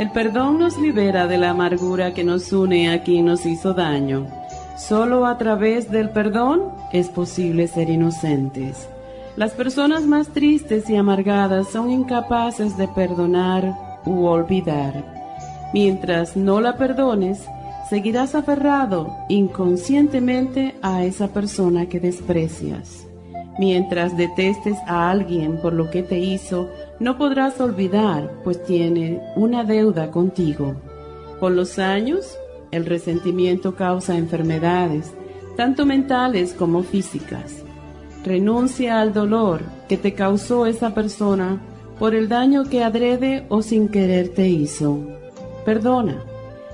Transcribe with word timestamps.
El 0.00 0.10
perdón 0.12 0.58
nos 0.58 0.78
libera 0.78 1.26
de 1.26 1.36
la 1.36 1.50
amargura 1.50 2.14
que 2.14 2.24
nos 2.24 2.54
une 2.54 2.90
a 2.90 3.02
quien 3.02 3.26
nos 3.26 3.44
hizo 3.44 3.74
daño. 3.74 4.28
Solo 4.78 5.26
a 5.26 5.36
través 5.36 5.90
del 5.90 6.08
perdón 6.08 6.72
es 6.90 7.10
posible 7.10 7.68
ser 7.68 7.90
inocentes. 7.90 8.88
Las 9.36 9.50
personas 9.50 10.04
más 10.04 10.28
tristes 10.28 10.88
y 10.88 10.96
amargadas 10.96 11.68
son 11.68 11.90
incapaces 11.90 12.78
de 12.78 12.88
perdonar 12.88 13.74
u 14.06 14.24
olvidar. 14.24 15.04
Mientras 15.74 16.34
no 16.34 16.62
la 16.62 16.78
perdones, 16.78 17.44
seguirás 17.90 18.34
aferrado 18.34 19.14
inconscientemente 19.28 20.76
a 20.80 21.04
esa 21.04 21.28
persona 21.28 21.90
que 21.90 22.00
desprecias. 22.00 23.06
Mientras 23.58 24.16
detestes 24.16 24.78
a 24.86 25.10
alguien 25.10 25.60
por 25.60 25.74
lo 25.74 25.90
que 25.90 26.02
te 26.02 26.18
hizo, 26.18 26.70
no 27.00 27.16
podrás 27.16 27.58
olvidar, 27.60 28.30
pues 28.44 28.62
tiene 28.62 29.20
una 29.34 29.64
deuda 29.64 30.10
contigo. 30.10 30.76
Con 31.40 31.56
los 31.56 31.78
años, 31.78 32.36
el 32.70 32.84
resentimiento 32.84 33.74
causa 33.74 34.18
enfermedades, 34.18 35.12
tanto 35.56 35.86
mentales 35.86 36.52
como 36.52 36.82
físicas. 36.82 37.64
Renuncia 38.22 39.00
al 39.00 39.14
dolor 39.14 39.62
que 39.88 39.96
te 39.96 40.12
causó 40.12 40.66
esa 40.66 40.94
persona 40.94 41.58
por 41.98 42.14
el 42.14 42.28
daño 42.28 42.64
que 42.64 42.84
adrede 42.84 43.46
o 43.48 43.62
sin 43.62 43.88
querer 43.88 44.28
te 44.28 44.48
hizo. 44.48 44.98
Perdona, 45.64 46.22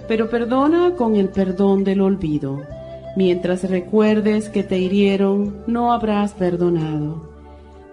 pero 0.08 0.28
perdona 0.28 0.94
con 0.96 1.14
el 1.14 1.28
perdón 1.28 1.84
del 1.84 2.00
olvido. 2.00 2.62
Mientras 3.16 3.68
recuerdes 3.70 4.48
que 4.48 4.64
te 4.64 4.78
hirieron, 4.78 5.62
no 5.68 5.92
habrás 5.92 6.34
perdonado. 6.34 7.35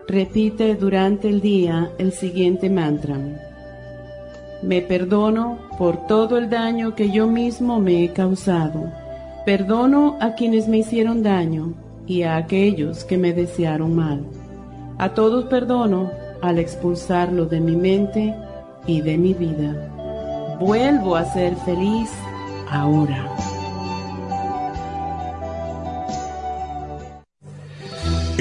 Repite 0.08 0.76
durante 0.76 1.30
el 1.30 1.40
día 1.40 1.92
el 1.98 2.12
siguiente 2.12 2.70
mantra. 2.70 3.18
Me 4.62 4.82
perdono 4.82 5.60
por 5.78 6.08
todo 6.08 6.38
el 6.38 6.50
daño 6.50 6.94
que 6.94 7.10
yo 7.10 7.28
mismo 7.28 7.80
me 7.80 8.04
he 8.04 8.14
causado. 8.14 8.92
Perdono 9.46 10.18
a 10.20 10.36
quienes 10.36 10.68
me 10.68 10.80
hicieron 10.80 11.24
daño 11.24 11.74
y 12.06 12.24
a 12.24 12.36
aquellos 12.36 13.06
que 13.06 13.18
me 13.18 13.34
desearon 13.34 13.96
mal. 13.96 14.26
A 14.98 15.14
todos 15.14 15.46
perdono 15.46 16.12
al 16.42 16.60
expulsarlo 16.60 17.46
de 17.46 17.62
mi 17.62 17.76
mente 17.76 18.36
y 18.86 19.02
de 19.02 19.18
mi 19.18 19.34
vida. 19.34 20.58
Vuelvo 20.60 21.16
a 21.16 21.26
ser 21.26 21.56
feliz 21.58 22.10
ahora. 22.70 23.30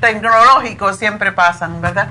Tecnológicos 0.00 0.96
siempre 0.96 1.32
pasan, 1.32 1.80
¿verdad? 1.80 2.08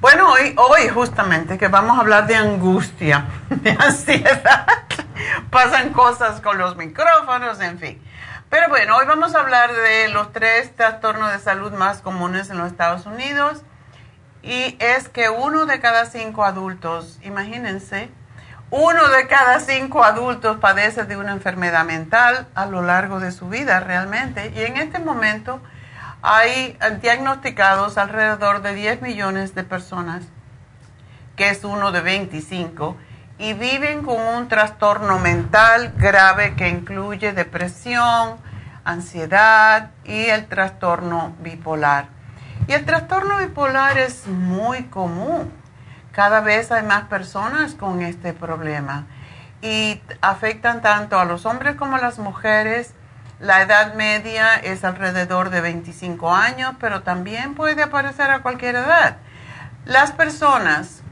Bueno, 0.00 0.32
hoy, 0.32 0.54
hoy 0.56 0.88
justamente 0.88 1.58
que 1.58 1.68
vamos 1.68 1.96
a 1.96 2.00
hablar 2.00 2.26
de 2.26 2.34
angustia, 2.34 3.26
de 3.50 3.70
ansiedad, 3.70 4.66
pasan 5.50 5.90
cosas 5.92 6.40
con 6.40 6.58
los 6.58 6.76
micrófonos, 6.76 7.60
en 7.60 7.78
fin. 7.78 8.02
Pero 8.50 8.68
bueno, 8.68 8.96
hoy 8.96 9.06
vamos 9.06 9.34
a 9.34 9.40
hablar 9.40 9.72
de 9.72 10.08
los 10.08 10.32
tres 10.32 10.74
trastornos 10.76 11.32
de 11.32 11.38
salud 11.38 11.72
más 11.72 12.02
comunes 12.02 12.50
en 12.50 12.58
los 12.58 12.66
Estados 12.66 13.06
Unidos 13.06 13.62
y 14.42 14.76
es 14.78 15.08
que 15.08 15.30
uno 15.30 15.66
de 15.66 15.80
cada 15.80 16.04
cinco 16.06 16.44
adultos, 16.44 17.18
imagínense, 17.22 18.10
uno 18.70 19.08
de 19.08 19.26
cada 19.26 19.60
cinco 19.60 20.02
adultos 20.02 20.58
padece 20.58 21.04
de 21.04 21.16
una 21.16 21.32
enfermedad 21.32 21.84
mental 21.84 22.48
a 22.54 22.66
lo 22.66 22.82
largo 22.82 23.20
de 23.20 23.30
su 23.30 23.48
vida 23.48 23.80
realmente 23.80 24.52
y 24.56 24.62
en 24.62 24.76
este 24.78 24.98
momento 24.98 25.60
hay 26.22 26.78
diagnosticados 27.00 27.98
alrededor 27.98 28.62
de 28.62 28.74
10 28.74 29.02
millones 29.02 29.54
de 29.56 29.64
personas, 29.64 30.22
que 31.36 31.50
es 31.50 31.64
uno 31.64 31.90
de 31.90 32.00
25, 32.00 32.96
y 33.38 33.54
viven 33.54 34.04
con 34.04 34.20
un 34.20 34.46
trastorno 34.46 35.18
mental 35.18 35.92
grave 35.96 36.54
que 36.54 36.68
incluye 36.68 37.32
depresión, 37.32 38.36
ansiedad 38.84 39.90
y 40.04 40.26
el 40.26 40.46
trastorno 40.46 41.34
bipolar. 41.40 42.06
Y 42.68 42.72
el 42.72 42.84
trastorno 42.84 43.38
bipolar 43.38 43.98
es 43.98 44.28
muy 44.28 44.84
común. 44.84 45.52
Cada 46.12 46.40
vez 46.40 46.70
hay 46.70 46.84
más 46.84 47.04
personas 47.04 47.74
con 47.74 48.02
este 48.02 48.32
problema 48.32 49.06
y 49.60 50.00
afectan 50.20 50.82
tanto 50.82 51.18
a 51.18 51.24
los 51.24 51.46
hombres 51.46 51.74
como 51.74 51.96
a 51.96 52.00
las 52.00 52.18
mujeres 52.18 52.94
la 53.42 53.60
edad 53.60 53.94
media 53.94 54.54
es 54.54 54.84
alrededor 54.84 55.50
de 55.50 55.60
25 55.60 56.32
años, 56.32 56.74
pero 56.78 57.02
también 57.02 57.56
puede 57.56 57.82
aparecer 57.82 58.30
a 58.30 58.40
cualquier 58.40 58.76
edad. 58.76 59.16
Las 59.84 60.12
personas 60.12 61.02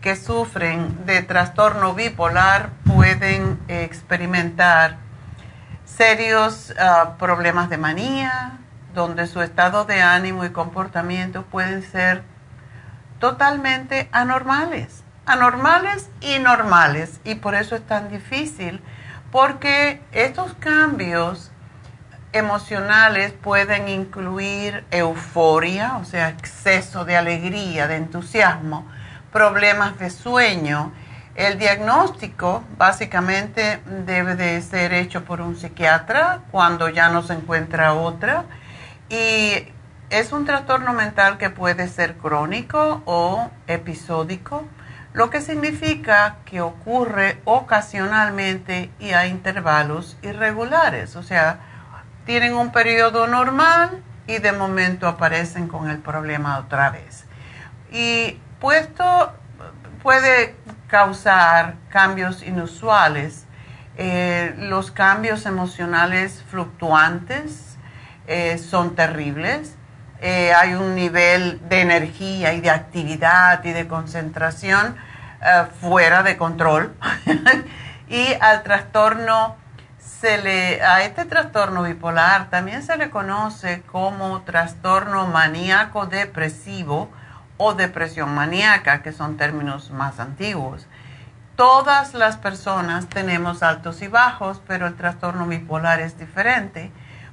que 0.00 0.14
sufren 0.14 1.04
de 1.04 1.22
trastorno 1.22 1.94
bipolar 1.94 2.70
pueden 2.86 3.58
experimentar 3.66 4.98
serios 5.84 6.72
ah, 6.78 7.16
problemas 7.18 7.68
de 7.70 7.78
manía, 7.78 8.52
donde 8.94 9.26
su 9.26 9.42
estado 9.42 9.84
de 9.84 10.00
ánimo 10.00 10.44
y 10.44 10.50
comportamiento 10.50 11.42
pueden 11.42 11.82
ser 11.82 12.22
totalmente 13.18 14.08
anormales, 14.12 15.02
anormales 15.26 16.08
y 16.20 16.38
normales. 16.38 17.20
Y 17.24 17.34
por 17.34 17.56
eso 17.56 17.74
es 17.74 17.84
tan 17.84 18.10
difícil, 18.10 18.80
porque 19.32 20.00
estos 20.12 20.54
cambios 20.54 21.49
emocionales 22.32 23.32
pueden 23.32 23.88
incluir 23.88 24.84
euforia, 24.90 25.96
o 25.96 26.04
sea, 26.04 26.28
exceso 26.28 27.04
de 27.04 27.16
alegría, 27.16 27.88
de 27.88 27.96
entusiasmo, 27.96 28.86
problemas 29.32 29.98
de 29.98 30.10
sueño. 30.10 30.92
El 31.34 31.58
diagnóstico 31.58 32.64
básicamente 32.76 33.80
debe 34.06 34.36
de 34.36 34.60
ser 34.62 34.92
hecho 34.92 35.24
por 35.24 35.40
un 35.40 35.56
psiquiatra 35.56 36.42
cuando 36.50 36.88
ya 36.88 37.08
no 37.08 37.22
se 37.22 37.34
encuentra 37.34 37.94
otra 37.94 38.44
y 39.08 39.66
es 40.10 40.32
un 40.32 40.44
trastorno 40.44 40.92
mental 40.92 41.38
que 41.38 41.50
puede 41.50 41.88
ser 41.88 42.16
crónico 42.16 43.02
o 43.06 43.50
episódico, 43.68 44.64
lo 45.12 45.30
que 45.30 45.40
significa 45.40 46.36
que 46.44 46.60
ocurre 46.60 47.40
ocasionalmente 47.44 48.90
y 48.98 49.12
a 49.12 49.26
intervalos 49.26 50.16
irregulares, 50.22 51.16
o 51.16 51.22
sea, 51.22 51.60
tienen 52.30 52.54
un 52.54 52.70
periodo 52.70 53.26
normal 53.26 54.04
y 54.28 54.38
de 54.38 54.52
momento 54.52 55.08
aparecen 55.08 55.66
con 55.66 55.90
el 55.90 55.98
problema 55.98 56.60
otra 56.60 56.88
vez. 56.90 57.24
Y 57.90 58.38
puesto 58.60 59.32
puede 60.00 60.54
causar 60.86 61.74
cambios 61.88 62.44
inusuales. 62.44 63.46
Eh, 63.96 64.54
los 64.58 64.92
cambios 64.92 65.44
emocionales 65.44 66.44
fluctuantes 66.48 67.76
eh, 68.28 68.58
son 68.58 68.94
terribles. 68.94 69.74
Eh, 70.20 70.52
hay 70.54 70.74
un 70.74 70.94
nivel 70.94 71.68
de 71.68 71.80
energía 71.80 72.52
y 72.52 72.60
de 72.60 72.70
actividad 72.70 73.64
y 73.64 73.72
de 73.72 73.88
concentración 73.88 74.94
fuera 75.80 76.22
de 76.22 76.36
control. 76.36 76.94
y 78.08 78.34
al 78.40 78.62
trastorno 78.62 79.56
se 80.20 80.36
le, 80.42 80.82
a 80.82 81.02
este 81.02 81.24
trastorno 81.24 81.82
bipolar 81.82 82.50
también 82.50 82.82
se 82.82 82.98
le 82.98 83.08
conoce 83.08 83.82
como 83.90 84.42
trastorno 84.42 85.26
maníaco 85.26 86.04
depresivo 86.06 87.08
o 87.56 87.72
depresión 87.72 88.34
maníaca, 88.34 89.02
que 89.02 89.12
son 89.12 89.38
términos 89.38 89.90
más 89.90 90.20
antiguos. 90.20 90.86
Todas 91.56 92.12
las 92.12 92.36
personas 92.36 93.06
tenemos 93.08 93.62
altos 93.62 94.02
y 94.02 94.08
bajos, 94.08 94.60
pero 94.66 94.86
el 94.86 94.94
trastorno 94.94 95.46
bipolar 95.46 96.00
es 96.00 96.18
diferente 96.18 96.90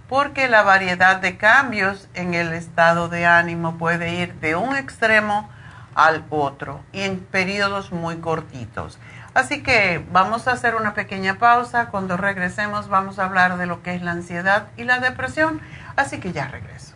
porque 0.08 0.48
la 0.48 0.64
variedad 0.64 1.18
de 1.18 1.36
cambios 1.36 2.08
en 2.14 2.34
el 2.34 2.54
estado 2.54 3.10
de 3.10 3.26
ánimo 3.26 3.78
puede 3.78 4.16
ir 4.16 4.34
de 4.36 4.56
un 4.56 4.78
extremo 4.78 5.50
al 5.94 6.24
otro 6.30 6.82
y 6.94 7.02
en 7.02 7.20
periodos 7.20 7.92
muy 7.92 8.18
cortitos. 8.18 8.98
Así 9.38 9.62
que 9.62 10.04
vamos 10.12 10.48
a 10.48 10.54
hacer 10.54 10.74
una 10.74 10.96
pequeña 10.96 11.38
pausa. 11.38 11.92
Cuando 11.92 12.18
regresemos 12.18 12.90
vamos 12.90 13.20
a 13.20 13.26
hablar 13.26 13.60
de 13.60 13.68
lo 13.68 13.84
que 13.84 13.94
es 13.94 14.02
la 14.02 14.14
ansiedad 14.14 14.70
y 14.78 14.84
la 14.84 14.98
depresión. 14.98 15.62
Así 15.96 16.20
que 16.20 16.32
ya 16.32 16.48
regreso. 16.48 16.96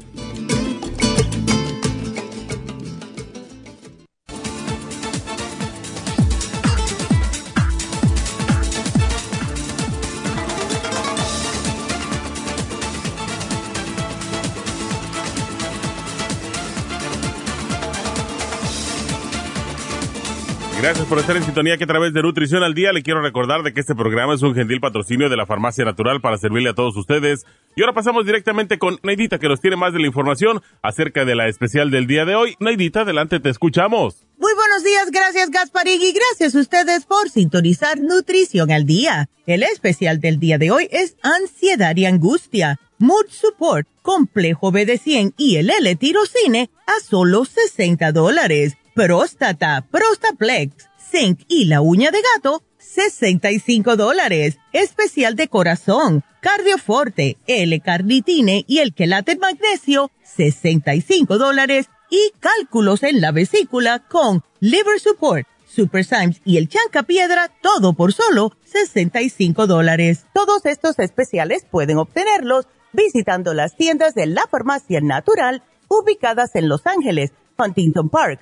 Gracias 20.81 21.05
por 21.05 21.19
estar 21.19 21.37
en 21.37 21.43
sintonía 21.43 21.77
que 21.77 21.83
a 21.83 21.87
través 21.87 22.11
de 22.11 22.23
Nutrición 22.23 22.63
al 22.63 22.73
Día 22.73 22.91
le 22.91 23.03
quiero 23.03 23.21
recordar 23.21 23.61
de 23.61 23.71
que 23.71 23.81
este 23.81 23.93
programa 23.93 24.33
es 24.33 24.41
un 24.41 24.55
gentil 24.55 24.79
patrocinio 24.79 25.29
de 25.29 25.37
la 25.37 25.45
Farmacia 25.45 25.85
Natural 25.85 26.21
para 26.21 26.39
servirle 26.39 26.69
a 26.69 26.73
todos 26.73 26.97
ustedes. 26.97 27.45
Y 27.75 27.81
ahora 27.83 27.93
pasamos 27.93 28.25
directamente 28.25 28.79
con 28.79 28.97
Neidita 29.03 29.37
que 29.37 29.47
nos 29.47 29.61
tiene 29.61 29.75
más 29.75 29.93
de 29.93 29.99
la 29.99 30.07
información 30.07 30.63
acerca 30.81 31.23
de 31.23 31.35
la 31.35 31.47
especial 31.47 31.91
del 31.91 32.07
día 32.07 32.25
de 32.25 32.33
hoy. 32.33 32.55
Neidita, 32.59 33.01
adelante, 33.01 33.39
te 33.39 33.49
escuchamos. 33.49 34.25
Muy 34.39 34.55
buenos 34.55 34.83
días, 34.83 35.11
gracias 35.11 35.51
Gasparig 35.51 36.01
y 36.01 36.13
gracias 36.13 36.55
a 36.55 36.59
ustedes 36.59 37.05
por 37.05 37.29
sintonizar 37.29 37.99
Nutrición 37.99 38.71
al 38.71 38.87
Día. 38.87 39.29
El 39.45 39.61
especial 39.61 40.19
del 40.19 40.39
día 40.39 40.57
de 40.57 40.71
hoy 40.71 40.87
es 40.89 41.15
Ansiedad 41.21 41.95
y 41.95 42.05
Angustia, 42.05 42.79
Mood 42.97 43.27
Support, 43.29 43.87
Complejo 44.01 44.71
BD100 44.71 45.35
y 45.37 45.57
el 45.57 45.69
L-Tirocine 45.69 46.71
a 46.87 46.99
solo 47.07 47.45
60 47.45 48.11
dólares 48.13 48.77
próstata, 48.93 49.85
Prostaplex, 49.89 50.89
Zinc 51.11 51.41
y 51.47 51.65
la 51.65 51.81
uña 51.81 52.11
de 52.11 52.19
gato, 52.35 52.63
65 52.77 53.95
dólares. 53.95 54.57
Especial 54.73 55.35
de 55.35 55.47
corazón, 55.47 56.23
cardioforte, 56.41 57.37
L-carnitine 57.47 58.65
y 58.67 58.79
el 58.79 58.93
quelate 58.93 59.37
magnesio, 59.37 60.11
65 60.23 61.37
dólares. 61.37 61.89
Y 62.09 62.33
cálculos 62.39 63.03
en 63.03 63.21
la 63.21 63.31
vesícula 63.31 63.99
con 63.99 64.43
liver 64.59 64.99
support, 64.99 65.47
super 65.65 66.03
Symes 66.03 66.41
y 66.43 66.57
el 66.57 66.67
chanca 66.67 67.03
piedra, 67.03 67.49
todo 67.61 67.93
por 67.93 68.11
solo 68.11 68.51
65 68.65 69.65
dólares. 69.65 70.25
Todos 70.33 70.65
estos 70.65 70.99
especiales 70.99 71.65
pueden 71.69 71.97
obtenerlos 71.97 72.67
visitando 72.91 73.53
las 73.53 73.77
tiendas 73.77 74.13
de 74.13 74.25
la 74.25 74.45
farmacia 74.47 74.99
natural 75.01 75.63
ubicadas 75.87 76.55
en 76.55 76.67
Los 76.67 76.85
Ángeles, 76.85 77.31
Huntington 77.57 78.09
Park, 78.09 78.41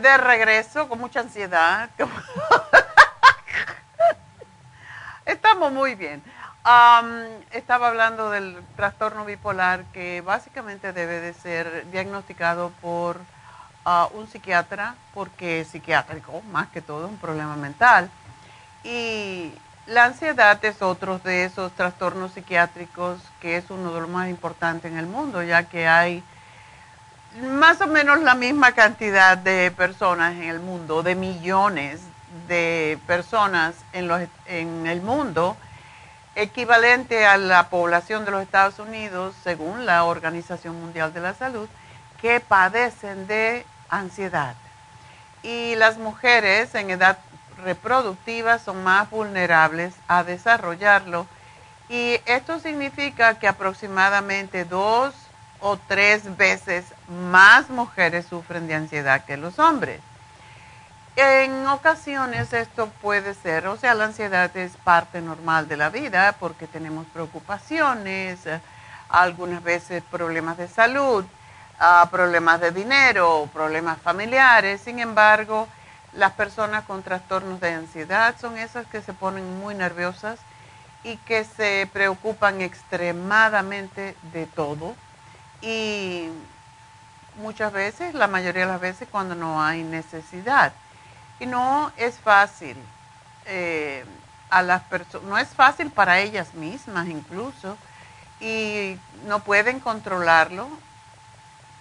De 0.00 0.16
regreso 0.16 0.88
con 0.88 0.98
mucha 0.98 1.20
ansiedad. 1.20 1.90
Estamos 5.24 5.72
muy 5.72 5.94
bien. 5.94 6.22
estaba 7.52 7.88
hablando 7.88 8.30
del 8.30 8.58
trastorno 8.76 9.24
bipolar 9.24 9.84
que 9.92 10.20
básicamente 10.20 10.92
debe 10.92 11.20
de 11.20 11.32
ser 11.34 11.90
diagnosticado 11.90 12.70
por 12.80 13.20
ah, 13.84 14.08
un 14.12 14.28
psiquiatra 14.28 14.94
porque 15.12 15.60
es 15.60 15.68
psiquiátrico, 15.68 16.42
más 16.50 16.68
que 16.68 16.82
todo, 16.82 17.08
un 17.08 17.18
problema 17.18 17.56
mental. 17.56 18.10
Y 18.82 19.52
la 19.86 20.04
ansiedad 20.04 20.62
es 20.64 20.82
otro 20.82 21.18
de 21.18 21.44
esos 21.44 21.72
trastornos 21.72 22.32
psiquiátricos 22.32 23.20
que 23.40 23.56
es 23.56 23.70
uno 23.70 23.92
de 23.92 24.00
los 24.00 24.08
más 24.10 24.28
importantes 24.28 24.90
en 24.90 24.98
el 24.98 25.06
mundo, 25.06 25.42
ya 25.42 25.64
que 25.64 25.88
hay 25.88 26.22
más 27.42 27.80
o 27.80 27.86
menos 27.86 28.20
la 28.22 28.34
misma 28.34 28.72
cantidad 28.72 29.36
de 29.36 29.72
personas 29.76 30.34
en 30.34 30.44
el 30.44 30.60
mundo, 30.60 31.02
de 31.02 31.14
millones 31.14 32.00
de 32.48 32.98
personas 33.06 33.74
en, 33.92 34.08
los, 34.08 34.20
en 34.46 34.86
el 34.86 35.00
mundo, 35.02 35.56
equivalente 36.36 37.26
a 37.26 37.36
la 37.36 37.68
población 37.68 38.24
de 38.24 38.32
los 38.32 38.42
Estados 38.42 38.78
Unidos, 38.78 39.34
según 39.42 39.86
la 39.86 40.04
Organización 40.04 40.80
Mundial 40.80 41.12
de 41.12 41.20
la 41.20 41.34
Salud, 41.34 41.68
que 42.20 42.40
padecen 42.40 43.26
de 43.26 43.64
ansiedad. 43.88 44.54
Y 45.42 45.74
las 45.76 45.98
mujeres 45.98 46.74
en 46.74 46.90
edad 46.90 47.18
reproductiva 47.62 48.58
son 48.58 48.82
más 48.82 49.10
vulnerables 49.10 49.94
a 50.08 50.24
desarrollarlo. 50.24 51.26
Y 51.88 52.20
esto 52.26 52.58
significa 52.58 53.38
que 53.38 53.46
aproximadamente 53.46 54.64
dos 54.64 55.14
o 55.66 55.78
tres 55.78 56.36
veces 56.36 56.84
más 57.08 57.70
mujeres 57.70 58.26
sufren 58.26 58.68
de 58.68 58.74
ansiedad 58.74 59.24
que 59.24 59.38
los 59.38 59.58
hombres. 59.58 59.98
En 61.16 61.66
ocasiones 61.68 62.52
esto 62.52 62.90
puede 63.00 63.32
ser, 63.32 63.66
o 63.68 63.78
sea, 63.78 63.94
la 63.94 64.04
ansiedad 64.04 64.54
es 64.58 64.76
parte 64.76 65.22
normal 65.22 65.66
de 65.66 65.78
la 65.78 65.88
vida 65.88 66.36
porque 66.38 66.66
tenemos 66.66 67.06
preocupaciones, 67.06 68.40
algunas 69.08 69.62
veces 69.62 70.02
problemas 70.10 70.58
de 70.58 70.68
salud, 70.68 71.24
ah, 71.80 72.06
problemas 72.10 72.60
de 72.60 72.70
dinero, 72.70 73.48
problemas 73.50 73.98
familiares. 74.02 74.82
Sin 74.82 74.98
embargo, 74.98 75.66
las 76.12 76.32
personas 76.32 76.84
con 76.84 77.02
trastornos 77.02 77.58
de 77.60 77.72
ansiedad 77.72 78.34
son 78.38 78.58
esas 78.58 78.86
que 78.88 79.00
se 79.00 79.14
ponen 79.14 79.60
muy 79.60 79.74
nerviosas 79.74 80.38
y 81.04 81.16
que 81.16 81.42
se 81.42 81.88
preocupan 81.90 82.60
extremadamente 82.60 84.14
de 84.34 84.44
todo 84.44 84.94
y 85.64 86.28
muchas 87.36 87.72
veces, 87.72 88.14
la 88.14 88.26
mayoría 88.26 88.66
de 88.66 88.72
las 88.72 88.80
veces 88.80 89.08
cuando 89.10 89.34
no 89.34 89.62
hay 89.62 89.82
necesidad. 89.82 90.72
Y 91.40 91.46
no 91.46 91.90
es 91.96 92.18
fácil 92.18 92.76
eh, 93.46 94.04
a 94.50 94.62
las 94.62 94.82
personas, 94.82 95.26
no 95.28 95.38
es 95.38 95.48
fácil 95.48 95.90
para 95.90 96.20
ellas 96.20 96.54
mismas 96.54 97.08
incluso, 97.08 97.76
y 98.40 98.98
no 99.26 99.40
pueden 99.40 99.80
controlarlo. 99.80 100.68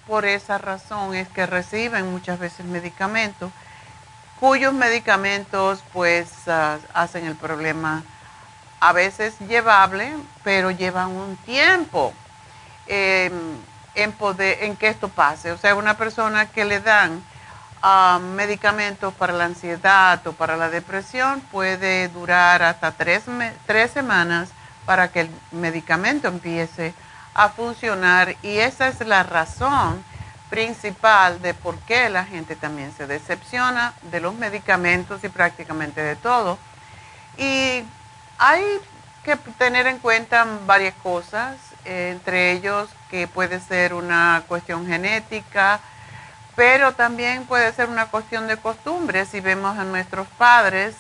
Por 0.08 0.26
esa 0.26 0.58
razón 0.58 1.16
es 1.16 1.28
que 1.30 1.46
reciben 1.46 2.12
muchas 2.12 2.40
veces 2.40 2.66
medicamentos, 2.66 3.52
cuyos 4.40 4.74
medicamentos 4.74 5.84
pues 5.94 6.30
ah, 6.48 6.78
hacen 6.94 7.26
el 7.26 7.36
problema 7.36 8.04
a 8.82 8.92
veces 8.92 9.40
llevable, 9.40 10.14
pero 10.44 10.72
llevan 10.72 11.12
un 11.12 11.38
tiempo. 11.38 12.14
Em, 12.86 13.56
en, 13.96 14.12
poder, 14.12 14.64
en 14.64 14.76
que 14.76 14.88
esto 14.88 15.10
pase. 15.10 15.52
O 15.52 15.58
sea, 15.58 15.76
una 15.76 15.98
persona 15.98 16.48
que 16.48 16.66
le 16.66 16.80
dan 16.80 17.24
ah, 17.82 18.20
medicamentos 18.36 19.14
para 19.14 19.34
la 19.34 19.46
ansiedad 19.46 20.26
o 20.28 20.34
para 20.34 20.58
la 20.58 20.70
depresión 20.70 21.42
puede 21.52 22.08
durar 22.10 22.64
hasta 22.64 22.92
tres, 22.92 23.24
tres 23.66 23.92
semanas 23.92 24.50
para 24.86 25.10
que 25.10 25.22
el 25.22 25.30
medicamento 25.52 26.28
empiece 26.28 26.94
a 27.34 27.50
funcionar 27.50 28.36
y 28.44 28.58
esa 28.58 28.88
es 28.88 29.00
la 29.06 29.24
razón 29.24 30.04
principal 30.50 31.42
de 31.42 31.54
por 31.56 31.80
qué 31.80 32.10
la 32.10 32.26
gente 32.26 32.56
también 32.56 32.94
se 32.96 33.08
decepciona 33.08 33.94
de 34.04 34.20
los 34.20 34.36
medicamentos 34.36 35.24
y 35.24 35.30
prácticamente 35.30 36.02
de 36.02 36.16
todo. 36.16 36.60
Y 37.38 37.84
hay 38.38 38.64
que 39.24 39.36
tener 39.58 39.88
en 39.88 39.98
cuenta 39.98 40.46
varias 40.68 40.94
cosas, 41.02 41.56
entre 41.86 42.52
ellos 42.52 42.90
que 43.10 43.28
puede 43.28 43.60
ser 43.60 43.94
una 43.94 44.44
cuestión 44.48 44.88
genética, 44.88 45.80
pero 46.56 46.94
también 46.94 47.46
puede 47.46 47.74
ser 47.74 47.90
una 47.90 48.08
cuestión 48.08 48.48
de 48.48 48.58
costumbre. 48.58 49.26
Si 49.26 49.40
vemos 49.40 49.78
a 49.78 49.84
nuestros 49.84 50.28
padres, 50.38 50.96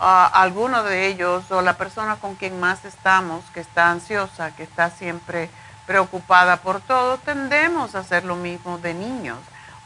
uh, 0.00 0.04
alguno 0.32 0.82
de 0.82 1.06
ellos 1.06 1.50
o 1.50 1.62
la 1.62 1.74
persona 1.74 2.16
con 2.16 2.34
quien 2.34 2.58
más 2.58 2.84
estamos, 2.84 3.44
que 3.54 3.60
está 3.60 3.90
ansiosa, 3.90 4.54
que 4.56 4.64
está 4.64 4.90
siempre 4.90 5.48
preocupada 5.86 6.58
por 6.58 6.80
todo, 6.80 7.18
tendemos 7.18 7.94
a 7.94 8.00
hacer 8.00 8.24
lo 8.24 8.36
mismo 8.36 8.78
de 8.78 8.94
niños. 8.94 9.38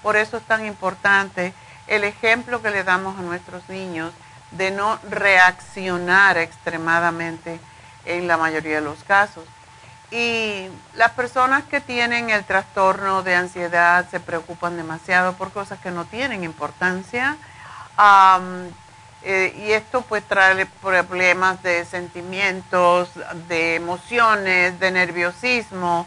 Por 0.03 0.17
eso 0.17 0.37
es 0.37 0.43
tan 0.45 0.67
importante 0.67 1.55
el 1.87 2.05
ejemplo 2.05 2.62
que 2.62 2.71
le 2.71 2.85
damos 2.85 3.19
a 3.19 3.23
nuestros 3.23 3.69
niños 3.69 4.12
de 4.50 4.71
no 4.71 4.99
reaccionar 5.09 6.38
extremadamente 6.38 7.59
en 8.05 8.29
la 8.29 8.37
mayoría 8.37 8.76
de 8.76 8.81
los 8.83 9.03
casos. 9.05 9.45
Y 10.11 10.69
las 10.95 11.13
personas 11.13 11.65
que 11.65 11.81
tienen 11.81 12.31
el 12.31 12.45
trastorno 12.45 13.23
de 13.23 13.35
ansiedad 13.35 14.09
se 14.11 14.21
preocupan 14.21 14.77
demasiado 14.77 15.33
por 15.35 15.51
cosas 15.53 15.79
que 15.81 15.91
no 15.91 16.05
tienen 16.05 16.45
importancia. 16.45 17.37
Eh, 19.27 19.55
y 19.59 19.73
esto 19.73 20.03
pues 20.03 20.23
trae 20.25 20.67
problemas 20.67 21.63
de 21.63 21.85
sentimientos, 21.87 23.09
de 23.49 23.77
emociones, 23.77 24.79
de 24.79 24.91
nerviosismo. 24.91 26.07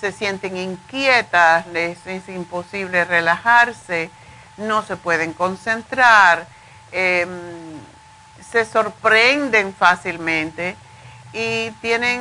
se 0.00 0.12
sienten 0.12 0.56
inquietas, 0.58 1.66
les 1.68 2.06
es 2.06 2.28
imposible 2.28 3.04
relajarse, 3.06 4.10
no 4.58 4.82
se 4.82 4.96
pueden 4.96 5.32
concentrar, 5.32 6.46
em, 6.92 7.30
se 8.50 8.66
sorprenden 8.66 9.72
fácilmente 9.72 10.76
y 11.32 11.70
tienen 11.80 12.20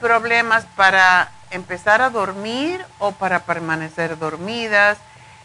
problemas 0.00 0.66
para 0.76 1.30
empezar 1.50 2.02
a 2.02 2.10
dormir 2.10 2.84
o 2.98 3.12
para 3.12 3.40
permanecer 3.40 4.18
dormidas, 4.18 4.98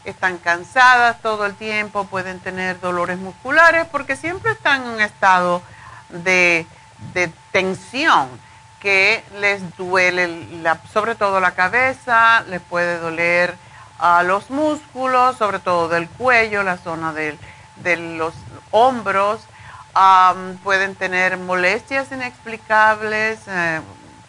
están 0.06 0.38
cansadas 0.38 1.22
todo 1.22 1.46
el 1.46 1.56
tiempo, 1.56 2.06
pueden 2.06 2.40
tener 2.40 2.80
dolores 2.80 3.18
musculares 3.18 3.86
porque 3.92 4.16
siempre 4.16 4.52
están 4.52 4.84
en 4.84 4.90
un 4.90 5.02
estado 5.02 5.62
de, 6.10 6.66
tensión 7.52 8.30
que 8.80 9.24
les 9.40 9.76
duele 9.76 10.48
sobre 10.94 11.16
todo 11.16 11.40
la 11.40 11.52
cabeza, 11.52 12.42
les 12.48 12.62
puede 12.62 12.98
doler 13.00 13.56
a 14.00 14.24
los 14.24 14.50
músculos, 14.50 15.38
sobre 15.38 15.60
todo 15.60 15.90
del 15.90 16.08
cuello, 16.08 16.64
la 16.64 16.78
zona 16.78 17.14
de 17.14 17.38
los 17.98 18.34
hombros, 18.72 19.42
pueden 20.64 20.96
tener 20.96 21.38
molestias 21.38 22.12
inexplicables, 22.12 23.40
eh, 23.48 23.82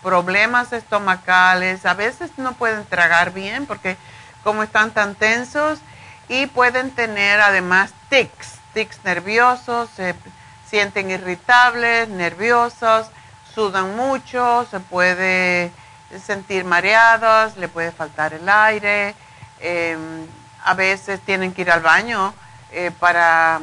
problemas 0.03 0.73
estomacales, 0.73 1.85
a 1.87 1.95
veces 1.95 2.31
no 2.37 2.53
pueden 2.55 2.85
tragar 2.87 3.33
bien 3.33 3.67
porque 3.67 3.97
como 4.43 4.63
están 4.63 4.91
tan 4.91 5.15
tensos 5.15 5.79
y 6.29 6.47
pueden 6.47 6.91
tener 6.91 7.41
además 7.41 7.93
tics, 8.09 8.59
tics 8.73 9.05
nerviosos, 9.05 9.91
se 9.95 10.15
sienten 10.67 11.11
irritables, 11.11 12.09
nerviosos, 12.09 13.09
sudan 13.55 13.97
mucho, 13.97 14.67
se 14.71 14.81
puede 14.81 15.73
sentir 16.25 16.65
mareados, 16.65 17.57
le 17.57 17.69
puede 17.69 17.93
faltar 17.93 18.33
el 18.33 18.49
aire, 18.49 19.15
em, 19.61 20.27
a 20.65 20.75
veces 20.75 21.21
tienen 21.21 21.53
que 21.53 21.63
ir 21.63 21.71
al 21.71 21.81
baño 21.81 22.33
eh, 22.73 22.93
para, 22.99 23.61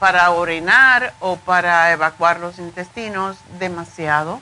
para 0.00 0.30
orinar 0.30 1.12
o 1.20 1.36
para 1.36 1.92
evacuar 1.92 2.40
los 2.40 2.58
intestinos 2.58 3.36
demasiado. 3.60 4.40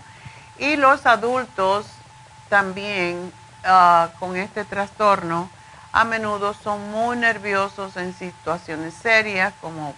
Y 0.56 0.76
los 0.76 1.04
adultos 1.04 1.84
también 2.48 3.32
ah, 3.64 4.08
con 4.18 4.36
este 4.36 4.64
trastorno 4.64 5.50
a 5.92 6.04
menudo 6.04 6.54
son 6.54 6.90
muy 6.90 7.16
nerviosos 7.16 7.96
en 7.96 8.14
situaciones 8.14 8.94
serias 8.94 9.52
como 9.60 9.94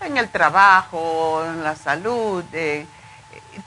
en 0.00 0.16
el 0.16 0.30
trabajo, 0.30 1.44
en 1.44 1.62
la 1.62 1.76
salud. 1.76 2.42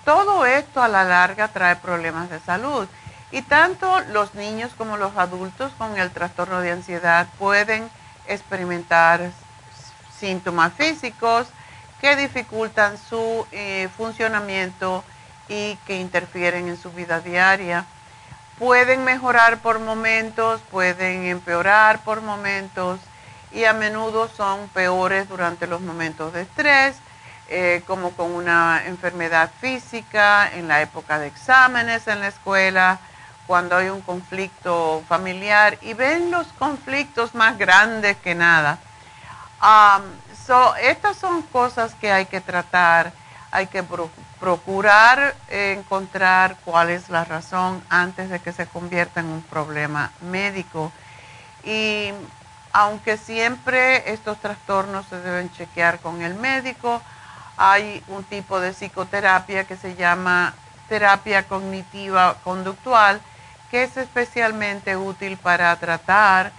todo 0.03 0.45
esto 0.45 0.81
a 0.81 0.87
la 0.87 1.03
larga 1.03 1.47
trae 1.49 1.75
problemas 1.75 2.29
de 2.31 2.39
salud. 2.39 2.87
Y 3.31 3.43
tanto 3.43 3.99
los 4.11 4.33
niños 4.33 4.71
como 4.75 4.97
los 4.97 5.15
adultos 5.15 5.71
con 5.77 5.95
el 5.99 6.09
trastorno 6.09 6.61
de 6.61 6.71
ansiedad 6.71 7.27
pueden 7.37 7.87
experimentar 8.27 9.31
síntomas 10.19 10.73
físicos 10.73 11.47
que 12.01 12.15
dificultan 12.15 12.97
su 12.97 13.45
eh, 13.51 13.89
funcionamiento 13.97 15.03
y 15.47 15.75
que 15.87 15.99
interfieren 15.99 16.67
en 16.67 16.77
su 16.77 16.91
vida 16.91 17.19
diaria. 17.19 17.85
Pueden 18.57 19.03
mejorar 19.03 19.59
por 19.59 19.79
momentos, 19.79 20.61
pueden 20.71 21.25
empeorar 21.25 22.03
por 22.03 22.21
momentos 22.21 22.99
y 23.51 23.63
a 23.63 23.73
menudo 23.73 24.27
son 24.27 24.67
peores 24.69 25.27
durante 25.27 25.65
los 25.65 25.81
momentos 25.81 26.33
de 26.33 26.41
estrés, 26.43 26.95
eh, 27.47 27.81
como 27.87 28.11
con 28.11 28.31
una 28.31 28.83
enfermedad 28.85 29.49
física, 29.59 30.49
en 30.53 30.67
la 30.67 30.81
época 30.81 31.17
de 31.17 31.27
exámenes 31.27 32.07
en 32.07 32.19
la 32.19 32.27
escuela, 32.27 32.99
cuando 33.47 33.75
hay 33.75 33.89
un 33.89 34.01
conflicto 34.01 35.03
familiar 35.07 35.79
y 35.81 35.93
ven 35.95 36.29
los 36.29 36.45
conflictos 36.59 37.33
más 37.33 37.57
grandes 37.57 38.15
que 38.17 38.35
nada. 38.35 38.77
Estas 40.81 41.17
son 41.17 41.41
cosas 41.43 41.93
que 41.95 42.11
hay 42.11 42.25
que 42.25 42.41
tratar, 42.41 43.11
hay 43.51 43.67
que 43.67 43.83
procurar 44.39 45.35
encontrar 45.49 46.55
cuál 46.65 46.89
es 46.89 47.09
la 47.09 47.25
razón 47.25 47.83
antes 47.89 48.29
de 48.29 48.39
que 48.39 48.53
se 48.53 48.67
convierta 48.67 49.19
en 49.19 49.27
un 49.27 49.41
problema 49.41 50.11
médico. 50.21 50.91
Y 51.63 52.11
aunque 52.71 53.17
siempre 53.17 54.11
estos 54.13 54.39
trastornos 54.39 55.05
se 55.07 55.19
deben 55.19 55.51
chequear 55.51 55.99
con 55.99 56.21
el 56.21 56.35
médico, 56.35 57.01
hay 57.57 58.03
un 58.07 58.23
tipo 58.23 58.59
de 58.59 58.71
psicoterapia 58.71 59.65
que 59.65 59.75
se 59.75 59.95
llama 59.95 60.53
terapia 60.87 61.43
cognitiva 61.43 62.35
conductual, 62.43 63.19
que 63.69 63.83
es 63.83 63.97
especialmente 63.97 64.95
útil 64.95 65.37
para 65.37 65.75
tratar 65.75 66.51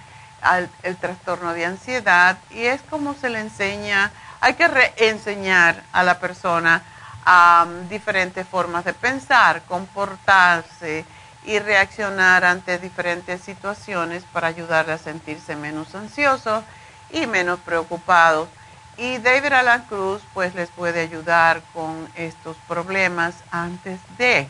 el 0.83 0.97
trastorno 0.97 1.53
de 1.53 1.67
ansiedad 1.67 2.39
y 2.51 2.65
es 2.65 2.81
como 2.83 3.15
se 3.15 3.29
le 3.29 3.41
enseña, 3.41 4.11
hay 4.41 4.55
que 4.55 4.69
reenseñar 4.69 5.83
a 5.93 6.03
la 6.03 6.19
persona 6.19 6.83
a 7.25 7.67
diferentes 7.89 8.47
formas 8.47 8.85
de 8.85 8.95
pensar, 8.95 9.63
comportarse 9.69 11.05
y 11.45 11.59
reaccionar 11.59 12.45
ante 12.45 12.79
diferentes 12.79 13.41
situaciones 13.41 14.25
para 14.33 14.49
ayudarle 14.49 14.93
a 14.93 14.99
sentirse 14.99 15.57
menos 15.57 15.95
ansioso 15.95 16.65
y 17.11 17.27
menos 17.27 17.59
preocupado. 17.61 18.49
Y 18.97 19.19
David 19.19 19.53
Alan 19.53 19.85
Cruz 19.85 20.23
pues 20.35 20.55
les 20.55 20.69
puede 20.71 21.01
ayudar 21.01 21.63
con 21.73 22.09
estos 22.17 22.57
problemas 22.69 23.35
antes 23.51 23.99
de 24.19 24.49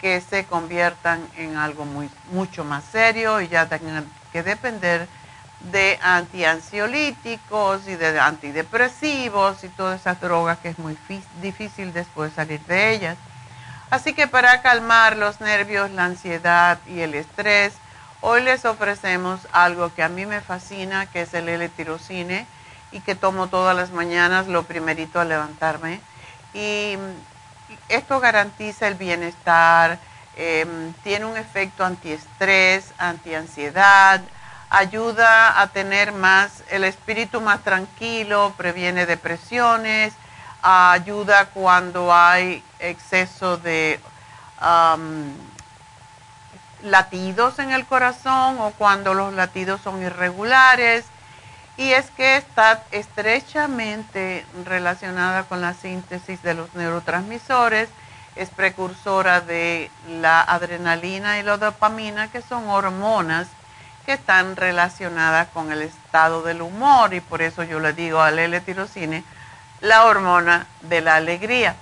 que 0.00 0.20
se 0.20 0.44
conviertan 0.44 1.26
en 1.36 1.56
algo 1.56 1.84
muy, 1.84 2.10
mucho 2.30 2.64
más 2.64 2.84
serio 2.84 3.40
y 3.40 3.48
ya 3.48 3.66
tengan 3.66 4.06
que 4.32 4.42
depender 4.42 5.08
de 5.60 5.98
antiansiolíticos 6.02 7.88
y 7.88 7.96
de 7.96 8.20
antidepresivos 8.20 9.64
y 9.64 9.68
todas 9.68 10.00
esas 10.00 10.20
drogas 10.20 10.58
que 10.58 10.68
es 10.68 10.78
muy 10.78 10.96
difícil 11.40 11.92
después 11.92 12.32
salir 12.34 12.60
de 12.66 12.94
ellas. 12.94 13.16
Así 13.90 14.14
que 14.14 14.26
para 14.26 14.62
calmar 14.62 15.16
los 15.16 15.40
nervios, 15.40 15.90
la 15.92 16.04
ansiedad 16.04 16.78
y 16.86 17.00
el 17.00 17.14
estrés, 17.14 17.74
hoy 18.20 18.42
les 18.42 18.64
ofrecemos 18.64 19.40
algo 19.52 19.94
que 19.94 20.02
a 20.02 20.08
mí 20.08 20.26
me 20.26 20.40
fascina, 20.40 21.06
que 21.06 21.22
es 21.22 21.34
el 21.34 21.48
L-tirocine 21.48 22.46
y 22.92 23.00
que 23.00 23.14
tomo 23.14 23.46
todas 23.46 23.76
las 23.76 23.90
mañanas, 23.90 24.48
lo 24.48 24.64
primerito 24.64 25.20
al 25.20 25.28
levantarme. 25.28 26.00
Y 26.52 26.96
esto 27.88 28.20
garantiza 28.20 28.88
el 28.88 28.94
bienestar, 28.94 29.98
em, 30.36 30.92
tiene 31.04 31.24
un 31.24 31.36
efecto 31.36 31.84
antiestrés, 31.84 32.92
antiansiedad, 32.98 34.20
ayuda 34.70 35.60
a 35.60 35.68
tener 35.68 36.12
más 36.12 36.62
el 36.70 36.84
espíritu 36.84 37.40
más 37.40 37.62
tranquilo, 37.62 38.54
previene 38.56 39.06
depresiones, 39.06 40.12
ayuda 40.62 41.46
cuando 41.46 42.12
hay 42.12 42.62
exceso 42.80 43.56
de 43.56 44.00
latidos 46.82 47.58
en 47.58 47.70
el 47.70 47.86
corazón 47.86 48.58
o 48.60 48.72
cuando 48.72 49.14
los 49.14 49.32
latidos 49.32 49.80
son 49.82 50.02
irregulares. 50.02 51.04
Y 51.78 51.92
es 51.92 52.10
que 52.12 52.36
está 52.36 52.82
estrechamente 52.90 54.46
relacionada 54.64 55.44
con 55.44 55.60
la 55.60 55.74
síntesis 55.74 56.42
de 56.42 56.54
los 56.54 56.74
neurotransmisores, 56.74 57.90
es 58.34 58.48
precursora 58.48 59.42
de 59.42 59.90
la 60.08 60.40
adrenalina 60.40 61.38
y 61.38 61.42
la 61.42 61.58
dopamina, 61.58 62.30
que 62.30 62.40
son 62.40 62.68
hormonas 62.68 63.46
que 64.06 64.12
están 64.12 64.54
relacionadas 64.54 65.48
con 65.48 65.72
el 65.72 65.82
estado 65.82 66.42
del 66.42 66.62
humor 66.62 67.12
y 67.12 67.20
por 67.20 67.42
eso 67.42 67.64
yo 67.64 67.80
le 67.80 67.92
digo 67.92 68.22
al 68.22 68.38
L-tirocine 68.38 69.24
la 69.80 70.04
hormona 70.04 70.66
de 70.82 71.00
la 71.00 71.16
alegría. 71.16 71.74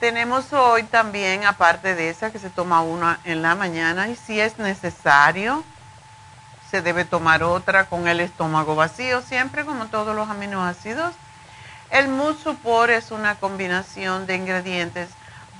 Tenemos 0.00 0.52
hoy 0.52 0.82
también, 0.82 1.44
aparte 1.44 1.94
de 1.94 2.10
esa, 2.10 2.32
que 2.32 2.40
se 2.40 2.50
toma 2.50 2.82
una 2.82 3.20
en 3.22 3.40
la 3.40 3.54
mañana 3.54 4.08
y 4.08 4.16
si 4.16 4.40
es 4.40 4.58
necesario, 4.58 5.62
se 6.68 6.82
debe 6.82 7.04
tomar 7.04 7.44
otra 7.44 7.84
con 7.84 8.08
el 8.08 8.18
estómago 8.18 8.74
vacío, 8.74 9.22
siempre 9.22 9.64
como 9.64 9.86
todos 9.86 10.16
los 10.16 10.28
aminoácidos. 10.28 11.14
El 11.90 12.08
Mood 12.08 12.36
es 12.90 13.12
una 13.12 13.36
combinación 13.36 14.26
de 14.26 14.34
ingredientes 14.34 15.10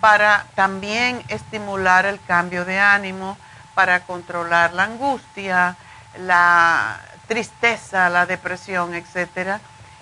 para 0.00 0.46
también 0.56 1.22
estimular 1.28 2.06
el 2.06 2.20
cambio 2.26 2.64
de 2.64 2.80
ánimo, 2.80 3.38
para 3.74 4.00
controlar 4.00 4.72
la 4.72 4.84
angustia, 4.84 5.76
la 6.18 7.00
tristeza, 7.28 8.08
la 8.08 8.26
depresión, 8.26 8.94
etc. 8.94 9.58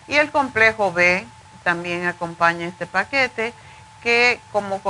Y 0.08 0.16
el 0.16 0.30
complejo 0.30 0.92
B 0.92 1.26
también 1.62 2.06
acompaña 2.06 2.66
este 2.66 2.86
paquete 2.86 3.52
que 4.02 4.40
como 4.52 4.80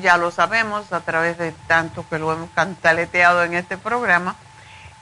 ya 0.00 0.16
lo 0.16 0.30
sabemos 0.30 0.92
a 0.92 1.00
través 1.00 1.38
de 1.38 1.52
tanto 1.66 2.06
que 2.08 2.18
lo 2.18 2.32
hemos 2.32 2.50
cantaleteado 2.50 3.44
en 3.44 3.54
este 3.54 3.76
programa, 3.76 4.36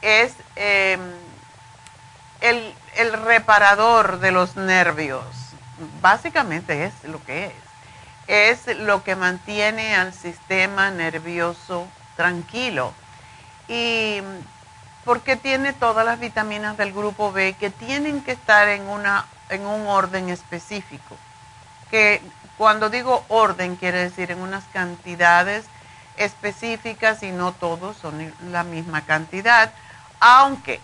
es 0.02 0.34
em, 0.56 1.00
el, 2.40 2.74
el 2.96 3.12
reparador 3.12 4.20
de 4.20 4.32
los 4.32 4.56
nervios. 4.56 5.24
Básicamente 6.00 6.84
es 6.84 7.04
lo 7.04 7.22
que 7.24 7.46
es. 7.46 7.52
Es 8.26 8.78
lo 8.78 9.02
que 9.02 9.16
mantiene 9.16 9.96
al 9.96 10.12
sistema 10.12 10.90
nervioso 10.90 11.88
tranquilo. 12.16 12.92
Y 13.68 14.22
porque 15.04 15.36
tiene 15.36 15.72
todas 15.72 16.04
las 16.04 16.20
vitaminas 16.20 16.76
del 16.76 16.92
grupo 16.92 17.32
B 17.32 17.54
que 17.58 17.70
tienen 17.70 18.22
que 18.22 18.32
estar 18.32 18.68
en, 18.68 18.82
una, 18.82 19.26
en 19.48 19.66
un 19.66 19.86
orden 19.86 20.28
específico. 20.28 21.16
Que 21.90 22.22
cuando 22.58 22.90
digo 22.90 23.24
orden 23.28 23.76
quiere 23.76 23.98
decir 23.98 24.30
en 24.30 24.40
unas 24.40 24.64
cantidades 24.72 25.64
específicas 26.16 27.22
y 27.22 27.30
no 27.30 27.52
todos 27.52 27.96
son 27.96 28.32
la 28.50 28.62
misma 28.62 29.00
cantidad, 29.00 29.72
aunque 30.20 30.80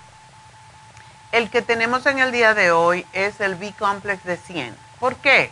el 1.33 1.51
que 1.51 1.61
tenemos 1.61 2.07
en 2.07 2.19
el 2.19 2.33
día 2.33 2.55
de 2.55 2.71
hoy 2.71 3.07
es 3.13 3.41
el 3.41 3.57
B-complex 3.57 4.25
de 4.25 4.39
100. 4.39 4.77
¿Por 4.99 5.17
qué? 5.17 5.51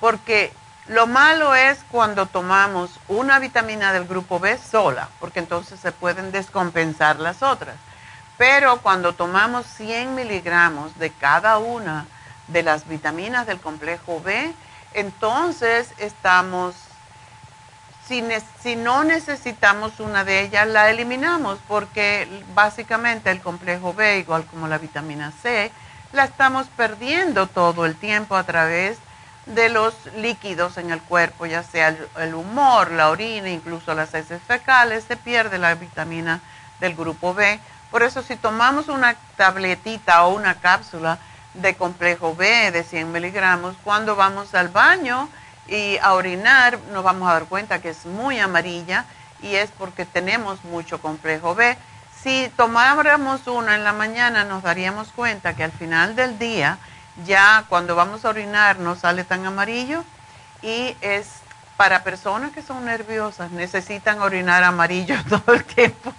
Porque 0.00 0.52
lo 0.88 1.06
malo 1.06 1.54
es 1.54 1.78
cuando 1.90 2.26
tomamos 2.26 2.90
una 3.06 3.38
vitamina 3.38 3.92
del 3.92 4.08
grupo 4.08 4.40
B 4.40 4.58
sola, 4.58 5.08
porque 5.20 5.38
entonces 5.38 5.78
se 5.78 5.92
pueden 5.92 6.32
descompensar 6.32 7.20
las 7.20 7.44
otras. 7.44 7.76
Pero 8.40 8.78
cuando 8.78 9.12
tomamos 9.12 9.66
100 9.66 10.14
miligramos 10.14 10.98
de 10.98 11.10
cada 11.10 11.58
una 11.58 12.06
de 12.48 12.62
las 12.62 12.88
vitaminas 12.88 13.46
del 13.46 13.60
complejo 13.60 14.22
B, 14.22 14.54
entonces 14.94 15.92
estamos, 15.98 16.74
si, 18.08 18.22
no 18.76 19.04
necesitamos 19.04 20.00
una 20.00 20.24
de 20.24 20.40
ellas, 20.40 20.66
la 20.66 20.88
eliminamos 20.88 21.58
porque 21.68 22.26
básicamente 22.54 23.30
el 23.30 23.42
complejo 23.42 23.92
B, 23.92 24.20
igual 24.20 24.46
como 24.46 24.68
la 24.68 24.78
vitamina 24.78 25.34
C, 25.42 25.70
la 26.14 26.24
estamos 26.24 26.66
perdiendo 26.68 27.46
todo 27.46 27.84
el 27.84 27.94
tiempo 27.94 28.36
a 28.36 28.44
través 28.44 28.96
de 29.44 29.68
los 29.68 29.94
líquidos 30.16 30.78
en 30.78 30.92
el 30.92 31.02
cuerpo, 31.02 31.44
ya 31.44 31.62
sea 31.62 31.94
el, 32.16 32.34
humor, 32.34 32.90
la 32.90 33.10
orina, 33.10 33.50
incluso 33.50 33.92
las 33.92 34.14
heces 34.14 34.40
fecales, 34.40 35.04
se 35.04 35.18
pierde 35.18 35.58
la 35.58 35.74
vitamina 35.74 36.40
del 36.80 36.96
grupo 36.96 37.34
B. 37.34 37.60
Por 37.90 38.02
eso 38.02 38.22
si 38.22 38.36
tomamos 38.36 38.88
una 38.88 39.16
tabletita 39.36 40.24
o 40.24 40.34
una 40.34 40.54
cápsula 40.54 41.18
de 41.54 41.74
complejo 41.74 42.36
B 42.36 42.70
de 42.70 42.84
100 42.84 43.10
miligramos, 43.10 43.74
cuando 43.82 44.14
vamos 44.14 44.54
al 44.54 44.68
baño 44.68 45.28
y 45.66 45.98
a 45.98 46.14
orinar 46.14 46.78
nos 46.92 47.02
vamos 47.02 47.28
a 47.28 47.34
dar 47.34 47.44
cuenta 47.46 47.80
que 47.80 47.90
es 47.90 48.06
muy 48.06 48.38
amarilla 48.38 49.04
y 49.42 49.54
es 49.54 49.70
porque 49.70 50.04
tenemos 50.04 50.62
mucho 50.64 51.00
complejo 51.00 51.54
B. 51.54 51.76
Si 52.22 52.52
tomáramos 52.56 53.46
una 53.46 53.74
en 53.74 53.84
la 53.84 53.92
mañana 53.92 54.44
nos 54.44 54.62
daríamos 54.62 55.08
cuenta 55.08 55.54
que 55.54 55.64
al 55.64 55.72
final 55.72 56.14
del 56.14 56.38
día 56.38 56.78
ya 57.24 57.64
cuando 57.68 57.96
vamos 57.96 58.24
a 58.24 58.28
orinar 58.28 58.78
no 58.78 58.94
sale 58.94 59.24
tan 59.24 59.46
amarillo 59.46 60.04
y 60.62 60.96
es 61.00 61.39
para 61.80 62.04
personas 62.04 62.52
que 62.52 62.60
son 62.60 62.84
nerviosas, 62.84 63.52
necesitan 63.52 64.20
orinar 64.20 64.62
amarillo 64.64 65.16
todo 65.30 65.54
el 65.54 65.64
tiempo. 65.64 66.12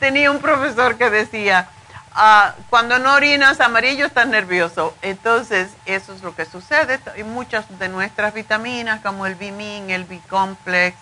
Tenía 0.00 0.28
un 0.28 0.40
profesor 0.40 0.98
que 0.98 1.08
decía, 1.08 1.68
ah, 2.16 2.52
cuando 2.68 2.98
no 2.98 3.14
orinas 3.14 3.60
amarillo 3.60 4.06
estás 4.06 4.26
nervioso. 4.26 4.92
Entonces, 5.02 5.70
eso 5.86 6.14
es 6.14 6.22
lo 6.24 6.34
que 6.34 6.44
sucede. 6.46 6.98
Y 7.16 7.22
muchas 7.22 7.64
de 7.78 7.88
nuestras 7.88 8.34
vitaminas, 8.34 9.02
como 9.02 9.24
el 9.26 9.36
Bimin, 9.36 9.88
el 9.88 10.02
B-Complex, 10.02 10.96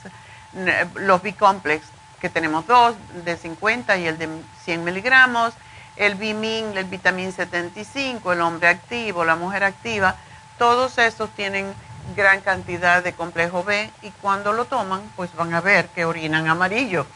los 0.97 1.23
B-Complex, 1.23 1.83
que 2.21 2.29
tenemos 2.29 2.67
dos, 2.67 2.95
de 3.25 3.39
50 3.39 3.97
y 3.97 4.09
el 4.09 4.19
de 4.19 4.29
100 4.65 4.85
miligramos, 4.85 5.55
el 5.97 6.17
Bimin, 6.17 6.77
el 6.77 6.85
vitamín 6.85 7.33
75, 7.33 8.35
el 8.35 8.43
hombre 8.43 8.69
activo, 8.69 9.25
la 9.25 9.37
mujer 9.37 9.65
activa, 9.65 10.17
todos 10.59 10.99
esos 10.99 11.31
tienen 11.31 11.73
gran 12.17 12.41
cantidad 12.41 13.03
de 13.03 13.13
complejo 13.13 13.65
B 13.65 13.91
y 14.03 14.11
cuando 14.11 14.53
lo 14.53 14.65
toman, 14.65 15.03
pues 15.17 15.35
van 15.35 15.55
a 15.55 15.61
ver 15.61 15.89
que 15.89 16.05
orinan 16.05 16.49
amarillo. 16.49 17.07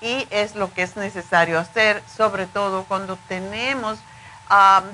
Y 0.00 0.26
es 0.30 0.54
lo 0.54 0.72
que 0.72 0.82
es 0.82 0.96
necesario 0.96 1.58
hacer, 1.58 2.02
sobre 2.16 2.46
todo 2.46 2.84
cuando 2.84 3.16
tenemos, 3.28 3.98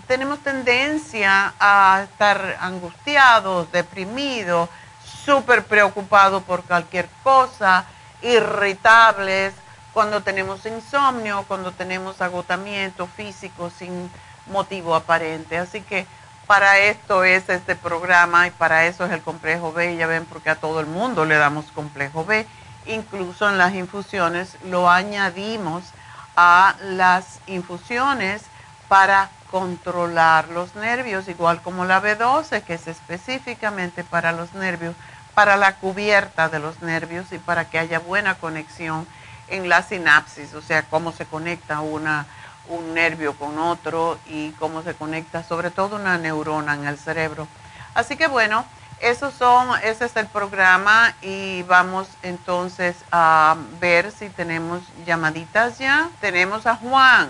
tenemos 0.06 0.38
tendencia 0.40 1.54
a 1.58 2.02
estar 2.04 2.56
angustiados, 2.60 3.70
deprimidos, 3.72 4.68
súper 5.24 5.64
preocupados 5.64 6.42
por 6.44 6.62
cualquier 6.62 7.08
cosa, 7.22 7.84
irritables, 8.22 9.54
cuando 9.92 10.22
tenemos 10.22 10.64
insomnio, 10.64 11.44
cuando 11.46 11.72
tenemos 11.72 12.20
agotamiento 12.20 13.06
físico 13.06 13.70
sin 13.70 14.10
motivo 14.46 14.94
aparente. 14.94 15.58
Así 15.58 15.82
que 15.82 16.06
para 16.46 16.78
esto 16.78 17.24
es 17.24 17.48
este 17.48 17.76
programa 17.76 18.46
y 18.46 18.50
para 18.50 18.86
eso 18.86 19.04
es 19.04 19.12
el 19.12 19.22
complejo 19.22 19.72
B. 19.72 19.96
Ya 19.96 20.06
ven, 20.06 20.24
porque 20.26 20.50
a 20.50 20.56
todo 20.56 20.80
el 20.80 20.86
mundo 20.86 21.24
le 21.24 21.36
damos 21.36 21.70
complejo 21.72 22.24
B. 22.24 22.46
Incluso 22.86 23.48
en 23.48 23.58
las 23.58 23.74
infusiones 23.74 24.56
lo 24.64 24.90
añadimos 24.90 25.84
a 26.36 26.74
las 26.82 27.40
infusiones 27.46 28.42
para 28.88 29.30
controlar 29.50 30.48
los 30.48 30.74
nervios, 30.74 31.28
igual 31.28 31.60
como 31.60 31.84
la 31.84 32.02
B12, 32.02 32.62
que 32.62 32.74
es 32.74 32.88
específicamente 32.88 34.02
para 34.02 34.32
los 34.32 34.54
nervios, 34.54 34.94
para 35.34 35.56
la 35.56 35.76
cubierta 35.76 36.48
de 36.48 36.58
los 36.58 36.80
nervios 36.82 37.32
y 37.32 37.38
para 37.38 37.66
que 37.66 37.78
haya 37.78 37.98
buena 37.98 38.34
conexión 38.34 39.06
en 39.48 39.68
la 39.68 39.82
sinapsis, 39.82 40.54
o 40.54 40.62
sea, 40.62 40.82
cómo 40.84 41.12
se 41.12 41.26
conecta 41.26 41.80
una, 41.80 42.26
un 42.72 42.94
nervio 42.94 43.34
con 43.34 43.58
otro 43.58 44.18
y 44.26 44.50
cómo 44.52 44.82
se 44.82 44.94
conecta 44.94 45.42
sobre 45.42 45.70
todo 45.70 45.96
una 45.96 46.18
neurona 46.18 46.74
en 46.74 46.86
el 46.86 46.98
cerebro. 46.98 47.46
Así 47.94 48.16
que 48.16 48.26
bueno, 48.26 48.64
esos 49.00 49.34
son, 49.34 49.68
ese 49.82 50.04
es 50.04 50.16
el 50.16 50.26
programa 50.26 51.14
y 51.22 51.62
vamos 51.64 52.08
entonces 52.22 52.96
a 53.10 53.56
ver 53.80 54.10
si 54.12 54.28
tenemos 54.28 54.80
llamaditas 55.04 55.78
ya. 55.78 56.08
Tenemos 56.20 56.66
a 56.66 56.76
Juan. 56.76 57.28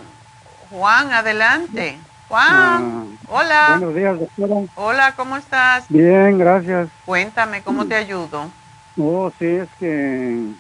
Juan, 0.70 1.12
adelante. 1.12 1.98
Juan, 2.28 2.48
ah, 2.50 3.05
hola. 3.28 3.66
Buenos 3.78 3.94
días, 3.94 4.18
doctora. 4.18 4.55
Hola, 4.74 5.14
¿cómo 5.16 5.37
estás? 5.37 5.85
Bien, 5.88 6.38
gracias. 6.38 6.88
Cuéntame, 7.05 7.62
¿cómo 7.62 7.87
te 7.87 7.94
ayudo? 7.94 8.50
Oh, 8.98 9.31
sí, 9.38 9.46
es 9.46 9.68
que 9.78 10.52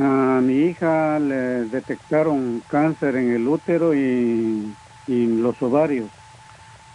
a 0.00 0.40
mi 0.42 0.70
hija 0.70 1.18
le 1.18 1.64
detectaron 1.66 2.62
cáncer 2.66 3.16
en 3.16 3.34
el 3.34 3.46
útero 3.46 3.94
y, 3.94 4.74
en 5.06 5.42
los 5.42 5.60
ovarios. 5.62 6.10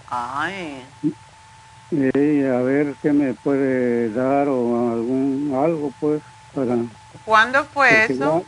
Ay. 0.09 0.83
Y 1.91 2.43
a 2.43 2.61
ver 2.61 2.95
qué 3.01 3.13
me 3.13 3.33
puede 3.33 4.09
dar 4.09 4.47
o 4.47 4.91
algún 4.91 5.53
algo 5.53 5.93
pues 5.99 6.21
para. 6.53 6.77
¿Cuándo 7.25 7.63
fue 7.65 8.05
eso? 8.05 8.45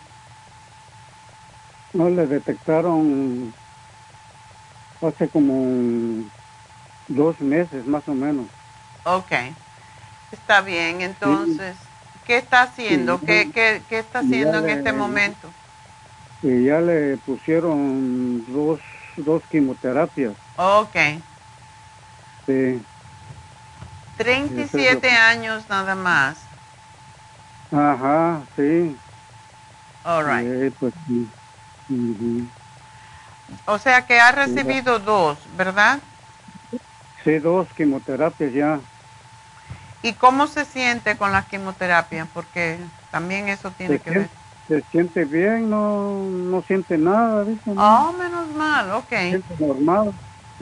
no 1.93 2.09
le 2.09 2.27
detectaron 2.27 3.53
hace 5.01 5.27
como 5.29 6.23
dos 7.07 7.39
meses 7.39 7.85
más 7.85 8.07
o 8.07 8.13
menos. 8.13 8.47
Ok, 9.05 9.31
está 10.31 10.61
bien, 10.61 11.01
entonces. 11.01 11.88
¿Qué 12.29 12.37
está 12.37 12.61
haciendo? 12.61 13.23
¿Qué, 13.25 13.49
qué, 13.51 13.83
qué 13.89 13.97
está 13.97 14.19
haciendo 14.19 14.59
en 14.59 14.69
este 14.69 14.93
momento? 14.93 15.51
Y 16.41 16.65
ya 16.65 16.81
le 16.81 17.17
pusieron 17.17 18.43
dos, 18.45 18.81
dos 19.17 19.41
quimioterapias. 19.49 20.37
Ok. 20.57 20.95
Sí. 22.47 22.85
37 24.17 25.09
años 25.09 25.69
nada 25.69 25.95
más. 25.95 26.49
Ajá, 27.71 28.47
sí. 28.55 29.01
All 30.03 30.23
right. 30.23 30.45
pues, 30.77 30.93
O 33.65 33.77
sea 33.79 34.05
que 34.05 34.19
ha 34.19 34.33
recibido 34.33 34.99
dos, 34.99 35.37
¿verdad? 35.55 36.01
Sí, 37.23 37.37
dos 37.39 37.71
quimioterapias 37.75 38.51
ya. 38.53 38.88
¿Y 40.01 40.13
cómo 40.13 40.47
se 40.47 40.65
siente 40.65 41.17
con 41.17 41.31
la 41.31 41.43
quimioterapia? 41.43 42.27
Porque 42.33 42.77
también 43.11 43.49
eso 43.49 43.71
tiene 43.71 43.99
que 43.99 44.11
ver. 44.11 44.29
Se 44.67 44.81
siente 44.91 45.25
bien, 45.25 45.69
no, 45.69 46.23
no 46.29 46.61
siente 46.61 46.97
nada. 46.97 47.45
Oh, 47.65 48.13
menos 48.13 48.47
mal, 48.49 48.91
ok. 48.91 49.09
Se 49.09 49.29
siente 49.29 49.55
normal. 49.59 50.13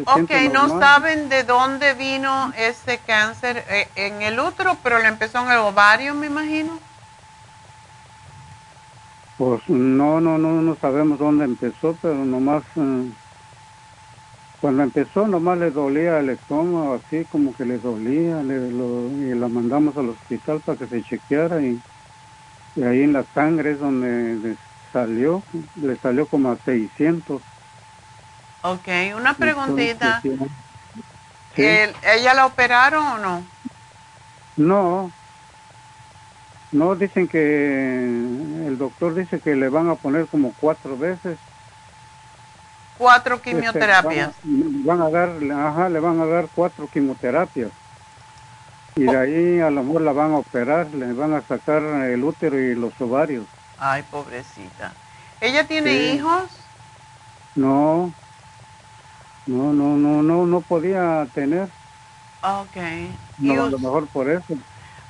ok, 0.05 0.31
no 0.53 0.79
saben 0.79 1.29
de 1.29 1.43
dónde 1.43 1.93
vino 1.93 2.51
ese 2.57 2.99
cáncer 3.05 3.63
eh, 3.69 3.87
en 3.95 4.21
el 4.21 4.39
útero, 4.39 4.77
pero 4.81 4.99
le 4.99 5.07
empezó 5.07 5.39
en 5.43 5.51
el 5.51 5.57
ovario, 5.57 6.13
me 6.13 6.27
imagino. 6.27 6.79
Pues 9.37 9.61
no, 9.67 10.19
no, 10.19 10.37
no, 10.37 10.61
no 10.61 10.75
sabemos 10.77 11.19
dónde 11.19 11.45
empezó, 11.45 11.95
pero 12.01 12.15
nomás... 12.15 12.63
Eh, 12.75 13.11
cuando 14.61 14.83
empezó 14.83 15.27
nomás 15.27 15.59
le 15.59 15.71
dolía 15.71 16.19
el 16.19 16.29
estómago, 16.29 16.95
así 16.95 17.25
como 17.25 17.55
que 17.55 17.65
le 17.65 17.77
dolía, 17.77 18.41
y 18.41 19.35
la 19.35 19.47
mandamos 19.47 19.95
al 19.97 20.09
hospital 20.09 20.61
para 20.61 20.77
que 20.79 20.87
se 20.87 21.03
chequeara 21.03 21.61
y, 21.61 21.79
ahí 22.77 23.03
en 23.03 23.13
la 23.13 23.23
sangre 23.33 23.73
es 23.73 23.79
donde 23.79 24.55
salió, 24.91 25.43
le 25.75 25.95
salió 25.97 26.25
como 26.25 26.51
a 26.51 26.57
600. 26.57 27.41
Ok, 28.63 28.87
una 29.15 29.35
preguntita. 29.35 30.21
¿Ella 31.55 32.33
la 32.33 32.45
operaron 32.45 33.05
o 33.05 33.17
no? 33.17 33.43
No, 34.57 35.11
no, 36.71 36.95
dicen 36.95 37.27
que 37.27 38.03
el 38.03 38.77
doctor 38.77 39.13
dice 39.13 39.39
que 39.39 39.55
le 39.55 39.69
van 39.69 39.89
a 39.89 39.95
poner 39.95 40.27
como 40.27 40.53
cuatro 40.59 40.97
veces 40.97 41.37
cuatro 42.97 43.35
este, 43.35 43.51
quimioterapias. 43.51 44.31
van, 44.43 45.01
a 45.01 45.09
dar, 45.09 45.29
ajá, 45.53 45.89
le 45.89 45.99
van 45.99 46.19
a 46.19 46.25
dar 46.25 46.47
cuatro 46.53 46.87
quimioterapias. 46.87 47.71
Y 48.95 49.03
de 49.03 49.17
ahí 49.17 49.59
a 49.59 49.69
lo 49.69 49.83
mejor 49.83 50.01
la 50.01 50.11
van 50.11 50.31
a 50.31 50.37
operar, 50.37 50.87
le 50.87 51.13
van 51.13 51.33
a 51.33 51.41
sacar 51.41 51.83
el 51.83 52.23
útero 52.23 52.59
y 52.59 52.75
los 52.75 52.99
ovarios. 52.99 53.45
Ay, 53.77 54.03
pobrecita. 54.09 54.93
¿Ella 55.39 55.67
tiene 55.67 55.93
hijos? 55.93 56.49
No. 57.55 58.11
No, 59.45 59.71
no, 59.71 59.95
no, 59.95 60.23
no, 60.23 60.45
no 60.45 60.61
podía 60.61 61.27
tener. 61.33 61.69
Ok. 62.41 62.77
No, 63.37 63.65
a 63.65 63.69
lo 63.69 63.79
mejor 63.79 64.07
por 64.07 64.29
eso. 64.29 64.55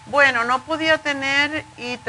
Bueno, 0.08 0.46
no 0.46 0.60
podía 0.60 0.98
tener 0.98 1.66
y 1.78 2.00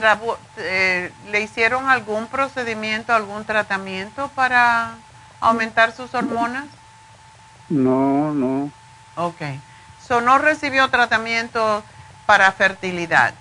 eh, 0.58 1.12
le 1.30 1.40
hicieron 1.40 1.88
algún 1.88 2.26
procedimiento, 2.28 3.12
algún 3.12 3.44
tratamiento 3.44 4.28
para 4.34 4.94
aumentar 5.40 5.92
sus 5.92 6.14
hormonas? 6.14 6.66
No, 7.68 8.32
no. 8.32 8.70
Ok. 9.16 9.42
So, 10.06 10.20
¿No 10.20 10.38
recibió 10.38 10.88
tratamiento 10.88 11.82
para 12.26 12.50
fertilidad? 12.52 13.34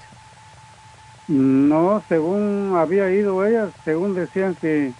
No, 1.28 2.04
según 2.08 2.76
había 2.78 3.10
ido 3.12 3.46
ella, 3.46 3.70
según 3.84 4.16
decían 4.16 4.56
que, 4.56 4.94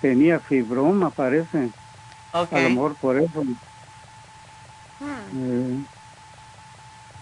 tenía 0.00 0.38
fibroma, 0.40 1.10
parece. 1.10 1.70
A 2.32 2.46
lo 2.50 2.70
mejor 2.70 2.94
por 2.96 3.16
eso. 3.18 3.42
Hmm. 5.00 5.24
Eh, 5.34 5.84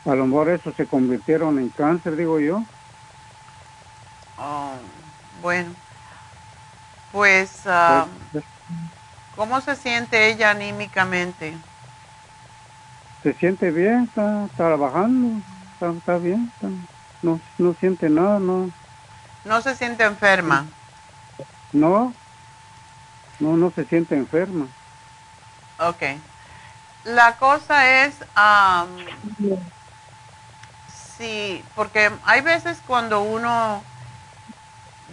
a 0.04 0.14
lo 0.14 0.26
mejor 0.26 0.50
eso 0.50 0.72
se 0.72 0.86
convirtieron 0.86 1.58
en 1.58 1.68
cáncer, 1.70 2.16
digo 2.16 2.38
yo. 2.40 2.62
Oh, 4.38 4.72
bueno, 5.42 5.74
pues, 7.18 7.62
ah, 7.66 8.06
¿cómo 9.34 9.60
se 9.60 9.74
siente 9.74 10.30
ella 10.30 10.52
anímicamente? 10.52 11.52
Se 13.24 13.34
siente 13.34 13.72
bien, 13.72 14.04
está, 14.04 14.48
trabajando, 14.56 15.42
está, 15.80 16.18
bien, 16.18 16.52
no, 17.20 17.40
no 17.58 17.74
siente 17.74 18.08
nada, 18.08 18.38
no. 18.38 18.70
¿No 19.44 19.60
se 19.62 19.74
siente 19.74 20.04
enferma? 20.04 20.66
No, 21.72 22.14
no, 23.40 23.56
no 23.56 23.72
se 23.72 23.84
siente 23.84 24.14
enferma. 24.14 24.68
Ok. 25.80 26.02
La 27.02 27.34
cosa 27.34 28.04
es, 28.04 28.14
sí, 31.18 31.64
porque 31.74 32.12
hay 32.26 32.42
veces 32.42 32.78
cuando 32.86 33.22
uno 33.22 33.82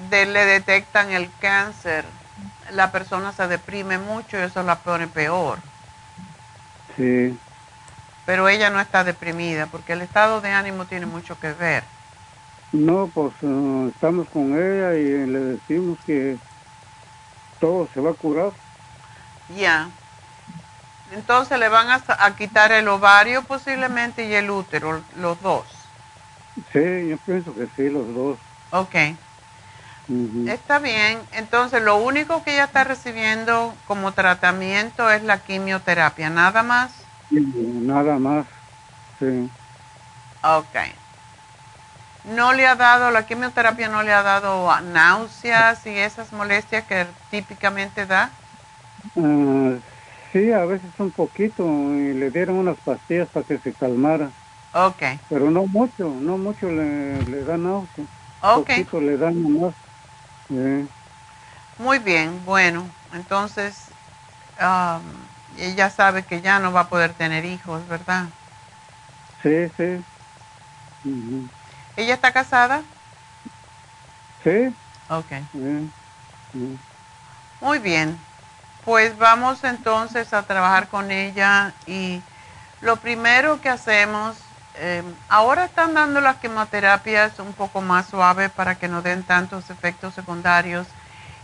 le 0.10 0.46
detectan 0.46 1.12
el 1.12 1.30
cáncer, 1.40 2.06
la 2.72 2.92
persona 2.92 3.32
se 3.32 3.48
deprime 3.48 3.98
mucho 3.98 4.38
y 4.38 4.42
eso 4.42 4.64
la 4.64 4.76
pone 4.76 5.08
peor. 5.08 5.60
Sí. 6.96 7.38
Pero 8.26 8.50
ella 8.50 8.70
no 8.70 8.80
está 8.80 9.04
deprimida 9.04 9.68
porque 9.68 9.94
el 9.94 10.02
estado 10.02 10.42
de 10.42 10.52
ánimo 10.52 10.86
tiene 10.86 11.06
mucho 11.06 11.40
que 11.40 11.54
ver. 11.54 11.84
No, 12.72 13.10
pues 13.14 13.34
uh, 13.42 13.90
estamos 13.94 14.28
con 14.30 14.54
ella 14.54 14.96
y 14.96 15.28
le 15.28 15.40
decimos 15.40 15.98
que 16.06 16.38
todo 17.60 17.88
se 17.94 18.02
va 18.02 18.12
a 18.12 18.16
curar. 18.16 18.52
Ya. 19.56 19.90
Entonces 21.12 21.60
le 21.60 21.70
van 21.70 21.88
a, 21.90 22.36
quitar 22.36 22.72
el 22.72 22.88
ovario 22.88 23.44
posiblemente 23.44 24.26
y 24.26 24.34
el 24.34 24.50
útero, 24.50 25.02
los 25.18 25.42
dos. 25.42 25.64
Sí, 26.74 27.10
yo 27.10 27.18
pienso 27.26 27.54
que 27.54 27.68
sí, 27.76 27.90
los 27.90 28.14
dos. 28.14 28.38
Ok. 28.72 28.96
Está 30.48 30.80
bien. 30.80 31.20
Entonces 31.34 31.82
lo 31.82 31.98
único 31.98 32.44
que 32.44 32.54
ella 32.54 32.66
está 32.66 32.84
recibiendo 32.84 33.74
como 33.88 34.12
tratamiento 34.12 35.10
es 35.10 35.24
la 35.24 35.40
quimioterapia, 35.40 36.30
nada 36.30 36.64
más. 36.64 36.92
nada 37.30 38.20
más, 38.20 38.48
sí. 39.20 39.50
Ok. 40.44 40.76
¿No 42.36 42.54
le 42.54 42.66
ha 42.66 42.76
dado, 42.76 43.12
la 43.12 43.26
quimioterapia 43.26 43.88
no 43.88 44.02
le 44.04 44.12
ha 44.12 44.24
dado 44.24 44.70
náuseas 44.82 45.86
y 45.86 45.98
esas 45.98 46.34
molestias 46.34 46.84
que 46.86 47.06
típicamente 47.30 48.06
da? 48.06 48.32
Ah, 49.16 49.80
sí, 50.32 50.52
a 50.52 50.66
veces 50.66 50.92
un 51.00 51.12
poquito 51.12 51.64
y 51.96 52.14
le 52.14 52.32
dieron 52.32 52.58
unas 52.58 52.80
pastillas 52.82 53.30
para 53.30 53.46
que 53.46 53.60
se 53.60 53.74
calmara. 53.76 54.34
Ok. 54.74 55.04
Pero 55.30 55.52
no 55.52 55.68
mucho, 55.68 56.10
no 56.10 56.38
mucho 56.38 56.68
le, 56.70 57.24
le 57.26 57.44
da 57.44 57.58
náuseas. 57.58 58.08
Ok. 58.42 58.70
Poquito 58.76 59.00
le 59.02 59.18
da 59.18 59.32
Muy 61.78 62.00
bien, 62.00 62.46
bueno, 62.46 62.90
entonces 63.14 63.90
ella 65.58 65.90
sabe 65.90 66.24
que 66.24 66.42
ya 66.42 66.60
no 66.60 66.72
va 66.72 66.82
a 66.82 66.90
poder 66.90 67.14
tener 67.14 67.46
hijos, 67.46 67.88
¿verdad? 67.88 68.26
Sí, 69.42 69.70
sí. 69.78 70.04
¿Ella 71.98 72.16
está 72.16 72.32
casada? 72.32 72.84
Sí. 74.44 74.76
Ok. 75.10 75.32
Muy 77.62 77.80
bien. 77.80 78.18
Pues 78.84 79.18
vamos 79.18 79.64
entonces 79.64 80.34
a 80.34 80.44
trabajar 80.44 80.88
con 80.88 81.10
ella 81.10 81.74
y 81.88 82.22
lo 82.82 82.96
primero 82.98 83.60
que 83.62 83.70
hacemos, 83.70 84.38
eh, 84.78 85.04
ahora 85.30 85.66
están 85.66 85.94
dando 85.94 86.22
las 86.22 86.38
quimioterapias 86.38 87.40
un 87.40 87.54
poco 87.54 87.82
más 87.82 88.08
suaves 88.08 88.52
para 88.52 88.76
que 88.76 88.88
no 88.88 89.02
den 89.02 89.24
tantos 89.24 89.70
efectos 89.70 90.14
secundarios 90.14 90.88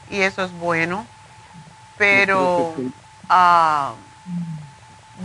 y 0.10 0.22
eso 0.22 0.44
es 0.44 0.52
bueno, 0.52 1.06
pero 1.98 2.76
ah, 3.30 3.94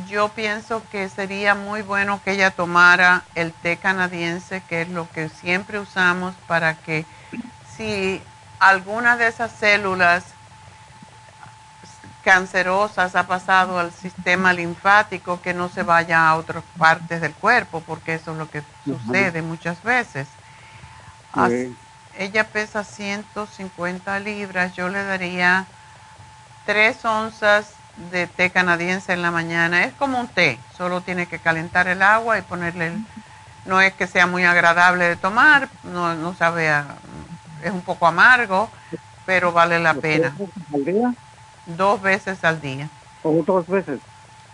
yo 0.09 0.29
pienso 0.29 0.83
que 0.91 1.09
sería 1.09 1.55
muy 1.55 1.83
bueno 1.83 2.21
que 2.23 2.33
ella 2.33 2.51
tomara 2.51 3.25
el 3.35 3.53
té 3.53 3.77
canadiense, 3.77 4.63
que 4.69 4.83
es 4.83 4.89
lo 4.89 5.11
que 5.11 5.29
siempre 5.29 5.79
usamos 5.79 6.35
para 6.47 6.75
que 6.75 7.05
si 7.77 8.23
alguna 8.59 9.17
de 9.17 9.27
esas 9.27 9.53
células 9.53 10.25
cancerosas 12.27 13.15
ha 13.15 13.29
pasado 13.29 13.79
al 13.79 13.93
sistema 13.93 14.53
linfático, 14.53 15.41
que 15.41 15.55
no 15.55 15.69
se 15.69 15.85
vaya 15.85 16.29
a 16.29 16.35
otras 16.35 16.65
partes 16.77 17.21
del 17.21 17.33
cuerpo, 17.33 17.85
porque 17.87 18.15
eso 18.15 18.33
es 18.33 18.39
lo 18.39 18.51
que 18.51 18.65
sucede 18.85 19.43
muchas 19.43 19.81
veces. 19.85 20.27
ella 22.19 22.43
pesa 22.43 22.83
150 22.83 24.19
libras, 24.19 24.75
yo 24.75 24.89
le 24.89 25.05
daría 25.05 25.67
3 26.65 27.05
onzas 27.05 27.75
de 28.11 28.27
té 28.27 28.51
canadiense 28.51 29.13
en 29.13 29.23
la 29.23 29.31
mañana. 29.31 29.85
Es 29.85 29.95
como 29.95 30.19
un 30.19 30.27
té, 30.27 30.59
solo 30.77 31.03
tiene 31.03 31.27
que 31.27 31.39
calentar 31.39 31.87
el 31.87 32.03
agua 32.03 32.41
y 32.41 32.43
ponerle... 32.43 32.91
no 33.67 33.81
es 33.81 33.93
que 33.93 34.09
sea 34.09 34.27
muy 34.27 34.43
agradable 34.43 35.05
de 35.05 35.15
tomar, 35.15 35.69
no, 35.85 36.17
no 36.17 36.35
sabe, 36.35 36.69
es 37.63 37.71
un 37.71 37.83
poco 37.83 38.09
amargo, 38.09 38.69
pero 39.27 39.53
vale 39.53 39.79
la 39.79 39.95
pena. 39.95 40.35
Dos 41.67 42.01
veces 42.01 42.45
al 42.45 42.61
día. 42.61 42.89
¿O 43.23 43.43
dos 43.45 43.67
veces? 43.67 44.01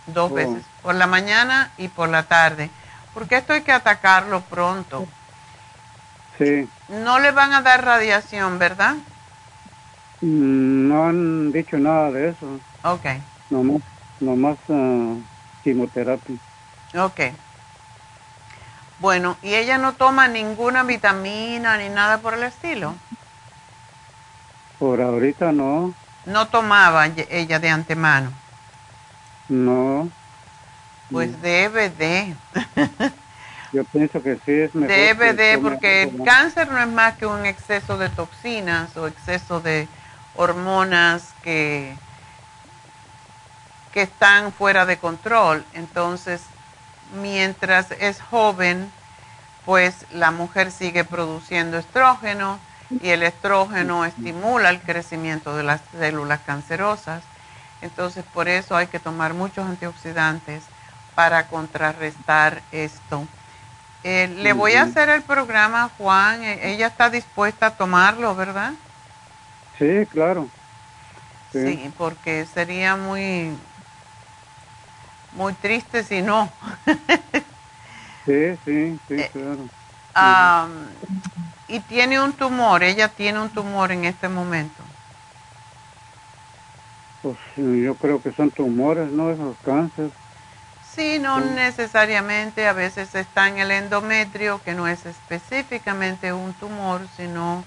Dos 0.07 0.31
oh. 0.31 0.35
veces, 0.35 0.63
por 0.81 0.95
la 0.95 1.07
mañana 1.07 1.71
y 1.77 1.87
por 1.87 2.09
la 2.09 2.23
tarde. 2.23 2.69
Porque 3.13 3.37
esto 3.37 3.53
hay 3.53 3.61
que 3.61 3.71
atacarlo 3.71 4.41
pronto. 4.41 5.07
Sí. 6.37 6.67
No 6.89 7.19
le 7.19 7.31
van 7.31 7.53
a 7.53 7.61
dar 7.61 7.85
radiación, 7.85 8.57
¿verdad? 8.57 8.95
Mm, 10.21 10.87
no 10.87 11.05
han 11.05 11.51
dicho 11.51 11.77
nada 11.77 12.11
de 12.11 12.29
eso. 12.29 12.59
Ok. 12.83 13.05
Nomás, 13.49 13.81
nomás 14.19 14.57
uh, 14.67 15.21
quimioterapia. 15.63 16.37
Ok. 16.95 17.19
Bueno, 18.99 19.37
¿y 19.41 19.53
ella 19.53 19.77
no 19.77 19.93
toma 19.93 20.27
ninguna 20.27 20.83
vitamina 20.83 21.77
ni 21.77 21.89
nada 21.89 22.19
por 22.19 22.33
el 22.35 22.43
estilo? 22.43 22.95
Por 24.79 25.01
ahorita 25.01 25.51
no. 25.51 25.93
¿No 26.25 26.47
tomaba 26.47 27.07
ella 27.07 27.59
de 27.59 27.69
antemano? 27.69 28.31
No. 29.49 30.09
Pues 31.11 31.41
debe 31.41 31.89
de. 31.89 32.35
Yo 33.73 33.83
pienso 33.85 34.21
que 34.21 34.35
sí 34.45 34.51
es 34.51 34.75
mejor. 34.75 34.95
Debe 34.95 35.33
de, 35.33 35.57
porque 35.57 36.03
el 36.03 36.23
cáncer 36.23 36.71
no 36.71 36.77
es 36.77 36.87
más 36.87 37.17
que 37.17 37.25
un 37.25 37.45
exceso 37.45 37.97
de 37.97 38.09
toxinas 38.09 38.95
o 38.95 39.07
exceso 39.07 39.59
de 39.59 39.87
hormonas 40.35 41.33
que 41.43 41.95
que 43.93 44.01
están 44.01 44.51
fuera 44.51 44.85
de 44.85 44.97
control. 44.97 45.63
Entonces, 45.73 46.41
mientras 47.21 47.91
es 47.91 48.19
joven, 48.19 48.91
pues 49.65 50.05
la 50.11 50.31
mujer 50.31 50.71
sigue 50.71 51.05
produciendo 51.05 51.77
estrógeno 51.77 52.59
y 53.01 53.09
el 53.09 53.23
estrógeno 53.23 54.05
estimula 54.05 54.69
el 54.69 54.79
crecimiento 54.79 55.55
de 55.55 55.63
las 55.63 55.81
células 55.91 56.39
cancerosas. 56.45 57.23
Entonces, 57.81 58.23
por 58.33 58.47
eso 58.47 58.75
hay 58.75 58.87
que 58.87 58.99
tomar 58.99 59.33
muchos 59.33 59.65
antioxidantes 59.67 60.63
para 61.15 61.47
contrarrestar 61.47 62.61
esto. 62.71 63.25
Eh, 64.03 64.29
le 64.41 64.53
voy 64.53 64.73
a 64.73 64.83
hacer 64.83 65.09
el 65.09 65.21
programa, 65.21 65.89
Juan. 65.97 66.43
E, 66.43 66.73
ella 66.73 66.87
está 66.87 67.09
dispuesta 67.09 67.67
a 67.67 67.71
tomarlo, 67.71 68.35
¿verdad? 68.35 68.73
Sí, 69.77 70.05
claro. 70.09 70.49
sí 71.51 71.91
porque 71.97 72.45
sería 72.53 72.95
muy 72.95 73.49
muy 75.35 75.53
triste 75.53 76.03
si 76.03 76.21
no. 76.21 76.49
sí, 78.25 78.57
sí, 78.65 78.97
sí, 79.07 79.13
eh, 79.17 79.29
claro. 79.31 79.67
Y 81.73 81.79
tiene 81.79 82.19
un 82.19 82.33
tumor, 82.33 82.83
ella 82.83 83.07
tiene 83.07 83.39
un 83.39 83.49
tumor 83.49 83.91
en 83.91 84.05
este 84.05 84.29
momento. 84.29 84.83
Pues 87.21 87.37
yo 87.55 87.95
creo 87.95 88.21
que 88.21 88.31
son 88.33 88.51
tumores, 88.51 89.09
¿no? 89.11 89.31
Esos 89.31 89.55
cánceres. 89.63 90.11
Sí, 90.93 91.17
no 91.19 91.39
necesariamente, 91.39 92.67
a 92.67 92.73
veces 92.73 93.15
está 93.15 93.47
en 93.47 93.57
el 93.57 93.71
endometrio, 93.71 94.61
que 94.63 94.73
no 94.73 94.87
es 94.87 95.05
específicamente 95.05 96.31
un 96.31 96.53
tumor, 96.53 97.01
sino 97.17 97.63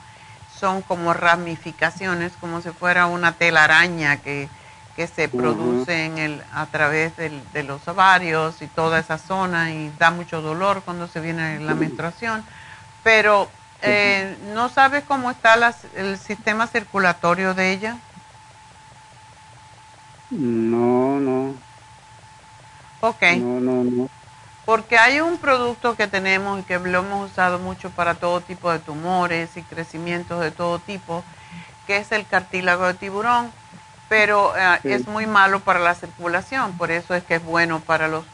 son 0.57 0.83
como 0.83 1.12
ramificaciones, 1.12 2.33
como 2.40 2.61
si 2.61 2.71
fuera 2.71 3.07
una 3.07 3.33
telaraña 3.33 4.19
que 4.19 4.49
que 4.97 5.07
se 5.07 5.29
produce 5.29 6.07
en 6.07 6.16
el, 6.16 6.42
a 6.55 6.64
través 6.64 7.12
de 7.16 7.62
los 7.64 7.87
ovarios 7.87 8.62
y 8.62 8.66
toda 8.66 8.99
esa 8.99 9.19
zona 9.19 9.71
y 9.71 9.92
da 9.99 10.11
mucho 10.11 10.40
dolor 10.40 10.81
cuando 10.87 11.07
se 11.07 11.21
viene 11.21 11.61
la 11.61 11.75
menstruación. 11.75 12.42
Pero, 13.05 13.51
eh, 13.87 14.37
¿no 14.55 14.68
sabes 14.68 15.05
cómo 15.05 15.31
está 15.31 15.75
el 15.94 16.18
sistema 16.18 16.66
circulatorio 16.66 17.55
de 17.55 17.72
ella? 17.72 17.96
No, 20.31 21.20
no. 21.20 21.55
Ok. 23.01 23.22
No, 23.38 23.61
no, 23.61 23.85
no. 23.85 24.11
Porque 24.64 24.99
hay 24.99 25.20
un 25.20 25.38
producto 25.38 25.94
que 25.96 26.09
tenemos 26.09 26.61
y 26.61 26.62
que 26.64 26.79
lo 26.79 26.99
hemos 26.99 27.31
usado 27.31 27.59
mucho 27.61 27.90
para 27.90 28.14
todo 28.14 28.40
tipo 28.40 28.70
de 28.72 28.81
tumores 28.81 29.57
y 29.57 29.62
crecimientos 29.62 30.40
de 30.40 30.51
todo 30.51 30.81
tipo, 30.81 31.22
que 31.87 31.99
es 31.99 32.11
el 32.11 32.27
cartílago 32.27 32.87
de 32.87 32.94
tiburón 32.94 33.53
pero 34.09 34.57
eh, 34.57 34.79
es 34.85 35.07
muy 35.07 35.27
malo 35.27 35.61
para 35.61 35.81
la 35.81 35.94
circulación, 35.94 36.77
por 36.77 36.90
eso 36.90 37.14
es 37.14 37.25
que 37.25 37.37
es 37.37 37.44
bueno 37.44 37.81
para 37.81 38.09
los, 38.09 38.25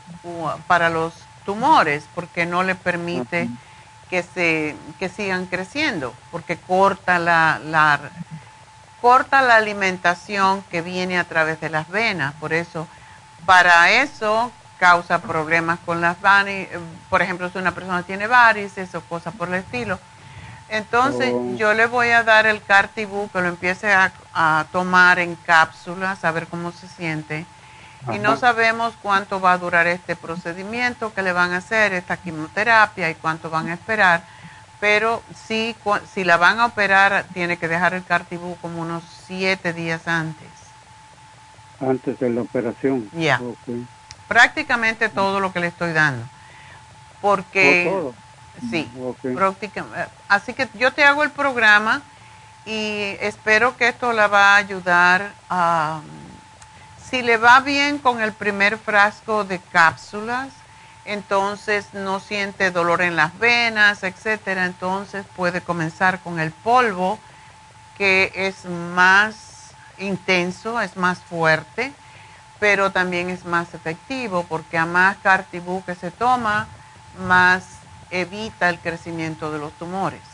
para 0.67 0.91
los 0.91 1.15
tumores, 1.45 2.05
porque 2.15 2.47
no 2.47 2.63
le 2.63 2.75
permite 2.75 3.49
que, 4.13 4.23
se, 4.23 4.77
que 4.99 5.09
sigan 5.09 5.47
creciendo, 5.47 6.13
porque 6.31 6.59
corta 6.59 7.19
la, 7.19 7.59
la, 7.65 7.99
corta 9.01 9.41
la 9.41 9.57
alimentación 9.57 10.63
que 10.71 10.83
viene 10.83 11.19
a 11.19 11.25
través 11.25 11.59
de 11.63 11.71
las 11.71 11.89
venas, 11.89 12.35
por 12.35 12.53
eso, 12.53 12.87
para 13.47 13.91
eso 13.91 14.53
causa 14.79 15.23
problemas 15.23 15.79
con 15.87 16.03
las 16.03 16.21
venas, 16.21 16.69
por 17.09 17.23
ejemplo, 17.23 17.49
si 17.49 17.57
una 17.57 17.73
persona 17.73 18.03
tiene 18.03 18.27
varices 18.27 18.95
o 18.95 19.01
cosas 19.01 19.35
por 19.35 19.49
el 19.49 19.55
estilo, 19.55 19.99
entonces 20.69 21.33
oh. 21.35 21.55
yo 21.57 21.73
le 21.73 21.87
voy 21.87 22.11
a 22.11 22.23
dar 22.23 22.45
el 22.45 22.63
Cartibú 22.63 23.31
que 23.33 23.41
lo 23.41 23.49
empiece 23.49 23.95
a, 23.95 24.13
tomar 24.73 25.21
en 25.21 25.37
cápsulas, 25.37 26.23
a 26.23 26.33
ver 26.33 26.47
cómo 26.49 26.71
se 26.71 26.87
siente. 26.87 27.47
Y 28.13 28.19
no 28.19 28.37
sabemos 28.37 28.95
cuánto 29.01 29.41
va 29.41 29.53
a 29.53 29.59
durar 29.59 29.87
este 29.87 30.17
procedimiento 30.17 31.15
que 31.15 31.23
le 31.23 31.33
van 31.33 31.53
a 31.53 31.59
hacer, 31.59 31.93
esta 31.93 32.17
quimioterapia 32.17 33.11
y 33.11 33.15
cuánto 33.15 33.49
van 33.49 33.69
a 33.69 33.75
esperar. 33.75 34.25
Pero 34.81 35.23
sí, 35.47 35.77
si 36.13 36.25
la 36.25 36.37
van 36.37 36.59
a 36.59 36.67
operar, 36.67 37.25
tiene 37.33 37.57
que 37.57 37.69
dejar 37.69 37.95
el 37.95 38.05
Cartibú 38.05 38.57
como 38.61 38.83
unos 38.83 39.05
siete 39.27 39.73
días 39.73 40.09
antes. 40.09 40.49
Antes 41.81 42.19
de 42.19 42.31
la 42.31 42.43
operación. 42.43 43.09
Ya. 43.13 43.41
Prácticamente 44.27 45.09
todo 45.09 45.39
lo 45.39 45.53
que 45.53 45.61
le 45.61 45.69
estoy 45.69 45.93
dando. 45.93 46.27
Porque... 47.21 48.13
Sí, 48.71 48.91
Así 50.29 50.53
que 50.53 50.69
yo 50.75 50.93
te 50.93 51.05
hago 51.05 51.23
el 51.23 51.31
programa 51.31 52.03
y 52.67 53.17
espero 53.21 53.77
que 53.77 53.89
esto 53.89 54.13
la 54.13 54.27
va 54.29 54.55
a 54.55 54.57
ayudar 54.57 55.33
a... 55.49 56.01
Si 57.13 57.21
le 57.21 57.37
va 57.37 57.61
bien 57.61 57.99
con 57.99 58.23
el 58.23 58.33
primer 58.33 58.79
frasco 58.79 59.45
de 59.45 59.59
cápsulas, 59.59 60.49
entonces 61.05 61.93
no 61.93 62.21
siente 62.21 62.71
dolor 62.71 63.03
en 63.03 63.17
las 63.17 63.39
venas, 63.39 64.03
etcétera, 64.03 64.65
entonces 64.65 65.27
puede 65.37 65.61
comenzar 65.61 66.21
con 66.21 66.41
el 66.41 66.53
polvo 66.53 67.19
que 67.99 68.33
es 68.35 68.65
más 68.65 69.75
intenso, 69.99 70.81
es 70.81 70.97
más 70.97 71.19
fuerte, 71.19 71.93
pero 72.59 72.93
también 72.93 73.29
es 73.29 73.45
más 73.45 73.75
efectivo 73.75 74.47
porque 74.49 74.79
a 74.79 74.87
más 74.87 75.19
cartibú 75.19 75.85
que 75.85 75.95
se 75.95 76.11
toma, 76.11 76.67
más 77.27 77.63
evita 78.11 78.71
el 78.71 78.79
crecimiento 78.79 79.53
de 79.53 79.59
los 79.59 79.73
tumores. 79.75 80.32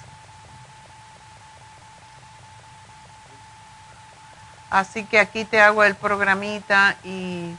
Así 4.70 5.04
que 5.04 5.18
aquí 5.18 5.44
te 5.44 5.60
hago 5.60 5.82
el 5.84 5.94
programita 5.94 6.96
y 7.02 7.54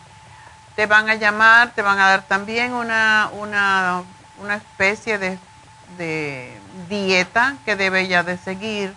te 0.76 0.86
van 0.86 1.10
a 1.10 1.16
llamar, 1.16 1.72
te 1.72 1.82
van 1.82 2.00
a 2.00 2.08
dar 2.08 2.22
también 2.24 2.74
una, 2.74 3.30
una, 3.34 4.56
especie 4.56 5.18
de, 5.18 5.38
de, 5.98 6.58
dieta 6.88 7.56
que 7.66 7.76
debe 7.76 8.08
ya 8.08 8.24
de 8.24 8.38
seguir 8.38 8.94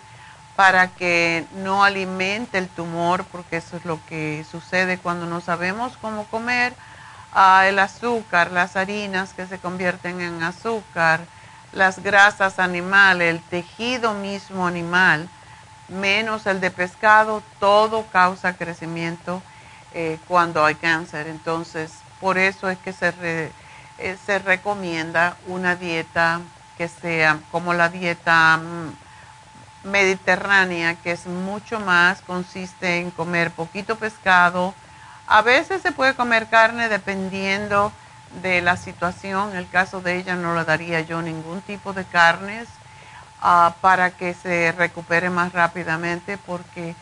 para 0.55 0.87
que 0.87 1.45
no 1.55 1.83
alimente 1.83 2.57
el 2.59 2.69
tumor, 2.69 3.25
porque 3.25 3.57
eso 3.57 3.77
es 3.77 3.85
lo 3.85 3.99
que 4.05 4.45
sucede 4.49 4.97
cuando 4.97 5.25
no 5.25 5.41
sabemos 5.41 5.97
cómo 5.99 6.25
comer. 6.25 6.73
El 7.63 7.79
azúcar, 7.79 8.51
las 8.51 8.75
harinas 8.75 9.33
que 9.33 9.47
se 9.47 9.57
convierten 9.57 10.21
en 10.21 10.43
azúcar, 10.43 11.21
las 11.71 12.03
grasas 12.03 12.59
animales, 12.59 13.31
el 13.31 13.41
tejido 13.41 14.13
mismo 14.13 14.67
animal, 14.67 15.27
menos 15.87 16.45
el 16.45 16.61
de 16.61 16.71
pescado, 16.71 17.43
todo 17.59 18.05
causa 18.11 18.55
crecimiento 18.55 19.41
eh, 19.93 20.17
cuando 20.27 20.63
hay 20.65 20.75
cáncer. 20.75 21.27
Entonces, 21.27 21.91
por 22.19 22.37
eso 22.37 22.69
es 22.69 22.77
que 22.79 22.93
se, 22.93 23.13
eh, 23.97 24.17
se 24.25 24.39
recomienda 24.39 25.37
una 25.47 25.75
dieta 25.75 26.41
que 26.77 26.87
sea 26.87 27.39
como 27.51 27.73
la 27.73 27.89
dieta 27.89 28.57
mm, 28.57 29.89
mediterránea, 29.89 30.95
que 30.95 31.11
es 31.11 31.27
mucho 31.27 31.79
más, 31.79 32.21
consiste 32.21 32.99
en 32.99 33.11
comer 33.11 33.51
poquito 33.51 33.97
pescado, 33.97 34.73
a 35.27 35.41
veces 35.41 35.81
se 35.81 35.91
puede 35.91 36.15
comer 36.15 36.47
carne 36.47 36.89
dependiendo 36.89 37.91
de 38.41 38.61
la 38.61 38.77
situación. 38.77 39.51
En 39.51 39.57
el 39.57 39.69
caso 39.69 40.01
de 40.01 40.17
ella 40.17 40.35
no 40.35 40.55
le 40.55 40.65
daría 40.65 41.01
yo 41.01 41.21
ningún 41.21 41.61
tipo 41.61 41.93
de 41.93 42.03
carnes 42.05 42.67
ah, 43.43 43.75
para 43.81 44.09
que 44.09 44.33
se 44.33 44.71
recupere 44.71 45.29
más 45.29 45.53
rápidamente 45.53 46.39
porque 46.39 46.95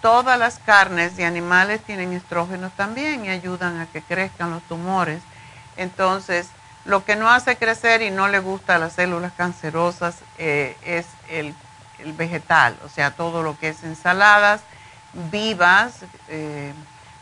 todas 0.00 0.36
las 0.38 0.58
carnes 0.58 1.16
de 1.16 1.24
animales 1.24 1.80
tienen 1.82 2.12
estrógenos 2.12 2.72
también 2.72 3.24
y 3.24 3.28
ayudan 3.28 3.80
a 3.80 3.86
que 3.86 4.02
crezcan 4.02 4.50
los 4.50 4.62
tumores. 4.64 5.22
Entonces, 5.76 6.48
lo 6.84 7.04
que 7.04 7.14
no 7.14 7.30
hace 7.30 7.56
crecer 7.56 8.02
y 8.02 8.10
no 8.10 8.26
le 8.26 8.40
gusta 8.40 8.74
a 8.74 8.78
las 8.78 8.94
células 8.94 9.32
cancerosas 9.32 10.16
eh, 10.38 10.76
es 10.84 11.06
el, 11.30 11.54
vegetal, 12.18 12.76
o 12.84 12.88
sea, 12.88 13.12
todo 13.12 13.44
lo 13.44 13.56
que 13.56 13.68
es 13.68 13.84
ensaladas 13.84 14.62
vivas. 15.30 16.00
Eh, 16.28 16.72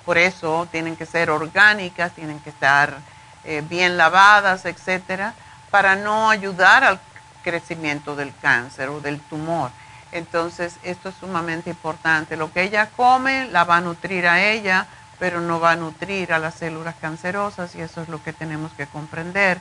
por 0.07 0.17
eso 0.17 0.67
tienen 0.73 0.97
que 0.97 1.05
ser 1.05 1.29
orgánicas, 1.29 2.13
tienen 2.13 2.41
que 2.41 2.49
estar 2.49 2.97
eh, 3.45 3.63
bien 3.69 3.99
lavadas, 3.99 4.65
etcétera, 4.65 5.35
para 5.71 5.97
no 5.97 6.31
ayudar 6.31 6.83
al 6.83 6.99
crecimiento 7.43 8.17
del 8.17 8.33
cáncer 8.41 8.89
o 8.89 9.01
del 9.01 9.21
tumor. 9.21 9.71
Entonces, 10.13 10.77
esto 10.83 11.11
es 11.11 11.15
sumamente 11.17 11.71
importante. 11.71 12.37
Lo 12.37 12.53
que 12.53 12.63
ella 12.63 12.89
come 12.97 13.47
la 13.47 13.65
va 13.65 13.77
a 13.77 13.81
nutrir 13.81 14.27
a 14.27 14.43
ella, 14.43 14.87
pero 15.19 15.41
no 15.41 15.61
va 15.61 15.73
a 15.73 15.77
nutrir 15.77 16.33
a 16.33 16.39
las 16.39 16.55
células 16.55 16.95
cancerosas 17.01 17.75
y 17.75 17.81
eso 17.81 18.03
es 18.03 18.09
lo 18.09 18.23
que 18.23 18.33
tenemos 18.33 18.73
que 18.73 18.87
comprender 18.87 19.61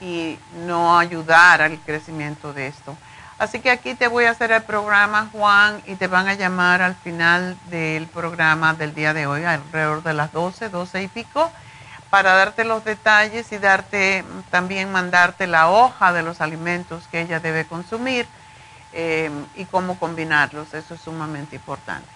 y 0.00 0.38
no 0.66 0.98
ayudar 0.98 1.62
al 1.62 1.78
crecimiento 1.80 2.52
de 2.52 2.68
esto. 2.68 2.96
Así 3.38 3.60
que 3.60 3.70
aquí 3.70 3.94
te 3.94 4.08
voy 4.08 4.26
a 4.26 4.30
hacer 4.30 4.52
el 4.52 4.62
programa, 4.62 5.28
Juan, 5.32 5.82
y 5.86 5.96
te 5.96 6.06
van 6.06 6.28
a 6.28 6.34
llamar 6.34 6.80
al 6.80 6.94
final 6.94 7.56
del 7.70 8.06
programa 8.06 8.74
del 8.74 8.94
día 8.94 9.14
de 9.14 9.26
hoy, 9.26 9.44
alrededor 9.44 10.02
de 10.02 10.14
las 10.14 10.32
12, 10.32 10.68
12 10.68 11.02
y 11.02 11.08
pico, 11.08 11.50
para 12.12 12.34
darte 12.34 12.64
los 12.64 12.84
detalles 12.84 13.50
y 13.52 13.58
darte 13.58 14.22
también 14.50 14.92
mandarte 14.92 15.46
la 15.46 15.70
hoja 15.70 16.12
de 16.12 16.22
los 16.22 16.42
alimentos 16.42 17.08
que 17.10 17.22
ella 17.22 17.40
debe 17.40 17.64
consumir 17.64 18.26
em, 18.92 19.46
y 19.54 19.64
cómo 19.64 19.98
combinarlos. 19.98 20.74
Eso 20.74 20.92
es 20.92 21.00
sumamente 21.00 21.56
importante. 21.56 22.06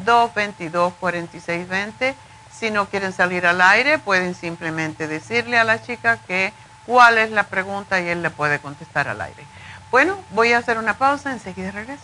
877-222-4620. 0.03 2.15
Si 2.51 2.71
no 2.71 2.87
quieren 2.87 3.13
salir 3.13 3.45
al 3.45 3.61
aire, 3.61 3.99
pueden 3.99 4.33
simplemente 4.33 5.07
decirle 5.07 5.57
a 5.57 5.63
la 5.63 5.81
chica 5.81 6.17
que 6.25 6.53
cuál 6.85 7.17
es 7.17 7.31
la 7.31 7.43
pregunta 7.43 8.01
y 8.01 8.07
él 8.07 8.23
le 8.23 8.29
puede 8.29 8.59
contestar 8.59 9.07
al 9.07 9.21
aire. 9.21 9.43
Bueno, 9.91 10.17
voy 10.31 10.53
a 10.53 10.59
hacer 10.59 10.77
una 10.77 10.97
pausa, 10.97 11.31
enseguida 11.31 11.71
regreso. 11.71 12.03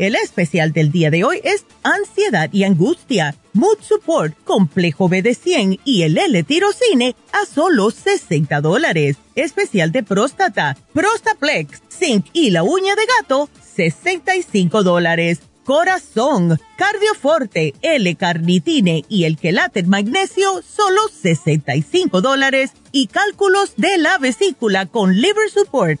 El 0.00 0.14
especial 0.14 0.72
del 0.72 0.90
día 0.90 1.10
de 1.10 1.24
hoy 1.24 1.42
es 1.44 1.66
ansiedad 1.82 2.48
y 2.54 2.64
angustia, 2.64 3.36
mood 3.52 3.76
support, 3.82 4.34
complejo 4.44 5.10
BD100 5.10 5.78
y 5.84 6.04
el 6.04 6.16
L-tirocine 6.16 7.14
a 7.32 7.44
solo 7.44 7.90
60 7.90 8.62
dólares. 8.62 9.18
Especial 9.34 9.92
de 9.92 10.02
próstata, 10.02 10.78
Prostaplex, 10.94 11.82
zinc 11.90 12.28
y 12.32 12.48
la 12.48 12.62
uña 12.62 12.94
de 12.96 13.02
gato, 13.18 13.50
65 13.74 14.82
dólares 14.82 15.40
corazón, 15.70 16.58
cardioforte, 16.76 17.74
L-carnitine 17.82 19.04
y 19.08 19.22
el 19.22 19.36
quelate 19.36 19.84
magnesio, 19.84 20.62
solo 20.62 21.00
65 21.22 22.20
dólares. 22.22 22.72
Y 22.90 23.06
cálculos 23.06 23.74
de 23.76 23.96
la 23.98 24.18
vesícula 24.18 24.86
con 24.86 25.14
liver 25.14 25.48
support, 25.48 26.00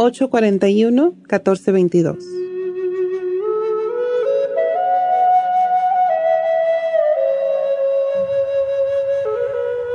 818-841-1422. 0.00 2.18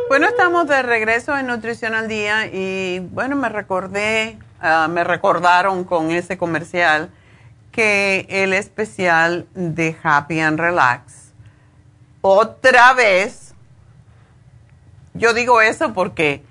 Bueno, 0.07 0.27
estamos 0.27 0.67
de 0.67 0.81
regreso 0.81 1.37
en 1.37 1.47
Nutrición 1.47 1.93
al 1.93 2.07
Día 2.07 2.47
y 2.47 2.99
bueno, 3.11 3.35
me 3.35 3.49
recordé 3.49 4.37
Ah, 4.67 4.87
me 4.87 5.03
recordaron 5.03 5.83
con 5.83 6.09
ese 6.09 6.39
comercial 6.39 7.11
que 7.71 8.25
el 8.29 8.51
especial 8.51 9.45
de 9.53 9.95
Happy 10.01 10.39
and 10.39 10.59
Relax, 10.59 11.33
otra 12.21 12.93
vez, 12.93 13.53
yo 15.13 15.35
digo 15.35 15.61
eso 15.61 15.93
porque, 15.93 16.41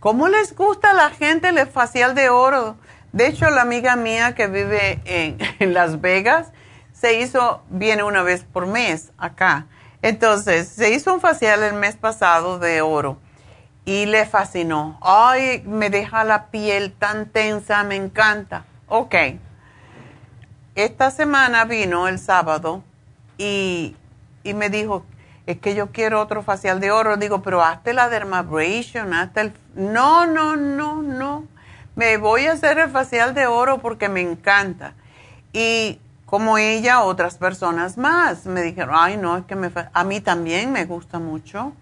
¿cómo 0.00 0.28
les 0.28 0.54
gusta 0.54 0.90
a 0.90 0.94
la 0.94 1.10
gente 1.10 1.48
el 1.48 1.66
facial 1.66 2.14
de 2.14 2.28
oro? 2.28 2.76
De 3.12 3.26
hecho, 3.26 3.48
la 3.50 3.62
amiga 3.62 3.96
mía 3.96 4.34
que 4.34 4.46
vive 4.46 5.00
en, 5.58 5.74
Las 5.74 6.00
Vegas 6.00 6.48
se 6.92 7.20
hizo, 7.20 7.62
viene 7.68 8.02
una 8.02 8.22
vez 8.22 8.44
por 8.44 8.66
mes 8.66 9.12
acá. 9.18 9.66
Entonces, 10.02 10.68
se 10.68 10.92
hizo 10.92 11.12
un 11.12 11.20
facial 11.20 11.62
el 11.62 11.74
mes 11.74 11.96
pasado 11.96 12.58
de 12.58 12.82
oro 12.82 13.18
y 13.84 14.06
le 14.06 14.26
fascinó. 14.26 14.98
Ay, 15.00 15.62
me 15.66 15.90
deja 15.90 16.22
la 16.24 16.46
piel 16.46 16.92
tan 16.92 17.26
tensa, 17.26 17.82
me 17.84 17.96
encanta. 17.96 18.64
Ok. 18.86 19.14
Esta 20.74 21.10
semana 21.10 21.64
vino 21.64 22.06
el 22.06 22.18
sábado 22.18 22.84
y, 23.38 23.96
me 24.44 24.68
dijo, 24.68 25.04
es 25.48 25.58
que 25.58 25.74
yo 25.74 25.92
quiero 25.92 26.20
otro 26.20 26.42
facial 26.42 26.78
de 26.78 26.90
oro. 26.90 27.16
Digo, 27.16 27.40
pero 27.40 27.64
hazte 27.64 27.94
la 27.94 28.10
dermabrasion, 28.10 29.14
hazte 29.14 29.40
el... 29.40 29.52
No, 29.74 30.26
no, 30.26 30.56
no, 30.56 31.00
no. 31.00 31.46
Me 31.96 32.18
voy 32.18 32.44
a 32.44 32.52
hacer 32.52 32.78
el 32.78 32.90
facial 32.90 33.32
de 33.32 33.46
oro 33.46 33.78
porque 33.78 34.10
me 34.10 34.20
encanta. 34.20 34.92
Y 35.54 36.00
como 36.26 36.58
ella, 36.58 37.00
otras 37.00 37.38
personas 37.38 37.96
más 37.96 38.44
me 38.44 38.60
dijeron, 38.60 38.94
ay, 38.98 39.16
no, 39.16 39.38
es 39.38 39.46
que 39.46 39.56
me, 39.56 39.70
a 39.90 40.04
mí 40.04 40.20
también 40.20 40.70
me 40.70 40.84
gusta 40.84 41.18
mucho. 41.18 41.72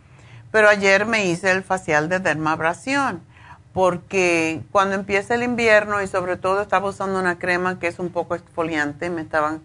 Pero 0.53 0.69
ayer 0.69 1.05
me 1.05 1.27
hice 1.27 1.51
el 1.51 1.64
facial 1.64 2.09
de 2.09 2.21
dermabrasión 2.21 3.21
porque 3.73 4.62
cuando 4.71 4.95
empieza 4.95 5.35
el 5.35 5.43
invierno 5.43 6.01
y 6.01 6.07
sobre 6.07 6.37
todo 6.37 6.62
estaba 6.62 6.89
usando 6.89 7.19
una 7.19 7.41
crema 7.41 7.81
que 7.81 7.89
es 7.89 7.99
un 7.99 8.11
poco 8.11 8.37
exfoliante, 8.37 9.11
me 9.11 9.23
estaban 9.23 9.61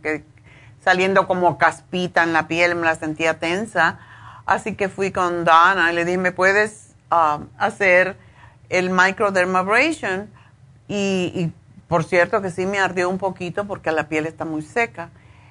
saliendo 0.84 1.28
como 1.28 1.58
caspita 1.58 2.24
en 2.24 2.34
la 2.34 2.48
piel, 2.48 2.76
me 2.76 2.86
la 2.86 2.96
sentía 2.96 3.40
tensa. 3.40 4.00
Así 4.46 4.76
que 4.76 4.90
fui 4.90 5.12
con 5.12 5.46
Dana 5.46 5.92
y 5.92 5.96
le 5.96 6.06
dije, 6.06 6.18
¿me 6.18 6.32
puedes 6.32 6.96
um, 7.12 7.48
hacer 7.58 8.18
el 8.70 8.90
microdermabrasion? 8.90 10.30
Y, 10.88 11.32
y 11.36 11.54
por 11.88 12.04
cierto 12.04 12.42
que 12.42 12.50
sí 12.50 12.66
me 12.66 12.80
ardió 12.80 13.10
un 13.10 13.18
poquito 13.18 13.66
porque 13.66 13.92
la 13.92 14.08
piel 14.08 14.26
está 14.26 14.46
muy 14.46 14.62
seca. 14.62 15.10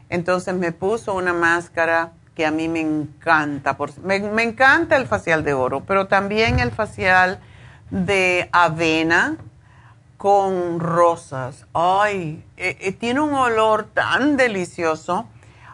Entonces 0.08 0.54
me 0.54 0.72
puso 0.72 1.14
una 1.14 1.32
máscara 1.32 2.12
que 2.34 2.44
a 2.44 2.50
mí 2.50 2.68
me 2.68 2.80
encanta. 2.80 3.76
me, 4.02 4.20
me, 4.20 4.42
encanta 4.42 4.96
el 4.96 5.06
facial 5.06 5.44
de 5.44 5.54
oro, 5.54 5.84
pero 5.86 6.08
también 6.08 6.58
el 6.58 6.72
facial 6.72 7.40
de 7.90 8.48
avena 8.52 9.36
con 10.20 10.80
rosas. 10.80 11.64
Ay, 11.72 12.44
eh, 12.58 12.76
eh, 12.78 12.92
tiene 12.92 13.20
un 13.20 13.32
olor 13.32 13.84
tan 13.84 14.36
delicioso. 14.36 15.26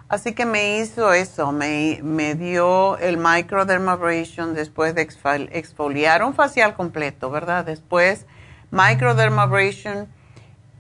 Así 0.09 0.35
que 0.35 0.47
me 0.47 0.79
hizo 0.79 1.13
eso, 1.13 1.51
me, 1.51 1.99
me 2.05 2.37
dio 2.37 2.97
el 2.99 3.17
microdermabrasion 3.17 4.55
después 4.55 4.95
de 4.95 5.03
exfoliar 5.51 6.23
un 6.23 6.33
facial 6.33 6.77
completo, 6.77 7.29
¿verdad? 7.29 7.65
Después 7.65 8.25
microdermabrasion 8.71 10.07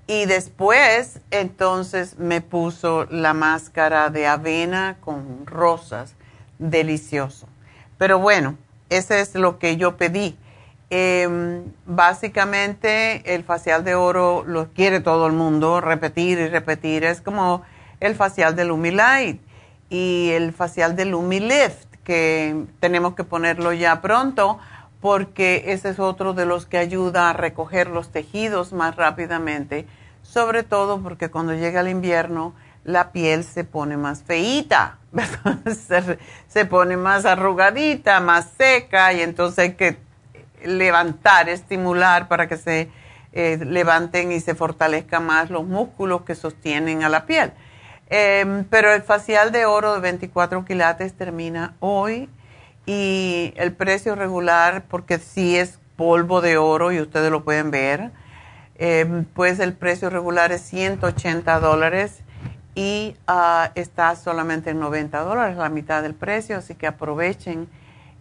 y 0.07 0.27
después, 0.27 1.19
entonces, 1.33 2.21
me 2.21 2.43
puso 2.43 3.07
la 3.11 3.35
máscara 3.35 4.11
de 4.11 4.29
avena 4.29 4.99
con 5.01 5.45
rosas. 5.45 6.15
Delicioso. 6.61 7.49
Pero 7.99 8.21
bueno, 8.21 8.57
ese 8.91 9.21
es 9.21 9.35
lo 9.35 9.59
que 9.59 9.77
yo 9.77 9.97
pedí. 9.97 10.39
Em, 10.89 11.65
básicamente, 11.85 13.35
el 13.35 13.43
facial 13.43 13.85
de 13.85 13.95
oro 13.95 14.45
lo 14.47 14.69
quiere 14.73 15.01
todo 15.01 15.27
el 15.27 15.33
mundo, 15.33 15.81
repetir 15.81 16.39
y 16.39 16.49
repetir. 16.49 17.05
Es 17.05 17.21
como 17.21 17.63
el 18.01 18.15
facial 18.15 18.55
de 18.55 18.65
Lumilight 18.65 19.41
y 19.91 20.31
el 20.31 20.53
facial 20.53 20.95
de 20.97 21.07
Lumilift, 21.07 21.87
que 22.05 22.67
tenemos 22.79 23.15
que 23.15 23.25
ponerlo 23.25 23.73
ya 23.73 24.01
pronto 24.01 24.59
porque 25.01 25.65
ese 25.67 25.91
es 25.91 25.99
otro 25.99 26.35
de 26.35 26.47
los 26.47 26.67
que 26.67 26.79
ayuda 26.79 27.31
a 27.31 27.33
recoger 27.33 27.89
los 27.89 28.11
tejidos 28.11 28.73
más 28.73 28.97
rápidamente, 28.97 29.87
sobre 30.23 30.63
todo 30.63 31.01
porque 31.03 31.31
cuando 31.31 31.55
llega 31.55 31.81
el 31.81 31.89
invierno 31.89 32.55
la 32.85 33.11
piel 33.11 33.43
se 33.43 33.65
pone 33.65 33.97
más 33.97 34.23
feíta, 34.23 34.99
se, 36.49 36.65
pone 36.67 36.97
más 36.97 37.25
arrugadita, 37.25 38.21
más 38.21 38.51
seca 38.57 39.13
y 39.13 39.23
entonces 39.23 39.59
hay 39.59 39.73
que 39.75 39.99
levantar, 40.65 41.49
estimular 41.49 42.29
para 42.29 42.49
que 42.49 42.57
se 42.57 42.89
eh, 43.33 43.59
levanten 43.65 44.33
y 44.33 44.41
se 44.41 44.55
fortalezcan 44.55 45.27
más 45.27 45.51
los 45.51 45.67
músculos 45.67 46.23
que 46.23 46.35
sostienen 46.35 47.03
a 47.03 47.09
la 47.09 47.27
piel. 47.27 47.53
Em, 48.09 48.65
pero 48.65 48.93
el 48.93 49.03
facial 49.03 49.53
de 49.53 49.67
oro 49.67 49.95
de 49.95 50.01
24 50.01 50.65
quilates 50.65 51.13
termina 51.15 51.75
hoy 51.81 52.31
y 52.87 53.53
el 53.57 53.73
precio 53.73 54.15
regular, 54.15 54.85
porque 54.89 55.19
sí 55.19 55.57
es 55.57 55.81
polvo 55.97 56.41
de 56.41 56.57
oro 56.57 56.93
y 56.93 57.01
ustedes 57.01 57.31
lo 57.31 57.45
pueden 57.45 57.71
ver, 57.71 58.13
em, 58.77 59.25
pues 59.25 59.59
el 59.59 59.73
precio 59.73 60.09
regular 60.09 60.53
es 60.53 60.63
180 60.63 61.59
dólares 61.59 62.23
y 62.75 63.17
ah, 63.27 63.73
está 63.75 64.15
solamente 64.17 64.71
en 64.71 64.79
90 64.79 65.21
dólares, 65.21 65.57
la 65.57 65.69
mitad 65.69 66.03
del 66.03 66.15
precio, 66.15 66.59
así 66.59 66.75
que 66.75 66.87
aprovechen. 66.87 67.69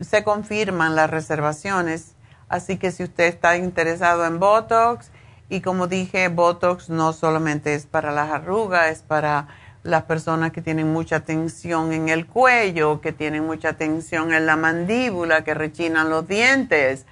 se 0.00 0.24
confirman 0.24 0.96
las 0.96 1.10
reservaciones. 1.10 2.14
Así 2.48 2.78
que 2.78 2.90
si 2.90 3.04
usted 3.04 3.24
está 3.24 3.56
interesado 3.56 4.24
en 4.24 4.40
Botox, 4.40 5.10
y 5.50 5.60
como 5.60 5.86
dije, 5.86 6.28
Botox 6.28 6.88
no 6.88 7.12
solamente 7.12 7.74
es 7.74 7.86
para 7.86 8.10
las 8.10 8.30
arrugas, 8.30 8.90
es 8.90 9.02
para 9.02 9.48
las 9.88 10.02
personas 10.02 10.52
que 10.52 10.60
tienen 10.60 10.92
mucha 10.92 11.20
tensión 11.20 11.92
en 11.92 12.10
el 12.10 12.26
cuello, 12.26 13.00
que 13.00 13.12
tienen 13.12 13.46
mucha 13.46 13.72
tensión 13.72 14.34
en 14.34 14.44
la 14.44 14.56
mandíbula, 14.56 15.44
que 15.44 15.54
rechinan 15.54 16.10
los 16.10 16.28
dientes 16.28 17.06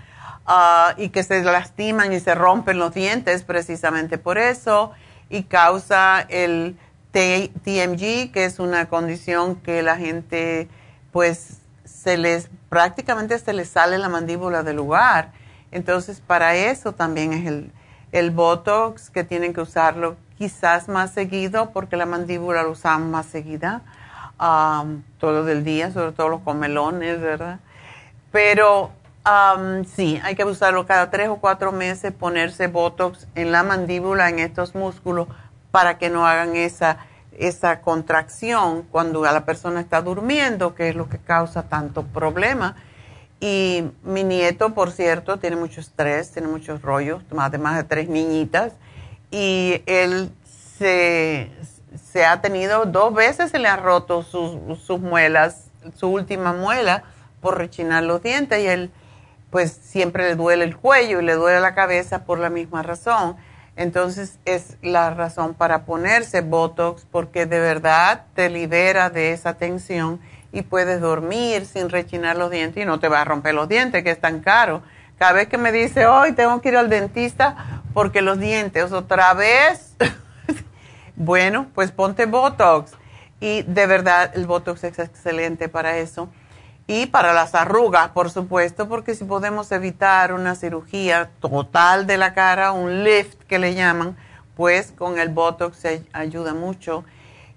ah, 0.45 0.93
y 0.99 1.09
que 1.09 1.23
se 1.23 1.43
lastiman 1.43 2.13
y 2.13 2.21
se 2.21 2.35
rompen 2.35 2.79
los 2.79 2.93
dientes 2.93 3.45
precisamente 3.45 4.19
por 4.19 4.37
eso 4.37 4.93
y 5.31 5.45
causa 5.45 6.21
el 6.29 6.77
TMG, 7.13 8.31
que 8.31 8.45
es 8.45 8.59
una 8.59 8.91
condición 8.91 9.57
que 9.57 9.83
la 9.83 9.97
gente, 9.97 10.69
pues, 11.13 11.61
se 11.85 12.19
les, 12.19 12.51
prácticamente 12.69 13.39
se 13.39 13.55
les 13.55 13.71
sale 13.71 13.97
la 13.97 14.11
mandíbula 14.11 14.63
del 14.63 14.77
lugar. 14.77 15.33
Entonces, 15.73 16.21
para 16.21 16.55
eso 16.55 16.93
también 16.93 17.33
es 17.33 17.47
el, 17.47 17.73
el 18.13 18.33
Botox, 18.33 19.09
que 19.09 19.25
tienen 19.25 19.55
que 19.55 19.63
usarlo 19.63 20.17
quizás 20.39 20.89
más 20.89 21.13
seguido, 21.13 21.71
porque 21.71 21.97
la 21.97 22.07
mandíbula 22.07 22.63
lo 22.63 22.71
usan 22.73 23.11
más 23.11 23.27
seguida, 23.27 23.83
todo 25.19 25.49
el 25.49 25.65
día, 25.65 25.91
sobre 25.91 26.13
todo 26.13 26.29
los 26.29 26.41
comelones, 26.43 27.21
¿verdad? 27.21 27.59
Pero 28.33 28.91
um, 29.25 29.85
sí, 29.85 30.21
hay 30.23 30.35
que 30.35 30.45
usarlo 30.45 30.87
cada 30.87 31.11
tres 31.11 31.29
o 31.29 31.37
cuatro 31.37 31.73
meses, 31.73 32.13
ponerse 32.13 32.67
Botox 32.67 33.27
en 33.35 33.51
la 33.51 33.63
mandíbula, 33.63 34.29
en 34.29 34.39
estos 34.39 34.75
músculos, 34.75 35.29
para 35.71 35.97
que 35.97 36.11
no 36.11 36.27
hagan 36.27 36.55
esa, 36.55 36.99
esa 37.39 37.81
contracción 37.81 38.83
cuando 38.91 39.23
la 39.23 39.45
persona 39.45 39.81
está 39.81 40.03
durmiendo, 40.03 40.75
que 40.75 40.91
es 40.91 40.97
lo 40.97 41.09
que 41.09 41.19
causa 41.19 41.63
tanto 41.63 42.03
problema. 42.03 42.77
Y 43.41 43.91
mi 44.03 44.25
nieto, 44.25 44.75
por 44.75 44.91
cierto, 44.91 45.39
tiene 45.39 45.57
mucho 45.57 45.81
estrés, 45.81 46.33
tiene 46.33 46.49
muchos 46.49 46.83
rollos, 46.83 47.23
además 47.37 47.77
de 47.77 47.85
tres 47.85 48.09
niñitas, 48.09 48.73
y 49.31 49.83
él 49.87 50.31
se, 50.79 51.51
se 52.13 52.25
ha 52.25 52.41
tenido, 52.41 52.87
dos 52.87 53.15
veces 53.15 53.51
se 53.51 53.59
le 53.59 53.69
han 53.69 53.83
roto 53.83 54.23
sus, 54.23 54.79
sus 54.79 55.01
muelas, 55.01 55.67
su 55.95 56.09
última 56.09 56.53
muela, 56.53 57.05
por 57.41 57.59
rechinar 57.59 58.03
los 58.03 58.23
dientes, 58.23 58.63
y 58.63 58.67
él 58.67 58.91
pues 59.51 59.73
siempre 59.73 60.29
le 60.29 60.35
duele 60.35 60.65
el 60.65 60.77
cuello 60.77 61.21
y 61.21 61.25
le 61.25 61.35
duele 61.35 61.61
la 61.61 61.75
cabeza 61.75 62.25
por 62.25 62.39
la 62.39 62.51
misma 62.51 62.83
razón. 62.83 63.37
Entonces 63.77 64.39
es 64.45 64.77
la 64.83 65.11
razón 65.11 65.55
para 65.55 65.85
ponerse 65.85 66.41
Botox 66.41 67.07
porque 67.11 67.47
de 67.47 67.61
verdad 67.61 68.25
te 68.35 68.49
libera 68.49 69.11
de 69.11 69.33
esa 69.33 69.55
tensión 69.55 70.21
y 70.51 70.63
puedes 70.63 71.01
dormir 71.01 71.67
sin 71.67 71.91
rechinar 71.91 72.37
los 72.37 72.51
dientes 72.51 72.83
y 72.83 72.87
no 72.87 72.99
te 72.99 73.09
va 73.09 73.21
a 73.21 73.25
romper 73.25 73.55
los 73.55 73.69
dientes, 73.69 74.03
que 74.03 74.11
es 74.11 74.21
tan 74.21 74.41
caro. 74.41 74.83
Cada 75.19 75.33
vez 75.33 75.49
que 75.49 75.59
me 75.59 75.73
dice, 75.73 76.07
hoy 76.07 76.33
tengo 76.33 76.61
que 76.61 76.69
ir 76.69 76.77
al 76.77 76.91
dentista 76.91 77.83
porque 77.95 78.21
los 78.21 78.39
dientes 78.39 78.93
otra 78.93 79.33
vez, 79.33 79.97
bueno, 81.17 81.67
pues 81.75 81.91
ponte 81.91 82.27
Botox. 82.27 82.93
Y 83.41 83.63
de 83.63 83.87
verdad 83.87 84.31
el 84.35 84.47
Botox 84.47 84.85
es 84.85 84.99
excelente 84.99 85.69
para 85.69 85.99
eso 85.99 86.29
y 86.87 87.07
para 87.07 87.33
las 87.33 87.55
arrugas, 87.55 88.11
por 88.11 88.31
supuesto, 88.31 88.89
porque 88.89 89.15
si 89.15 89.25
podemos 89.25 89.73
evitar 89.73 90.33
una 90.33 90.55
cirugía 90.55 91.31
total 91.41 92.07
de 92.07 92.17
la 92.17 92.33
cara, 92.33 92.73
un 92.73 93.03
lift 93.03 93.43
que 93.49 93.59
le 93.59 93.75
llaman, 93.75 94.17
pues 94.55 94.93
con 94.93 95.19
el 95.19 95.31
Botox 95.31 95.77
se 95.79 96.05
ayuda 96.13 96.55
mucho. 96.55 97.05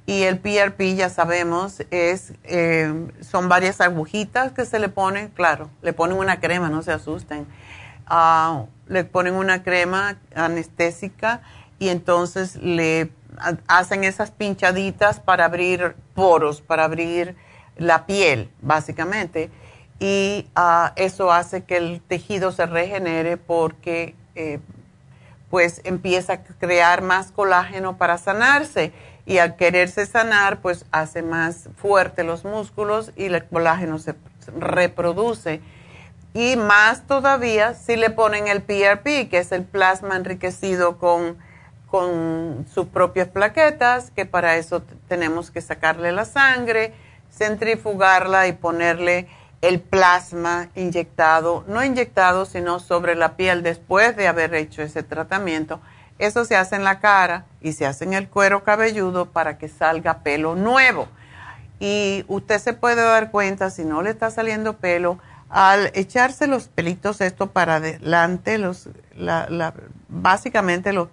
Y 0.10 0.24
el 0.24 0.40
PRP, 0.40 0.96
ya 0.96 1.08
sabemos, 1.08 1.84
es, 1.92 2.34
eh, 2.46 2.92
son 3.22 3.48
varias 3.48 3.80
agujitas 3.80 4.52
que 4.54 4.66
se 4.66 4.80
le 4.80 4.90
ponen, 4.90 5.28
claro, 5.28 5.70
le 5.84 5.94
ponen 5.94 6.18
una 6.18 6.40
crema, 6.40 6.68
no 6.68 6.82
se 6.82 6.92
asusten. 6.92 7.46
Ah, 8.08 8.64
le 8.88 9.04
ponen 9.04 9.36
una 9.36 9.62
crema 9.62 10.18
anestésica 10.34 11.42
y 11.78 11.90
entonces 11.90 12.56
le 12.56 13.12
hacen 13.68 14.04
esas 14.04 14.32
pinchaditas 14.32 15.20
para 15.20 15.46
abrir 15.46 15.96
poros, 16.16 16.60
para 16.60 16.86
abrir 16.86 17.36
la 17.78 18.08
piel, 18.08 18.50
básicamente, 18.64 19.52
y 20.00 20.48
ah, 20.56 20.92
eso 20.96 21.32
hace 21.32 21.66
que 21.66 21.78
el 21.78 22.02
tejido 22.02 22.52
se 22.52 22.66
regenere 22.66 23.38
porque, 23.38 24.16
eh, 24.34 24.60
pues 25.52 25.82
empieza 25.84 26.34
a 26.34 26.44
crear 26.44 27.04
más 27.04 27.32
colágeno 27.32 27.98
para 27.98 28.18
sanarse 28.18 28.92
y 29.30 29.38
al 29.38 29.56
quererse 29.56 30.08
sanar, 30.08 30.60
pues 30.60 30.88
hace 30.92 31.22
más 31.22 31.70
fuerte 31.78 32.24
los 32.24 32.46
músculos 32.46 33.12
y 33.16 33.26
el 33.26 33.46
colágeno 33.46 34.00
se 34.00 34.16
reproduce. 34.58 35.62
Y 36.34 36.56
más 36.56 37.06
todavía 37.06 37.76
si 37.76 37.96
le 37.96 38.10
ponen 38.10 38.48
el 38.48 38.64
PRP, 38.64 39.30
que 39.30 39.38
es 39.38 39.52
el 39.52 39.66
plasma 39.66 40.16
enriquecido 40.16 40.98
con, 40.98 41.38
con 41.86 42.66
sus 42.74 42.88
propias 42.88 43.28
plaquetas, 43.28 44.10
que 44.10 44.26
para 44.26 44.58
eso 44.58 44.82
tenemos 45.08 45.52
que 45.52 45.62
sacarle 45.62 46.12
la 46.12 46.26
sangre, 46.26 46.96
centrifugarla 47.32 48.48
y 48.48 48.54
ponerle 48.54 49.28
el 49.62 49.80
plasma 49.80 50.70
inyectado, 50.74 51.66
no 51.68 51.84
inyectado, 51.84 52.46
sino 52.46 52.80
sobre 52.80 53.14
la 53.14 53.36
piel 53.36 53.62
después 53.62 54.16
de 54.16 54.28
haber 54.28 54.56
hecho 54.56 54.82
ese 54.82 55.04
tratamiento. 55.04 55.82
Eso 56.20 56.46
se 56.46 56.56
hace 56.56 56.76
en 56.76 56.84
la 56.84 57.00
cara 57.00 57.46
y 57.62 57.74
se 57.74 57.86
hace 57.86 58.06
en 58.06 58.14
el 58.14 58.30
cuero 58.30 58.64
cabelludo 58.64 59.32
para 59.32 59.58
que 59.58 59.68
salga 59.68 60.20
pelo 60.20 60.56
nuevo. 60.56 61.08
Y 61.80 62.26
usted 62.28 62.60
se 62.60 62.74
puede 62.74 63.02
dar 63.02 63.32
cuenta 63.32 63.72
si 63.72 63.86
no 63.86 64.02
le 64.02 64.12
está 64.12 64.30
saliendo 64.30 64.78
pelo 64.78 65.18
al 65.50 65.92
echarse 65.96 66.46
los 66.46 66.68
pelitos 66.68 67.22
esto 67.22 67.48
para 67.48 67.76
adelante, 67.76 68.60
los, 68.60 68.90
básicamente 70.08 70.94
los 70.94 71.08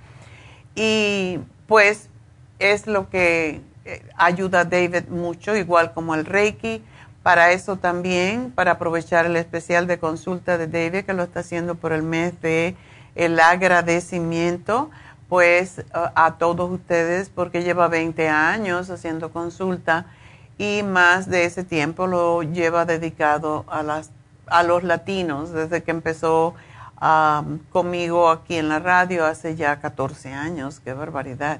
y 0.75 1.39
pues 1.67 2.09
es 2.59 2.87
lo 2.87 3.09
que 3.09 3.61
eh, 3.85 4.03
ayuda 4.17 4.61
a 4.61 4.65
David 4.65 5.07
mucho, 5.09 5.55
igual 5.55 5.93
como 5.93 6.15
el 6.15 6.25
Reiki. 6.25 6.83
Para 7.27 7.51
eso 7.51 7.75
también, 7.75 8.51
para 8.51 8.71
aprovechar 8.71 9.25
el 9.25 9.35
especial 9.35 9.85
de 9.85 9.99
consulta 9.99 10.57
de 10.57 10.67
David 10.67 11.03
que 11.03 11.11
lo 11.11 11.23
está 11.23 11.41
haciendo 11.41 11.75
por 11.75 11.91
el 11.91 12.01
mes 12.01 12.41
de 12.41 12.77
el 13.15 13.37
agradecimiento, 13.41 14.89
pues 15.27 15.83
a 15.91 16.35
todos 16.39 16.71
ustedes 16.71 17.27
porque 17.27 17.63
lleva 17.63 17.89
20 17.89 18.29
años 18.29 18.89
haciendo 18.89 19.33
consulta 19.33 20.05
y 20.57 20.83
más 20.83 21.29
de 21.29 21.43
ese 21.43 21.65
tiempo 21.65 22.07
lo 22.07 22.43
lleva 22.43 22.85
dedicado 22.85 23.65
a 23.67 23.83
las 23.83 24.11
a 24.45 24.63
los 24.63 24.83
latinos 24.83 25.51
desde 25.51 25.83
que 25.83 25.91
empezó 25.91 26.55
conmigo 27.73 28.29
aquí 28.29 28.55
en 28.55 28.69
la 28.69 28.79
radio 28.79 29.25
hace 29.25 29.57
ya 29.57 29.81
14 29.81 30.31
años, 30.31 30.79
qué 30.79 30.93
barbaridad. 30.93 31.59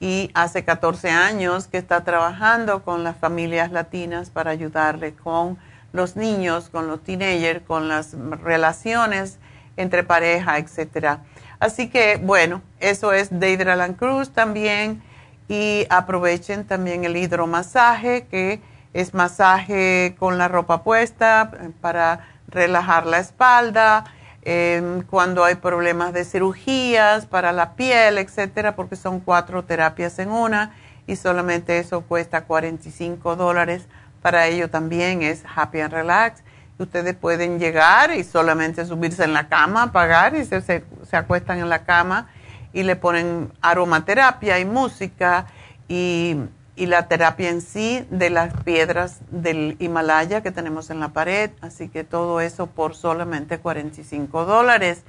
Y 0.00 0.30
hace 0.34 0.64
14 0.64 1.10
años 1.10 1.66
que 1.66 1.78
está 1.78 2.04
trabajando 2.04 2.82
con 2.82 3.04
las 3.04 3.16
familias 3.16 3.70
latinas 3.70 4.30
para 4.30 4.50
ayudarle 4.50 5.14
con 5.14 5.58
los 5.92 6.16
niños, 6.16 6.70
con 6.70 6.88
los 6.88 7.02
teenagers, 7.02 7.62
con 7.66 7.88
las 7.88 8.14
relaciones 8.42 9.38
entre 9.76 10.02
pareja, 10.02 10.58
etc. 10.58 11.18
Así 11.58 11.90
que, 11.90 12.16
bueno, 12.16 12.62
eso 12.80 13.12
es 13.12 13.28
David 13.30 13.68
Alan 13.68 13.94
Cruz 13.94 14.30
también. 14.30 15.02
Y 15.48 15.86
aprovechen 15.90 16.64
también 16.64 17.04
el 17.04 17.16
hidromasaje 17.16 18.26
que 18.30 18.60
es 18.92 19.14
masaje 19.14 20.16
con 20.18 20.38
la 20.38 20.48
ropa 20.48 20.82
puesta 20.82 21.50
eh, 21.60 21.70
para 21.80 22.28
relajar 22.48 23.06
la 23.06 23.18
espalda, 23.18 24.04
em, 24.42 25.02
cuando 25.02 25.44
hay 25.44 25.56
problemas 25.56 26.12
de 26.12 26.24
cirugías 26.24 27.26
para 27.26 27.52
la 27.52 27.74
piel, 27.74 28.18
etcétera, 28.18 28.74
porque 28.76 28.96
son 28.96 29.20
cuatro 29.20 29.64
terapias 29.64 30.18
en 30.18 30.30
una 30.30 30.74
y 31.06 31.16
solamente 31.16 31.78
eso 31.78 32.02
cuesta 32.02 32.44
45 32.44 33.36
dólares. 33.36 33.86
Para 34.22 34.46
ello 34.46 34.70
también 34.70 35.22
es 35.22 35.42
Happy 35.54 35.80
and 35.80 35.92
Relax. 35.92 36.42
Ustedes 36.78 37.14
pueden 37.14 37.58
llegar 37.58 38.14
y 38.14 38.24
solamente 38.24 38.84
subirse 38.86 39.24
en 39.24 39.32
la 39.32 39.48
cama, 39.48 39.92
pagar 39.92 40.34
y 40.34 40.44
se, 40.44 40.62
se 40.62 41.16
acuestan 41.16 41.58
en 41.58 41.68
la 41.68 41.84
cama 41.84 42.28
y 42.72 42.84
le 42.84 42.96
ponen 42.96 43.52
aromaterapia 43.60 44.58
y 44.58 44.64
música 44.64 45.46
y 45.88 46.36
y 46.80 46.86
la 46.86 47.06
terapia 47.08 47.50
en 47.50 47.60
sí 47.60 48.06
de 48.08 48.30
las 48.30 48.54
piedras 48.64 49.18
del 49.30 49.76
Himalaya 49.80 50.42
que 50.42 50.50
tenemos 50.50 50.88
en 50.88 50.98
la 50.98 51.10
pared. 51.10 51.50
Así 51.60 51.90
que 51.90 52.04
todo 52.04 52.40
eso 52.40 52.68
por 52.68 52.94
solamente 52.94 53.58
45 53.58 54.46
dólares. 54.46 55.02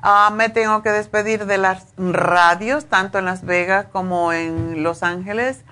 Ah, 0.00 0.30
me 0.32 0.48
tengo 0.48 0.80
que 0.80 0.90
despedir 0.90 1.46
de 1.46 1.58
las 1.58 1.88
radios, 1.96 2.86
tanto 2.86 3.18
en 3.18 3.24
Las 3.24 3.44
Vegas 3.44 3.86
como 3.90 4.32
en 4.32 4.84
Los 4.84 5.02
Ángeles. 5.02 5.64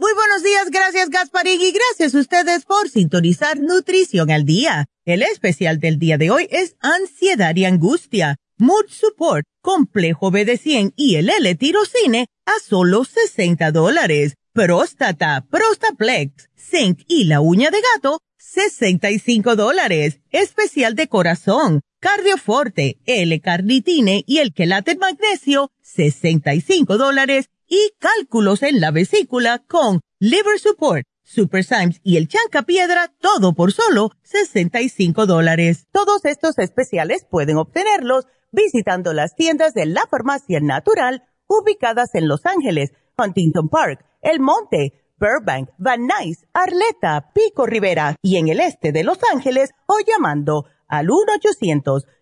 Muy 0.00 0.14
buenos 0.14 0.42
días, 0.42 0.70
gracias 0.70 1.10
Gasparín 1.10 1.60
y 1.60 1.72
gracias 1.72 2.14
a 2.14 2.20
ustedes 2.20 2.64
por 2.64 2.88
sintonizar 2.88 3.60
Nutrición 3.60 4.30
al 4.30 4.46
Día. 4.46 4.86
El 5.04 5.22
especial 5.22 5.78
del 5.78 5.98
día 5.98 6.16
de 6.16 6.30
hoy 6.30 6.48
es 6.50 6.74
Ansiedad 6.80 7.54
y 7.54 7.66
Angustia, 7.66 8.38
Mood 8.56 8.86
Support, 8.88 9.44
Complejo 9.60 10.32
BD100 10.32 10.94
y 10.96 11.16
el 11.16 11.28
L-Tirocine 11.28 12.28
a 12.46 12.52
solo 12.66 13.04
60 13.04 13.72
dólares. 13.72 14.36
Próstata, 14.54 15.44
Prostaplex 15.50 16.48
zinc 16.56 17.00
y 17.06 17.24
la 17.24 17.42
uña 17.42 17.70
de 17.70 17.82
gato, 17.94 18.22
65 18.38 19.54
dólares. 19.54 20.20
Especial 20.30 20.94
de 20.94 21.08
corazón, 21.08 21.82
cardioforte, 22.00 22.96
L-carnitine 23.04 24.24
y 24.26 24.38
el 24.38 24.54
quelate 24.54 24.96
magnesio, 24.96 25.70
65 25.82 26.96
dólares. 26.96 27.50
Y 27.72 27.92
cálculos 28.00 28.64
en 28.64 28.80
la 28.80 28.90
vesícula 28.90 29.60
con 29.60 30.00
liver 30.18 30.58
support, 30.58 31.04
super 31.22 31.62
Symes 31.62 32.00
y 32.02 32.16
el 32.16 32.26
chanca 32.26 32.62
piedra, 32.62 33.14
todo 33.20 33.52
por 33.52 33.70
solo 33.70 34.10
65 34.24 35.24
dólares. 35.24 35.86
Todos 35.92 36.24
estos 36.24 36.58
especiales 36.58 37.24
pueden 37.30 37.58
obtenerlos 37.58 38.26
visitando 38.50 39.12
las 39.12 39.36
tiendas 39.36 39.72
de 39.72 39.86
la 39.86 40.04
farmacia 40.10 40.58
natural 40.60 41.22
ubicadas 41.46 42.12
en 42.16 42.26
Los 42.26 42.44
Ángeles, 42.44 42.90
Huntington 43.16 43.68
Park, 43.68 44.04
El 44.20 44.40
Monte, 44.40 45.04
Burbank, 45.20 45.68
Van 45.78 46.08
Nuys, 46.08 46.48
Arleta, 46.52 47.30
Pico 47.32 47.66
Rivera 47.66 48.16
y 48.20 48.38
en 48.38 48.48
el 48.48 48.58
este 48.58 48.90
de 48.90 49.04
Los 49.04 49.20
Ángeles 49.32 49.70
o 49.86 49.94
llamando 50.04 50.64
al 50.88 51.06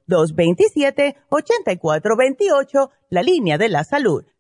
1-800-227-8428, 0.09 2.90
la 3.09 3.22
línea 3.22 3.57
de 3.57 3.70
la 3.70 3.84
salud. 3.84 4.26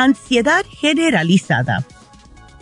Ansiedad 0.00 0.64
generalizada. 0.64 1.84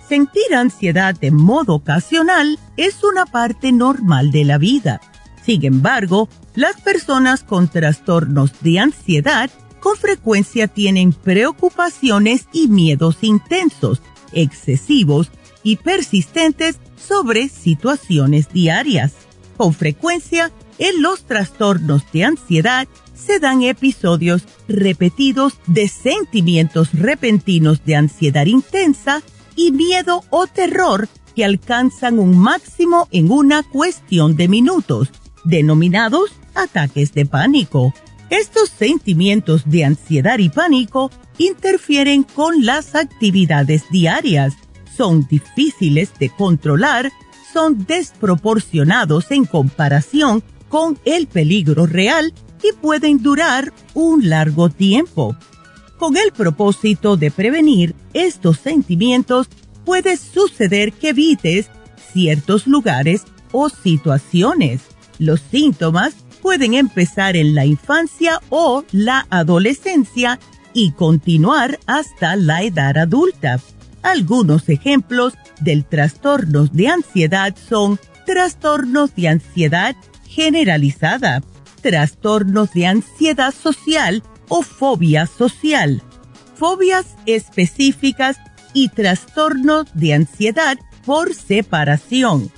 Sentir 0.09 0.55
ansiedad 0.55 1.15
de 1.15 1.31
modo 1.31 1.75
ocasional 1.75 2.59
es 2.79 3.05
una 3.05 3.27
parte 3.27 3.73
normal 3.73 4.31
de 4.31 4.47
la 4.47 4.57
vida. 4.57 5.03
Sin 5.45 5.63
embargo, 5.67 6.31
las 6.55 6.81
personas 6.81 7.43
con 7.43 7.69
trastornos 7.69 8.53
de 8.63 8.79
ansiedad 8.79 9.51
con 9.81 9.99
frecuencia 9.99 10.67
tienen 10.67 11.13
preocupaciones 11.13 12.49
y 12.55 12.69
miedos 12.69 13.19
intensos, 13.21 14.01
excesivos 14.33 15.31
y 15.63 15.77
persistentes 15.77 16.79
sobre 16.97 17.51
situaciones 17.51 18.51
diarias. 18.51 19.13
Con 19.59 19.75
frecuencia, 19.75 20.51
en 20.79 21.03
los 21.03 21.25
trastornos 21.25 22.03
de 22.13 22.25
ansiedad 22.25 22.89
se 23.17 23.41
dan 23.41 23.63
episodios 23.63 24.43
repetidos 24.69 25.55
de 25.67 25.89
sentimientos 25.89 26.93
repentinos 26.93 27.85
de 27.85 27.97
ansiedad 27.97 28.47
intensa 28.47 29.23
y 29.57 29.73
miedo 29.73 30.25
o 30.31 30.47
terror 30.47 31.09
que 31.35 31.45
alcanzan 31.45 32.19
un 32.19 32.39
máximo 32.39 33.09
en 33.11 33.31
una 33.31 33.63
cuestión 33.63 34.37
de 34.37 34.49
minutos, 34.49 35.11
denominados 35.45 36.33
ataques 36.55 37.13
de 37.13 37.27
pánico. 37.27 37.93
Estos 38.31 38.71
sentimientos 38.71 39.63
de 39.67 39.85
ansiedad 39.85 40.39
y 40.39 40.49
pánico 40.49 41.11
interfieren 41.39 42.23
con 42.23 42.65
las 42.65 42.95
actividades 42.95 43.85
diarias, 43.91 44.55
son 44.97 45.27
difíciles 45.29 46.11
de 46.19 46.31
controlar, 46.31 47.13
son 47.53 47.85
desproporcionados 47.87 49.31
en 49.31 49.45
comparación 49.45 50.43
con 50.69 50.99
el 51.05 51.27
peligro 51.27 51.87
real 51.87 52.33
y 52.63 52.73
pueden 52.81 53.23
durar 53.23 53.73
un 53.95 54.29
largo 54.29 54.69
tiempo. 54.69 55.37
Con 55.99 56.17
el 56.17 56.33
propósito 56.33 57.17
de 57.17 57.31
prevenir 57.31 57.95
estos 58.13 58.59
sentimientos, 58.59 59.49
puede 59.85 60.17
suceder 60.17 60.93
que 60.93 61.11
evites 61.11 61.71
ciertos 62.13 62.67
lugares 62.67 63.25
o 63.53 63.69
situaciones. 63.69 64.83
Los 65.19 65.41
síntomas 65.41 66.15
pueden 66.43 66.75
empezar 66.75 67.37
en 67.37 67.55
la 67.55 67.65
infancia 67.65 68.41
o 68.51 68.85
la 68.93 69.27
adolescencia 69.31 70.39
y 70.75 70.93
continuar 70.93 71.79
hasta 71.87 72.37
la 72.37 72.63
edad 72.63 72.99
adulta. 72.99 73.59
Algunos 74.03 74.69
ejemplos 74.69 75.35
del 75.61 75.85
trastornos 75.85 76.73
de 76.73 76.89
ansiedad 76.89 77.57
son 77.69 77.99
trastornos 78.27 79.15
de 79.17 79.29
ansiedad 79.29 79.97
generalizada, 80.29 81.43
trastornos 81.87 82.73
de 82.73 82.85
ansiedad 82.85 83.55
social 83.55 84.25
o 84.49 84.63
fobia 84.63 85.29
social, 85.29 86.03
fobias 86.57 87.07
específicas 87.27 88.39
y 88.73 88.89
trastornos 88.89 89.87
de 89.95 90.15
ansiedad 90.15 90.79
por 91.05 91.33
separación. 91.33 92.51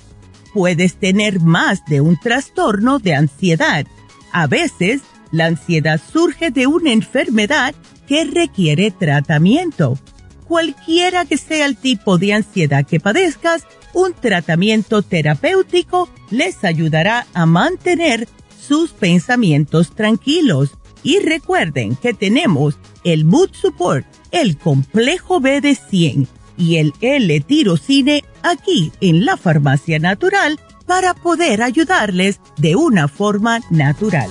Puedes 0.51 0.95
tener 0.95 1.41
más 1.41 1.85
de 1.85 2.01
un 2.01 2.19
trastorno 2.19 2.97
de 2.97 3.13
ansiedad. 3.13 3.85
A 4.31 4.47
veces, 4.47 5.01
la 5.31 5.45
ansiedad 5.45 6.01
surge 6.11 6.49
de 6.49 6.65
una 6.65 6.91
enfermedad 6.91 7.75
que 8.07 8.23
requiere 8.23 8.89
tratamiento. 8.89 9.99
Cualquiera 10.47 11.25
que 11.25 11.37
sea 11.37 11.67
el 11.67 11.77
tipo 11.77 12.17
de 12.17 12.33
ansiedad 12.33 12.83
que 12.83 12.99
padezcas, 12.99 13.67
un 13.93 14.15
tratamiento 14.15 15.03
terapéutico 15.03 16.09
les 16.31 16.63
ayudará 16.63 17.27
a 17.35 17.45
mantener 17.45 18.27
sus 18.69 18.91
pensamientos 18.91 19.95
tranquilos. 19.95 20.77
Y 21.01 21.19
recuerden 21.19 21.95
que 21.95 22.13
tenemos 22.13 22.77
el 23.03 23.25
Mood 23.25 23.49
Support, 23.53 24.05
el 24.31 24.57
complejo 24.57 25.39
B 25.39 25.59
de 25.59 25.75
100 25.75 26.27
y 26.57 26.77
el 26.77 26.93
L-tirocine 27.01 28.23
aquí 28.43 28.91
en 29.01 29.25
la 29.25 29.37
farmacia 29.37 29.97
natural 29.97 30.59
para 30.85 31.13
poder 31.13 31.63
ayudarles 31.63 32.39
de 32.57 32.75
una 32.75 33.07
forma 33.07 33.61
natural. 33.71 34.29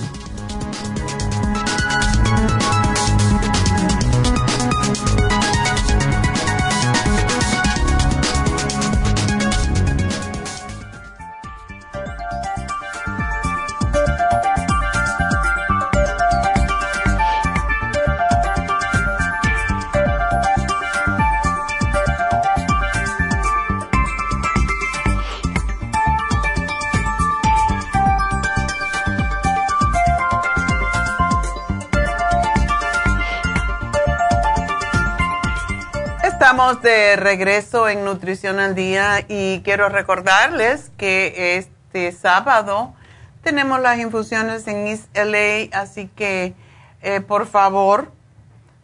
Estamos 36.59 36.83
de 36.83 37.15
regreso 37.15 37.87
en 37.87 38.03
Nutrición 38.03 38.59
al 38.59 38.75
Día 38.75 39.23
y 39.29 39.61
quiero 39.61 39.87
recordarles 39.87 40.91
que 40.97 41.55
este 41.55 42.11
sábado 42.11 42.93
tenemos 43.41 43.79
las 43.79 43.97
infusiones 43.97 44.67
en 44.67 44.85
East 44.87 45.05
LA, 45.15 45.69
así 45.71 46.09
que 46.17 46.53
eh, 47.01 47.21
por 47.21 47.47
favor 47.47 48.11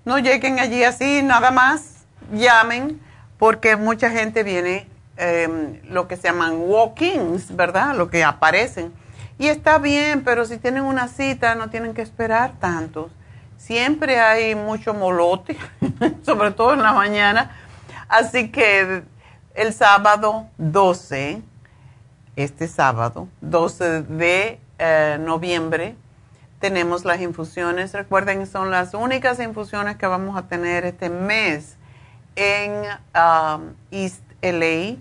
no 0.05 0.19
lleguen 0.19 0.61
allí 0.61 0.85
así 0.85 1.21
nada 1.21 1.51
más, 1.51 2.05
llamen 2.31 3.01
porque 3.37 3.75
mucha 3.75 4.09
gente 4.09 4.43
viene 4.43 4.87
em, 5.17 5.81
lo 5.89 6.07
que 6.07 6.15
se 6.15 6.29
llaman 6.29 6.53
walk-ins, 6.57 7.53
¿verdad? 7.57 7.93
Lo 7.93 8.09
que 8.09 8.23
aparecen. 8.23 8.93
Y 9.37 9.47
está 9.47 9.79
bien, 9.79 10.23
pero 10.23 10.45
si 10.45 10.55
tienen 10.59 10.83
una 10.83 11.09
cita 11.09 11.55
no 11.55 11.69
tienen 11.69 11.93
que 11.93 12.03
esperar 12.03 12.53
tantos 12.57 13.11
siempre 13.57 14.19
hay 14.19 14.55
mucho 14.55 14.93
molote, 14.93 15.57
sobre 16.25 16.51
todo 16.51 16.73
en 16.73 16.83
la 16.83 16.93
mañana. 16.93 17.51
Así 18.17 18.47
que 18.47 19.03
el 19.55 19.73
sábado 19.73 20.47
12, 20.57 21.41
este 22.37 22.69
sábado, 22.69 23.27
12 23.41 24.03
de 24.03 24.57
eh, 24.79 25.17
noviembre, 25.19 25.97
tenemos 26.61 27.03
las 27.03 27.19
infusiones. 27.19 27.91
Recuerden, 27.91 28.47
son 28.47 28.71
las 28.71 28.93
únicas 28.93 29.41
infusiones 29.41 29.97
que 29.97 30.07
vamos 30.07 30.37
a 30.37 30.43
tener 30.43 30.85
este 30.85 31.09
mes 31.09 31.75
en 32.37 32.83
um, 33.15 33.73
East 33.91 34.23
LA. 34.41 34.95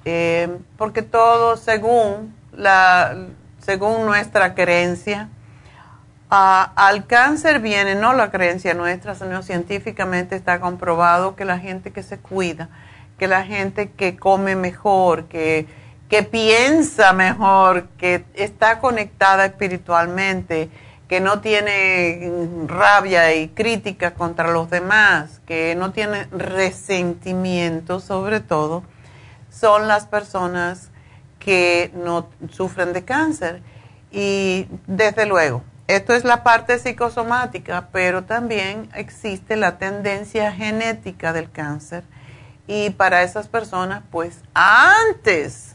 eh, 0.04 0.58
porque 0.76 1.02
todo 1.02 1.56
según, 1.56 2.34
la, 2.52 3.28
según 3.58 4.04
nuestra 4.04 4.54
creencia, 4.54 5.30
al 6.28 7.06
cáncer 7.06 7.60
viene 7.60 7.94
no 7.94 8.12
la 8.12 8.30
creencia 8.30 8.74
nuestra, 8.74 9.14
sino 9.14 9.42
científicamente 9.42 10.34
está 10.34 10.58
comprobado 10.58 11.36
que 11.36 11.44
la 11.44 11.60
gente 11.60 11.92
que 11.92 12.02
se 12.02 12.18
cuida, 12.18 12.70
que 13.18 13.28
la 13.28 13.44
gente 13.44 13.90
que 13.92 14.16
come 14.16 14.56
mejor, 14.56 15.26
que, 15.26 15.68
que 16.08 16.24
piensa 16.24 17.12
mejor, 17.12 17.86
que 17.98 18.24
está 18.34 18.80
conectada 18.80 19.46
espiritualmente, 19.46 20.70
que 21.08 21.20
no 21.20 21.40
tiene 21.40 22.30
rabia 22.66 23.34
y 23.34 23.48
crítica 23.48 24.14
contra 24.14 24.50
los 24.50 24.70
demás, 24.70 25.40
que 25.46 25.74
no 25.74 25.92
tiene 25.92 26.26
resentimiento 26.30 28.00
sobre 28.00 28.40
todo, 28.40 28.84
son 29.50 29.86
las 29.86 30.06
personas 30.06 30.90
que 31.38 31.90
no 31.94 32.28
sufren 32.50 32.92
de 32.92 33.04
cáncer. 33.04 33.62
Y 34.10 34.66
desde 34.86 35.26
luego, 35.26 35.62
esto 35.86 36.14
es 36.14 36.24
la 36.24 36.42
parte 36.42 36.78
psicosomática, 36.78 37.88
pero 37.92 38.24
también 38.24 38.88
existe 38.94 39.56
la 39.56 39.76
tendencia 39.76 40.52
genética 40.52 41.32
del 41.32 41.50
cáncer. 41.50 42.04
Y 42.66 42.90
para 42.90 43.22
esas 43.22 43.48
personas, 43.48 44.02
pues 44.10 44.40
antes 44.54 45.74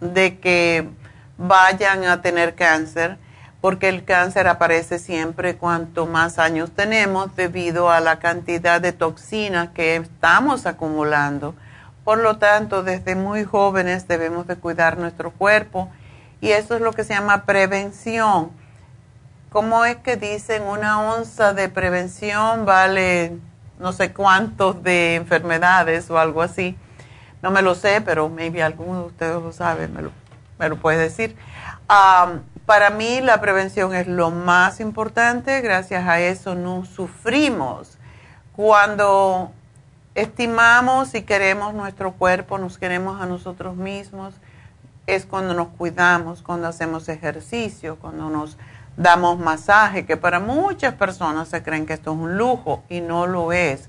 de 0.00 0.38
que 0.38 0.88
vayan 1.36 2.04
a 2.04 2.22
tener 2.22 2.54
cáncer, 2.54 3.18
porque 3.60 3.88
el 3.88 4.04
cáncer 4.04 4.48
aparece 4.48 4.98
siempre 4.98 5.56
cuanto 5.56 6.06
más 6.06 6.38
años 6.38 6.70
tenemos 6.70 7.34
debido 7.36 7.90
a 7.90 8.00
la 8.00 8.18
cantidad 8.18 8.80
de 8.80 8.92
toxinas 8.92 9.70
que 9.70 9.96
estamos 9.96 10.66
acumulando. 10.66 11.54
Por 12.04 12.18
lo 12.18 12.38
tanto, 12.38 12.82
desde 12.82 13.14
muy 13.14 13.44
jóvenes 13.44 14.08
debemos 14.08 14.46
de 14.46 14.56
cuidar 14.56 14.96
nuestro 14.96 15.30
cuerpo 15.30 15.90
y 16.40 16.50
eso 16.50 16.74
es 16.74 16.80
lo 16.80 16.92
que 16.92 17.04
se 17.04 17.12
llama 17.12 17.44
prevención. 17.44 18.50
¿Cómo 19.50 19.84
es 19.84 19.96
que 19.96 20.16
dicen 20.16 20.62
una 20.62 21.00
onza 21.02 21.52
de 21.52 21.68
prevención 21.68 22.64
vale 22.64 23.36
no 23.78 23.92
sé 23.92 24.12
cuántos 24.12 24.82
de 24.82 25.16
enfermedades 25.16 26.10
o 26.10 26.18
algo 26.18 26.40
así? 26.40 26.78
No 27.42 27.50
me 27.50 27.60
lo 27.60 27.74
sé, 27.74 28.00
pero 28.00 28.28
maybe 28.28 28.62
alguno 28.62 29.00
de 29.00 29.06
ustedes 29.06 29.42
lo 29.42 29.52
sabe, 29.52 29.88
me 29.88 30.02
lo, 30.02 30.12
me 30.58 30.68
lo 30.68 30.76
puede 30.76 30.98
decir. 30.98 31.36
Para 32.70 32.90
mí 32.90 33.20
la 33.20 33.40
prevención 33.40 33.96
es 33.96 34.06
lo 34.06 34.30
más 34.30 34.78
importante, 34.78 35.60
gracias 35.60 36.06
a 36.06 36.20
eso 36.20 36.54
no 36.54 36.84
sufrimos. 36.84 37.98
Cuando 38.54 39.50
estimamos 40.14 41.16
y 41.16 41.22
queremos 41.22 41.74
nuestro 41.74 42.12
cuerpo, 42.12 42.58
nos 42.58 42.78
queremos 42.78 43.20
a 43.20 43.26
nosotros 43.26 43.74
mismos, 43.74 44.34
es 45.08 45.26
cuando 45.26 45.52
nos 45.52 45.66
cuidamos, 45.70 46.42
cuando 46.42 46.68
hacemos 46.68 47.08
ejercicio, 47.08 47.96
cuando 47.96 48.30
nos 48.30 48.56
damos 48.96 49.40
masaje, 49.40 50.06
que 50.06 50.16
para 50.16 50.38
muchas 50.38 50.94
personas 50.94 51.48
se 51.48 51.64
creen 51.64 51.86
que 51.86 51.94
esto 51.94 52.12
es 52.12 52.18
un 52.18 52.38
lujo 52.38 52.84
y 52.88 53.00
no 53.00 53.26
lo 53.26 53.52
es. 53.52 53.88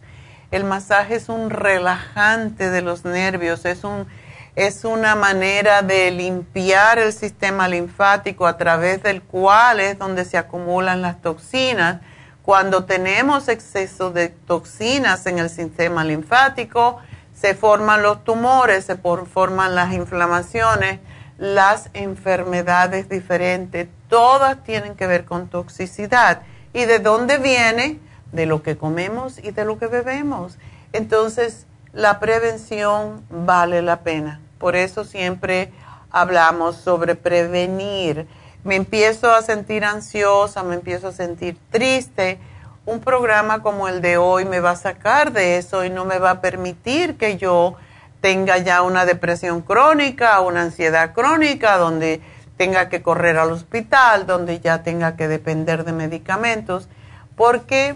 El 0.50 0.64
masaje 0.64 1.18
es 1.18 1.30
un 1.30 1.52
relajante 1.52 2.72
de 2.72 2.82
los 2.82 3.06
nervios, 3.06 3.64
es, 3.66 3.84
un, 3.84 4.08
es 4.56 4.84
una 4.84 5.16
manera 5.16 5.82
de 5.82 6.12
limpiar 6.12 7.00
el 7.00 7.14
sistema 7.14 7.68
linfático 7.68 8.46
a 8.46 8.58
través 8.58 9.02
del 9.02 9.22
cual 9.22 9.80
es 9.80 9.98
donde 9.98 10.26
se 10.26 10.38
acumulan 10.38 11.02
las 11.02 11.22
toxinas. 11.22 12.02
Cuando 12.44 12.84
tenemos 12.84 13.48
exceso 13.48 14.12
de 14.12 14.30
toxinas 14.30 15.26
en 15.26 15.40
el 15.40 15.50
sistema 15.50 16.04
linfático, 16.04 17.00
se 17.34 17.56
forman 17.56 18.04
los 18.04 18.24
tumores, 18.24 18.86
se 18.86 18.98
forman 18.98 19.74
las 19.74 19.94
inflamaciones, 19.94 21.00
las 21.38 21.90
enfermedades 21.94 23.10
diferentes, 23.10 23.88
todas 24.10 24.64
tienen 24.64 24.96
que 24.96 25.08
ver 25.08 25.26
con 25.26 25.48
toxicidad. 25.48 26.42
¿Y 26.74 26.86
de 26.86 27.00
dónde 27.00 27.38
viene? 27.38 28.00
De 28.32 28.46
lo 28.46 28.64
que 28.64 28.78
comemos 28.78 29.40
y 29.40 29.52
de 29.52 29.66
lo 29.66 29.80
que 29.80 29.88
bebemos. 29.88 30.58
Entonces, 30.94 31.66
la 31.94 32.20
prevención 32.20 33.26
vale 33.30 33.82
la 33.82 34.02
pena. 34.02 34.40
Por 34.58 34.76
eso 34.76 35.04
siempre 35.04 35.72
hablamos 36.12 36.76
sobre 36.78 37.16
prevenir. 37.16 38.28
Me 38.64 38.76
empiezo 38.76 39.32
a 39.32 39.42
sentir 39.42 39.84
ansiosa, 39.84 40.64
me 40.64 40.76
empiezo 40.76 41.10
a 41.10 41.12
sentir 41.12 41.58
triste. 41.70 42.40
Un 42.86 43.00
programa 43.00 43.62
como 43.62 43.88
el 43.88 44.02
de 44.02 44.18
hoy 44.18 44.46
me 44.46 44.60
va 44.60 44.72
a 44.72 44.76
sacar 44.76 45.34
de 45.34 45.58
eso 45.58 45.84
y 45.84 45.90
no 45.90 46.06
me 46.06 46.20
va 46.20 46.32
a 46.32 46.42
permitir 46.42 47.18
que 47.18 47.38
yo 47.38 47.76
tenga 48.22 48.58
ya 48.60 48.84
una 48.84 49.06
depresión 49.06 49.62
crónica, 49.62 50.40
una 50.42 50.62
ansiedad 50.62 51.14
crónica, 51.14 51.78
donde 51.78 52.22
tenga 52.58 52.90
que 52.90 53.02
correr 53.02 53.38
al 53.38 53.52
hospital, 53.52 54.28
donde 54.28 54.60
ya 54.60 54.84
tenga 54.84 55.16
que 55.16 55.28
depender 55.28 55.84
de 55.84 55.94
medicamentos, 55.94 56.88
porque 57.36 57.96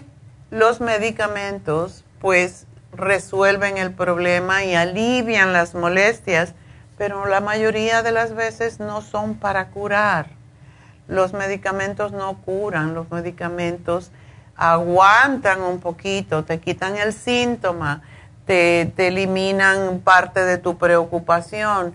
los 0.50 0.80
medicamentos 0.80 2.04
pues 2.20 2.65
resuelven 2.92 3.78
el 3.78 3.92
problema 3.92 4.64
y 4.64 4.74
alivian 4.74 5.52
las 5.52 5.74
molestias, 5.74 6.54
pero 6.98 7.26
la 7.26 7.40
mayoría 7.40 8.02
de 8.02 8.12
las 8.12 8.34
veces 8.34 8.80
no 8.80 9.02
son 9.02 9.34
para 9.34 9.68
curar. 9.68 10.30
Los 11.08 11.32
medicamentos 11.32 12.12
no 12.12 12.38
curan, 12.38 12.94
los 12.94 13.10
medicamentos 13.10 14.10
aguantan 14.56 15.60
un 15.62 15.80
poquito, 15.80 16.44
te 16.44 16.58
quitan 16.58 16.96
el 16.96 17.12
síntoma, 17.12 18.02
te, 18.46 18.92
eliminan 18.96 20.00
parte 20.00 20.44
de 20.44 20.58
tu 20.58 20.78
preocupación. 20.78 21.94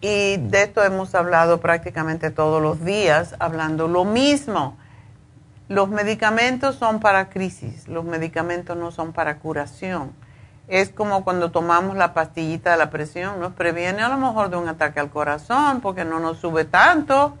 Y 0.00 0.36
de 0.36 0.64
esto 0.64 0.84
hemos 0.84 1.14
hablado 1.14 1.60
prácticamente 1.60 2.30
todos 2.30 2.60
los 2.60 2.84
días, 2.84 3.34
hablando 3.38 3.88
lo 3.88 4.04
mismo. 4.04 4.76
Los 5.72 5.88
medicamentos 5.88 6.76
son 6.76 7.00
para 7.00 7.30
crisis, 7.30 7.88
los 7.88 8.04
medicamentos 8.04 8.76
no 8.76 8.90
son 8.90 9.14
para 9.14 9.38
curación. 9.38 10.12
Es 10.68 10.90
como 10.90 11.24
cuando 11.24 11.50
tomamos 11.50 11.96
la 11.96 12.12
pastillita 12.12 12.72
de 12.72 12.76
la 12.76 12.90
presión, 12.90 13.40
nos 13.40 13.54
previene 13.54 14.02
a 14.02 14.10
lo 14.10 14.18
mejor 14.18 14.50
de 14.50 14.58
un 14.58 14.68
ataque 14.68 15.00
al 15.00 15.08
corazón 15.08 15.80
porque 15.80 16.04
no 16.04 16.20
nos 16.20 16.36
sube 16.36 16.66
tanto 16.66 17.38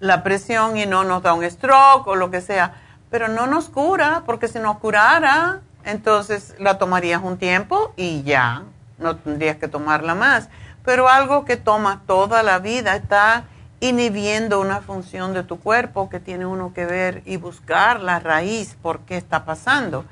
la 0.00 0.22
presión 0.22 0.78
y 0.78 0.86
no 0.86 1.04
nos 1.04 1.22
da 1.22 1.34
un 1.34 1.44
stroke 1.44 2.06
o 2.06 2.16
lo 2.16 2.30
que 2.30 2.40
sea, 2.40 2.76
pero 3.10 3.28
no 3.28 3.46
nos 3.46 3.68
cura 3.68 4.22
porque 4.24 4.48
si 4.48 4.58
nos 4.58 4.78
curara 4.78 5.60
entonces 5.84 6.54
la 6.58 6.78
tomarías 6.78 7.20
un 7.22 7.36
tiempo 7.36 7.92
y 7.98 8.22
ya, 8.22 8.62
no 8.96 9.16
tendrías 9.16 9.58
que 9.58 9.68
tomarla 9.68 10.14
más. 10.14 10.48
Pero 10.86 11.10
algo 11.10 11.44
que 11.44 11.58
toma 11.58 12.00
toda 12.06 12.42
la 12.42 12.60
vida 12.60 12.96
está 12.96 13.44
inhibiendo 13.82 14.60
una 14.60 14.80
función 14.80 15.34
de 15.34 15.42
tu 15.42 15.58
cuerpo 15.58 16.08
que 16.08 16.20
tiene 16.20 16.46
uno 16.46 16.72
que 16.72 16.86
ver 16.86 17.20
y 17.26 17.36
buscar 17.36 18.00
la 18.00 18.20
raíz 18.20 18.76
por 18.80 19.00
qué 19.00 19.16
está 19.16 19.44
pasando. 19.44 20.04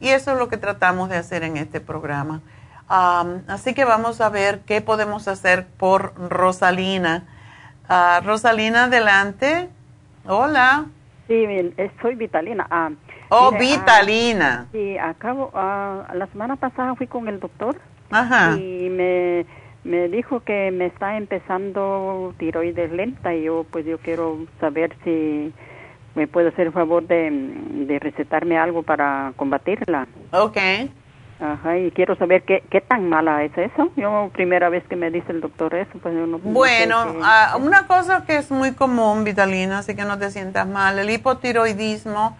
Y 0.00 0.08
eso 0.10 0.32
es 0.32 0.38
lo 0.38 0.48
que 0.48 0.58
tratamos 0.58 1.08
de 1.08 1.16
hacer 1.16 1.42
en 1.42 1.56
este 1.56 1.80
programa. 1.80 2.42
así 2.88 3.72
que 3.72 3.86
vamos 3.86 4.20
a 4.20 4.28
ver 4.28 4.60
qué 4.66 4.82
podemos 4.82 5.28
hacer 5.28 5.66
por 5.66 6.12
Rosalina. 6.30 7.24
Ah, 7.88 8.20
Rosalina, 8.22 8.84
adelante. 8.84 9.70
Hola. 10.26 10.84
Sí, 11.26 11.46
soy 12.02 12.16
Vitalina. 12.16 12.66
Ah, 12.70 12.90
Oh, 13.28 13.50
ah, 13.52 13.58
Vitalina. 13.58 14.66
sí, 14.70 14.96
acabo, 14.98 15.50
ah, 15.54 16.06
la 16.14 16.26
semana 16.28 16.54
pasada 16.54 16.94
fui 16.94 17.08
con 17.08 17.26
el 17.26 17.40
doctor 17.40 17.76
Ajá. 18.10 18.52
y 18.56 18.88
me, 18.88 19.46
me 19.86 20.08
dijo 20.08 20.40
que 20.40 20.70
me 20.72 20.86
está 20.86 21.16
empezando 21.16 22.34
tiroides 22.38 22.90
lenta 22.92 23.34
y 23.34 23.44
yo 23.44 23.64
pues 23.70 23.86
yo 23.86 23.98
quiero 23.98 24.38
saber 24.60 24.94
si 25.04 25.52
me 26.14 26.26
puede 26.26 26.48
hacer 26.48 26.66
el 26.66 26.72
favor 26.72 27.06
de, 27.06 27.30
de 27.30 27.98
recetarme 27.98 28.58
algo 28.58 28.82
para 28.82 29.32
combatirla. 29.36 30.08
Ok. 30.32 30.58
Ajá, 31.38 31.76
y 31.78 31.90
quiero 31.90 32.16
saber 32.16 32.44
qué, 32.44 32.64
qué 32.70 32.80
tan 32.80 33.10
mala 33.10 33.44
es 33.44 33.56
eso. 33.58 33.90
Yo, 33.96 34.30
primera 34.32 34.70
vez 34.70 34.82
que 34.88 34.96
me 34.96 35.10
dice 35.10 35.32
el 35.32 35.42
doctor 35.42 35.74
eso, 35.74 35.98
pues 36.00 36.14
yo 36.14 36.26
no... 36.26 36.38
Bueno, 36.38 36.96
ah, 37.22 37.58
una 37.60 37.86
cosa 37.86 38.24
que 38.24 38.36
es 38.36 38.50
muy 38.50 38.72
común, 38.72 39.22
Vitalina, 39.22 39.80
así 39.80 39.94
que 39.94 40.04
no 40.04 40.18
te 40.18 40.30
sientas 40.30 40.66
mal, 40.66 40.98
el 40.98 41.10
hipotiroidismo 41.10 42.36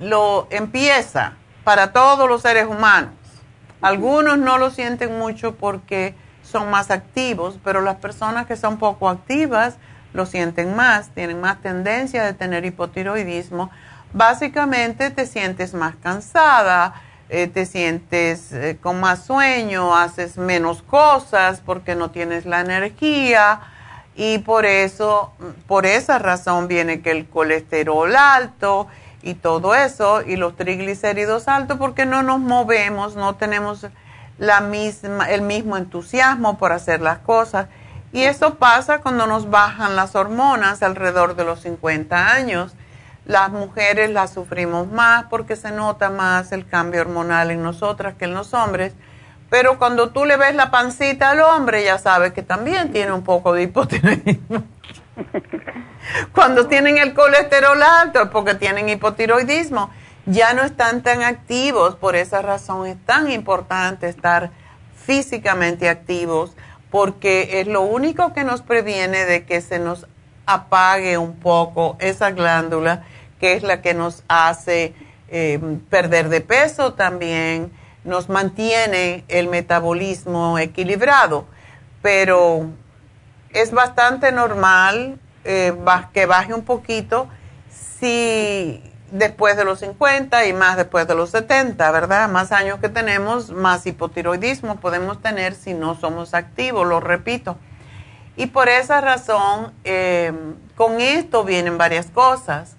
lo 0.00 0.46
empieza 0.50 1.32
para 1.64 1.92
todos 1.92 2.28
los 2.28 2.42
seres 2.42 2.66
humanos. 2.66 3.12
Algunos 3.84 4.38
no 4.38 4.56
lo 4.56 4.70
sienten 4.70 5.18
mucho 5.18 5.56
porque 5.56 6.14
son 6.42 6.70
más 6.70 6.90
activos, 6.90 7.58
pero 7.62 7.82
las 7.82 7.96
personas 7.96 8.46
que 8.46 8.56
son 8.56 8.78
poco 8.78 9.10
activas 9.10 9.76
lo 10.14 10.24
sienten 10.24 10.74
más, 10.74 11.10
tienen 11.10 11.38
más 11.38 11.60
tendencia 11.60 12.24
de 12.24 12.32
tener 12.32 12.64
hipotiroidismo. 12.64 13.70
Básicamente 14.14 15.10
te 15.10 15.26
sientes 15.26 15.74
más 15.74 15.96
cansada, 15.96 16.94
eh, 17.28 17.46
te 17.46 17.66
sientes 17.66 18.52
eh, 18.52 18.78
con 18.80 19.00
más 19.00 19.26
sueño, 19.26 19.94
haces 19.94 20.38
menos 20.38 20.80
cosas 20.80 21.60
porque 21.60 21.94
no 21.94 22.10
tienes 22.10 22.46
la 22.46 22.60
energía 22.60 23.60
y 24.16 24.38
por 24.38 24.64
eso, 24.64 25.34
por 25.66 25.84
esa 25.84 26.18
razón 26.18 26.68
viene 26.68 27.02
que 27.02 27.10
el 27.10 27.26
colesterol 27.26 28.16
alto 28.16 28.88
y 29.24 29.34
todo 29.34 29.74
eso 29.74 30.22
y 30.22 30.36
los 30.36 30.54
triglicéridos 30.54 31.48
altos 31.48 31.78
porque 31.78 32.04
no 32.04 32.22
nos 32.22 32.40
movemos, 32.40 33.16
no 33.16 33.34
tenemos 33.34 33.86
la 34.38 34.60
misma, 34.60 35.30
el 35.30 35.42
mismo 35.42 35.76
entusiasmo 35.76 36.58
por 36.58 36.72
hacer 36.72 37.00
las 37.00 37.18
cosas. 37.20 37.66
Y 38.12 38.22
eso 38.22 38.56
pasa 38.56 39.00
cuando 39.00 39.26
nos 39.26 39.50
bajan 39.50 39.96
las 39.96 40.14
hormonas 40.14 40.82
alrededor 40.82 41.34
de 41.34 41.44
los 41.44 41.60
50 41.62 42.32
años. 42.32 42.74
Las 43.24 43.50
mujeres 43.50 44.10
las 44.10 44.32
sufrimos 44.32 44.86
más 44.92 45.24
porque 45.30 45.56
se 45.56 45.70
nota 45.70 46.10
más 46.10 46.52
el 46.52 46.66
cambio 46.66 47.00
hormonal 47.00 47.50
en 47.50 47.62
nosotras 47.62 48.14
que 48.14 48.26
en 48.26 48.34
los 48.34 48.52
hombres 48.52 48.92
Pero 49.48 49.78
cuando 49.78 50.10
tú 50.10 50.26
le 50.26 50.36
ves 50.36 50.54
la 50.54 50.70
pancita 50.70 51.30
al 51.30 51.40
hombre, 51.40 51.84
ya 51.84 51.98
sabes 51.98 52.32
que 52.32 52.42
también 52.42 52.92
tiene 52.92 53.12
un 53.12 53.22
poco 53.24 53.52
de 53.52 53.62
hipotiroidismo. 53.62 54.64
Cuando 56.32 56.66
tienen 56.66 56.98
el 56.98 57.14
colesterol 57.14 57.82
alto 57.82 58.22
es 58.22 58.28
porque 58.28 58.54
tienen 58.54 58.88
hipotiroidismo. 58.88 59.90
Ya 60.26 60.54
no 60.54 60.62
están 60.62 61.02
tan 61.02 61.22
activos, 61.22 61.96
por 61.96 62.16
esa 62.16 62.40
razón 62.40 62.86
es 62.86 62.96
tan 63.04 63.30
importante 63.30 64.08
estar 64.08 64.50
físicamente 64.96 65.88
activos 65.88 66.56
porque 66.90 67.60
es 67.60 67.66
lo 67.66 67.82
único 67.82 68.32
que 68.32 68.44
nos 68.44 68.62
previene 68.62 69.24
de 69.24 69.44
que 69.44 69.60
se 69.60 69.78
nos 69.78 70.06
apague 70.46 71.18
un 71.18 71.36
poco 71.36 71.96
esa 71.98 72.30
glándula 72.30 73.04
que 73.40 73.54
es 73.54 73.62
la 73.62 73.82
que 73.82 73.94
nos 73.94 74.22
hace 74.28 74.94
eh, 75.28 75.58
perder 75.90 76.28
de 76.28 76.40
peso 76.40 76.94
también, 76.94 77.72
nos 78.04 78.28
mantiene 78.28 79.24
el 79.28 79.48
metabolismo 79.48 80.58
equilibrado, 80.58 81.46
pero 82.00 82.70
es 83.54 83.70
bastante 83.70 84.32
normal 84.32 85.18
eh, 85.44 85.74
que 86.12 86.26
baje 86.26 86.52
un 86.52 86.64
poquito 86.64 87.28
si 87.70 88.82
después 89.10 89.56
de 89.56 89.64
los 89.64 89.80
50 89.80 90.46
y 90.46 90.52
más 90.52 90.76
después 90.76 91.06
de 91.06 91.14
los 91.14 91.30
70, 91.30 91.90
¿verdad? 91.92 92.28
Más 92.28 92.52
años 92.52 92.80
que 92.80 92.88
tenemos, 92.88 93.50
más 93.50 93.86
hipotiroidismo 93.86 94.76
podemos 94.76 95.22
tener 95.22 95.54
si 95.54 95.72
no 95.72 95.94
somos 95.94 96.34
activos, 96.34 96.86
lo 96.86 97.00
repito. 97.00 97.56
Y 98.36 98.46
por 98.46 98.68
esa 98.68 99.00
razón, 99.00 99.72
eh, 99.84 100.32
con 100.74 101.00
esto 101.00 101.44
vienen 101.44 101.78
varias 101.78 102.06
cosas. 102.06 102.76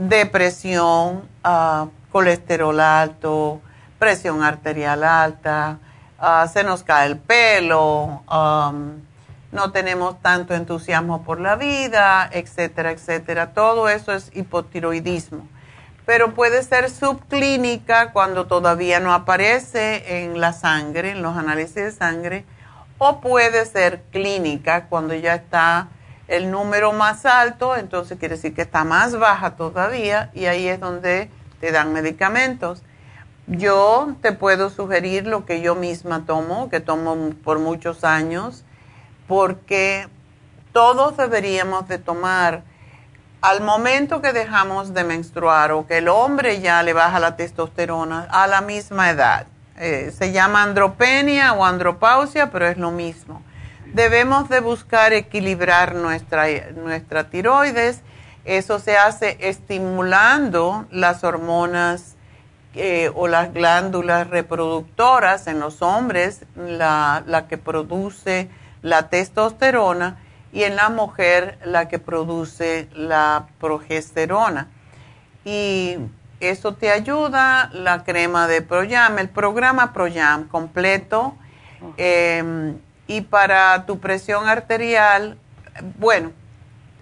depresión, 0.00 1.28
uh, 1.44 1.88
colesterol 2.10 2.78
alto, 2.80 3.60
presión 3.98 4.42
arterial 4.42 5.02
alta, 5.04 5.78
ah, 6.18 6.46
se 6.52 6.62
nos 6.64 6.82
cae 6.82 7.06
el 7.06 7.18
pelo, 7.18 8.22
no 9.54 9.70
tenemos 9.70 10.20
tanto 10.20 10.52
entusiasmo 10.52 11.22
por 11.22 11.40
la 11.40 11.56
vida, 11.56 12.28
etcétera, 12.32 12.90
etcétera. 12.90 13.54
Todo 13.54 13.88
eso 13.88 14.12
es 14.12 14.30
hipotiroidismo. 14.34 15.48
Pero 16.04 16.34
puede 16.34 16.62
ser 16.62 16.90
subclínica 16.90 18.12
cuando 18.12 18.46
todavía 18.46 19.00
no 19.00 19.14
aparece 19.14 20.22
en 20.22 20.40
la 20.40 20.52
sangre, 20.52 21.12
en 21.12 21.22
los 21.22 21.36
análisis 21.36 21.76
de 21.76 21.92
sangre, 21.92 22.44
o 22.98 23.20
puede 23.20 23.64
ser 23.64 24.02
clínica 24.10 24.86
cuando 24.88 25.14
ya 25.14 25.36
está 25.36 25.88
el 26.26 26.50
número 26.50 26.92
más 26.92 27.24
alto, 27.24 27.76
entonces 27.76 28.18
quiere 28.18 28.36
decir 28.36 28.54
que 28.54 28.62
está 28.62 28.84
más 28.84 29.16
baja 29.18 29.56
todavía 29.56 30.30
y 30.34 30.46
ahí 30.46 30.68
es 30.68 30.80
donde 30.80 31.30
te 31.60 31.70
dan 31.70 31.92
medicamentos. 31.92 32.82
Yo 33.46 34.14
te 34.20 34.32
puedo 34.32 34.70
sugerir 34.70 35.26
lo 35.26 35.44
que 35.44 35.60
yo 35.60 35.74
misma 35.74 36.24
tomo, 36.26 36.70
que 36.70 36.80
tomo 36.80 37.30
por 37.44 37.58
muchos 37.58 38.02
años, 38.02 38.64
porque 39.26 40.08
todos 40.72 41.16
deberíamos 41.16 41.88
de 41.88 41.98
tomar 41.98 42.62
al 43.40 43.60
momento 43.60 44.22
que 44.22 44.32
dejamos 44.32 44.94
de 44.94 45.04
menstruar 45.04 45.72
o 45.72 45.86
que 45.86 45.98
el 45.98 46.08
hombre 46.08 46.60
ya 46.60 46.82
le 46.82 46.94
baja 46.94 47.20
la 47.20 47.36
testosterona 47.36 48.26
a 48.30 48.46
la 48.46 48.62
misma 48.62 49.10
edad. 49.10 49.46
Eh, 49.76 50.12
se 50.16 50.32
llama 50.32 50.62
andropenia 50.62 51.52
o 51.52 51.64
andropausia, 51.64 52.50
pero 52.50 52.66
es 52.66 52.78
lo 52.78 52.90
mismo. 52.90 53.42
Debemos 53.92 54.48
de 54.48 54.60
buscar 54.60 55.12
equilibrar 55.12 55.94
nuestra, 55.94 56.46
nuestra 56.74 57.28
tiroides. 57.28 58.00
Eso 58.44 58.78
se 58.78 58.96
hace 58.96 59.36
estimulando 59.40 60.86
las 60.90 61.22
hormonas 61.22 62.16
eh, 62.74 63.10
o 63.14 63.28
las 63.28 63.52
glándulas 63.52 64.28
reproductoras 64.30 65.46
en 65.46 65.60
los 65.60 65.82
hombres, 65.82 66.44
la, 66.56 67.22
la 67.26 67.46
que 67.46 67.58
produce 67.58 68.48
la 68.84 69.08
testosterona 69.08 70.18
y 70.52 70.62
en 70.62 70.76
la 70.76 70.90
mujer 70.90 71.58
la 71.64 71.88
que 71.88 71.98
produce 71.98 72.86
la 72.94 73.48
progesterona. 73.58 74.68
Y 75.44 75.96
eso 76.38 76.74
te 76.74 76.90
ayuda, 76.90 77.70
la 77.72 78.04
crema 78.04 78.46
de 78.46 78.60
Proyam, 78.60 79.18
el 79.18 79.30
programa 79.30 79.92
Proyam 79.94 80.48
completo. 80.48 81.34
Em, 81.96 82.78
y 83.06 83.22
para 83.22 83.86
tu 83.86 84.00
presión 84.00 84.48
arterial, 84.48 85.38
bueno, 85.98 86.32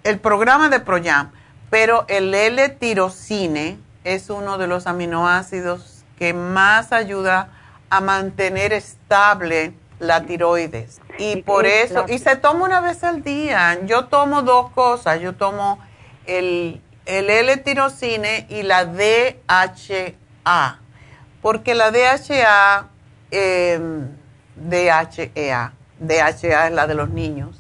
el 0.05 0.21
programa 0.21 0.69
de 0.69 0.79
Proyam, 0.79 1.33
pero 1.69 2.05
el 2.09 2.33
L-tirocine 2.33 3.79
es 4.05 4.31
uno 4.31 4.57
de 4.57 4.69
los 4.69 4.87
aminoácidos 4.87 6.05
que 6.17 6.33
más 6.33 6.93
ayuda 6.93 7.49
a 7.91 8.01
mantener 8.01 8.73
estable 8.73 9.75
la 9.99 10.25
tiroides. 10.25 11.02
Y 11.23 11.43
por 11.43 11.67
eso, 11.67 12.07
y 12.09 12.19
se 12.19 12.35
toma 12.35 12.65
una 12.65 12.81
vez 12.81 13.05
al 13.05 13.23
día. 13.23 13.79
Yo 13.85 14.07
tomo 14.07 14.43
dos 14.43 14.73
cosas. 14.73 15.21
Yo 15.21 15.35
tomo 15.35 15.79
el, 16.27 16.81
el 17.07 17.31
L-tirocine 17.31 18.47
y 18.49 18.63
la 18.63 18.87
DHA. 18.87 20.81
Porque 21.41 21.77
la 21.77 21.93
DHA, 21.93 22.89
eh, 23.31 23.81
DHEA, 24.57 25.73
DHA 26.01 26.67
es 26.67 26.73
la 26.73 26.89
de 26.89 26.95
los 26.95 27.11
niños. 27.11 27.57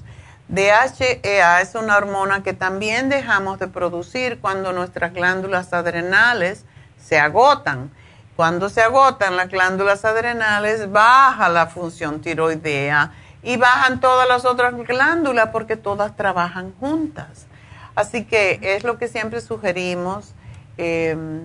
DHEA 0.48 1.60
es 1.60 1.76
una 1.76 1.96
hormona 1.96 2.42
que 2.42 2.54
también 2.54 3.08
dejamos 3.08 3.60
de 3.60 3.68
producir 3.68 4.40
cuando 4.40 4.72
nuestras 4.72 5.14
glándulas 5.14 5.72
adrenales 5.72 6.64
se 7.00 7.20
agotan. 7.20 7.92
Cuando 8.34 8.68
se 8.68 8.82
agotan 8.82 9.36
las 9.36 9.48
glándulas 9.48 10.04
adrenales, 10.04 10.90
baja 10.90 11.48
la 11.48 11.68
función 11.68 12.20
tiroidea 12.20 13.12
y 13.42 13.56
bajan 13.56 14.00
todas 14.00 14.28
las 14.28 14.44
otras 14.44 14.74
glándulas 14.76 15.48
porque 15.48 15.76
todas 15.76 16.16
trabajan 16.16 16.72
juntas. 16.78 17.46
Así 17.94 18.24
que 18.24 18.58
es 18.62 18.84
lo 18.84 18.98
que 18.98 19.08
siempre 19.08 19.40
sugerimos 19.40 20.34
em, 20.78 21.42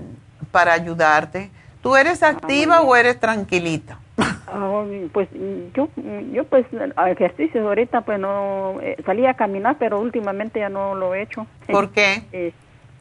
para 0.52 0.74
ayudarte. 0.74 1.50
¿Tú 1.82 1.96
eres 1.96 2.24
activa 2.24 2.82
o 2.82 2.96
eres 2.96 3.20
tranquilita? 3.20 4.00
Ah, 4.48 4.84
pues 5.12 5.28
yo, 5.74 5.90
yo 6.32 6.44
pues 6.46 6.66
ejercicios 7.08 7.66
ahorita 7.66 8.02
pues 8.02 8.20
no 8.20 8.76
eh, 8.82 8.98
salí 9.06 9.26
a 9.26 9.34
caminar, 9.34 9.76
pero 9.78 10.00
últimamente 10.00 10.60
ya 10.60 10.70
no 10.70 10.96
lo 10.96 11.14
he 11.14 11.24
hecho. 11.24 11.48
¿Por 11.68 11.92
qué? 11.92 12.24
Eh, 12.32 12.54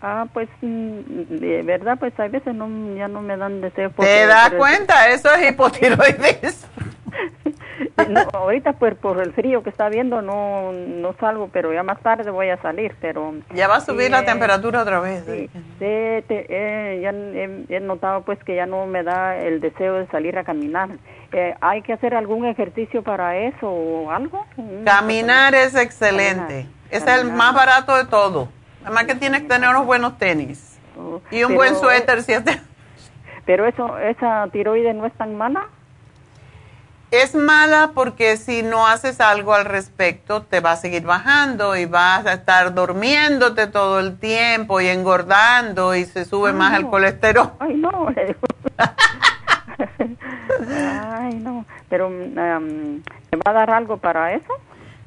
ah, 0.03 0.27
pues 0.33 0.49
mm, 0.61 1.37
de 1.39 1.63
verdad 1.63 1.99
pues 1.99 2.19
a 2.19 2.29
veces 2.29 2.55
no, 2.55 2.69
ya 2.97 3.09
no 3.09 3.21
me 3.23 3.37
dan 3.37 3.61
deseo. 3.61 3.91
¿Te 3.91 4.27
das 4.27 4.51
cuenta? 4.53 5.09
Eso 5.11 5.33
es 5.35 5.51
hipotiroidismo. 5.51 6.69
ahorita 8.33 8.75
pues 8.75 8.95
por 8.97 9.21
el 9.21 9.33
frío 9.33 9.63
que 9.63 9.71
está 9.71 9.89
viendo 9.89 10.23
no, 10.23 10.73
no 10.73 11.15
salgo, 11.19 11.49
pero 11.53 11.73
ya 11.73 11.83
más 11.83 12.01
tarde 12.01 12.31
voy 12.31 12.49
a 12.49 12.61
salir, 12.61 12.95
pero... 13.01 13.35
Ya 13.55 13.69
va 13.69 13.77
a 13.77 13.81
subir 13.81 14.11
la 14.11 14.25
temperatura 14.25 14.83
otra 14.83 15.01
vez. 15.01 15.25
Sí, 15.25 15.49
eh, 15.81 17.01
ya 17.03 17.11
he, 17.11 17.81
notado 17.81 18.23
pues 18.23 18.43
que 18.45 18.57
ya 18.57 18.67
no 18.67 18.87
me 18.87 19.03
da 19.03 19.37
el 19.37 19.61
deseo 19.61 19.95
de 19.95 20.07
salir 20.09 20.39
a 20.39 20.45
caminar. 20.45 20.91
Eh, 21.33 21.55
¿Hay 21.61 21.83
que 21.83 21.93
hacer 21.93 22.15
algún 22.15 22.47
ejercicio 22.47 23.03
para 23.03 23.37
eso 23.37 23.69
o 23.69 24.11
algo? 24.11 24.47
Caminar 24.85 25.55
es 25.55 25.75
excelente. 25.75 26.67
Es 26.91 27.07
el 27.07 27.33
más 27.33 27.55
barato 27.55 27.97
de 27.97 28.05
todo. 28.05 28.49
Además 28.87 29.05
que 29.07 29.17
tienes 29.17 29.43
que 29.43 29.49
tener 29.49 29.69
unos 29.69 29.85
buenos 29.85 30.17
tenis. 30.17 30.79
Oh, 30.97 31.21
y 31.33 31.43
un 31.43 31.57
buen 31.57 31.75
suéter 31.75 32.23
si 32.23 32.35
Pero 33.45 33.67
eso, 33.67 33.99
esa 33.99 34.47
tiroides 34.53 34.95
no 34.95 35.07
es 35.07 35.13
tan 35.15 35.37
mala. 35.37 35.67
Es 37.11 37.35
mala 37.35 37.91
porque 37.97 38.37
si 38.37 38.63
no 38.63 38.87
haces 38.87 39.21
algo 39.21 39.55
al 39.55 39.65
respecto, 39.65 40.43
te 40.43 40.61
va 40.61 40.71
a 40.73 40.77
seguir 40.77 41.03
bajando 41.03 41.75
y 41.75 41.87
vas 41.87 42.27
a 42.27 42.35
estar 42.35 42.75
durmiéndote 42.75 43.67
todo 43.67 43.99
el 43.99 44.21
tiempo 44.21 44.81
y 44.81 44.87
engordando 44.87 45.97
y 45.97 46.05
se 46.05 46.25
sube 46.25 46.53
más 46.53 46.79
el 46.79 46.87
colesterol. 46.87 47.55
Ay, 47.59 47.75
no. 47.75 48.07
Ay, 51.19 51.35
no. 51.35 51.65
Pero, 51.89 52.07
um, 52.07 53.03
¿te 53.31 53.37
va 53.37 53.51
a 53.51 53.53
dar 53.53 53.71
algo 53.71 53.97
para 53.97 54.33
eso? 54.33 54.53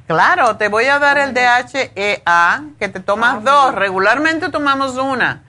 Claro, 0.10 0.58
te 0.58 0.70
voy 0.70 0.86
a 0.86 0.98
dar 0.98 1.20
el 1.20 1.36
DHEA, 1.36 2.64
que 2.80 2.90
te 2.90 3.00
tomas 3.00 3.36
ah, 3.36 3.42
dos. 3.44 3.76
Regularmente 3.76 4.50
tomamos 4.50 4.98
una. 4.98 5.44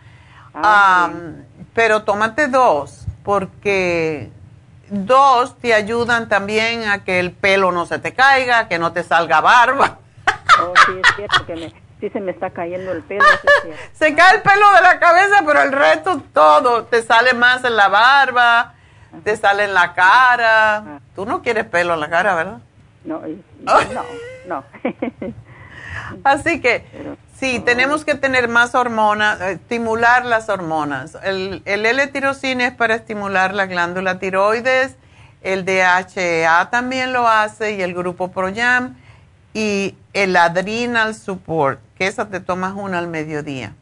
Ah, 0.53 1.11
pero 1.73 2.03
tómate 2.03 2.47
dos, 2.47 3.07
porque 3.24 4.31
Dos, 4.91 5.57
te 5.59 5.73
ayudan 5.73 6.28
también 6.28 6.89
a 6.89 7.05
que 7.05 7.20
el 7.20 7.31
pelo 7.31 7.70
no 7.70 7.87
se 7.87 8.01
te 8.01 8.12
caiga, 8.12 8.66
que 8.66 8.81
no 8.81 8.93
te 8.93 9.05
salga 9.05 9.41
barba. 9.41 9.99
Oh, 10.61 10.74
sí, 10.85 11.01
es 11.01 11.15
cierto 11.15 11.47
que 11.47 11.55
me, 11.55 11.73
sí 12.01 12.11
se 12.11 12.20
me 12.20 12.32
está 12.32 12.51
cayendo 12.51 12.91
el 12.91 13.03
pelo. 13.05 13.24
se 13.93 14.15
cae 14.16 14.37
el 14.37 14.43
pelo 14.43 14.69
de 14.73 14.82
la 14.82 14.99
cabeza, 14.99 15.45
pero 15.47 15.62
el 15.62 15.70
resto 15.70 16.20
todo. 16.35 16.85
Te 16.87 17.03
sale 17.05 17.35
más 17.35 17.62
en 17.62 17.77
la 17.77 17.87
barba, 17.87 18.74
te 19.23 19.37
sale 19.37 19.65
en 19.65 19.74
la 19.74 19.95
cara. 19.95 20.77
Ah. 20.77 21.01
Tú 21.15 21.24
no 21.24 21.41
quieres 21.41 21.66
pelo 21.66 21.95
en 21.95 22.01
la 22.01 22.11
cara, 22.11 22.35
¿verdad? 22.35 22.59
No, 23.05 23.20
no, 23.20 23.81
no. 23.95 24.03
Así 26.25 26.61
que 26.61 26.85
Sí, 27.41 27.59
tenemos 27.59 28.05
que 28.05 28.15
tener 28.17 28.49
más 28.49 28.75
hormonas, 28.75 29.41
eh, 29.41 29.53
estimular 29.53 30.27
las 30.27 30.51
hormonas. 30.51 31.17
El, 31.23 31.63
el 31.65 31.87
L-tirocine 31.87 32.67
es 32.67 32.75
para 32.75 32.95
estimular 32.95 33.55
la 33.55 33.65
glándula 33.65 34.19
tiroides, 34.19 34.97
el 35.41 35.65
DHA 35.65 36.69
también 36.69 37.15
lo 37.15 37.27
hace 37.27 37.77
y 37.77 37.81
el 37.81 37.95
grupo 37.95 38.31
ProYam 38.31 38.95
y 39.55 39.95
el 40.13 40.37
Adrenal 40.37 41.15
Support, 41.15 41.81
que 41.97 42.09
esa 42.09 42.29
te 42.29 42.41
tomas 42.41 42.75
una 42.77 42.99
al 42.99 43.09
mediodía. 43.09 43.73